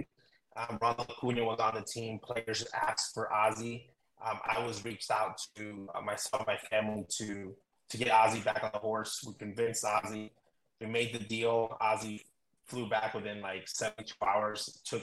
Um, 0.56 0.78
Ronald 0.82 1.10
Acuna 1.10 1.44
was 1.44 1.60
on 1.60 1.74
the 1.74 1.82
team. 1.82 2.18
Players 2.22 2.66
asked 2.74 3.14
for 3.14 3.32
Ozzie. 3.32 3.90
Um, 4.24 4.38
I 4.44 4.64
was 4.64 4.84
reached 4.84 5.10
out 5.10 5.40
to 5.56 5.88
uh, 5.94 6.00
myself, 6.02 6.44
my 6.46 6.58
family, 6.70 7.06
to 7.18 7.54
to 7.88 7.98
get 7.98 8.10
Ozzie 8.10 8.40
back 8.40 8.62
on 8.62 8.70
the 8.72 8.78
horse. 8.78 9.22
We 9.26 9.34
convinced 9.34 9.84
Ozzie. 9.84 10.32
We 10.80 10.86
made 10.86 11.12
the 11.12 11.18
deal. 11.18 11.76
Ozzie 11.80 12.24
flew 12.66 12.88
back 12.88 13.14
within 13.14 13.40
like 13.40 13.68
72 13.68 14.14
hours. 14.24 14.80
Took 14.84 15.02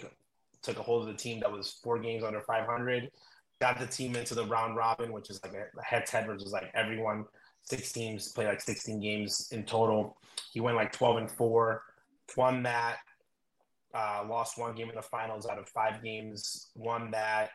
took 0.62 0.80
a 0.80 0.84
hold 0.84 1.08
of 1.08 1.14
the 1.16 1.22
team 1.22 1.40
that 1.40 1.52
was 1.52 1.80
four 1.84 2.00
games 2.00 2.24
under 2.24 2.42
500 2.42 3.10
got 3.60 3.80
the 3.80 3.88
team 3.88 4.16
into 4.16 4.36
the 4.36 4.45
round 4.45 4.76
robin, 4.76 5.12
which 5.12 5.30
is 5.30 5.41
like 5.43 5.53
a 5.53 5.84
head 5.84 6.08
head, 6.08 6.29
is 6.36 6.51
like 6.51 6.71
everyone, 6.74 7.25
six 7.63 7.92
teams 7.92 8.32
play 8.32 8.46
like 8.46 8.62
16 8.62 9.00
games 9.00 9.50
in 9.51 9.63
total. 9.63 10.17
He 10.51 10.59
went 10.59 10.78
like 10.78 10.92
12 10.92 11.17
and 11.17 11.32
four, 11.32 11.84
won 12.36 12.63
that, 12.63 12.97
uh, 13.93 14.25
lost 14.28 14.58
one 14.58 14.75
game 14.75 14.89
in 14.89 14.96
the 14.96 15.01
finals 15.01 15.47
out 15.47 15.58
of 15.58 15.67
five 15.70 16.04
games, 16.04 16.70
won 16.75 17.12
that 17.12 17.50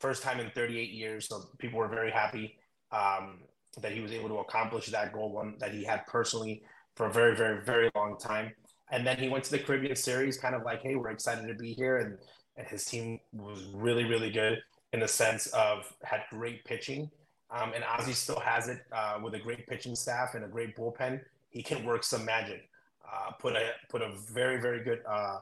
first 0.00 0.22
time 0.22 0.40
in 0.40 0.50
38 0.50 0.90
years. 0.90 1.28
So 1.28 1.44
people 1.58 1.78
were 1.78 1.88
very 1.88 2.10
happy 2.10 2.58
um, 2.90 3.40
that 3.80 3.92
he 3.92 4.00
was 4.00 4.12
able 4.12 4.28
to 4.30 4.38
accomplish 4.38 4.86
that 4.86 5.12
goal, 5.12 5.32
one 5.32 5.54
that 5.58 5.72
he 5.72 5.84
had 5.84 6.06
personally 6.06 6.62
for 6.96 7.06
a 7.06 7.12
very, 7.12 7.36
very, 7.36 7.62
very 7.62 7.90
long 7.94 8.18
time. 8.18 8.52
And 8.90 9.06
then 9.06 9.16
he 9.16 9.28
went 9.28 9.44
to 9.44 9.50
the 9.50 9.58
Caribbean 9.58 9.96
Series, 9.96 10.36
kind 10.38 10.54
of 10.54 10.62
like, 10.64 10.82
hey, 10.82 10.96
we're 10.96 11.10
excited 11.10 11.46
to 11.46 11.54
be 11.54 11.72
here. 11.72 11.98
And, 11.98 12.18
and 12.56 12.66
his 12.66 12.84
team 12.84 13.20
was 13.32 13.64
really, 13.72 14.04
really 14.04 14.30
good 14.30 14.62
in 14.92 15.00
the 15.00 15.08
sense 15.08 15.46
of 15.48 15.92
had 16.02 16.22
great 16.30 16.64
pitching. 16.64 17.10
Um, 17.50 17.72
and 17.74 17.84
Ozzie 17.84 18.12
still 18.12 18.40
has 18.40 18.68
it 18.68 18.80
uh, 18.92 19.18
with 19.22 19.34
a 19.34 19.38
great 19.38 19.66
pitching 19.66 19.94
staff 19.94 20.34
and 20.34 20.44
a 20.44 20.48
great 20.48 20.76
bullpen. 20.76 21.20
He 21.50 21.62
can 21.62 21.84
work 21.84 22.02
some 22.04 22.24
magic. 22.24 22.68
Uh, 23.06 23.32
put 23.32 23.54
a 23.54 23.72
put 23.90 24.00
a 24.00 24.12
very 24.32 24.58
very 24.58 24.82
good 24.82 25.02
uh, 25.06 25.38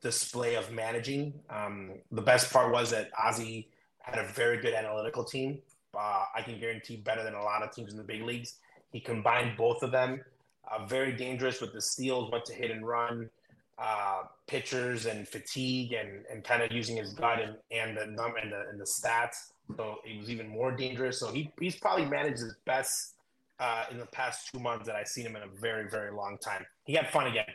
display 0.00 0.54
of 0.54 0.70
managing. 0.70 1.34
Um, 1.50 1.94
the 2.12 2.22
best 2.22 2.52
part 2.52 2.72
was 2.72 2.90
that 2.90 3.10
Ozzie 3.22 3.68
had 3.98 4.24
a 4.24 4.28
very 4.28 4.58
good 4.58 4.74
analytical 4.74 5.24
team. 5.24 5.58
Uh, 5.94 6.24
I 6.34 6.42
can 6.42 6.60
guarantee 6.60 6.96
better 6.96 7.24
than 7.24 7.34
a 7.34 7.42
lot 7.42 7.62
of 7.62 7.72
teams 7.72 7.90
in 7.92 7.98
the 7.98 8.04
big 8.04 8.22
leagues. 8.22 8.54
He 8.92 9.00
combined 9.00 9.56
both 9.56 9.82
of 9.82 9.90
them. 9.90 10.20
Uh, 10.70 10.86
very 10.86 11.12
dangerous 11.12 11.60
with 11.60 11.72
the 11.72 11.80
steals, 11.80 12.30
went 12.30 12.44
to 12.44 12.52
hit 12.52 12.70
and 12.70 12.86
run 12.86 13.28
uh, 13.80 14.22
pitchers 14.46 15.06
and 15.06 15.28
fatigue 15.28 15.92
and, 15.92 16.24
and 16.30 16.42
kind 16.42 16.62
of 16.62 16.72
using 16.72 16.96
his 16.96 17.12
gut 17.12 17.40
and, 17.40 17.54
and 17.70 17.96
the 17.96 18.06
num 18.06 18.32
and 18.42 18.52
the, 18.52 18.60
and 18.70 18.80
the 18.80 18.84
stats. 18.84 19.52
So 19.76 19.98
it 20.04 20.18
was 20.18 20.30
even 20.30 20.48
more 20.48 20.72
dangerous. 20.72 21.20
So 21.20 21.30
he, 21.30 21.52
he's 21.60 21.76
probably 21.76 22.06
managed 22.06 22.40
his 22.40 22.56
best 22.64 23.14
uh, 23.60 23.84
in 23.90 23.98
the 23.98 24.06
past 24.06 24.50
two 24.50 24.58
months 24.58 24.86
that 24.86 24.96
I've 24.96 25.08
seen 25.08 25.26
him 25.26 25.36
in 25.36 25.42
a 25.42 25.60
very, 25.60 25.88
very 25.88 26.12
long 26.12 26.38
time. 26.38 26.66
He 26.84 26.94
had 26.94 27.08
fun 27.10 27.26
again. 27.26 27.46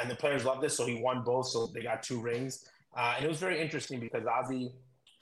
And 0.00 0.10
the 0.10 0.14
players 0.14 0.44
loved 0.44 0.62
this. 0.62 0.76
So 0.76 0.86
he 0.86 1.00
won 1.00 1.22
both. 1.22 1.48
So 1.48 1.68
they 1.68 1.82
got 1.82 2.02
two 2.02 2.20
rings. 2.20 2.68
Uh, 2.94 3.14
and 3.16 3.24
it 3.24 3.28
was 3.28 3.38
very 3.38 3.60
interesting 3.60 4.00
because 4.00 4.24
Ozzie, 4.26 4.72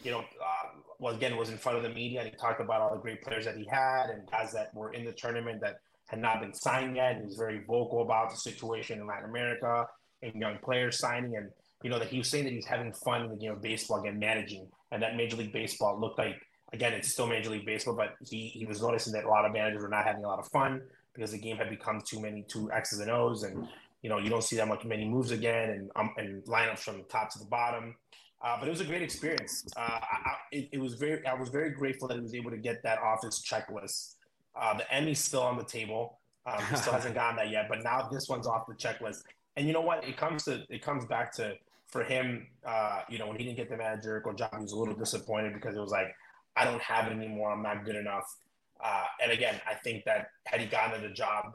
you 0.03 0.11
know, 0.11 0.21
uh, 0.21 0.69
well, 0.99 1.15
again, 1.15 1.37
was 1.37 1.51
in 1.51 1.59
front 1.59 1.77
of 1.79 1.85
the 1.85 1.91
media 1.91 2.21
and 2.21 2.31
he 2.31 2.37
talked 2.37 2.61
about 2.61 2.81
all 2.81 2.95
the 2.95 3.01
great 3.01 3.23
players 3.23 3.45
that 3.45 3.57
he 3.57 3.67
had 3.71 4.11
and 4.11 4.29
guys 4.31 4.53
that 4.53 4.75
were 4.75 4.93
in 4.93 5.05
the 5.05 5.13
tournament 5.13 5.61
that 5.61 5.81
had 6.07 6.21
not 6.21 6.41
been 6.41 6.55
signed 6.55 6.97
yet. 6.97 7.13
And 7.13 7.21
he 7.21 7.27
was 7.27 7.37
very 7.37 7.61
vocal 7.67 8.03
about 8.03 8.31
the 8.31 8.37
situation 8.37 8.99
in 8.99 9.07
Latin 9.07 9.31
America 9.31 9.87
and 10.23 10.35
young 10.35 10.59
players 10.59 10.99
signing, 10.99 11.37
and 11.37 11.51
you 11.83 11.91
know 11.91 11.99
that 11.99 12.09
he 12.09 12.19
was 12.19 12.29
saying 12.29 12.45
that 12.45 12.53
he's 12.53 12.67
having 12.67 12.93
fun 12.93 13.23
in 13.23 13.31
the 13.31 13.37
game 13.37 13.53
of 13.53 13.63
baseball 13.63 14.01
again, 14.01 14.19
managing, 14.19 14.69
and 14.93 15.03
that 15.03 15.17
Major 15.17 15.37
League 15.37 15.53
Baseball 15.53 15.99
looked 16.01 16.19
like 16.19 16.37
again 16.73 16.93
it's 16.93 17.09
still 17.09 17.27
Major 17.27 17.51
League 17.51 17.67
Baseball, 17.67 17.95
but 17.95 18.15
he 18.29 18.49
he 18.49 18.67
was 18.67 18.83
noticing 18.83 19.13
that 19.13 19.25
a 19.25 19.29
lot 19.29 19.45
of 19.45 19.53
managers 19.53 19.83
were 19.83 19.89
not 19.89 20.05
having 20.05 20.25
a 20.25 20.29
lot 20.29 20.39
of 20.39 20.49
fun 20.49 20.83
because 21.15 21.33
the 21.33 21.39
game 21.39 21.57
had 21.57 21.69
become 21.69 22.01
too 22.01 22.21
many 22.21 22.45
two 22.49 22.71
X's 22.73 23.01
and 23.01 23.11
O's, 23.11 23.43
and 23.43 23.67
you 24.03 24.09
know 24.09 24.19
you 24.19 24.31
don't 24.31 24.45
see 24.45 24.57
that 24.57 24.69
much 24.69 24.85
many 24.85 25.05
moves 25.05 25.31
again, 25.31 25.71
and 25.71 25.91
um, 25.97 26.13
and 26.17 26.45
lineups 26.45 26.81
from 26.81 26.99
the 26.99 27.05
top 27.05 27.31
to 27.33 27.39
the 27.39 27.47
bottom. 27.47 27.95
Uh, 28.41 28.57
but 28.59 28.69
it 28.69 28.71
was 28.71 28.81
a 28.81 28.85
great 28.85 29.03
experience. 29.03 29.67
Uh, 29.77 29.81
I, 29.81 30.35
it, 30.53 30.69
it, 30.73 30.79
was 30.79 30.95
very. 30.95 31.27
I 31.27 31.35
was 31.35 31.49
very 31.49 31.71
grateful 31.71 32.07
that 32.09 32.15
he 32.15 32.21
was 32.21 32.35
able 32.35 32.53
to 32.53 32.57
get 32.57 32.83
that 32.85 32.99
office 33.01 33.43
checklist. 33.43 34.15
Uh, 34.55 34.77
the 34.77 34.95
Emmy's 34.95 35.19
still 35.19 35.43
on 35.43 35.59
the 35.59 35.65
table. 35.65 36.21
Um, 36.47 36.63
he 36.71 36.77
still 36.77 36.93
hasn't 36.99 37.17
gotten 37.17 37.37
that 37.37 37.51
yet, 37.51 37.67
but 37.69 37.83
now 37.83 38.09
this 38.13 38.29
one's 38.29 38.47
off 38.47 38.67
the 38.69 38.75
checklist. 38.75 39.23
And 39.59 39.67
you 39.67 39.73
know 39.73 39.81
what? 39.81 40.05
It 40.05 40.17
comes 40.17 40.45
to 40.45 40.65
it 40.71 40.83
comes 40.83 41.05
back 41.05 41.35
to 41.35 41.55
for 41.89 42.05
him. 42.05 42.47
Uh, 42.65 43.01
you 43.11 43.19
know, 43.19 43.27
when 43.27 43.37
he 43.37 43.45
didn't 43.45 43.57
get 43.57 43.69
the 43.69 43.77
managerial 43.77 44.33
job, 44.33 44.51
he 44.55 44.63
was 44.63 44.73
a 44.73 44.77
little 44.77 44.95
disappointed 44.95 45.53
because 45.53 45.75
it 45.75 45.81
was 45.81 45.91
like, 45.91 46.15
I 46.57 46.65
don't 46.65 46.81
have 46.81 47.11
it 47.11 47.13
anymore. 47.13 47.51
I'm 47.51 47.63
not 47.63 47.85
good 47.85 47.97
enough. 47.97 48.37
Uh, 48.83 49.05
and 49.21 49.33
again, 49.33 49.61
I 49.69 49.75
think 49.75 50.05
that 50.05 50.29
had 50.45 50.61
he 50.61 50.67
gotten 50.69 51.03
the 51.03 51.09
job, 51.09 51.55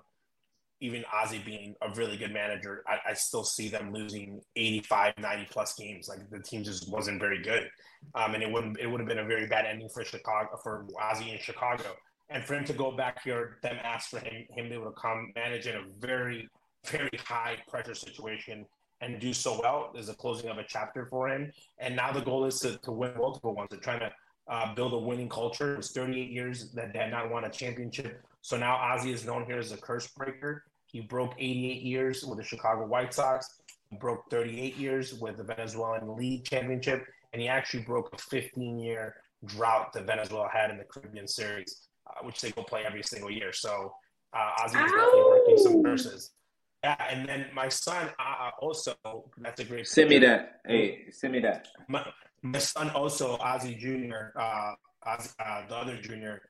even 0.82 1.06
Ozzie 1.14 1.42
being 1.46 1.76
a 1.82 1.90
really 1.96 2.18
good 2.18 2.34
manager, 2.34 2.84
I, 2.86 3.12
I, 3.12 3.14
still 3.14 3.46
see 3.46 3.70
them 3.70 3.94
losing 3.94 4.42
85, 4.58 5.14
90 5.18 5.48
plus 5.50 5.74
games. 5.76 6.10
Like 6.10 6.30
the 6.30 6.40
team 6.40 6.66
just 6.66 6.92
wasn't 6.92 7.22
very 7.22 7.42
good. 7.42 7.70
Um, 8.16 8.34
and 8.34 8.44
it 8.44 8.52
wouldn't, 8.52 8.78
it 8.78 8.88
would 8.88 9.00
have 9.00 9.08
been 9.08 9.20
a 9.20 9.26
very 9.26 9.48
bad 9.48 9.66
ending 9.66 9.88
for 9.88 10.04
Chicago, 10.04 10.60
for 10.62 10.86
Ozzie 11.02 11.32
in 11.32 11.38
Chicago. 11.38 11.96
And 12.30 12.44
for 12.44 12.56
him 12.56 12.66
to 12.66 12.74
go 12.74 12.92
back 12.92 13.24
here, 13.24 13.60
them 13.64 13.78
ask 13.82 14.10
for 14.10 14.20
him, 14.20 14.46
him 14.50 14.66
to 14.66 14.70
be 14.70 14.76
able 14.76 14.92
to 14.92 15.00
come 15.00 15.32
manage 15.38 15.68
in 15.68 15.76
a 15.76 15.84
very, 16.00 16.50
very 16.86 17.18
high 17.18 17.58
pressure 17.68 17.96
situation 17.96 18.66
and 19.02 19.20
do 19.20 19.34
so 19.34 19.60
well 19.62 19.92
is 19.96 20.10
a 20.10 20.14
closing 20.14 20.50
of 20.50 20.58
a 20.58 20.64
chapter 20.68 21.06
for 21.06 21.30
him. 21.30 21.52
And 21.80 21.96
now 21.96 22.12
the 22.12 22.22
goal 22.22 22.46
is 22.46 22.60
to, 22.62 22.78
to 22.78 22.92
win 22.92 23.14
multiple 23.18 23.54
ones. 23.54 23.68
They're 23.70 23.80
trying 23.80 24.00
to 24.00 24.12
uh, 24.48 24.74
build 24.76 24.94
a 24.94 24.98
winning 24.98 25.30
culture. 25.30 25.74
It 25.74 25.78
was 25.78 25.92
38 25.92 26.30
years 26.30 26.72
that 26.72 26.94
they 26.94 27.00
had 27.00 27.12
not 27.12 27.30
won 27.30 27.44
a 27.46 27.50
championship. 27.50 28.24
So 28.42 28.58
now 28.58 28.76
Ozzie 28.76 29.12
is 29.12 29.26
known 29.26 29.46
here 29.46 29.60
as 29.60 29.72
a 29.72 29.78
curse 29.78 30.08
breaker. 30.08 30.64
He 30.86 31.02
broke 31.02 31.34
88 31.38 31.82
years 31.82 32.24
with 32.24 32.38
the 32.38 32.44
Chicago 32.44 32.86
White 32.86 33.14
Sox, 33.14 33.60
he 33.94 34.00
broke 34.00 34.24
38 34.32 34.76
years 34.78 35.14
with 35.14 35.38
the 35.38 35.44
Venezuelan 35.44 36.16
League 36.16 36.46
Championship, 36.46 37.06
and 37.32 37.42
he 37.42 37.48
actually 37.48 37.84
broke 37.84 38.10
a 38.14 38.18
15 38.18 38.80
year 38.80 39.16
drought 39.46 39.94
that 39.94 40.08
Venezuela 40.08 40.50
had 40.52 40.72
in 40.72 40.78
the 40.78 40.84
Caribbean 40.84 41.28
Series, 41.28 41.88
uh, 42.08 42.26
which 42.26 42.42
they 42.42 42.52
go 42.52 42.64
play 42.64 42.86
every 42.86 43.04
single 43.04 43.30
year. 43.30 43.54
So 43.54 43.94
uh, 44.34 44.64
Ozzie 44.64 44.80
is 44.80 44.92
definitely 44.92 45.22
working 45.22 45.58
some 45.58 45.84
curses. 45.84 46.32
Yeah, 46.84 46.96
and 47.10 47.28
then 47.30 47.46
my 47.54 47.70
son 47.70 48.10
uh, 48.20 48.50
also, 48.60 48.96
that's 49.38 49.62
a 49.62 49.64
great. 49.64 49.88
Send 49.88 50.10
me 50.10 50.20
that. 50.20 50.60
Hey, 50.68 51.06
send 51.12 51.34
me 51.34 51.40
that. 51.40 51.68
My, 51.88 52.06
my 52.42 52.60
son 52.60 52.90
also, 52.90 53.38
Ozzie 53.38 53.76
Jr., 53.76 54.38
uh, 54.38 54.74
uh, 55.06 55.68
the 55.68 55.76
other 55.76 55.98
junior, 55.98 56.42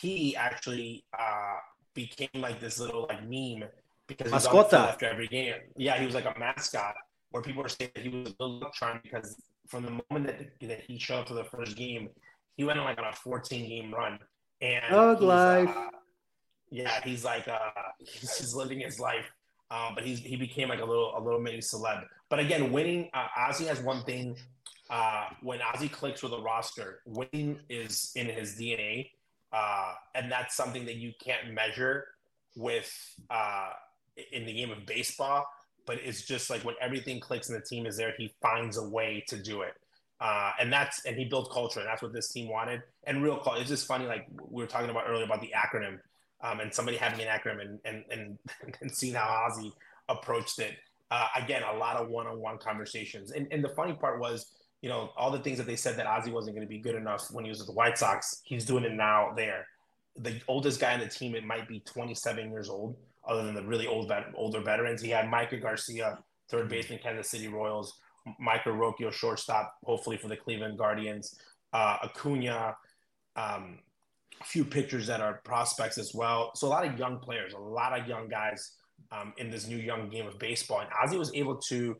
he 0.00 0.36
actually 0.36 1.04
uh, 1.18 1.56
became 1.94 2.28
like 2.34 2.60
this 2.60 2.78
little 2.78 3.06
like 3.08 3.22
meme 3.22 3.68
because 4.06 4.32
he's 4.32 4.46
on 4.46 4.74
after 4.74 5.06
every 5.06 5.26
game. 5.26 5.54
Yeah, 5.76 5.98
he 5.98 6.06
was 6.06 6.14
like 6.14 6.24
a 6.24 6.38
mascot 6.38 6.94
where 7.30 7.42
people 7.42 7.62
were 7.62 7.68
saying 7.68 7.90
that 7.94 8.02
he 8.02 8.08
was 8.08 8.30
a 8.30 8.34
good 8.34 8.44
luck 8.44 8.74
charm 8.74 9.00
because 9.02 9.36
from 9.68 9.84
the 9.84 9.90
moment 9.90 10.26
that, 10.26 10.68
that 10.68 10.80
he 10.86 10.98
showed 10.98 11.20
up 11.20 11.28
for 11.28 11.34
the 11.34 11.44
first 11.44 11.76
game, 11.76 12.10
he 12.56 12.64
went 12.64 12.78
on 12.78 12.84
like 12.84 12.98
on 12.98 13.04
a 13.04 13.12
14 13.12 13.68
game 13.68 13.92
run. 13.92 14.18
And 14.60 14.82
Dog 14.90 15.22
life. 15.22 15.68
Uh, 15.68 15.88
yeah, 16.70 17.00
he's 17.02 17.24
like 17.24 17.48
uh, 17.48 17.58
he's 17.98 18.38
just 18.38 18.54
living 18.54 18.80
his 18.80 19.00
life. 19.00 19.30
Uh, 19.70 19.90
but 19.94 20.04
he's 20.04 20.18
he 20.18 20.36
became 20.36 20.68
like 20.68 20.80
a 20.80 20.84
little 20.84 21.12
a 21.16 21.20
little 21.20 21.40
mini 21.40 21.58
celeb. 21.58 22.04
But 22.28 22.40
again, 22.40 22.72
winning 22.72 23.10
uh, 23.14 23.28
Ozzie 23.36 23.66
has 23.66 23.80
one 23.80 24.02
thing. 24.02 24.36
Uh, 24.88 25.26
when 25.42 25.60
Ozzie 25.62 25.88
clicks 25.88 26.20
with 26.22 26.32
a 26.32 26.40
roster, 26.40 27.00
winning 27.06 27.60
is 27.68 28.10
in 28.16 28.26
his 28.26 28.56
DNA, 28.56 29.10
uh, 29.52 29.94
and 30.16 30.30
that's 30.30 30.56
something 30.56 30.84
that 30.86 30.96
you 30.96 31.12
can't 31.22 31.54
measure 31.54 32.08
with 32.56 32.92
uh, 33.30 33.70
in 34.32 34.44
the 34.46 34.52
game 34.52 34.70
of 34.70 34.84
baseball, 34.86 35.46
but 35.86 35.98
it's 36.04 36.22
just 36.22 36.50
like 36.50 36.64
when 36.64 36.74
everything 36.80 37.20
clicks 37.20 37.48
and 37.48 37.60
the 37.60 37.64
team 37.64 37.86
is 37.86 37.96
there, 37.96 38.14
he 38.16 38.32
finds 38.42 38.76
a 38.76 38.88
way 38.88 39.24
to 39.28 39.40
do 39.40 39.62
it. 39.62 39.74
Uh, 40.20 40.52
and 40.60 40.72
that's 40.72 41.04
and 41.06 41.16
he 41.16 41.24
built 41.24 41.50
culture, 41.50 41.80
and 41.80 41.88
that's 41.88 42.02
what 42.02 42.12
this 42.12 42.28
team 42.28 42.48
wanted. 42.48 42.82
And 43.04 43.22
real 43.22 43.38
call, 43.38 43.54
it's 43.54 43.70
just 43.70 43.86
funny, 43.86 44.06
like 44.06 44.26
we 44.50 44.62
were 44.62 44.68
talking 44.68 44.90
about 44.90 45.04
earlier 45.08 45.24
about 45.24 45.40
the 45.40 45.52
acronym, 45.56 45.98
um, 46.42 46.60
and 46.60 46.72
somebody 46.72 46.96
having 46.96 47.20
an 47.20 47.28
acronym 47.28 47.60
and 47.60 47.78
and 47.84 48.04
and, 48.10 48.38
and 48.80 48.90
seeing 48.90 49.14
how 49.14 49.46
Ozzie 49.46 49.72
approached 50.08 50.58
it. 50.58 50.76
Uh, 51.10 51.26
again, 51.36 51.62
a 51.74 51.76
lot 51.76 51.96
of 51.96 52.08
one-on-one 52.08 52.58
conversations, 52.58 53.32
and 53.32 53.48
and 53.50 53.64
the 53.64 53.68
funny 53.70 53.94
part 53.94 54.20
was, 54.20 54.52
you 54.80 54.88
know, 54.88 55.10
all 55.16 55.30
the 55.30 55.40
things 55.40 55.58
that 55.58 55.66
they 55.66 55.76
said 55.76 55.96
that 55.96 56.06
Ozzie 56.06 56.30
wasn't 56.30 56.54
going 56.54 56.66
to 56.66 56.70
be 56.70 56.78
good 56.78 56.94
enough 56.94 57.26
when 57.32 57.44
he 57.44 57.50
was 57.50 57.58
with 57.58 57.66
the 57.66 57.74
White 57.74 57.98
Sox, 57.98 58.42
he's 58.44 58.64
doing 58.64 58.84
it 58.84 58.92
now 58.92 59.32
there. 59.36 59.66
The 60.16 60.40
oldest 60.48 60.80
guy 60.80 60.94
in 60.94 61.00
the 61.00 61.08
team, 61.08 61.34
it 61.34 61.44
might 61.44 61.68
be 61.68 61.80
27 61.80 62.50
years 62.50 62.68
old 62.68 62.96
other 63.26 63.44
than 63.44 63.54
the 63.54 63.62
really 63.62 63.86
old 63.86 64.12
older 64.34 64.60
veterans. 64.60 65.02
He 65.02 65.10
had 65.10 65.26
Maikel 65.26 65.60
Garcia, 65.60 66.18
third 66.48 66.68
baseman, 66.68 67.00
Kansas 67.02 67.30
City 67.30 67.48
Royals, 67.48 67.98
Michael 68.38 68.74
Rocchio, 68.74 69.12
shortstop, 69.12 69.74
hopefully 69.84 70.16
for 70.16 70.28
the 70.28 70.36
Cleveland 70.36 70.78
Guardians, 70.78 71.38
uh, 71.72 71.98
Acuna, 72.04 72.76
um, 73.36 73.78
few 74.44 74.64
pitchers 74.64 75.06
that 75.06 75.20
are 75.20 75.40
prospects 75.44 75.98
as 75.98 76.14
well. 76.14 76.52
So 76.54 76.66
a 76.66 76.70
lot 76.70 76.86
of 76.86 76.98
young 76.98 77.18
players, 77.18 77.52
a 77.52 77.58
lot 77.58 77.98
of 77.98 78.06
young 78.06 78.28
guys 78.28 78.72
um, 79.12 79.32
in 79.38 79.50
this 79.50 79.66
new 79.66 79.76
young 79.76 80.08
game 80.08 80.26
of 80.26 80.38
baseball. 80.38 80.80
And 80.80 80.88
Ozzie 81.02 81.18
was 81.18 81.32
able 81.34 81.56
to 81.56 81.96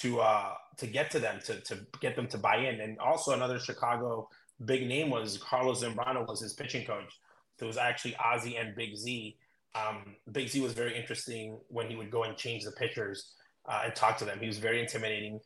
to 0.00 0.20
uh, 0.20 0.52
to 0.76 0.86
get 0.86 1.10
to 1.12 1.18
them, 1.18 1.40
to 1.44 1.60
to 1.60 1.86
get 2.00 2.16
them 2.16 2.28
to 2.28 2.38
buy 2.38 2.56
in. 2.56 2.80
And 2.80 2.98
also 2.98 3.32
another 3.32 3.58
Chicago 3.58 4.28
big 4.64 4.86
name 4.86 5.10
was 5.10 5.38
Carlos 5.38 5.82
Zambrano 5.82 6.26
was 6.26 6.40
his 6.40 6.52
pitching 6.54 6.86
coach. 6.86 7.18
So 7.58 7.66
it 7.66 7.68
was 7.68 7.76
actually 7.78 8.16
Ozzie 8.16 8.56
and 8.56 8.74
Big 8.74 8.96
Z 8.96 9.36
um, 9.74 10.16
Big 10.32 10.48
Z 10.48 10.60
was 10.60 10.72
very 10.72 10.98
interesting 10.98 11.58
when 11.68 11.88
he 11.88 11.96
would 11.96 12.10
go 12.10 12.24
and 12.24 12.36
change 12.36 12.64
the 12.64 12.72
pitchers 12.72 13.34
uh, 13.68 13.82
and 13.84 13.94
talk 13.94 14.16
to 14.18 14.24
them. 14.24 14.38
He 14.40 14.46
was 14.46 14.58
very 14.58 14.80
intimidating. 14.80 15.40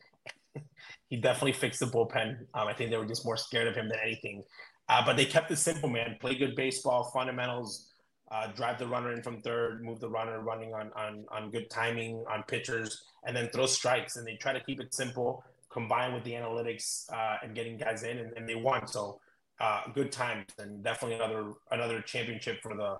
he 1.09 1.17
definitely 1.17 1.53
fixed 1.53 1.81
the 1.81 1.87
bullpen. 1.87 2.39
Um, 2.55 2.69
I 2.69 2.73
think 2.73 2.91
they 2.91 2.97
were 2.97 3.07
just 3.07 3.25
more 3.25 3.37
scared 3.37 3.69
of 3.69 3.75
him 3.75 3.89
than 3.89 3.99
anything. 4.03 4.45
Uh, 4.89 5.05
but 5.05 5.17
they 5.17 5.25
kept 5.25 5.51
it 5.51 5.57
simple, 5.57 5.89
man. 5.89 6.17
Play 6.21 6.35
good 6.35 6.55
baseball, 6.55 7.11
fundamentals, 7.15 7.89
uh, 8.31 8.49
drive 8.49 8.79
the 8.79 8.87
runner 8.87 9.13
in 9.13 9.23
from 9.23 9.41
third, 9.41 9.85
move 9.85 10.01
the 10.01 10.09
runner 10.09 10.41
running 10.41 10.75
on, 10.75 10.91
on, 10.97 11.25
on 11.31 11.51
good 11.51 11.71
timing 11.71 12.25
on 12.31 12.43
pitchers, 12.45 13.03
and 13.25 13.37
then 13.37 13.49
throw 13.51 13.67
strikes. 13.67 14.17
And 14.17 14.27
they 14.27 14.37
try 14.37 14.53
to 14.53 14.61
keep 14.61 14.81
it 14.81 14.95
simple, 14.95 15.45
combined 15.71 16.15
with 16.15 16.25
the 16.25 16.33
analytics 16.33 17.11
uh, 17.13 17.37
and 17.43 17.55
getting 17.55 17.77
guys 17.77 18.03
in, 18.03 18.19
and, 18.19 18.33
and 18.37 18.49
they 18.49 18.55
won. 18.55 18.87
So 18.87 19.21
uh, 19.61 19.83
good 19.95 20.11
times, 20.11 20.47
and 20.59 20.83
definitely 20.83 21.17
another 21.17 21.53
another 21.71 22.01
championship 22.01 22.61
for 22.63 22.75
the 22.75 22.99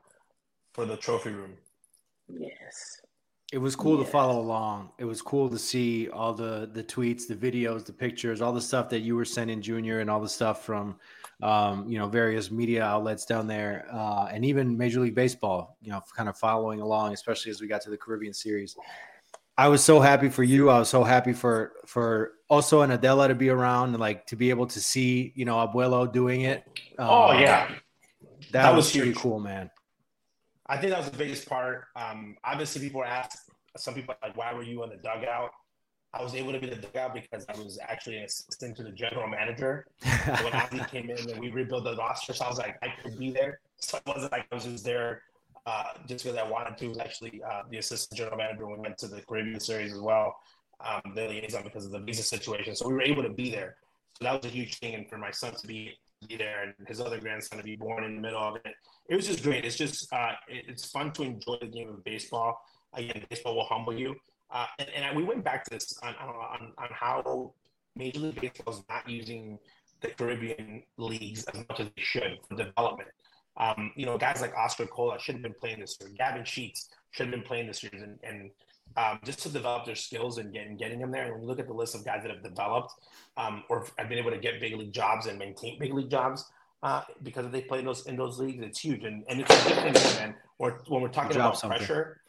for 0.73 0.87
the 0.87 0.97
trophy 0.97 1.31
room. 1.31 1.55
Yes. 2.29 3.01
It 3.53 3.59
was 3.59 3.77
cool 3.77 4.03
to 4.03 4.11
follow 4.11 4.41
along. 4.41 4.93
It 4.97 5.05
was 5.05 5.21
cool 5.21 5.51
to 5.51 5.59
see 5.59 6.09
all 6.09 6.33
the 6.33 6.71
the 6.73 6.83
tweets, 6.83 7.27
the 7.27 7.35
videos, 7.35 7.85
the 7.85 7.93
pictures, 7.93 8.41
all 8.41 8.53
the 8.53 8.63
stuff 8.63 8.89
that 8.91 9.01
you 9.01 9.17
were 9.17 9.27
sending 9.27 9.61
Junior, 9.61 10.01
and 10.01 10.09
all 10.09 10.21
the 10.21 10.29
stuff 10.29 10.65
from 10.65 10.97
um, 11.43 11.89
you 11.89 11.99
know 11.99 12.07
various 12.07 12.51
media 12.51 12.83
outlets 12.83 13.25
down 13.27 13.47
there, 13.47 13.87
uh, 13.93 14.29
and 14.33 14.45
even 14.45 14.79
Major 14.79 15.01
League 15.01 15.15
Baseball. 15.15 15.77
You 15.83 15.91
know, 15.91 16.03
kind 16.17 16.29
of 16.29 16.37
following 16.39 16.81
along, 16.81 17.13
especially 17.13 17.51
as 17.51 17.61
we 17.61 17.67
got 17.67 17.83
to 17.83 17.91
the 17.91 17.99
Caribbean 17.99 18.33
Series. 18.33 18.77
I 19.59 19.69
was 19.69 19.85
so 19.85 20.01
happy 20.01 20.29
for 20.29 20.43
you. 20.43 20.71
I 20.71 20.79
was 20.79 20.89
so 20.89 21.05
happy 21.05 21.33
for 21.33 21.73
for 21.85 22.33
also 22.49 22.83
an 22.83 22.91
Adela 22.91 23.29
to 23.29 23.35
be 23.35 23.51
around 23.51 23.91
and 23.91 24.01
like 24.01 24.27
to 24.27 24.37
be 24.37 24.51
able 24.51 24.67
to 24.69 24.81
see 24.81 25.33
you 25.35 25.45
know 25.45 25.57
Abuelo 25.57 26.11
doing 26.11 26.43
it. 26.43 26.65
Um, 26.99 27.09
oh 27.09 27.33
yeah, 27.33 27.69
that, 28.53 28.53
that 28.53 28.75
was, 28.75 28.87
was 28.87 28.97
pretty 28.97 29.13
cool, 29.15 29.41
man. 29.41 29.71
I 30.67 30.79
think 30.79 30.91
that 30.91 31.01
was 31.01 31.11
the 31.11 31.19
biggest 31.19 31.49
part. 31.49 31.85
Um, 31.97 32.37
obviously, 32.45 32.81
people 32.81 33.05
ask 33.05 33.37
some 33.77 33.95
people 33.95 34.15
like, 34.23 34.37
"Why 34.37 34.55
were 34.55 34.63
you 34.63 34.83
in 34.85 34.91
the 34.91 34.97
dugout?" 34.97 35.51
I 36.15 36.23
was 36.23 36.35
able 36.35 36.53
to 36.53 36.61
be 36.61 36.69
the 36.69 36.77
dugout 36.77 37.15
because 37.15 37.47
I 37.49 37.57
was 37.59 37.79
actually 37.83 38.19
an 38.19 38.25
assistant 38.25 38.77
to 38.77 38.83
the 38.83 38.91
general 38.91 39.27
manager. 39.29 39.87
so 40.03 40.33
when 40.45 40.53
Ozzie 40.53 40.85
came 40.91 41.09
in 41.09 41.31
and 41.31 41.41
we 41.41 41.51
rebuilt 41.51 41.85
the 41.85 41.97
roster, 41.97 42.35
so 42.35 42.45
I 42.45 42.49
was 42.49 42.59
like, 42.59 42.77
I 42.83 42.89
could 43.03 43.19
be 43.19 43.31
there. 43.31 43.61
So 43.77 43.99
it 43.99 44.03
wasn't 44.07 44.33
like 44.33 44.47
I 44.53 44.55
was 44.55 44.65
just 44.65 44.85
there 44.85 45.23
uh, 45.65 45.85
just 46.07 46.25
because 46.25 46.39
I 46.39 46.49
wanted 46.49 46.77
to. 46.79 46.87
I 46.87 46.89
was 46.89 46.99
actually 46.99 47.43
uh, 47.43 47.63
the 47.71 47.79
assistant 47.79 48.19
general 48.19 48.37
manager 48.37 48.67
when 48.67 48.77
we 48.77 48.83
went 48.83 48.99
to 48.99 49.07
the 49.07 49.23
Caribbean 49.23 49.61
Series 49.61 49.93
as 49.93 50.01
well, 50.01 50.37
um, 50.85 51.13
the 51.15 51.29
liaison 51.29 51.63
because 51.63 51.87
of 51.87 51.93
the 51.93 52.01
visa 52.01 52.23
situation. 52.23 52.75
So 52.77 52.89
we 52.89 52.95
were 52.95 53.03
able 53.03 53.23
to 53.23 53.31
be 53.31 53.51
there. 53.51 53.77
So 54.19 54.25
that 54.25 54.43
was 54.43 54.53
a 54.53 54.55
huge 54.55 54.79
thing, 54.79 54.95
and 54.95 55.09
for 55.09 55.17
my 55.17 55.31
son 55.31 55.55
to 55.55 55.67
be 55.67 55.97
be 56.29 56.37
there 56.37 56.63
and 56.79 56.89
his 56.89 57.01
other 57.01 57.19
grandson 57.19 57.59
to 57.59 57.65
be 57.65 57.77
born 57.77 58.05
in 58.05 58.17
the 58.17 58.21
middle 58.21 58.41
of 58.41 58.57
it. 58.57 58.75
It 59.09 59.17
was 59.17 59.27
just 59.27 59.43
great. 59.43 59.65
It's 59.65 59.77
just 59.77 60.13
uh, 60.13 60.33
it, 60.49 60.67
it's 60.69 60.87
fun 60.87 61.13
to 61.13 61.23
enjoy 61.23 61.57
the 61.61 61.67
game 61.67 61.89
of 61.89 62.05
baseball. 62.05 62.61
Again, 62.95 63.25
baseball 63.29 63.57
will 63.57 63.65
humble 63.65 63.99
you. 63.99 64.15
Uh, 64.53 64.67
and, 64.79 64.89
and 64.95 65.17
we 65.17 65.25
went 65.25 65.43
back 65.43 65.65
to 65.65 65.71
this 65.71 65.99
on, 66.03 66.15
on, 66.17 66.73
on 66.79 66.89
how 66.91 67.55
Major 67.97 68.21
League 68.21 68.41
Baseball 68.41 68.75
is 68.75 68.83
not 68.89 69.09
using 69.09 69.59
the 70.01 70.09
Caribbean 70.09 70.83
leagues 70.99 71.45
as 71.45 71.55
much 71.69 71.81
as 71.81 71.87
they 71.97 72.03
should 72.03 72.39
for 72.49 72.57
development. 72.57 73.09
Um, 73.57 73.93
you 73.97 74.07
know, 74.07 74.19
guys 74.19 74.41
like 74.41 74.55
Oscar 74.55 74.87
Colas 74.87 75.23
should 75.23 75.37
have 75.37 75.43
been 75.43 75.55
playing 75.59 75.81
this 75.81 75.97
year. 76.01 76.11
Gavin 76.17 76.45
Sheets 76.45 76.89
should 77.11 77.27
have 77.27 77.35
been 77.35 77.43
playing 77.43 77.67
this 77.67 77.83
year. 77.83 77.93
And, 77.95 78.19
and 78.23 78.51
um, 78.97 79.21
just 79.25 79.41
to 79.41 79.49
develop 79.49 79.87
their 79.87 79.95
skills 79.95 80.39
and 80.39 80.53
getting 80.53 80.77
getting 80.77 80.99
them 80.99 81.11
there. 81.11 81.25
And 81.25 81.33
when 81.33 81.43
you 81.43 81.49
look 81.49 81.59
at 81.59 81.67
the 81.67 81.73
list 81.73 81.95
of 81.95 82.05
guys 82.05 82.23
that 82.23 82.31
have 82.31 82.43
developed 82.43 82.93
um, 83.37 83.65
or 83.69 83.87
have 83.97 84.09
been 84.09 84.19
able 84.19 84.31
to 84.31 84.39
get 84.39 84.61
big 84.61 84.77
league 84.77 84.93
jobs 84.93 85.27
and 85.27 85.39
maintain 85.39 85.79
big 85.79 85.95
league 85.95 86.11
jobs 86.11 86.51
uh, 86.83 87.03
because 87.23 87.51
they 87.51 87.63
play 87.63 87.79
in 87.79 87.85
those 87.85 88.07
in 88.07 88.17
those 88.17 88.39
leagues, 88.39 88.63
it's 88.63 88.81
huge. 88.81 89.05
And 89.05 89.25
and 89.29 89.41
it's 89.41 89.51
a 89.51 89.69
good 89.69 89.97
thing, 89.97 90.17
man. 90.19 90.35
Or 90.59 90.83
when 90.89 91.03
we're 91.03 91.09
talking 91.09 91.37
about 91.37 91.59
something. 91.59 91.79
pressure, 91.79 92.22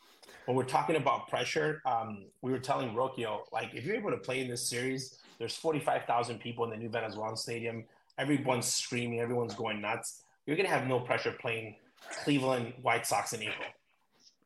when 0.45 0.57
we're 0.57 0.63
talking 0.63 0.95
about 0.95 1.27
pressure, 1.27 1.81
um, 1.85 2.25
we 2.41 2.51
were 2.51 2.59
telling 2.59 2.93
Rocchio 2.93 3.41
like 3.51 3.73
if 3.73 3.85
you're 3.85 3.95
able 3.95 4.11
to 4.11 4.17
play 4.17 4.41
in 4.41 4.49
this 4.49 4.69
series 4.69 5.17
There's 5.39 5.55
45,000 5.55 6.39
people 6.39 6.63
in 6.65 6.71
the 6.71 6.77
new 6.77 6.89
Venezuelan 6.89 7.35
Stadium. 7.35 7.85
Everyone's 8.17 8.67
screaming. 8.67 9.19
Everyone's 9.19 9.55
going 9.55 9.81
nuts. 9.81 10.23
You're 10.45 10.55
going 10.55 10.67
to 10.67 10.73
have 10.73 10.87
no 10.87 10.99
pressure 10.99 11.33
playing 11.39 11.75
Cleveland 12.23 12.73
White 12.81 13.07
Sox 13.07 13.33
in 13.33 13.41
April. 13.41 13.67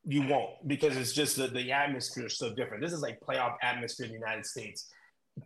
You 0.05 0.25
won't 0.27 0.67
because 0.67 0.95
it's 0.95 1.11
just 1.11 1.35
the, 1.35 1.47
the 1.47 1.71
atmosphere 1.71 2.27
is 2.27 2.37
so 2.37 2.53
different. 2.53 2.81
This 2.81 2.93
is 2.93 3.01
like 3.01 3.19
playoff 3.19 3.55
atmosphere 3.61 4.05
in 4.05 4.13
the 4.13 4.19
United 4.19 4.45
States 4.45 4.89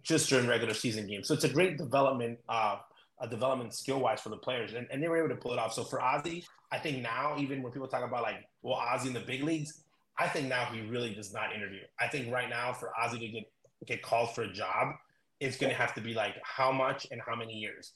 just 0.03 0.29
during 0.29 0.47
regular 0.47 0.73
season 0.73 1.07
games. 1.07 1.27
So 1.27 1.33
it's 1.33 1.43
a 1.43 1.49
great 1.49 1.77
development, 1.77 2.37
uh, 2.47 2.77
a 3.19 3.27
development 3.27 3.73
skill 3.73 3.99
wise 3.99 4.21
for 4.21 4.29
the 4.29 4.37
players, 4.37 4.73
and, 4.73 4.87
and 4.91 5.01
they 5.01 5.07
were 5.07 5.17
able 5.17 5.29
to 5.29 5.35
pull 5.35 5.53
it 5.53 5.59
off. 5.59 5.73
So 5.73 5.83
for 5.83 6.01
Ozzie, 6.01 6.45
I 6.71 6.77
think 6.77 7.01
now 7.01 7.35
even 7.37 7.61
when 7.61 7.71
people 7.71 7.87
talk 7.87 8.03
about 8.03 8.21
like, 8.21 8.45
well, 8.61 8.75
Ozzie 8.75 9.09
in 9.09 9.13
the 9.13 9.19
big 9.19 9.43
leagues, 9.43 9.83
I 10.17 10.27
think 10.27 10.47
now 10.47 10.65
he 10.65 10.81
really 10.81 11.13
does 11.13 11.33
not 11.33 11.53
interview. 11.53 11.81
I 11.99 12.07
think 12.07 12.31
right 12.31 12.49
now 12.49 12.73
for 12.73 12.91
Ozzie 13.01 13.19
to 13.19 13.27
get 13.27 13.43
get 13.87 14.03
called 14.03 14.35
for 14.35 14.43
a 14.43 14.53
job, 14.53 14.93
it's 15.39 15.57
going 15.57 15.71
to 15.71 15.77
have 15.77 15.95
to 15.95 16.01
be 16.01 16.13
like 16.13 16.35
how 16.43 16.71
much 16.71 17.07
and 17.09 17.19
how 17.25 17.35
many 17.35 17.53
years, 17.53 17.93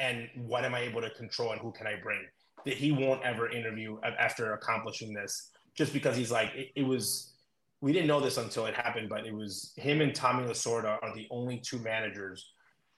and 0.00 0.28
what 0.34 0.64
am 0.64 0.74
I 0.74 0.80
able 0.80 1.02
to 1.02 1.10
control 1.10 1.52
and 1.52 1.60
who 1.60 1.72
can 1.72 1.86
I 1.86 1.96
bring. 2.02 2.20
That 2.64 2.74
he 2.74 2.92
won't 2.92 3.22
ever 3.24 3.50
interview 3.50 3.98
after 4.18 4.54
accomplishing 4.54 5.12
this, 5.12 5.50
just 5.74 5.92
because 5.92 6.16
he's 6.16 6.30
like 6.30 6.54
it, 6.54 6.68
it 6.76 6.82
was. 6.82 7.34
We 7.80 7.92
didn't 7.92 8.08
know 8.08 8.18
this 8.18 8.38
until 8.38 8.66
it 8.66 8.74
happened, 8.74 9.08
but 9.08 9.24
it 9.24 9.32
was 9.32 9.72
him 9.76 10.00
and 10.00 10.12
Tommy 10.12 10.44
Lasorda 10.44 10.98
are 11.00 11.14
the 11.14 11.28
only 11.30 11.58
two 11.58 11.78
managers 11.78 12.52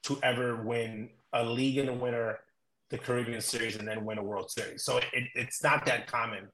to 0.05 0.19
ever 0.23 0.63
win 0.63 1.11
a 1.35 1.45
league 1.45 1.77
and 1.77 1.91
a 1.91 1.93
winner, 1.93 2.39
the 2.89 2.97
Caribbean 2.97 3.43
Series, 3.43 3.77
and 3.77 3.87
then 3.87 4.07
win 4.07 4.17
a 4.17 4.23
World 4.23 4.51
Series. 4.51 4.83
So 4.83 4.97
it, 4.97 5.25
it's 5.35 5.63
not 5.63 5.85
that 5.85 6.07
common 6.07 6.49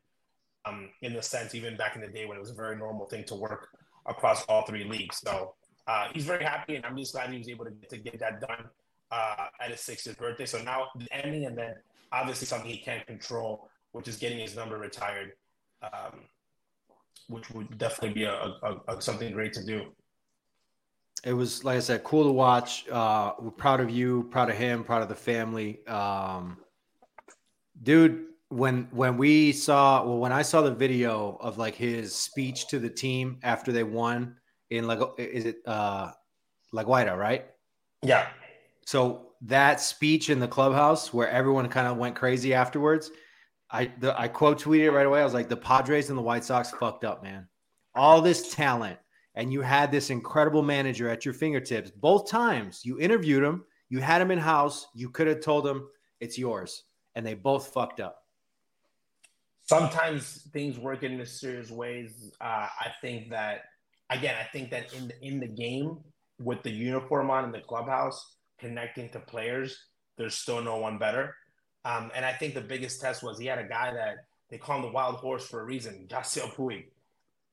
um, 0.67 0.89
in 1.03 1.15
the 1.15 1.23
sense, 1.23 1.55
even 1.55 1.77
back 1.77 1.97
in 1.97 2.03
the 2.03 2.09
day 2.09 2.27
when 2.27 2.37
it 2.37 2.41
was 2.41 2.51
a 2.51 2.55
very 2.55 2.77
normal 2.77 3.07
thing 3.07 3.25
to 3.25 3.35
work 3.35 3.69
across 4.07 4.45
all 4.45 4.63
three 4.63 4.85
leagues. 4.85 5.19
So 5.19 5.55
uh, 5.87 6.09
he's 6.13 6.25
very 6.25 6.45
happy, 6.45 6.77
and 6.77 6.85
I'm 6.85 6.97
just 6.97 7.13
glad 7.13 7.31
he 7.31 7.39
was 7.39 7.49
able 7.49 7.65
to, 7.67 7.73
to 7.91 7.97
get 7.97 8.19
that 8.21 8.41
done 8.41 8.65
uh, 9.11 9.47
at 9.61 9.71
his 9.71 9.81
60th 9.81 10.19
birthday. 10.19 10.47
So 10.47 10.63
now 10.63 10.89
the 10.97 11.07
ending, 11.13 11.47
and 11.47 11.57
then 11.57 11.75
obviously 12.13 12.47
something 12.47 12.71
he 12.71 12.79
can't 12.79 13.07
control, 13.07 13.69
which 13.93 14.09
is 14.09 14.17
getting 14.17 14.39
his 14.39 14.57
number 14.57 14.79
retired, 14.79 15.33
um, 15.83 16.21
which 17.29 17.51
would 17.51 17.79
definitely 17.79 18.15
be 18.15 18.25
a, 18.25 18.35
a, 18.35 18.81
a, 18.89 19.03
something 19.03 19.33
great 19.33 19.53
to 19.55 19.65
do. 19.65 19.93
It 21.25 21.33
was, 21.33 21.65
like 21.65 21.77
I 21.77 21.81
said, 21.81 22.05
cool 22.05 22.25
to 22.25 22.33
watch. 22.33 22.89
Uh, 22.89 23.33
we're 23.41 23.51
proud 23.51 23.81
of 23.81 23.91
you, 23.91 24.29
proud 24.31 24.51
of 24.51 24.57
him, 24.57 24.85
proud 24.85 25.03
of 25.03 25.09
the 25.09 25.15
family. 25.15 25.85
Um, 25.87 26.59
dude, 27.83 28.27
when 28.49 28.89
when 28.93 29.17
we 29.17 29.53
saw 29.53 30.05
well 30.05 30.19
when 30.19 30.33
I 30.33 30.43
saw 30.43 30.63
the 30.63 30.75
video 30.75 31.37
of 31.41 31.59
like 31.59 31.75
his 31.75 32.15
speech 32.15 32.69
to 32.69 32.79
the 32.79 32.89
team 32.89 33.39
after 33.43 33.73
they 33.73 33.83
won 33.83 34.37
in 34.71 34.87
like 34.87 35.01
is 35.19 35.47
it 35.47 35.57
uh 35.67 36.13
like 36.73 36.87
Guaira, 36.87 37.17
right? 37.17 37.47
Yeah. 38.03 38.29
So 38.85 39.33
that 39.43 39.81
speech 39.81 40.31
in 40.31 40.39
the 40.39 40.49
clubhouse 40.49 41.13
where 41.13 41.29
everyone 41.29 41.69
kind 41.69 41.87
of 41.87 41.97
went 41.97 42.15
crazy 42.15 42.55
afterwards, 42.55 43.11
I 43.71 43.91
the, 43.99 44.19
I 44.19 44.29
quote 44.29 44.61
tweeted 44.61 44.93
right 44.93 45.07
away. 45.07 45.21
I 45.21 45.25
was 45.25 45.35
like, 45.35 45.49
the 45.49 45.57
Padres 45.57 46.09
and 46.09 46.19
the 46.19 46.23
White 46.23 46.45
Sox 46.45 46.71
fucked 46.71 47.05
up, 47.05 47.23
man. 47.23 47.49
All 47.95 48.21
this 48.21 48.55
talent, 48.55 48.99
and 49.35 49.53
you 49.53 49.63
had 49.63 49.91
this 49.91 50.11
incredible 50.11 50.63
manager 50.63 51.09
at 51.09 51.25
your 51.25 51.35
fingertips. 51.35 51.91
Both 51.91 52.31
times 52.31 52.83
you 52.85 53.01
interviewed 53.01 53.43
him, 53.43 53.65
you 53.89 54.01
had 54.01 54.21
him 54.23 54.31
in 54.31 54.39
house. 54.39 54.87
You 54.95 55.11
could 55.11 55.27
have 55.27 55.41
told 55.41 55.67
him 55.67 55.89
it's 56.21 56.39
yours, 56.39 56.85
and 57.15 57.27
they 57.27 57.35
both 57.35 57.73
fucked 57.73 58.01
up 58.01 58.26
sometimes 59.67 60.49
things 60.53 60.79
work 60.79 61.03
in 61.03 61.17
mysterious 61.19 61.71
ways. 61.71 62.33
Uh, 62.41 62.69
I 62.81 62.93
think 63.01 63.31
that 63.31 63.65
again, 64.11 64.35
I 64.41 64.45
think 64.45 64.71
that 64.71 64.93
in 64.95 65.09
the, 65.09 65.27
in 65.27 65.41
the 65.41 65.49
game 65.49 65.99
with 66.39 66.63
the 66.63 66.71
uniform 66.71 67.31
on 67.31 67.45
in 67.45 67.53
the 67.53 67.61
clubhouse, 67.61 68.37
connecting 68.59 69.09
to 69.11 69.21
players, 69.21 69.79
there's 70.17 70.35
still 70.35 70.63
no 70.63 70.79
one 70.79 70.99
better. 70.99 71.35
Um, 71.85 72.11
and 72.15 72.25
I 72.25 72.33
think 72.33 72.55
the 72.55 72.61
biggest 72.61 73.01
test 73.01 73.23
was 73.23 73.39
he 73.39 73.47
had 73.47 73.59
a 73.59 73.69
guy 73.69 73.93
that 73.93 74.17
they 74.51 74.59
call 74.59 74.77
him 74.77 74.83
the 74.83 74.91
wild 74.91 75.17
horse 75.17 75.47
for 75.47 75.61
a 75.61 75.65
reason, 75.65 76.07
Yasiel 76.11 76.53
Puig. 76.55 76.87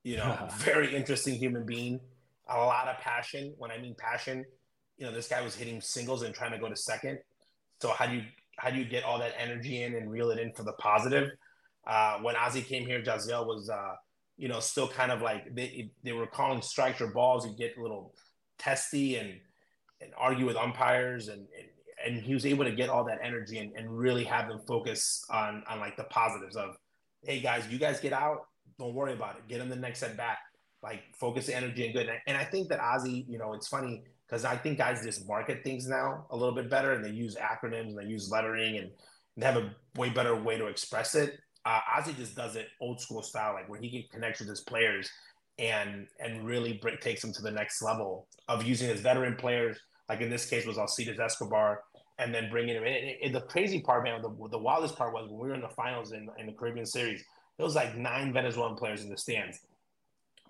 You 0.02 0.16
know, 0.18 0.48
very 0.58 0.94
interesting 0.94 1.34
human 1.34 1.64
being, 1.64 2.00
a 2.48 2.58
lot 2.58 2.88
of 2.88 2.98
passion. 2.98 3.54
When 3.58 3.70
I 3.70 3.78
mean 3.78 3.94
passion, 3.98 4.44
you 4.98 5.06
know, 5.06 5.12
this 5.12 5.28
guy 5.28 5.40
was 5.40 5.54
hitting 5.54 5.80
singles 5.80 6.22
and 6.22 6.34
trying 6.34 6.52
to 6.52 6.58
go 6.58 6.68
to 6.68 6.76
second. 6.76 7.18
So 7.80 7.90
how 7.90 8.06
do 8.06 8.16
you 8.16 8.22
how 8.56 8.70
do 8.70 8.78
you 8.78 8.84
get 8.84 9.02
all 9.02 9.18
that 9.18 9.34
energy 9.38 9.82
in 9.82 9.94
and 9.94 10.10
reel 10.10 10.30
it 10.30 10.38
in 10.38 10.52
for 10.52 10.62
the 10.62 10.74
positive? 10.74 11.30
Uh, 11.86 12.18
when 12.18 12.36
Ozzie 12.36 12.62
came 12.62 12.86
here, 12.86 13.02
Yasiel 13.02 13.46
was, 13.46 13.68
uh, 13.68 13.94
you 14.36 14.48
know, 14.48 14.60
still 14.60 14.88
kind 14.88 15.12
of 15.12 15.22
like 15.22 15.54
they, 15.54 15.90
they 16.02 16.12
were 16.12 16.26
calling 16.26 16.62
strikes 16.62 17.00
or 17.00 17.08
balls. 17.08 17.44
He'd 17.44 17.56
get 17.56 17.76
a 17.76 17.82
little 17.82 18.14
testy 18.58 19.16
and 19.16 19.34
and 20.00 20.12
argue 20.16 20.46
with 20.46 20.56
umpires, 20.56 21.28
and 21.28 21.46
and, 21.58 22.16
and 22.16 22.24
he 22.24 22.34
was 22.34 22.46
able 22.46 22.64
to 22.64 22.72
get 22.72 22.88
all 22.88 23.04
that 23.04 23.18
energy 23.22 23.58
and, 23.58 23.72
and 23.76 23.96
really 23.96 24.24
have 24.24 24.48
them 24.48 24.60
focus 24.66 25.24
on 25.30 25.62
on 25.68 25.78
like 25.78 25.96
the 25.96 26.04
positives 26.04 26.56
of, 26.56 26.76
hey 27.22 27.40
guys, 27.40 27.68
you 27.68 27.78
guys 27.78 28.00
get 28.00 28.12
out, 28.12 28.46
don't 28.78 28.94
worry 28.94 29.12
about 29.12 29.36
it, 29.36 29.46
get 29.48 29.60
in 29.60 29.68
the 29.68 29.76
next 29.76 30.02
at 30.02 30.16
bat, 30.16 30.38
like 30.82 31.02
focus 31.14 31.46
the 31.46 31.56
energy 31.56 31.84
and 31.84 31.94
good. 31.94 32.10
And, 32.26 32.36
I 32.36 32.44
think 32.44 32.68
that 32.68 32.80
Ozzie, 32.80 33.24
you 33.28 33.38
know, 33.38 33.52
it's 33.52 33.68
funny 33.68 34.02
because 34.26 34.44
I 34.44 34.56
think 34.56 34.78
guys 34.78 35.04
just 35.04 35.26
market 35.28 35.62
things 35.62 35.86
now 35.86 36.26
a 36.30 36.36
little 36.36 36.54
bit 36.54 36.68
better, 36.70 36.92
and 36.92 37.04
they 37.04 37.10
use 37.10 37.36
acronyms 37.36 37.88
and 37.88 37.98
they 37.98 38.04
use 38.04 38.30
lettering 38.30 38.78
and 38.78 38.90
they 39.36 39.46
have 39.46 39.56
a 39.56 39.74
way 39.96 40.10
better 40.10 40.34
way 40.34 40.56
to 40.58 40.66
express 40.66 41.14
it 41.14 41.38
uh, 41.66 41.80
Ozzie 41.96 42.12
just 42.12 42.36
does 42.36 42.56
it 42.56 42.68
old 42.80 43.00
school 43.00 43.22
style, 43.22 43.54
like 43.54 43.68
where 43.68 43.80
he 43.80 43.90
can 43.90 44.04
connect 44.12 44.40
with 44.40 44.48
his 44.48 44.60
players 44.60 45.10
and 45.58 46.06
and 46.20 46.44
really 46.44 46.74
break, 46.74 47.00
takes 47.00 47.22
them 47.22 47.32
to 47.32 47.42
the 47.42 47.50
next 47.50 47.80
level 47.82 48.26
of 48.48 48.64
using 48.64 48.88
his 48.88 49.00
veteran 49.00 49.36
players, 49.36 49.78
like 50.08 50.20
in 50.20 50.30
this 50.30 50.46
case 50.46 50.66
was 50.66 50.78
Alcides 50.78 51.18
Escobar, 51.18 51.82
and 52.18 52.34
then 52.34 52.50
bringing 52.50 52.76
him 52.76 52.84
in. 52.84 53.16
And, 53.22 53.34
the 53.34 53.40
crazy 53.40 53.80
part, 53.80 54.04
man, 54.04 54.20
the, 54.20 54.48
the 54.50 54.58
wildest 54.58 54.96
part 54.96 55.12
was 55.12 55.28
when 55.28 55.38
we 55.38 55.48
were 55.48 55.54
in 55.54 55.60
the 55.60 55.68
finals 55.68 56.12
in, 56.12 56.28
in 56.38 56.46
the 56.46 56.52
Caribbean 56.52 56.86
Series, 56.86 57.24
there 57.56 57.64
was 57.64 57.74
like 57.74 57.96
nine 57.96 58.32
Venezuelan 58.32 58.76
players 58.76 59.02
in 59.02 59.10
the 59.10 59.16
stands. 59.16 59.60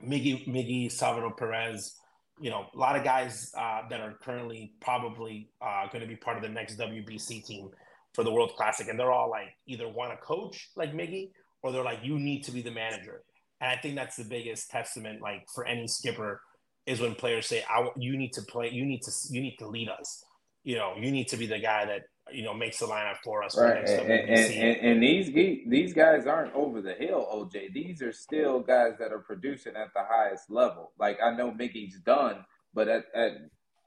Miggy, 0.04 0.46
Miggy, 0.48 0.90
Salvador 0.90 1.32
Perez, 1.34 1.96
you 2.40 2.50
know, 2.50 2.66
a 2.74 2.78
lot 2.78 2.96
of 2.96 3.04
guys 3.04 3.52
uh, 3.56 3.82
that 3.88 4.00
are 4.00 4.14
currently 4.22 4.72
probably 4.80 5.48
uh, 5.62 5.86
going 5.88 6.00
to 6.00 6.08
be 6.08 6.16
part 6.16 6.36
of 6.36 6.42
the 6.42 6.48
next 6.48 6.78
WBC 6.78 7.44
team 7.44 7.70
for 8.14 8.24
the 8.24 8.32
World 8.32 8.52
Classic, 8.56 8.88
and 8.88 8.98
they're 8.98 9.12
all 9.12 9.28
like 9.28 9.48
either 9.66 9.88
want 9.88 10.12
to 10.12 10.16
coach 10.24 10.70
like 10.76 10.92
Miggy, 10.92 11.30
or 11.62 11.72
they're 11.72 11.84
like 11.84 12.00
you 12.02 12.18
need 12.18 12.44
to 12.44 12.52
be 12.52 12.62
the 12.62 12.70
manager. 12.70 13.22
And 13.60 13.70
I 13.70 13.76
think 13.76 13.96
that's 13.96 14.16
the 14.16 14.24
biggest 14.24 14.70
testament, 14.70 15.20
like 15.20 15.46
for 15.54 15.66
any 15.66 15.86
skipper, 15.86 16.40
is 16.86 17.00
when 17.00 17.14
players 17.14 17.46
say, 17.46 17.64
"I 17.68 17.88
you 17.96 18.16
need 18.16 18.32
to 18.34 18.42
play, 18.42 18.70
you 18.70 18.84
need 18.84 19.02
to 19.02 19.12
you 19.30 19.40
need 19.40 19.56
to 19.58 19.66
lead 19.66 19.88
us." 19.88 20.24
You 20.62 20.76
know, 20.76 20.94
you 20.98 21.10
need 21.10 21.28
to 21.28 21.36
be 21.36 21.46
the 21.46 21.58
guy 21.58 21.84
that 21.84 22.02
you 22.32 22.42
know 22.42 22.54
makes 22.54 22.78
the 22.78 22.86
lineup 22.86 23.16
for 23.22 23.42
us. 23.42 23.56
Right, 23.56 23.88
and, 23.88 24.10
and, 24.10 24.30
and, 24.30 24.76
and, 24.76 25.02
these 25.02 25.32
these 25.66 25.92
guys 25.92 26.26
aren't 26.26 26.54
over 26.54 26.80
the 26.80 26.94
hill, 26.94 27.26
OJ. 27.32 27.72
These 27.72 28.00
are 28.02 28.12
still 28.12 28.60
guys 28.60 28.94
that 28.98 29.12
are 29.12 29.18
producing 29.20 29.76
at 29.76 29.92
the 29.94 30.02
highest 30.08 30.50
level. 30.50 30.92
Like 30.98 31.18
I 31.22 31.34
know 31.34 31.50
Miggy's 31.50 31.98
done, 32.00 32.44
but 32.72 32.88
at, 32.88 33.04
at 33.14 33.32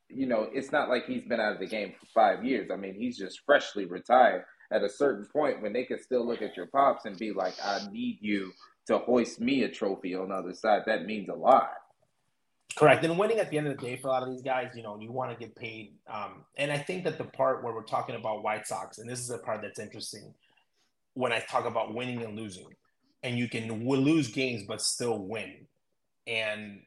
you 0.10 0.26
know, 0.26 0.48
it's 0.54 0.72
not 0.72 0.90
like 0.90 1.06
he's 1.06 1.24
been 1.24 1.40
out 1.40 1.54
of 1.54 1.60
the 1.60 1.68
game 1.68 1.94
for 2.00 2.06
five 2.08 2.44
years. 2.44 2.70
I 2.72 2.76
mean, 2.76 2.96
he's 2.96 3.18
just 3.18 3.42
freshly 3.46 3.86
retired. 3.86 4.46
At 4.72 4.84
a 4.84 4.90
certain 4.90 5.26
point, 5.26 5.62
when 5.62 5.74
they 5.74 5.84
can 5.84 6.02
still 6.02 6.26
look 6.26 6.42
at 6.42 6.58
your 6.58 6.68
pops 6.68 7.06
and 7.06 7.18
be 7.18 7.32
like, 7.32 7.54
"I 7.64 7.88
need 7.92 8.20
you 8.22 8.52
to 8.88 8.98
hoist 9.00 9.40
me 9.40 9.64
a 9.64 9.70
trophy 9.70 10.16
on 10.16 10.30
the 10.30 10.36
other 10.36 10.54
side," 10.54 10.84
that 10.86 11.06
means 11.06 11.30
a 11.30 11.34
lot. 11.34 11.72
Correct. 12.76 13.04
And 13.04 13.18
winning 13.18 13.40
at 13.40 13.50
the 13.50 13.58
end 13.58 13.68
of 13.68 13.78
the 13.78 13.84
day 13.84 13.96
for 13.96 14.10
a 14.10 14.12
lot 14.12 14.24
of 14.24 14.30
these 14.30 14.42
guys, 14.42 14.72
you 14.76 14.84
know, 14.84 15.00
you 15.00 15.12
want 15.12 15.32
to 15.32 15.38
get 15.38 15.56
paid. 15.56 15.94
Um, 16.08 16.46
and 16.58 16.72
I 16.72 16.78
think 16.78 17.06
that 17.06 17.18
the 17.18 17.24
part 17.24 17.64
where 17.64 17.74
we're 17.74 17.84
talking 17.84 18.16
about 18.16 18.44
White 18.44 18.68
Sox, 18.68 19.00
and 19.00 19.10
this 19.10 19.20
is 19.20 19.28
the 19.28 19.40
part 19.40 19.62
that's 19.62 19.80
interesting 19.80 20.34
when 21.14 21.32
I 21.32 21.40
talk 21.40 21.66
about 21.66 21.96
winning 21.96 22.22
and 22.22 22.36
losing, 22.36 22.68
and 23.24 23.38
you 23.38 23.50
can 23.50 23.88
lose 23.88 24.28
games 24.28 24.64
but 24.68 24.82
still 24.82 25.18
win. 25.18 25.66
And 26.28 26.82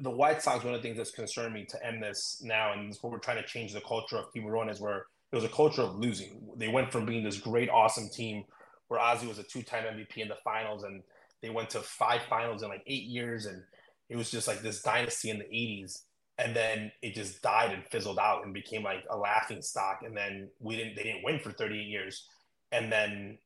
the 0.00 0.10
White 0.10 0.42
Sox, 0.42 0.64
one 0.64 0.74
of 0.74 0.82
the 0.82 0.86
things 0.86 0.98
that's 0.98 1.10
concerned 1.10 1.54
me 1.54 1.64
to 1.66 1.86
end 1.86 2.02
this 2.02 2.40
now, 2.42 2.72
and 2.72 2.90
this 2.90 3.02
what 3.02 3.12
we're 3.12 3.18
trying 3.18 3.42
to 3.42 3.48
change 3.48 3.72
the 3.72 3.80
culture 3.80 4.16
of 4.16 4.32
Tiburon 4.32 4.70
is 4.70 4.80
where 4.80 5.06
it 5.32 5.36
was 5.36 5.44
a 5.44 5.48
culture 5.48 5.82
of 5.82 5.96
losing. 5.96 6.40
They 6.56 6.68
went 6.68 6.90
from 6.90 7.06
being 7.06 7.22
this 7.22 7.38
great, 7.38 7.68
awesome 7.68 8.08
team 8.08 8.44
where 8.88 9.00
Ozzie 9.00 9.26
was 9.26 9.38
a 9.38 9.44
two-time 9.44 9.84
MVP 9.84 10.18
in 10.18 10.28
the 10.28 10.36
finals, 10.42 10.82
and 10.82 11.02
they 11.42 11.50
went 11.50 11.70
to 11.70 11.80
five 11.80 12.22
finals 12.28 12.62
in 12.62 12.68
like 12.68 12.82
eight 12.86 13.04
years, 13.04 13.46
and 13.46 13.62
it 14.08 14.16
was 14.16 14.30
just 14.30 14.48
like 14.48 14.62
this 14.62 14.82
dynasty 14.82 15.30
in 15.30 15.38
the 15.38 15.44
'80s. 15.44 16.02
And 16.38 16.56
then 16.56 16.90
it 17.02 17.14
just 17.14 17.42
died 17.42 17.72
and 17.72 17.84
fizzled 17.90 18.18
out 18.18 18.46
and 18.46 18.54
became 18.54 18.82
like 18.82 19.04
a 19.10 19.16
laughing 19.16 19.60
stock. 19.60 20.00
And 20.02 20.16
then 20.16 20.48
we 20.58 20.74
didn't, 20.74 20.96
they 20.96 21.02
didn't 21.02 21.22
win 21.22 21.38
for 21.38 21.52
38 21.52 21.82
years. 21.82 22.26
And 22.72 22.90
then 22.90 23.36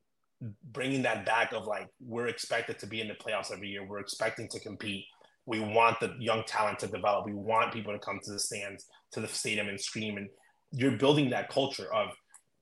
bringing 0.72 1.02
that 1.02 1.26
back 1.26 1.52
of 1.52 1.66
like 1.66 1.88
we're 2.00 2.26
expected 2.26 2.78
to 2.78 2.86
be 2.86 3.00
in 3.00 3.08
the 3.08 3.14
playoffs 3.14 3.52
every 3.52 3.68
year, 3.68 3.84
we're 3.84 3.98
expecting 3.98 4.48
to 4.48 4.60
compete 4.60 5.06
we 5.46 5.60
want 5.60 6.00
the 6.00 6.14
young 6.18 6.42
talent 6.44 6.78
to 6.80 6.86
develop. 6.86 7.26
We 7.26 7.34
want 7.34 7.72
people 7.72 7.92
to 7.92 7.98
come 7.98 8.20
to 8.24 8.32
the 8.32 8.38
stands, 8.38 8.86
to 9.12 9.20
the 9.20 9.28
stadium 9.28 9.68
and 9.68 9.80
scream. 9.80 10.16
And 10.16 10.28
you're 10.72 10.96
building 10.96 11.30
that 11.30 11.50
culture 11.50 11.92
of 11.92 12.10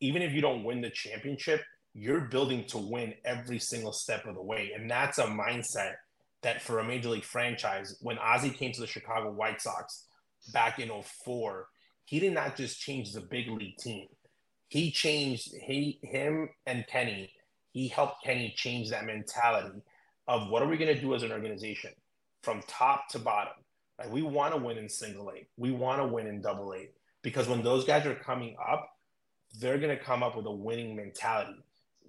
even 0.00 0.22
if 0.22 0.32
you 0.32 0.40
don't 0.40 0.64
win 0.64 0.80
the 0.80 0.90
championship, 0.90 1.62
you're 1.94 2.22
building 2.22 2.64
to 2.66 2.78
win 2.78 3.14
every 3.24 3.58
single 3.58 3.92
step 3.92 4.26
of 4.26 4.34
the 4.34 4.42
way. 4.42 4.72
And 4.74 4.90
that's 4.90 5.18
a 5.18 5.26
mindset 5.26 5.94
that 6.42 6.60
for 6.60 6.80
a 6.80 6.84
major 6.84 7.10
league 7.10 7.24
franchise, 7.24 7.96
when 8.00 8.18
Ozzie 8.18 8.50
came 8.50 8.72
to 8.72 8.80
the 8.80 8.86
Chicago 8.86 9.30
White 9.30 9.60
Sox 9.60 10.06
back 10.52 10.80
in 10.80 10.90
04, 10.90 11.68
he 12.04 12.18
did 12.18 12.32
not 12.32 12.56
just 12.56 12.80
change 12.80 13.12
the 13.12 13.20
big 13.20 13.48
league 13.48 13.76
team. 13.76 14.08
He 14.66 14.90
changed 14.90 15.54
he 15.54 16.00
him 16.02 16.48
and 16.66 16.84
Kenny. 16.88 17.30
He 17.70 17.88
helped 17.88 18.24
Kenny 18.24 18.52
change 18.56 18.90
that 18.90 19.04
mentality 19.04 19.82
of 20.26 20.48
what 20.48 20.62
are 20.62 20.68
we 20.68 20.76
going 20.76 20.94
to 20.94 21.00
do 21.00 21.14
as 21.14 21.22
an 21.22 21.30
organization 21.30 21.92
from 22.42 22.62
top 22.66 23.08
to 23.10 23.18
bottom. 23.18 23.54
Like 23.98 24.10
we 24.10 24.22
want 24.22 24.54
to 24.54 24.60
win 24.60 24.78
in 24.78 24.88
single 24.88 25.30
A. 25.30 25.46
We 25.56 25.70
want 25.70 26.00
to 26.00 26.06
win 26.06 26.26
in 26.26 26.40
double 26.40 26.74
A 26.74 26.88
because 27.22 27.48
when 27.48 27.62
those 27.62 27.84
guys 27.84 28.06
are 28.06 28.14
coming 28.14 28.56
up, 28.70 28.88
they're 29.60 29.78
going 29.78 29.96
to 29.96 30.02
come 30.02 30.22
up 30.22 30.36
with 30.36 30.46
a 30.46 30.52
winning 30.52 30.96
mentality. 30.96 31.62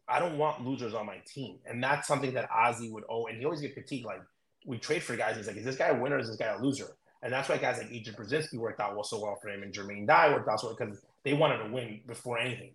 I 0.08 0.20
don't 0.20 0.38
want 0.38 0.66
losers 0.66 0.94
on 0.94 1.06
my 1.06 1.18
team. 1.26 1.60
And 1.66 1.84
that's 1.84 2.08
something 2.08 2.34
that 2.34 2.50
Ozzie 2.54 2.90
would 2.90 3.04
owe. 3.10 3.28
And 3.28 3.38
he 3.38 3.46
always 3.46 3.62
get 3.62 3.76
critiqued. 3.76 4.06
Like, 4.06 4.22
we 4.66 4.78
trade 4.78 5.04
for 5.04 5.16
guys. 5.16 5.38
He's 5.38 5.48
like, 5.48 5.58
is 5.58 5.66
this 5.66 5.76
guy 5.76 5.88
a 5.88 6.00
winner? 6.00 6.20
Is 6.20 6.28
this 6.28 6.38
guy 6.38 6.54
a 6.54 6.62
loser? 6.62 6.96
And 7.24 7.32
that's 7.32 7.48
why 7.48 7.58
guys 7.58 7.78
like 7.78 7.90
A.J. 7.90 8.12
Pierzynski 8.12 8.58
worked 8.58 8.82
out 8.82 8.96
well 8.96 9.06
so 9.06 9.22
well 9.22 9.38
for 9.42 9.48
him, 9.48 9.64
and 9.64 9.74
Jermaine 9.74 10.06
Dye 10.06 10.30
worked 10.34 10.50
out 10.50 10.60
so 10.60 10.68
well 10.68 10.76
because 10.78 11.00
they 11.24 11.34
wanted 11.34 11.64
to 11.64 11.72
win 11.72 12.02
before 12.06 12.38
anything. 12.38 12.74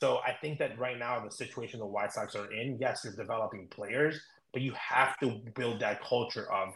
So 0.00 0.18
I 0.26 0.32
think 0.32 0.58
that 0.58 0.76
right 0.78 0.98
now 0.98 1.24
the 1.24 1.30
situation 1.30 1.78
the 1.78 1.86
White 1.86 2.12
Sox 2.12 2.34
are 2.34 2.52
in, 2.52 2.76
yes, 2.80 3.02
they're 3.02 3.12
developing 3.12 3.68
players, 3.68 4.20
but 4.52 4.62
you 4.62 4.72
have 4.72 5.16
to 5.20 5.40
build 5.54 5.78
that 5.80 6.02
culture 6.02 6.52
of 6.52 6.74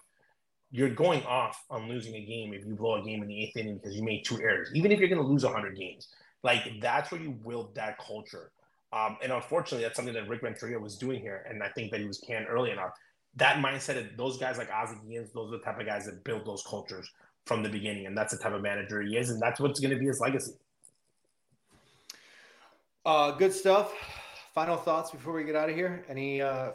you're 0.70 0.90
going 0.90 1.22
off 1.24 1.64
on 1.70 1.88
losing 1.88 2.14
a 2.14 2.24
game 2.24 2.52
if 2.52 2.64
you 2.66 2.74
blow 2.74 3.00
a 3.00 3.04
game 3.04 3.22
in 3.22 3.28
the 3.28 3.42
eighth 3.42 3.56
inning 3.56 3.78
because 3.78 3.96
you 3.96 4.02
made 4.02 4.24
two 4.24 4.40
errors, 4.40 4.70
even 4.74 4.92
if 4.92 4.98
you're 4.98 5.08
going 5.08 5.20
to 5.20 5.26
lose 5.26 5.44
100 5.44 5.76
games. 5.76 6.08
Like 6.42 6.80
that's 6.80 7.10
where 7.10 7.20
you 7.20 7.30
build 7.30 7.74
that 7.74 7.98
culture. 7.98 8.52
Um, 8.92 9.16
and 9.22 9.32
unfortunately, 9.32 9.82
that's 9.82 9.96
something 9.96 10.14
that 10.14 10.28
Rick 10.28 10.42
Renteria 10.42 10.78
was 10.78 10.96
doing 10.96 11.20
here, 11.20 11.44
and 11.48 11.62
I 11.62 11.68
think 11.70 11.90
that 11.90 12.00
he 12.00 12.06
was 12.06 12.18
canned 12.18 12.46
early 12.48 12.70
enough 12.70 12.92
that 13.38 13.62
mindset 13.62 13.98
of 13.98 14.16
those 14.16 14.36
guys 14.36 14.58
like 14.58 14.68
Ozzie 14.70 14.96
Guillen, 15.08 15.28
those 15.34 15.52
are 15.52 15.58
the 15.58 15.64
type 15.64 15.78
of 15.78 15.86
guys 15.86 16.06
that 16.06 16.22
build 16.24 16.44
those 16.44 16.62
cultures 16.68 17.08
from 17.46 17.62
the 17.62 17.68
beginning, 17.68 18.06
and 18.06 18.16
that's 18.16 18.36
the 18.36 18.42
type 18.42 18.52
of 18.52 18.62
manager 18.62 19.00
he 19.00 19.16
is, 19.16 19.30
and 19.30 19.40
that's 19.40 19.60
what's 19.60 19.80
going 19.80 19.92
to 19.92 19.98
be 19.98 20.06
his 20.06 20.20
legacy. 20.20 20.52
Uh, 23.06 23.30
good 23.32 23.52
stuff. 23.52 23.94
Final 24.54 24.76
thoughts 24.76 25.10
before 25.10 25.32
we 25.32 25.44
get 25.44 25.56
out 25.56 25.70
of 25.70 25.76
here. 25.76 26.04
Any 26.08 26.42
uh, 26.42 26.72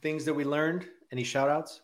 things 0.00 0.24
that 0.24 0.34
we 0.34 0.44
learned? 0.44 0.86
Any 1.12 1.24
shout 1.24 1.48
outs? 1.48 1.82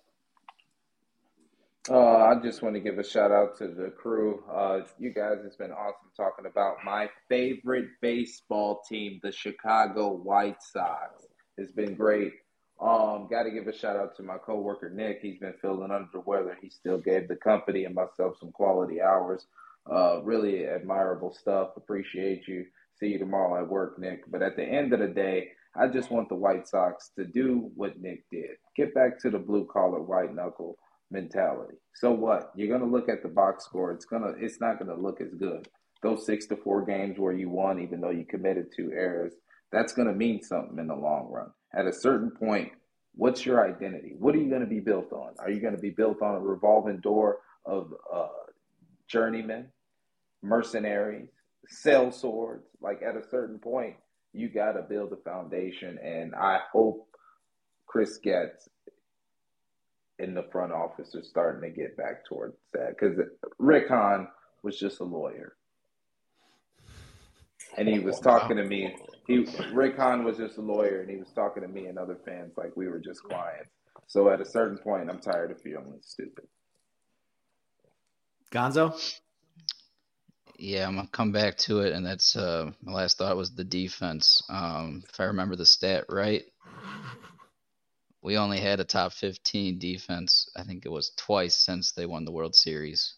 Uh, 1.90 2.16
I 2.16 2.34
just 2.42 2.62
want 2.62 2.74
to 2.74 2.80
give 2.80 2.98
a 2.98 3.04
shout 3.04 3.30
out 3.30 3.56
to 3.58 3.68
the 3.68 3.90
crew. 3.90 4.44
Uh, 4.52 4.80
you 4.98 5.08
guys, 5.14 5.38
it's 5.46 5.56
been 5.56 5.72
awesome 5.72 6.10
talking 6.14 6.44
about 6.44 6.76
my 6.84 7.08
favorite 7.30 7.88
baseball 8.02 8.82
team, 8.86 9.20
the 9.22 9.32
Chicago 9.32 10.10
White 10.12 10.62
Sox. 10.62 11.26
It's 11.56 11.72
been 11.72 11.94
great. 11.94 12.32
Um, 12.78 13.26
got 13.30 13.44
to 13.44 13.50
give 13.50 13.68
a 13.68 13.72
shout 13.76 13.96
out 13.96 14.14
to 14.16 14.22
my 14.22 14.36
coworker 14.36 14.90
Nick. 14.90 15.20
He's 15.22 15.38
been 15.38 15.54
feeling 15.62 15.90
under 15.90 16.10
the 16.12 16.20
weather. 16.20 16.58
He 16.60 16.68
still 16.68 16.98
gave 16.98 17.26
the 17.26 17.36
company 17.36 17.84
and 17.84 17.94
myself 17.94 18.36
some 18.38 18.52
quality 18.52 19.00
hours. 19.00 19.46
Uh, 19.90 20.20
really 20.22 20.66
admirable 20.66 21.34
stuff. 21.34 21.70
Appreciate 21.78 22.46
you. 22.46 22.66
See 23.00 23.06
you 23.06 23.18
tomorrow 23.18 23.62
at 23.62 23.70
work, 23.70 23.98
Nick. 23.98 24.30
But 24.30 24.42
at 24.42 24.56
the 24.56 24.64
end 24.64 24.92
of 24.92 25.00
the 25.00 25.06
day, 25.06 25.52
I 25.74 25.86
just 25.88 26.10
want 26.10 26.28
the 26.28 26.34
White 26.34 26.68
Sox 26.68 27.12
to 27.16 27.24
do 27.24 27.70
what 27.76 27.98
Nick 27.98 28.24
did. 28.30 28.56
Get 28.76 28.94
back 28.94 29.18
to 29.20 29.30
the 29.30 29.38
blue 29.38 29.66
collar, 29.72 30.02
white 30.02 30.34
knuckle 30.34 30.76
mentality. 31.10 31.76
So 31.94 32.12
what? 32.12 32.52
You're 32.54 32.76
gonna 32.76 32.90
look 32.90 33.08
at 33.08 33.22
the 33.22 33.28
box 33.28 33.64
score. 33.64 33.92
It's 33.92 34.04
gonna. 34.04 34.32
It's 34.38 34.60
not 34.60 34.78
gonna 34.78 35.00
look 35.00 35.20
as 35.20 35.34
good. 35.34 35.68
Those 36.02 36.26
six 36.26 36.46
to 36.46 36.56
four 36.56 36.84
games 36.84 37.18
where 37.18 37.32
you 37.32 37.50
won, 37.50 37.80
even 37.80 38.00
though 38.00 38.10
you 38.10 38.24
committed 38.24 38.66
two 38.74 38.92
errors, 38.92 39.34
that's 39.72 39.92
gonna 39.92 40.12
mean 40.12 40.42
something 40.42 40.78
in 40.78 40.86
the 40.86 40.94
long 40.94 41.28
run 41.30 41.50
at 41.74 41.86
a 41.86 41.92
certain 41.92 42.30
point, 42.30 42.72
what's 43.14 43.44
your 43.44 43.66
identity? 43.66 44.14
What 44.18 44.34
are 44.34 44.38
you 44.38 44.50
to 44.62 44.66
be 44.66 44.80
built 44.80 45.12
on? 45.12 45.34
Are 45.38 45.50
you 45.50 45.60
to 45.74 45.80
be 45.80 45.90
built 45.90 46.22
on 46.22 46.34
a 46.34 46.40
revolving 46.40 46.98
door 46.98 47.38
of 47.66 47.92
uh, 48.12 48.28
journeymen, 49.06 49.66
mercenaries, 50.42 51.28
sell 51.68 52.10
swords? 52.10 52.66
Like 52.80 53.02
at 53.02 53.16
a 53.16 53.28
certain 53.28 53.58
point, 53.58 53.96
you 54.32 54.48
got 54.48 54.72
to 54.72 54.82
build 54.82 55.12
a 55.12 55.16
foundation. 55.16 55.98
And 56.02 56.34
I 56.34 56.60
hope 56.72 57.06
Chris 57.86 58.18
Getz 58.18 58.68
in 60.18 60.34
the 60.34 60.44
front 60.50 60.72
office 60.72 61.14
are 61.14 61.22
starting 61.22 61.70
to 61.70 61.76
get 61.76 61.96
back 61.96 62.24
towards 62.26 62.56
that 62.72 62.90
because 62.90 63.18
Rick 63.58 63.88
Hahn 63.88 64.28
was 64.62 64.78
just 64.78 65.00
a 65.00 65.04
lawyer. 65.04 65.54
And 67.76 67.86
he 67.88 68.00
was 68.00 68.18
talking 68.18 68.56
to 68.56 68.64
me 68.64 68.96
he 69.28 69.46
Rick 69.72 69.96
Hahn 69.96 70.24
was 70.24 70.38
just 70.38 70.56
a 70.56 70.62
lawyer 70.62 71.02
and 71.02 71.10
he 71.10 71.16
was 71.16 71.30
talking 71.34 71.62
to 71.62 71.68
me 71.68 71.86
and 71.86 71.98
other 71.98 72.16
fans 72.24 72.54
like 72.56 72.76
we 72.76 72.88
were 72.88 72.98
just 72.98 73.22
clients. 73.22 73.70
So 74.06 74.30
at 74.30 74.40
a 74.40 74.44
certain 74.44 74.78
point, 74.78 75.10
I'm 75.10 75.20
tired 75.20 75.50
of 75.50 75.60
feeling 75.60 75.98
stupid. 76.00 76.46
Gonzo. 78.50 78.98
Yeah, 80.58 80.88
I'm 80.88 80.96
gonna 80.96 81.08
come 81.12 81.30
back 81.30 81.58
to 81.58 81.80
it, 81.80 81.92
and 81.92 82.04
that's 82.04 82.34
uh, 82.34 82.72
my 82.82 82.92
last 82.92 83.18
thought 83.18 83.36
was 83.36 83.54
the 83.54 83.64
defense. 83.64 84.42
Um, 84.48 85.04
if 85.08 85.20
I 85.20 85.24
remember 85.24 85.54
the 85.54 85.66
stat 85.66 86.06
right, 86.08 86.42
we 88.22 88.36
only 88.36 88.60
had 88.60 88.80
a 88.80 88.84
top 88.84 89.12
15 89.12 89.78
defense. 89.78 90.48
I 90.56 90.64
think 90.64 90.84
it 90.84 90.92
was 90.92 91.12
twice 91.16 91.54
since 91.54 91.92
they 91.92 92.06
won 92.06 92.24
the 92.24 92.32
World 92.32 92.54
Series. 92.54 93.14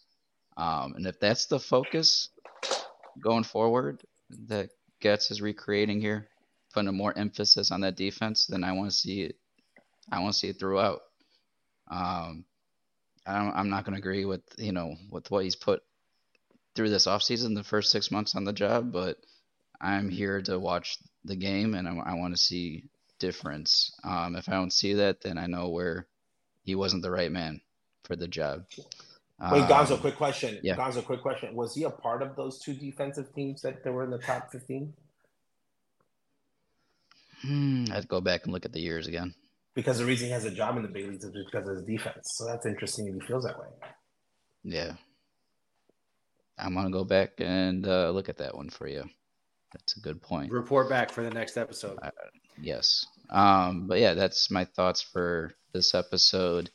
Um, 0.57 0.95
and 0.95 1.07
if 1.07 1.19
that's 1.19 1.47
the 1.47 1.59
focus 1.59 2.29
going 3.23 3.45
forward, 3.45 4.03
that 4.49 4.71
Getz 5.01 5.31
is 5.31 5.41
recreating 5.41 6.01
here, 6.01 6.29
putting 6.75 6.95
more 6.95 7.17
emphasis 7.17 7.71
on 7.71 7.81
that 7.81 7.97
defense, 7.97 8.47
then 8.47 8.63
I 8.63 8.73
want 8.73 8.91
to 8.91 8.97
see 8.97 9.23
it. 9.23 9.37
I 10.13 10.21
want 10.21 10.35
to 10.35 10.39
see 10.39 10.49
it 10.49 10.59
throughout. 10.59 11.01
Um, 11.91 12.45
I 13.27 13.61
am 13.61 13.71
not 13.71 13.85
going 13.85 13.95
to 13.95 14.01
agree 14.01 14.25
with 14.25 14.43
you 14.59 14.73
know 14.73 14.97
with 15.11 15.31
what 15.31 15.45
he's 15.45 15.57
put 15.57 15.83
through 16.75 16.91
this 16.91 17.07
offseason, 17.07 17.55
the 17.55 17.65
first 17.65 17.91
six 17.91 18.11
months 18.11 18.35
on 18.35 18.45
the 18.45 18.53
job, 18.53 18.93
but 18.93 19.19
I'm 19.81 20.09
here 20.09 20.41
to 20.43 20.59
watch 20.59 20.99
the 21.25 21.37
game 21.37 21.75
and 21.75 21.89
I, 21.89 21.97
I 21.97 22.15
want 22.15 22.35
to 22.35 22.41
see 22.41 22.85
difference. 23.21 23.93
Um, 24.03 24.35
if 24.35 24.49
I 24.49 24.53
don't 24.53 24.73
see 24.73 24.95
that, 24.95 25.21
then 25.21 25.39
I 25.39 25.47
know 25.47 25.69
where 25.69 26.09
he 26.65 26.75
wasn't 26.75 27.03
the 27.03 27.11
right 27.11 27.31
man 27.31 27.61
for 28.03 28.17
the 28.17 28.27
job. 28.27 28.65
Wait, 29.53 29.63
Gonzo, 29.65 29.93
um, 29.93 29.99
quick 30.01 30.17
question. 30.17 30.59
Yeah. 30.63 30.77
Gonzo, 30.77 31.05
quick 31.05 31.23
question. 31.23 31.55
Was 31.55 31.75
he 31.75 31.85
a 31.85 31.91
part 31.91 32.23
of 32.23 32.37
those 32.37 32.59
two 32.59 32.75
defensive 32.75 33.33
teams 33.35 33.63
that, 33.63 33.83
that 33.85 33.93
were 33.93 34.05
in 34.05 34.11
the 34.11 34.19
top 34.19 34.53
15? 34.53 34.93
Hmm, 37.43 37.85
I'd 37.91 38.09
go 38.09 38.21
back 38.21 38.45
and 38.45 38.53
look 38.53 38.67
at 38.67 38.73
the 38.73 38.81
years 38.81 39.07
again. 39.07 39.35
Because 39.75 39.99
the 39.99 40.05
reason 40.05 40.27
he 40.27 40.33
has 40.33 40.45
a 40.45 40.51
job 40.51 40.77
in 40.77 40.83
the 40.83 40.89
big 40.89 41.09
leagues 41.09 41.25
is 41.25 41.33
because 41.33 41.67
of 41.69 41.77
his 41.77 41.85
defense. 41.85 42.27
So 42.35 42.45
that's 42.45 42.67
interesting 42.67 43.09
if 43.09 43.15
he 43.15 43.21
feels 43.21 43.45
that 43.45 43.59
way. 43.59 43.69
Yeah. 44.63 44.93
I'm 46.59 46.75
going 46.75 46.87
to 46.87 46.93
go 46.93 47.05
back 47.05 47.33
and 47.39 47.87
uh, 47.87 48.11
look 48.11 48.29
at 48.29 48.37
that 48.39 48.55
one 48.55 48.69
for 48.69 48.89
you. 48.89 49.05
That's 49.73 49.97
a 49.97 50.01
good 50.01 50.21
point. 50.21 50.51
Report 50.53 50.89
back 50.89 51.11
for 51.11 51.23
the 51.23 51.31
next 51.31 51.57
episode. 51.57 51.99
Uh, 52.03 52.11
yes. 52.61 53.07
Um, 53.31 53.87
but 53.87 54.01
yeah, 54.01 54.15
that's 54.15 54.51
my 54.51 54.65
thoughts 54.65 55.01
for 55.01 55.53
this 55.73 55.95
episode. 55.95 56.71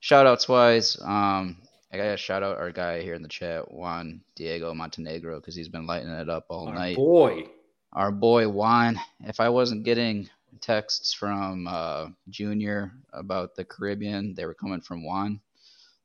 Shout 0.00 0.26
outs 0.26 0.48
wise, 0.48 0.96
um, 1.02 1.56
I 1.92 1.96
gotta 1.96 2.16
shout 2.16 2.42
out 2.42 2.58
our 2.58 2.72
guy 2.72 3.00
here 3.00 3.14
in 3.14 3.22
the 3.22 3.28
chat, 3.28 3.72
Juan 3.72 4.20
Diego 4.34 4.74
Montenegro, 4.74 5.40
because 5.40 5.54
he's 5.54 5.68
been 5.68 5.86
lighting 5.86 6.10
it 6.10 6.28
up 6.28 6.46
all 6.48 6.66
night. 6.66 6.72
our 6.72 6.78
night. 6.78 6.96
Boy, 6.96 7.44
our 7.92 8.10
boy 8.10 8.48
Juan. 8.48 9.00
If 9.20 9.40
I 9.40 9.48
wasn't 9.48 9.84
getting 9.84 10.28
texts 10.60 11.14
from 11.14 11.66
uh, 11.66 12.08
Junior 12.28 12.92
about 13.12 13.54
the 13.54 13.64
Caribbean, 13.64 14.34
they 14.34 14.46
were 14.46 14.54
coming 14.54 14.80
from 14.80 15.04
Juan. 15.04 15.40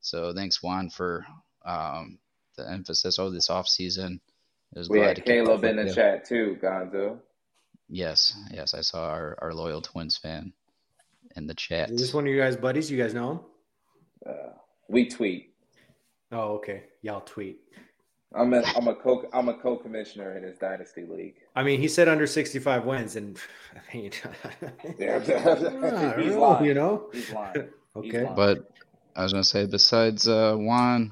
So 0.01 0.33
thanks 0.33 0.61
Juan 0.61 0.89
for 0.89 1.25
um, 1.65 2.19
the 2.55 2.69
emphasis 2.69 3.19
over 3.19 3.31
this 3.31 3.49
off 3.49 3.67
season. 3.67 4.21
We 4.89 4.99
had 4.99 5.23
Caleb 5.25 5.63
in 5.63 5.75
the 5.75 5.85
you. 5.85 5.93
chat 5.93 6.25
too, 6.25 6.57
Gonzo. 6.61 7.19
Yes, 7.89 8.33
yes, 8.51 8.73
I 8.73 8.81
saw 8.81 9.09
our, 9.09 9.37
our 9.41 9.53
loyal 9.53 9.81
Twins 9.81 10.17
fan 10.17 10.53
in 11.35 11.45
the 11.45 11.53
chat. 11.53 11.91
Is 11.91 11.99
this 11.99 12.13
one 12.13 12.25
of 12.25 12.31
you 12.31 12.39
guys 12.39 12.55
buddies? 12.55 12.89
You 12.89 12.97
guys 12.97 13.13
know 13.13 13.31
him? 13.31 13.39
Uh, 14.25 14.49
we 14.87 15.09
tweet. 15.09 15.53
Oh, 16.31 16.53
okay. 16.53 16.83
Y'all 17.01 17.21
tweet. 17.21 17.59
I'm 18.33 18.53
a 18.53 18.61
I'm 18.75 18.87
a 18.87 18.95
co 18.95 19.25
I'm 19.33 19.49
a 19.49 19.53
co-commissioner 19.53 20.37
in 20.37 20.43
his 20.43 20.57
dynasty 20.57 21.05
league. 21.05 21.35
I 21.53 21.63
mean, 21.63 21.81
he 21.81 21.89
said 21.89 22.07
under 22.07 22.25
65 22.25 22.85
wins, 22.85 23.17
and 23.17 23.37
I 23.75 23.97
mean, 23.97 24.11
yeah, 24.97 26.15
he's 26.17 26.35
lying. 26.35 26.65
You 26.65 26.73
know, 26.73 27.09
he's 27.11 27.29
lying. 27.31 27.67
okay, 27.95 28.23
lying. 28.23 28.35
but 28.35 28.71
I 29.17 29.23
was 29.23 29.33
gonna 29.33 29.43
say 29.43 29.65
besides 29.65 30.29
uh, 30.29 30.55
Juan, 30.55 31.11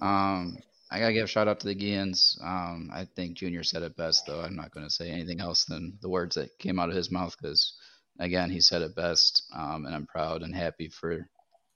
um, 0.00 0.56
I 0.90 1.00
gotta 1.00 1.12
give 1.12 1.24
a 1.24 1.28
shout 1.28 1.48
out 1.48 1.60
to 1.60 1.66
the 1.66 1.74
Guillens. 1.74 2.40
Um, 2.42 2.90
I 2.92 3.04
think 3.16 3.36
Junior 3.36 3.64
said 3.64 3.82
it 3.82 3.96
best, 3.96 4.24
though. 4.26 4.40
I'm 4.40 4.56
not 4.56 4.70
gonna 4.72 4.90
say 4.90 5.10
anything 5.10 5.40
else 5.40 5.64
than 5.64 5.98
the 6.00 6.08
words 6.08 6.36
that 6.36 6.58
came 6.58 6.78
out 6.78 6.90
of 6.90 6.96
his 6.96 7.10
mouth 7.10 7.36
because, 7.36 7.74
again, 8.20 8.50
he 8.50 8.60
said 8.60 8.82
it 8.82 8.94
best, 8.94 9.44
um, 9.54 9.86
and 9.86 9.94
I'm 9.94 10.06
proud 10.06 10.42
and 10.42 10.54
happy 10.54 10.88
for 10.88 11.28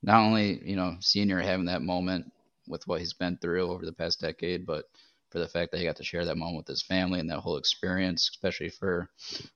not 0.02 0.20
only 0.24 0.60
you 0.68 0.76
know 0.76 0.96
Senior 1.00 1.40
having 1.40 1.66
that 1.66 1.82
moment 1.82 2.32
with 2.68 2.86
what 2.86 3.00
he's 3.00 3.12
been 3.12 3.36
through 3.38 3.70
over 3.70 3.84
the 3.84 3.92
past 3.92 4.20
decade, 4.20 4.64
but 4.66 4.84
for 5.30 5.38
the 5.38 5.48
fact 5.48 5.72
that 5.72 5.78
he 5.78 5.84
got 5.84 5.96
to 5.96 6.04
share 6.04 6.24
that 6.24 6.36
moment 6.36 6.58
with 6.58 6.68
his 6.68 6.82
family 6.82 7.20
and 7.20 7.30
that 7.30 7.40
whole 7.40 7.56
experience, 7.56 8.28
especially 8.30 8.70
for 8.70 9.08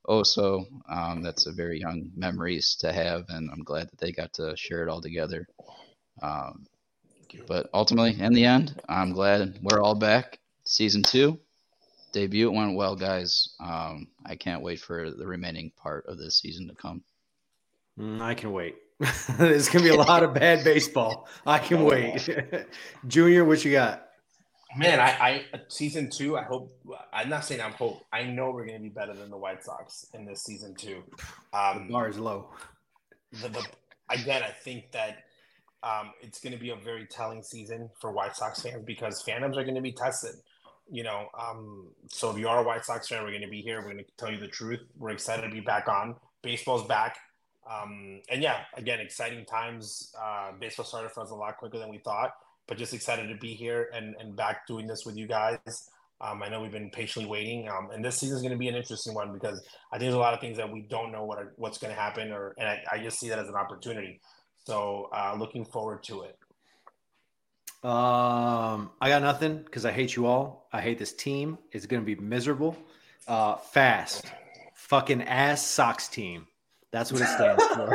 Oso. 0.08 0.64
Um, 0.88 1.22
that's 1.22 1.46
a 1.46 1.52
very 1.52 1.80
young 1.80 2.10
memories 2.16 2.76
to 2.80 2.92
have, 2.92 3.24
and 3.28 3.50
I'm 3.50 3.64
glad 3.64 3.88
that 3.90 3.98
they 3.98 4.12
got 4.12 4.32
to 4.34 4.56
share 4.56 4.82
it 4.82 4.88
all 4.88 5.00
together. 5.00 5.46
Um, 6.22 6.66
but 7.46 7.68
ultimately, 7.74 8.20
in 8.20 8.32
the 8.32 8.44
end, 8.44 8.80
I'm 8.88 9.12
glad 9.12 9.58
we're 9.62 9.80
all 9.80 9.94
back 9.94 10.38
season 10.64 11.02
two 11.02 11.38
debut 12.14 12.50
went 12.50 12.76
well, 12.76 12.96
guys. 12.96 13.50
Um, 13.60 14.06
I 14.24 14.36
can't 14.36 14.62
wait 14.62 14.80
for 14.80 15.10
the 15.10 15.26
remaining 15.26 15.70
part 15.76 16.06
of 16.06 16.16
this 16.16 16.38
season 16.38 16.68
to 16.68 16.74
come. 16.74 17.02
Mm, 17.98 18.22
I 18.22 18.34
can 18.34 18.52
wait. 18.52 18.76
There's 19.38 19.68
gonna 19.68 19.84
be 19.84 19.90
a 19.90 19.96
lot 19.96 20.22
of 20.22 20.32
bad 20.32 20.64
baseball. 20.64 21.28
I 21.44 21.58
can 21.58 21.84
wait. 21.84 22.26
Junior, 23.06 23.44
what 23.44 23.64
you 23.64 23.72
got? 23.72 24.06
Man, 24.76 24.98
I, 24.98 25.44
I 25.52 25.60
season 25.68 26.10
two. 26.10 26.38
I 26.38 26.42
hope. 26.42 26.76
I'm 27.12 27.28
not 27.28 27.44
saying 27.44 27.60
I'm 27.60 27.72
hope. 27.72 28.06
I 28.12 28.24
know 28.24 28.50
we're 28.50 28.66
going 28.66 28.78
to 28.78 28.82
be 28.82 28.88
better 28.88 29.14
than 29.14 29.30
the 29.30 29.36
White 29.36 29.62
Sox 29.62 30.06
in 30.14 30.24
this 30.24 30.42
season 30.42 30.74
two. 30.74 31.04
Um, 31.52 31.86
the 31.86 31.92
bar 31.92 32.08
is 32.08 32.18
low. 32.18 32.50
The, 33.40 33.50
the, 33.50 33.64
again, 34.10 34.42
I 34.42 34.50
think 34.50 34.90
that 34.90 35.26
um, 35.84 36.12
it's 36.22 36.40
going 36.40 36.52
to 36.52 36.58
be 36.58 36.70
a 36.70 36.76
very 36.76 37.06
telling 37.06 37.42
season 37.42 37.90
for 38.00 38.10
White 38.10 38.34
Sox 38.34 38.62
fans 38.62 38.82
because 38.84 39.22
fandoms 39.22 39.56
are 39.56 39.64
going 39.64 39.74
to 39.74 39.82
be 39.82 39.92
tested. 39.92 40.36
You 40.90 41.02
know, 41.02 41.28
um, 41.38 41.88
so 42.08 42.30
if 42.30 42.38
you 42.38 42.48
are 42.48 42.58
a 42.58 42.62
White 42.62 42.84
Sox 42.84 43.08
fan, 43.08 43.22
we're 43.22 43.30
going 43.30 43.42
to 43.42 43.48
be 43.48 43.60
here. 43.60 43.78
We're 43.78 43.92
going 43.92 44.04
to 44.04 44.10
tell 44.16 44.30
you 44.30 44.38
the 44.38 44.48
truth. 44.48 44.80
We're 44.98 45.10
excited 45.10 45.42
to 45.42 45.50
be 45.50 45.60
back 45.60 45.88
on. 45.88 46.16
Baseball's 46.42 46.86
back. 46.86 47.16
Um, 47.70 48.20
and 48.30 48.42
yeah, 48.42 48.60
again, 48.76 49.00
exciting 49.00 49.44
times. 49.44 50.14
Uh, 50.20 50.52
baseball 50.58 50.84
started 50.84 51.10
for 51.12 51.22
us 51.22 51.30
a 51.30 51.34
lot 51.34 51.56
quicker 51.58 51.78
than 51.78 51.88
we 51.88 51.98
thought, 51.98 52.34
but 52.66 52.76
just 52.76 52.92
excited 52.92 53.28
to 53.28 53.36
be 53.36 53.54
here 53.54 53.90
and, 53.94 54.14
and 54.18 54.36
back 54.36 54.66
doing 54.66 54.86
this 54.86 55.04
with 55.06 55.16
you 55.16 55.26
guys. 55.26 55.90
Um, 56.20 56.42
I 56.42 56.48
know 56.48 56.62
we've 56.62 56.72
been 56.72 56.90
patiently 56.90 57.28
waiting, 57.28 57.68
um, 57.68 57.90
and 57.92 58.04
this 58.04 58.18
season 58.18 58.36
is 58.36 58.42
going 58.42 58.52
to 58.52 58.58
be 58.58 58.68
an 58.68 58.74
interesting 58.74 59.14
one 59.14 59.32
because 59.32 59.62
I 59.92 59.98
think 59.98 60.06
there's 60.06 60.14
a 60.14 60.18
lot 60.18 60.32
of 60.32 60.40
things 60.40 60.56
that 60.56 60.70
we 60.70 60.80
don't 60.80 61.10
know 61.10 61.24
what 61.24 61.38
are, 61.38 61.52
what's 61.56 61.76
going 61.76 61.92
to 61.92 62.00
happen, 62.00 62.30
or 62.30 62.54
and 62.56 62.68
I, 62.68 62.82
I, 62.92 62.98
just 62.98 63.18
see 63.18 63.28
that 63.30 63.38
as 63.38 63.48
an 63.48 63.56
opportunity. 63.56 64.20
So 64.64 65.10
uh, 65.12 65.36
looking 65.38 65.64
forward 65.64 66.02
to 66.04 66.22
it. 66.22 66.38
Um, 67.84 68.90
I 68.98 69.10
got 69.10 69.20
nothing 69.20 69.58
because 69.58 69.84
I 69.84 69.92
hate 69.92 70.16
you 70.16 70.26
all. 70.26 70.68
I 70.72 70.80
hate 70.80 70.98
this 70.98 71.12
team. 71.12 71.58
It's 71.70 71.84
going 71.84 72.00
to 72.02 72.06
be 72.06 72.20
miserable. 72.20 72.76
Uh, 73.28 73.56
fast, 73.56 74.32
fucking 74.74 75.22
ass 75.22 75.64
socks 75.66 76.08
team. 76.08 76.46
That's 76.94 77.12
what 77.12 77.22
it 77.22 77.26
stands 77.26 77.64
for. 77.74 77.92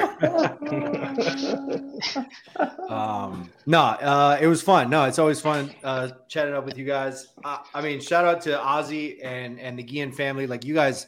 um, 2.91 3.50
no, 3.66 3.80
uh, 3.80 4.38
it 4.41 4.48
was 4.48 4.62
fun. 4.62 4.90
No, 4.90 5.06
it's 5.06 5.18
always 5.18 5.40
fun 5.40 5.74
uh, 5.86 6.10
chatting 6.28 6.54
up 6.54 6.66
with 6.66 6.78
you 6.78 6.84
guys. 6.86 7.30
Uh, 7.44 7.60
I 7.74 7.82
mean, 7.82 8.02
shout 8.02 8.26
out 8.26 8.41
to 8.41 8.62
Ozzie 8.62 9.24
and 9.24 9.58
and 9.58 9.80
the 9.80 9.84
Guillen 9.84 10.12
family. 10.12 10.48
Like 10.48 10.66
you 10.66 10.74
guys, 10.74 11.08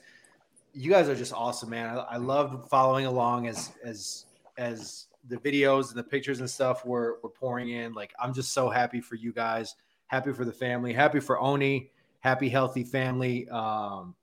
you 0.74 0.90
guys 0.90 1.10
are 1.10 1.16
just 1.16 1.34
awesome, 1.34 1.70
man. 1.70 1.98
I, 1.98 2.14
I 2.14 2.18
loved 2.18 2.70
following 2.70 3.08
along 3.08 3.48
as 3.48 3.74
as 3.84 4.26
as 4.58 5.08
the 5.28 5.38
videos 5.38 5.90
and 5.90 5.98
the 5.98 6.04
pictures 6.04 6.40
and 6.40 6.50
stuff 6.50 6.86
were 6.86 7.20
were 7.24 7.30
pouring 7.30 7.70
in. 7.70 7.94
Like 7.94 8.14
I'm 8.20 8.34
just 8.34 8.54
so 8.54 8.70
happy 8.70 9.02
for 9.02 9.16
you 9.16 9.32
guys. 9.32 9.76
Happy 10.08 10.34
for 10.34 10.46
the 10.46 10.54
family. 10.54 10.94
Happy 10.94 11.20
for 11.20 11.40
Oni. 11.40 11.92
Happy 12.20 12.50
healthy 12.50 12.84
family. 12.84 13.48
Um, 13.50 14.16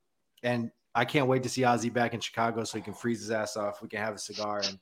and 0.42 0.70
I 0.94 1.04
can't 1.04 1.26
wait 1.26 1.42
to 1.44 1.48
see 1.48 1.64
Ozzie 1.64 1.90
back 1.90 2.14
in 2.14 2.20
Chicago 2.20 2.64
so 2.64 2.78
he 2.78 2.82
can 2.82 2.94
freeze 2.94 3.20
his 3.20 3.30
ass 3.30 3.56
off. 3.56 3.82
We 3.82 3.88
can 3.88 4.00
have 4.00 4.14
a 4.14 4.18
cigar 4.18 4.60
and 4.64 4.78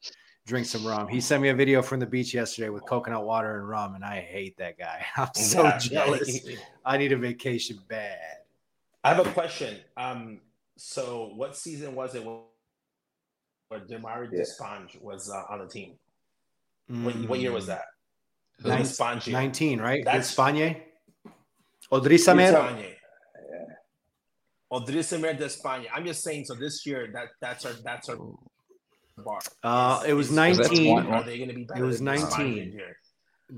drink 0.46 0.66
some 0.66 0.86
rum. 0.86 1.08
He 1.08 1.20
sent 1.20 1.42
me 1.42 1.48
a 1.48 1.54
video 1.54 1.82
from 1.82 2.00
the 2.00 2.06
beach 2.06 2.32
yesterday 2.32 2.68
with 2.68 2.84
coconut 2.86 3.24
water 3.24 3.58
and 3.58 3.68
rum, 3.68 3.94
and 3.94 4.04
I 4.04 4.20
hate 4.20 4.56
that 4.58 4.78
guy. 4.78 5.04
I'm 5.16 5.34
so 5.34 5.64
yeah, 5.64 5.78
jealous. 5.78 6.44
Yeah. 6.44 6.56
I 6.84 6.96
need 6.96 7.12
a 7.12 7.16
vacation 7.16 7.78
bad. 7.88 8.18
I 9.04 9.14
have 9.14 9.24
a 9.24 9.30
question. 9.30 9.76
Um, 9.96 10.40
so 10.76 11.32
what 11.34 11.56
season 11.56 11.94
was 11.94 12.14
it 12.14 12.24
where 12.24 13.80
Demario 13.80 14.30
yeah. 14.32 14.40
Despaigne 14.40 15.00
was 15.00 15.30
uh, 15.30 15.42
on 15.50 15.60
the 15.60 15.66
team? 15.66 15.94
Mm. 16.90 17.04
What, 17.04 17.28
what, 17.28 17.40
year 17.40 17.52
was 17.52 17.66
that? 17.66 17.84
Nine, 18.64 18.86
19, 19.26 19.80
right? 19.80 20.04
That's 20.04 20.34
Spanye. 20.34 20.80
Odrisamer. 21.92 22.94
Odrisamer 24.72 25.38
de 25.38 25.44
España. 25.44 25.86
I'm 25.94 26.04
just 26.04 26.22
saying. 26.22 26.44
So 26.46 26.54
this 26.54 26.84
year, 26.86 27.10
that 27.12 27.28
that's 27.40 27.64
our 27.64 27.72
that's 27.84 28.08
our 28.08 28.16
bar. 29.18 29.40
Uh, 29.62 30.02
it 30.06 30.14
was 30.14 30.30
19. 30.30 30.98
Are 31.06 31.22
they 31.22 31.36
going 31.38 31.50
to 31.50 31.54
be 31.54 31.64
better? 31.64 31.84
It 31.84 31.86
was 31.86 32.00
19. 32.00 32.80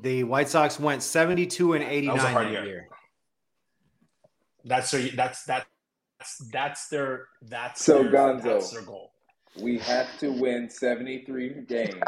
The 0.02 0.24
White 0.24 0.48
Sox 0.48 0.78
went 0.78 1.02
72 1.02 1.72
and 1.72 1.82
89 1.82 2.16
that, 2.16 2.34
that 2.34 2.50
year. 2.50 2.64
year. 2.64 2.88
That's 4.64 4.90
their. 4.90 5.08
That's 5.10 5.44
that's 5.44 5.66
that's 6.52 6.88
their. 6.88 7.28
That's 7.42 7.84
so 7.84 8.02
their, 8.02 8.12
Gonzo. 8.12 8.42
That's 8.42 8.70
their 8.70 8.82
goal. 8.82 9.12
We 9.58 9.78
have 9.78 10.18
to 10.18 10.30
win 10.30 10.68
73 10.68 11.64
games 11.66 12.02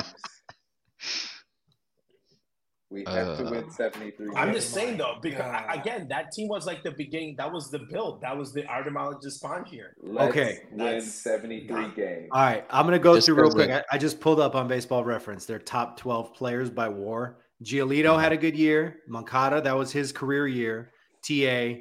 we 2.91 3.05
have 3.07 3.29
uh, 3.29 3.37
to 3.37 3.45
win 3.45 3.71
73. 3.71 4.35
I'm 4.35 4.53
just 4.53 4.71
saying 4.73 4.97
though, 4.97 5.17
because 5.23 5.41
God. 5.41 5.79
again, 5.79 6.09
that 6.09 6.33
team 6.33 6.49
was 6.49 6.67
like 6.67 6.83
the 6.83 6.91
beginning. 6.91 7.37
That 7.37 7.53
was 7.53 7.71
the 7.71 7.79
build. 7.79 8.21
That 8.21 8.37
was 8.37 8.53
the 8.53 8.63
Ardemala 8.63 9.21
Despond 9.21 9.69
here. 9.69 9.95
Let's 10.03 10.31
okay, 10.31 10.59
win 10.73 11.01
73 11.01 11.91
games. 11.95 12.29
All 12.33 12.43
right, 12.43 12.65
I'm 12.69 12.87
gonna 12.87 12.99
go 12.99 13.15
just 13.15 13.27
through 13.27 13.43
real 13.43 13.53
quick. 13.53 13.71
I, 13.71 13.85
I, 13.93 13.99
just 13.99 14.21
pulled 14.21 14.41
up 14.41 14.57
on 14.57 14.67
Baseball 14.67 15.05
Reference 15.05 15.47
their 15.47 15.61
top 15.61 15.99
12 15.99 16.35
players 16.35 16.69
by 16.69 16.89
WAR. 16.89 17.39
Giolito 17.63 18.21
had 18.21 18.33
a 18.33 18.37
good 18.37 18.57
year. 18.57 19.01
Moncada, 19.07 19.61
that 19.61 19.77
was 19.77 19.93
his 19.93 20.11
career 20.11 20.49
year. 20.49 20.91
Ta. 21.23 21.77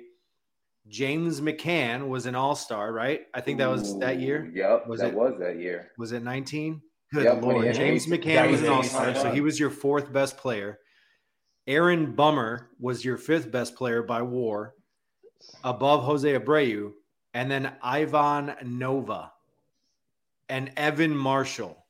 James 0.87 1.41
McCann 1.41 2.07
was 2.07 2.25
an 2.27 2.35
All 2.35 2.55
Star, 2.55 2.91
right? 2.91 3.21
I 3.33 3.41
think 3.41 3.57
that 3.59 3.69
was 3.69 3.97
that 3.99 4.19
year. 4.19 4.51
Yep, 4.53 4.87
was 4.87 4.99
that 4.99 5.09
it, 5.09 5.15
was 5.15 5.33
that 5.39 5.57
year. 5.57 5.91
Was 5.97 6.11
it 6.11 6.21
19? 6.21 6.81
Good 7.13 7.23
yep, 7.23 7.41
lord, 7.41 7.73
James 7.73 8.05
McCann 8.05 8.51
was 8.51 8.61
an 8.61 8.69
All 8.69 8.83
Star, 8.83 9.15
so 9.15 9.31
he 9.31 9.41
was 9.41 9.59
your 9.59 9.71
fourth 9.71 10.13
best 10.13 10.37
player. 10.37 10.79
Aaron 11.69 12.13
Bummer 12.13 12.71
was 12.79 13.05
your 13.05 13.15
fifth 13.15 13.51
best 13.51 13.75
player 13.75 14.01
by 14.01 14.23
WAR, 14.23 14.73
above 15.63 16.03
Jose 16.03 16.27
Abreu, 16.27 16.93
and 17.35 17.49
then 17.49 17.71
Ivan 17.83 18.55
Nova, 18.65 19.31
and 20.49 20.71
Evan 20.75 21.15
Marshall, 21.15 21.85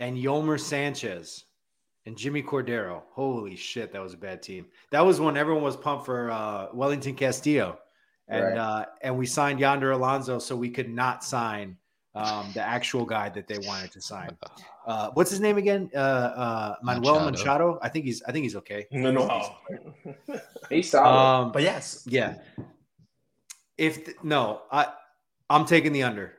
and 0.00 0.18
Yolmer 0.18 0.60
Sanchez, 0.60 1.44
and 2.04 2.14
Jimmy 2.14 2.42
Cordero. 2.42 3.04
Holy 3.12 3.56
shit, 3.56 3.90
that 3.90 4.02
was 4.02 4.12
a 4.12 4.18
bad 4.18 4.42
team. 4.42 4.66
That 4.90 5.00
was 5.00 5.18
when 5.18 5.38
everyone 5.38 5.64
was 5.64 5.78
pumped 5.78 6.04
for 6.04 6.30
uh, 6.30 6.66
Wellington 6.74 7.14
Castillo, 7.14 7.78
and 8.28 8.44
right. 8.44 8.58
uh, 8.58 8.84
and 9.00 9.16
we 9.16 9.24
signed 9.24 9.60
Yonder 9.60 9.92
Alonso, 9.92 10.38
so 10.38 10.54
we 10.54 10.68
could 10.68 10.90
not 10.90 11.24
sign 11.24 11.78
um, 12.14 12.50
the 12.54 12.60
actual 12.60 13.04
guy 13.04 13.28
that 13.30 13.46
they 13.46 13.58
wanted 13.58 13.90
to 13.92 14.00
sign. 14.00 14.36
Uh, 14.84 15.10
what's 15.14 15.30
his 15.30 15.38
name 15.38 15.58
again? 15.58 15.88
Uh, 15.94 15.98
uh, 15.98 16.74
Manuel 16.82 17.14
Machado. 17.14 17.30
Machado. 17.30 17.78
I 17.82 17.88
think 17.88 18.04
he's. 18.04 18.20
I 18.24 18.32
think 18.32 18.42
he's 18.42 18.56
okay. 18.56 18.88
No, 18.90 19.12
no, 19.12 19.54
he's 20.70 20.90
solid. 20.90 21.06
Um, 21.44 21.52
but 21.52 21.62
yes, 21.62 22.02
yeah. 22.04 22.38
If 23.78 24.04
th- 24.04 24.16
no, 24.24 24.62
I 24.72 24.88
I'm 25.48 25.66
taking 25.66 25.92
the 25.92 26.02
under. 26.02 26.32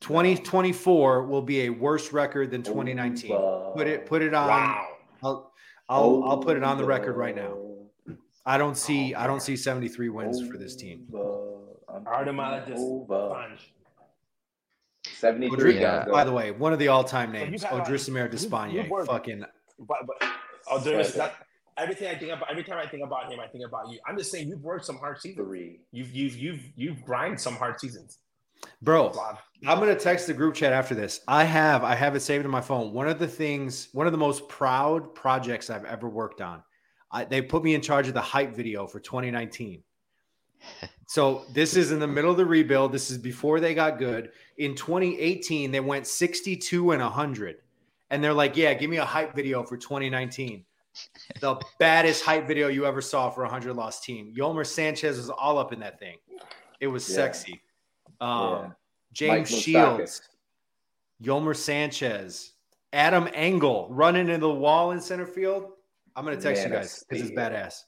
2024 0.00 1.26
will 1.26 1.42
be 1.42 1.66
a 1.66 1.70
worse 1.70 2.12
record 2.12 2.50
than 2.50 2.64
2019. 2.64 3.30
Put 3.76 3.86
it 3.86 4.04
put 4.06 4.20
it 4.22 4.34
on. 4.34 4.48
Wow. 4.48 4.88
I'll 5.22 5.52
I'll, 5.88 6.24
I'll 6.24 6.38
put 6.38 6.56
it 6.56 6.64
on 6.64 6.78
the 6.78 6.84
record 6.84 7.16
right 7.16 7.36
now. 7.36 7.56
I 8.44 8.58
don't 8.58 8.76
see 8.76 9.14
I 9.14 9.26
don't 9.28 9.40
see 9.40 9.56
73 9.56 10.08
wins 10.08 10.44
for 10.44 10.56
this 10.58 10.74
team. 10.74 11.06
Ardemala 11.88 12.66
just 12.66 12.82
73 15.18 15.80
yeah. 15.80 16.04
By 16.10 16.24
the 16.24 16.32
way, 16.32 16.50
one 16.50 16.72
of 16.72 16.78
the 16.78 16.88
all-time 16.88 17.32
names, 17.32 17.64
Odrisamer 17.64 18.30
Despaigne. 18.30 18.88
Fucking. 19.06 19.44
But, 19.78 19.98
but 20.06 20.28
oh, 20.70 20.78
there's 20.78 21.14
that. 21.14 21.34
Everything 21.78 22.08
I 22.08 22.14
think 22.14 22.32
about, 22.32 22.50
every 22.50 22.64
time 22.64 22.78
I 22.78 22.86
think 22.86 23.04
about 23.04 23.30
him, 23.30 23.38
I 23.38 23.46
think 23.48 23.64
about 23.66 23.90
you. 23.90 23.98
I'm 24.06 24.16
just 24.16 24.30
saying, 24.30 24.48
you've 24.48 24.62
worked 24.62 24.86
some 24.86 24.96
hard 24.96 25.20
seasons. 25.20 25.46
Three. 25.46 25.80
You've 25.92 26.10
you've 26.10 26.36
you've 26.36 26.62
you've 26.74 27.04
grinded 27.04 27.38
some 27.38 27.54
hard 27.54 27.78
seasons, 27.78 28.18
bro. 28.80 29.12
I'm 29.66 29.78
gonna 29.78 29.94
text 29.94 30.26
the 30.26 30.32
group 30.32 30.54
chat 30.54 30.72
after 30.72 30.94
this. 30.94 31.20
I 31.28 31.44
have 31.44 31.84
I 31.84 31.94
have 31.94 32.16
it 32.16 32.20
saved 32.20 32.46
in 32.46 32.50
my 32.50 32.62
phone. 32.62 32.94
One 32.94 33.08
of 33.08 33.18
the 33.18 33.28
things, 33.28 33.88
one 33.92 34.06
of 34.06 34.12
the 34.12 34.18
most 34.18 34.48
proud 34.48 35.14
projects 35.14 35.68
I've 35.68 35.84
ever 35.84 36.08
worked 36.08 36.40
on. 36.40 36.62
I, 37.12 37.24
they 37.24 37.42
put 37.42 37.62
me 37.62 37.74
in 37.74 37.82
charge 37.82 38.08
of 38.08 38.14
the 38.14 38.20
hype 38.20 38.54
video 38.54 38.86
for 38.86 38.98
2019. 38.98 39.82
So 41.06 41.44
this 41.52 41.76
is 41.76 41.92
in 41.92 42.00
the 42.00 42.06
middle 42.06 42.32
of 42.32 42.36
the 42.36 42.44
rebuild. 42.44 42.92
This 42.92 43.10
is 43.10 43.18
before 43.18 43.60
they 43.60 43.74
got 43.74 43.98
good. 43.98 44.30
In 44.58 44.74
2018, 44.74 45.70
they 45.70 45.80
went 45.80 46.06
62 46.06 46.90
and 46.90 47.00
100. 47.00 47.56
And 48.10 48.22
they're 48.22 48.34
like, 48.34 48.56
yeah, 48.56 48.74
give 48.74 48.90
me 48.90 48.98
a 48.98 49.04
hype 49.04 49.34
video 49.34 49.62
for 49.62 49.76
2019. 49.76 50.64
The 51.40 51.60
baddest 51.78 52.24
hype 52.24 52.46
video 52.46 52.68
you 52.68 52.86
ever 52.86 53.00
saw 53.00 53.30
for 53.30 53.42
a 53.42 53.46
100 53.46 53.74
loss 53.74 54.00
team. 54.00 54.32
Yolmer 54.36 54.66
Sanchez 54.66 55.16
was 55.16 55.30
all 55.30 55.58
up 55.58 55.72
in 55.72 55.80
that 55.80 55.98
thing. 55.98 56.16
It 56.80 56.88
was 56.88 57.08
yeah. 57.08 57.14
sexy. 57.14 57.60
Um, 58.20 58.30
yeah. 58.30 58.70
James 59.12 59.48
Shields, 59.48 60.22
Yolmer 61.22 61.56
Sanchez, 61.56 62.52
Adam 62.92 63.28
Engel 63.32 63.88
running 63.90 64.28
into 64.28 64.46
the 64.46 64.52
wall 64.52 64.90
in 64.90 65.00
center 65.00 65.26
field. 65.26 65.72
I'm 66.14 66.24
going 66.24 66.36
to 66.36 66.42
text 66.42 66.62
Man, 66.62 66.72
you 66.72 66.78
guys 66.78 67.04
because 67.08 67.28
it's 67.28 67.36
badass. 67.36 67.84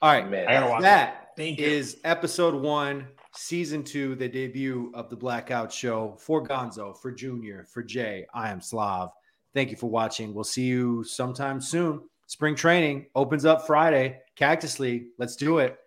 All 0.00 0.12
right. 0.12 0.28
Man, 0.28 0.46
that 0.82 1.21
Thank 1.36 1.58
you. 1.58 1.66
is 1.66 1.98
episode 2.04 2.54
one, 2.54 3.06
season 3.34 3.82
two, 3.82 4.14
the 4.14 4.28
debut 4.28 4.92
of 4.94 5.08
the 5.08 5.16
Blackout 5.16 5.72
Show 5.72 6.16
for 6.18 6.46
Gonzo, 6.46 6.96
for 7.00 7.10
Junior, 7.10 7.66
for 7.72 7.82
Jay. 7.82 8.26
I 8.34 8.50
am 8.50 8.60
Slav. 8.60 9.10
Thank 9.54 9.70
you 9.70 9.76
for 9.76 9.88
watching. 9.88 10.34
We'll 10.34 10.44
see 10.44 10.64
you 10.64 11.04
sometime 11.04 11.60
soon. 11.60 12.02
Spring 12.26 12.54
training 12.54 13.06
opens 13.14 13.44
up 13.44 13.66
Friday. 13.66 14.18
Cactus 14.36 14.78
League. 14.78 15.06
Let's 15.18 15.36
do 15.36 15.58
it. 15.58 15.78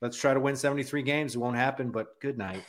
Let's 0.00 0.16
try 0.16 0.34
to 0.34 0.40
win 0.40 0.56
73 0.56 1.02
games. 1.02 1.34
It 1.34 1.38
won't 1.38 1.56
happen, 1.56 1.90
but 1.90 2.20
good 2.20 2.36
night. 2.36 2.62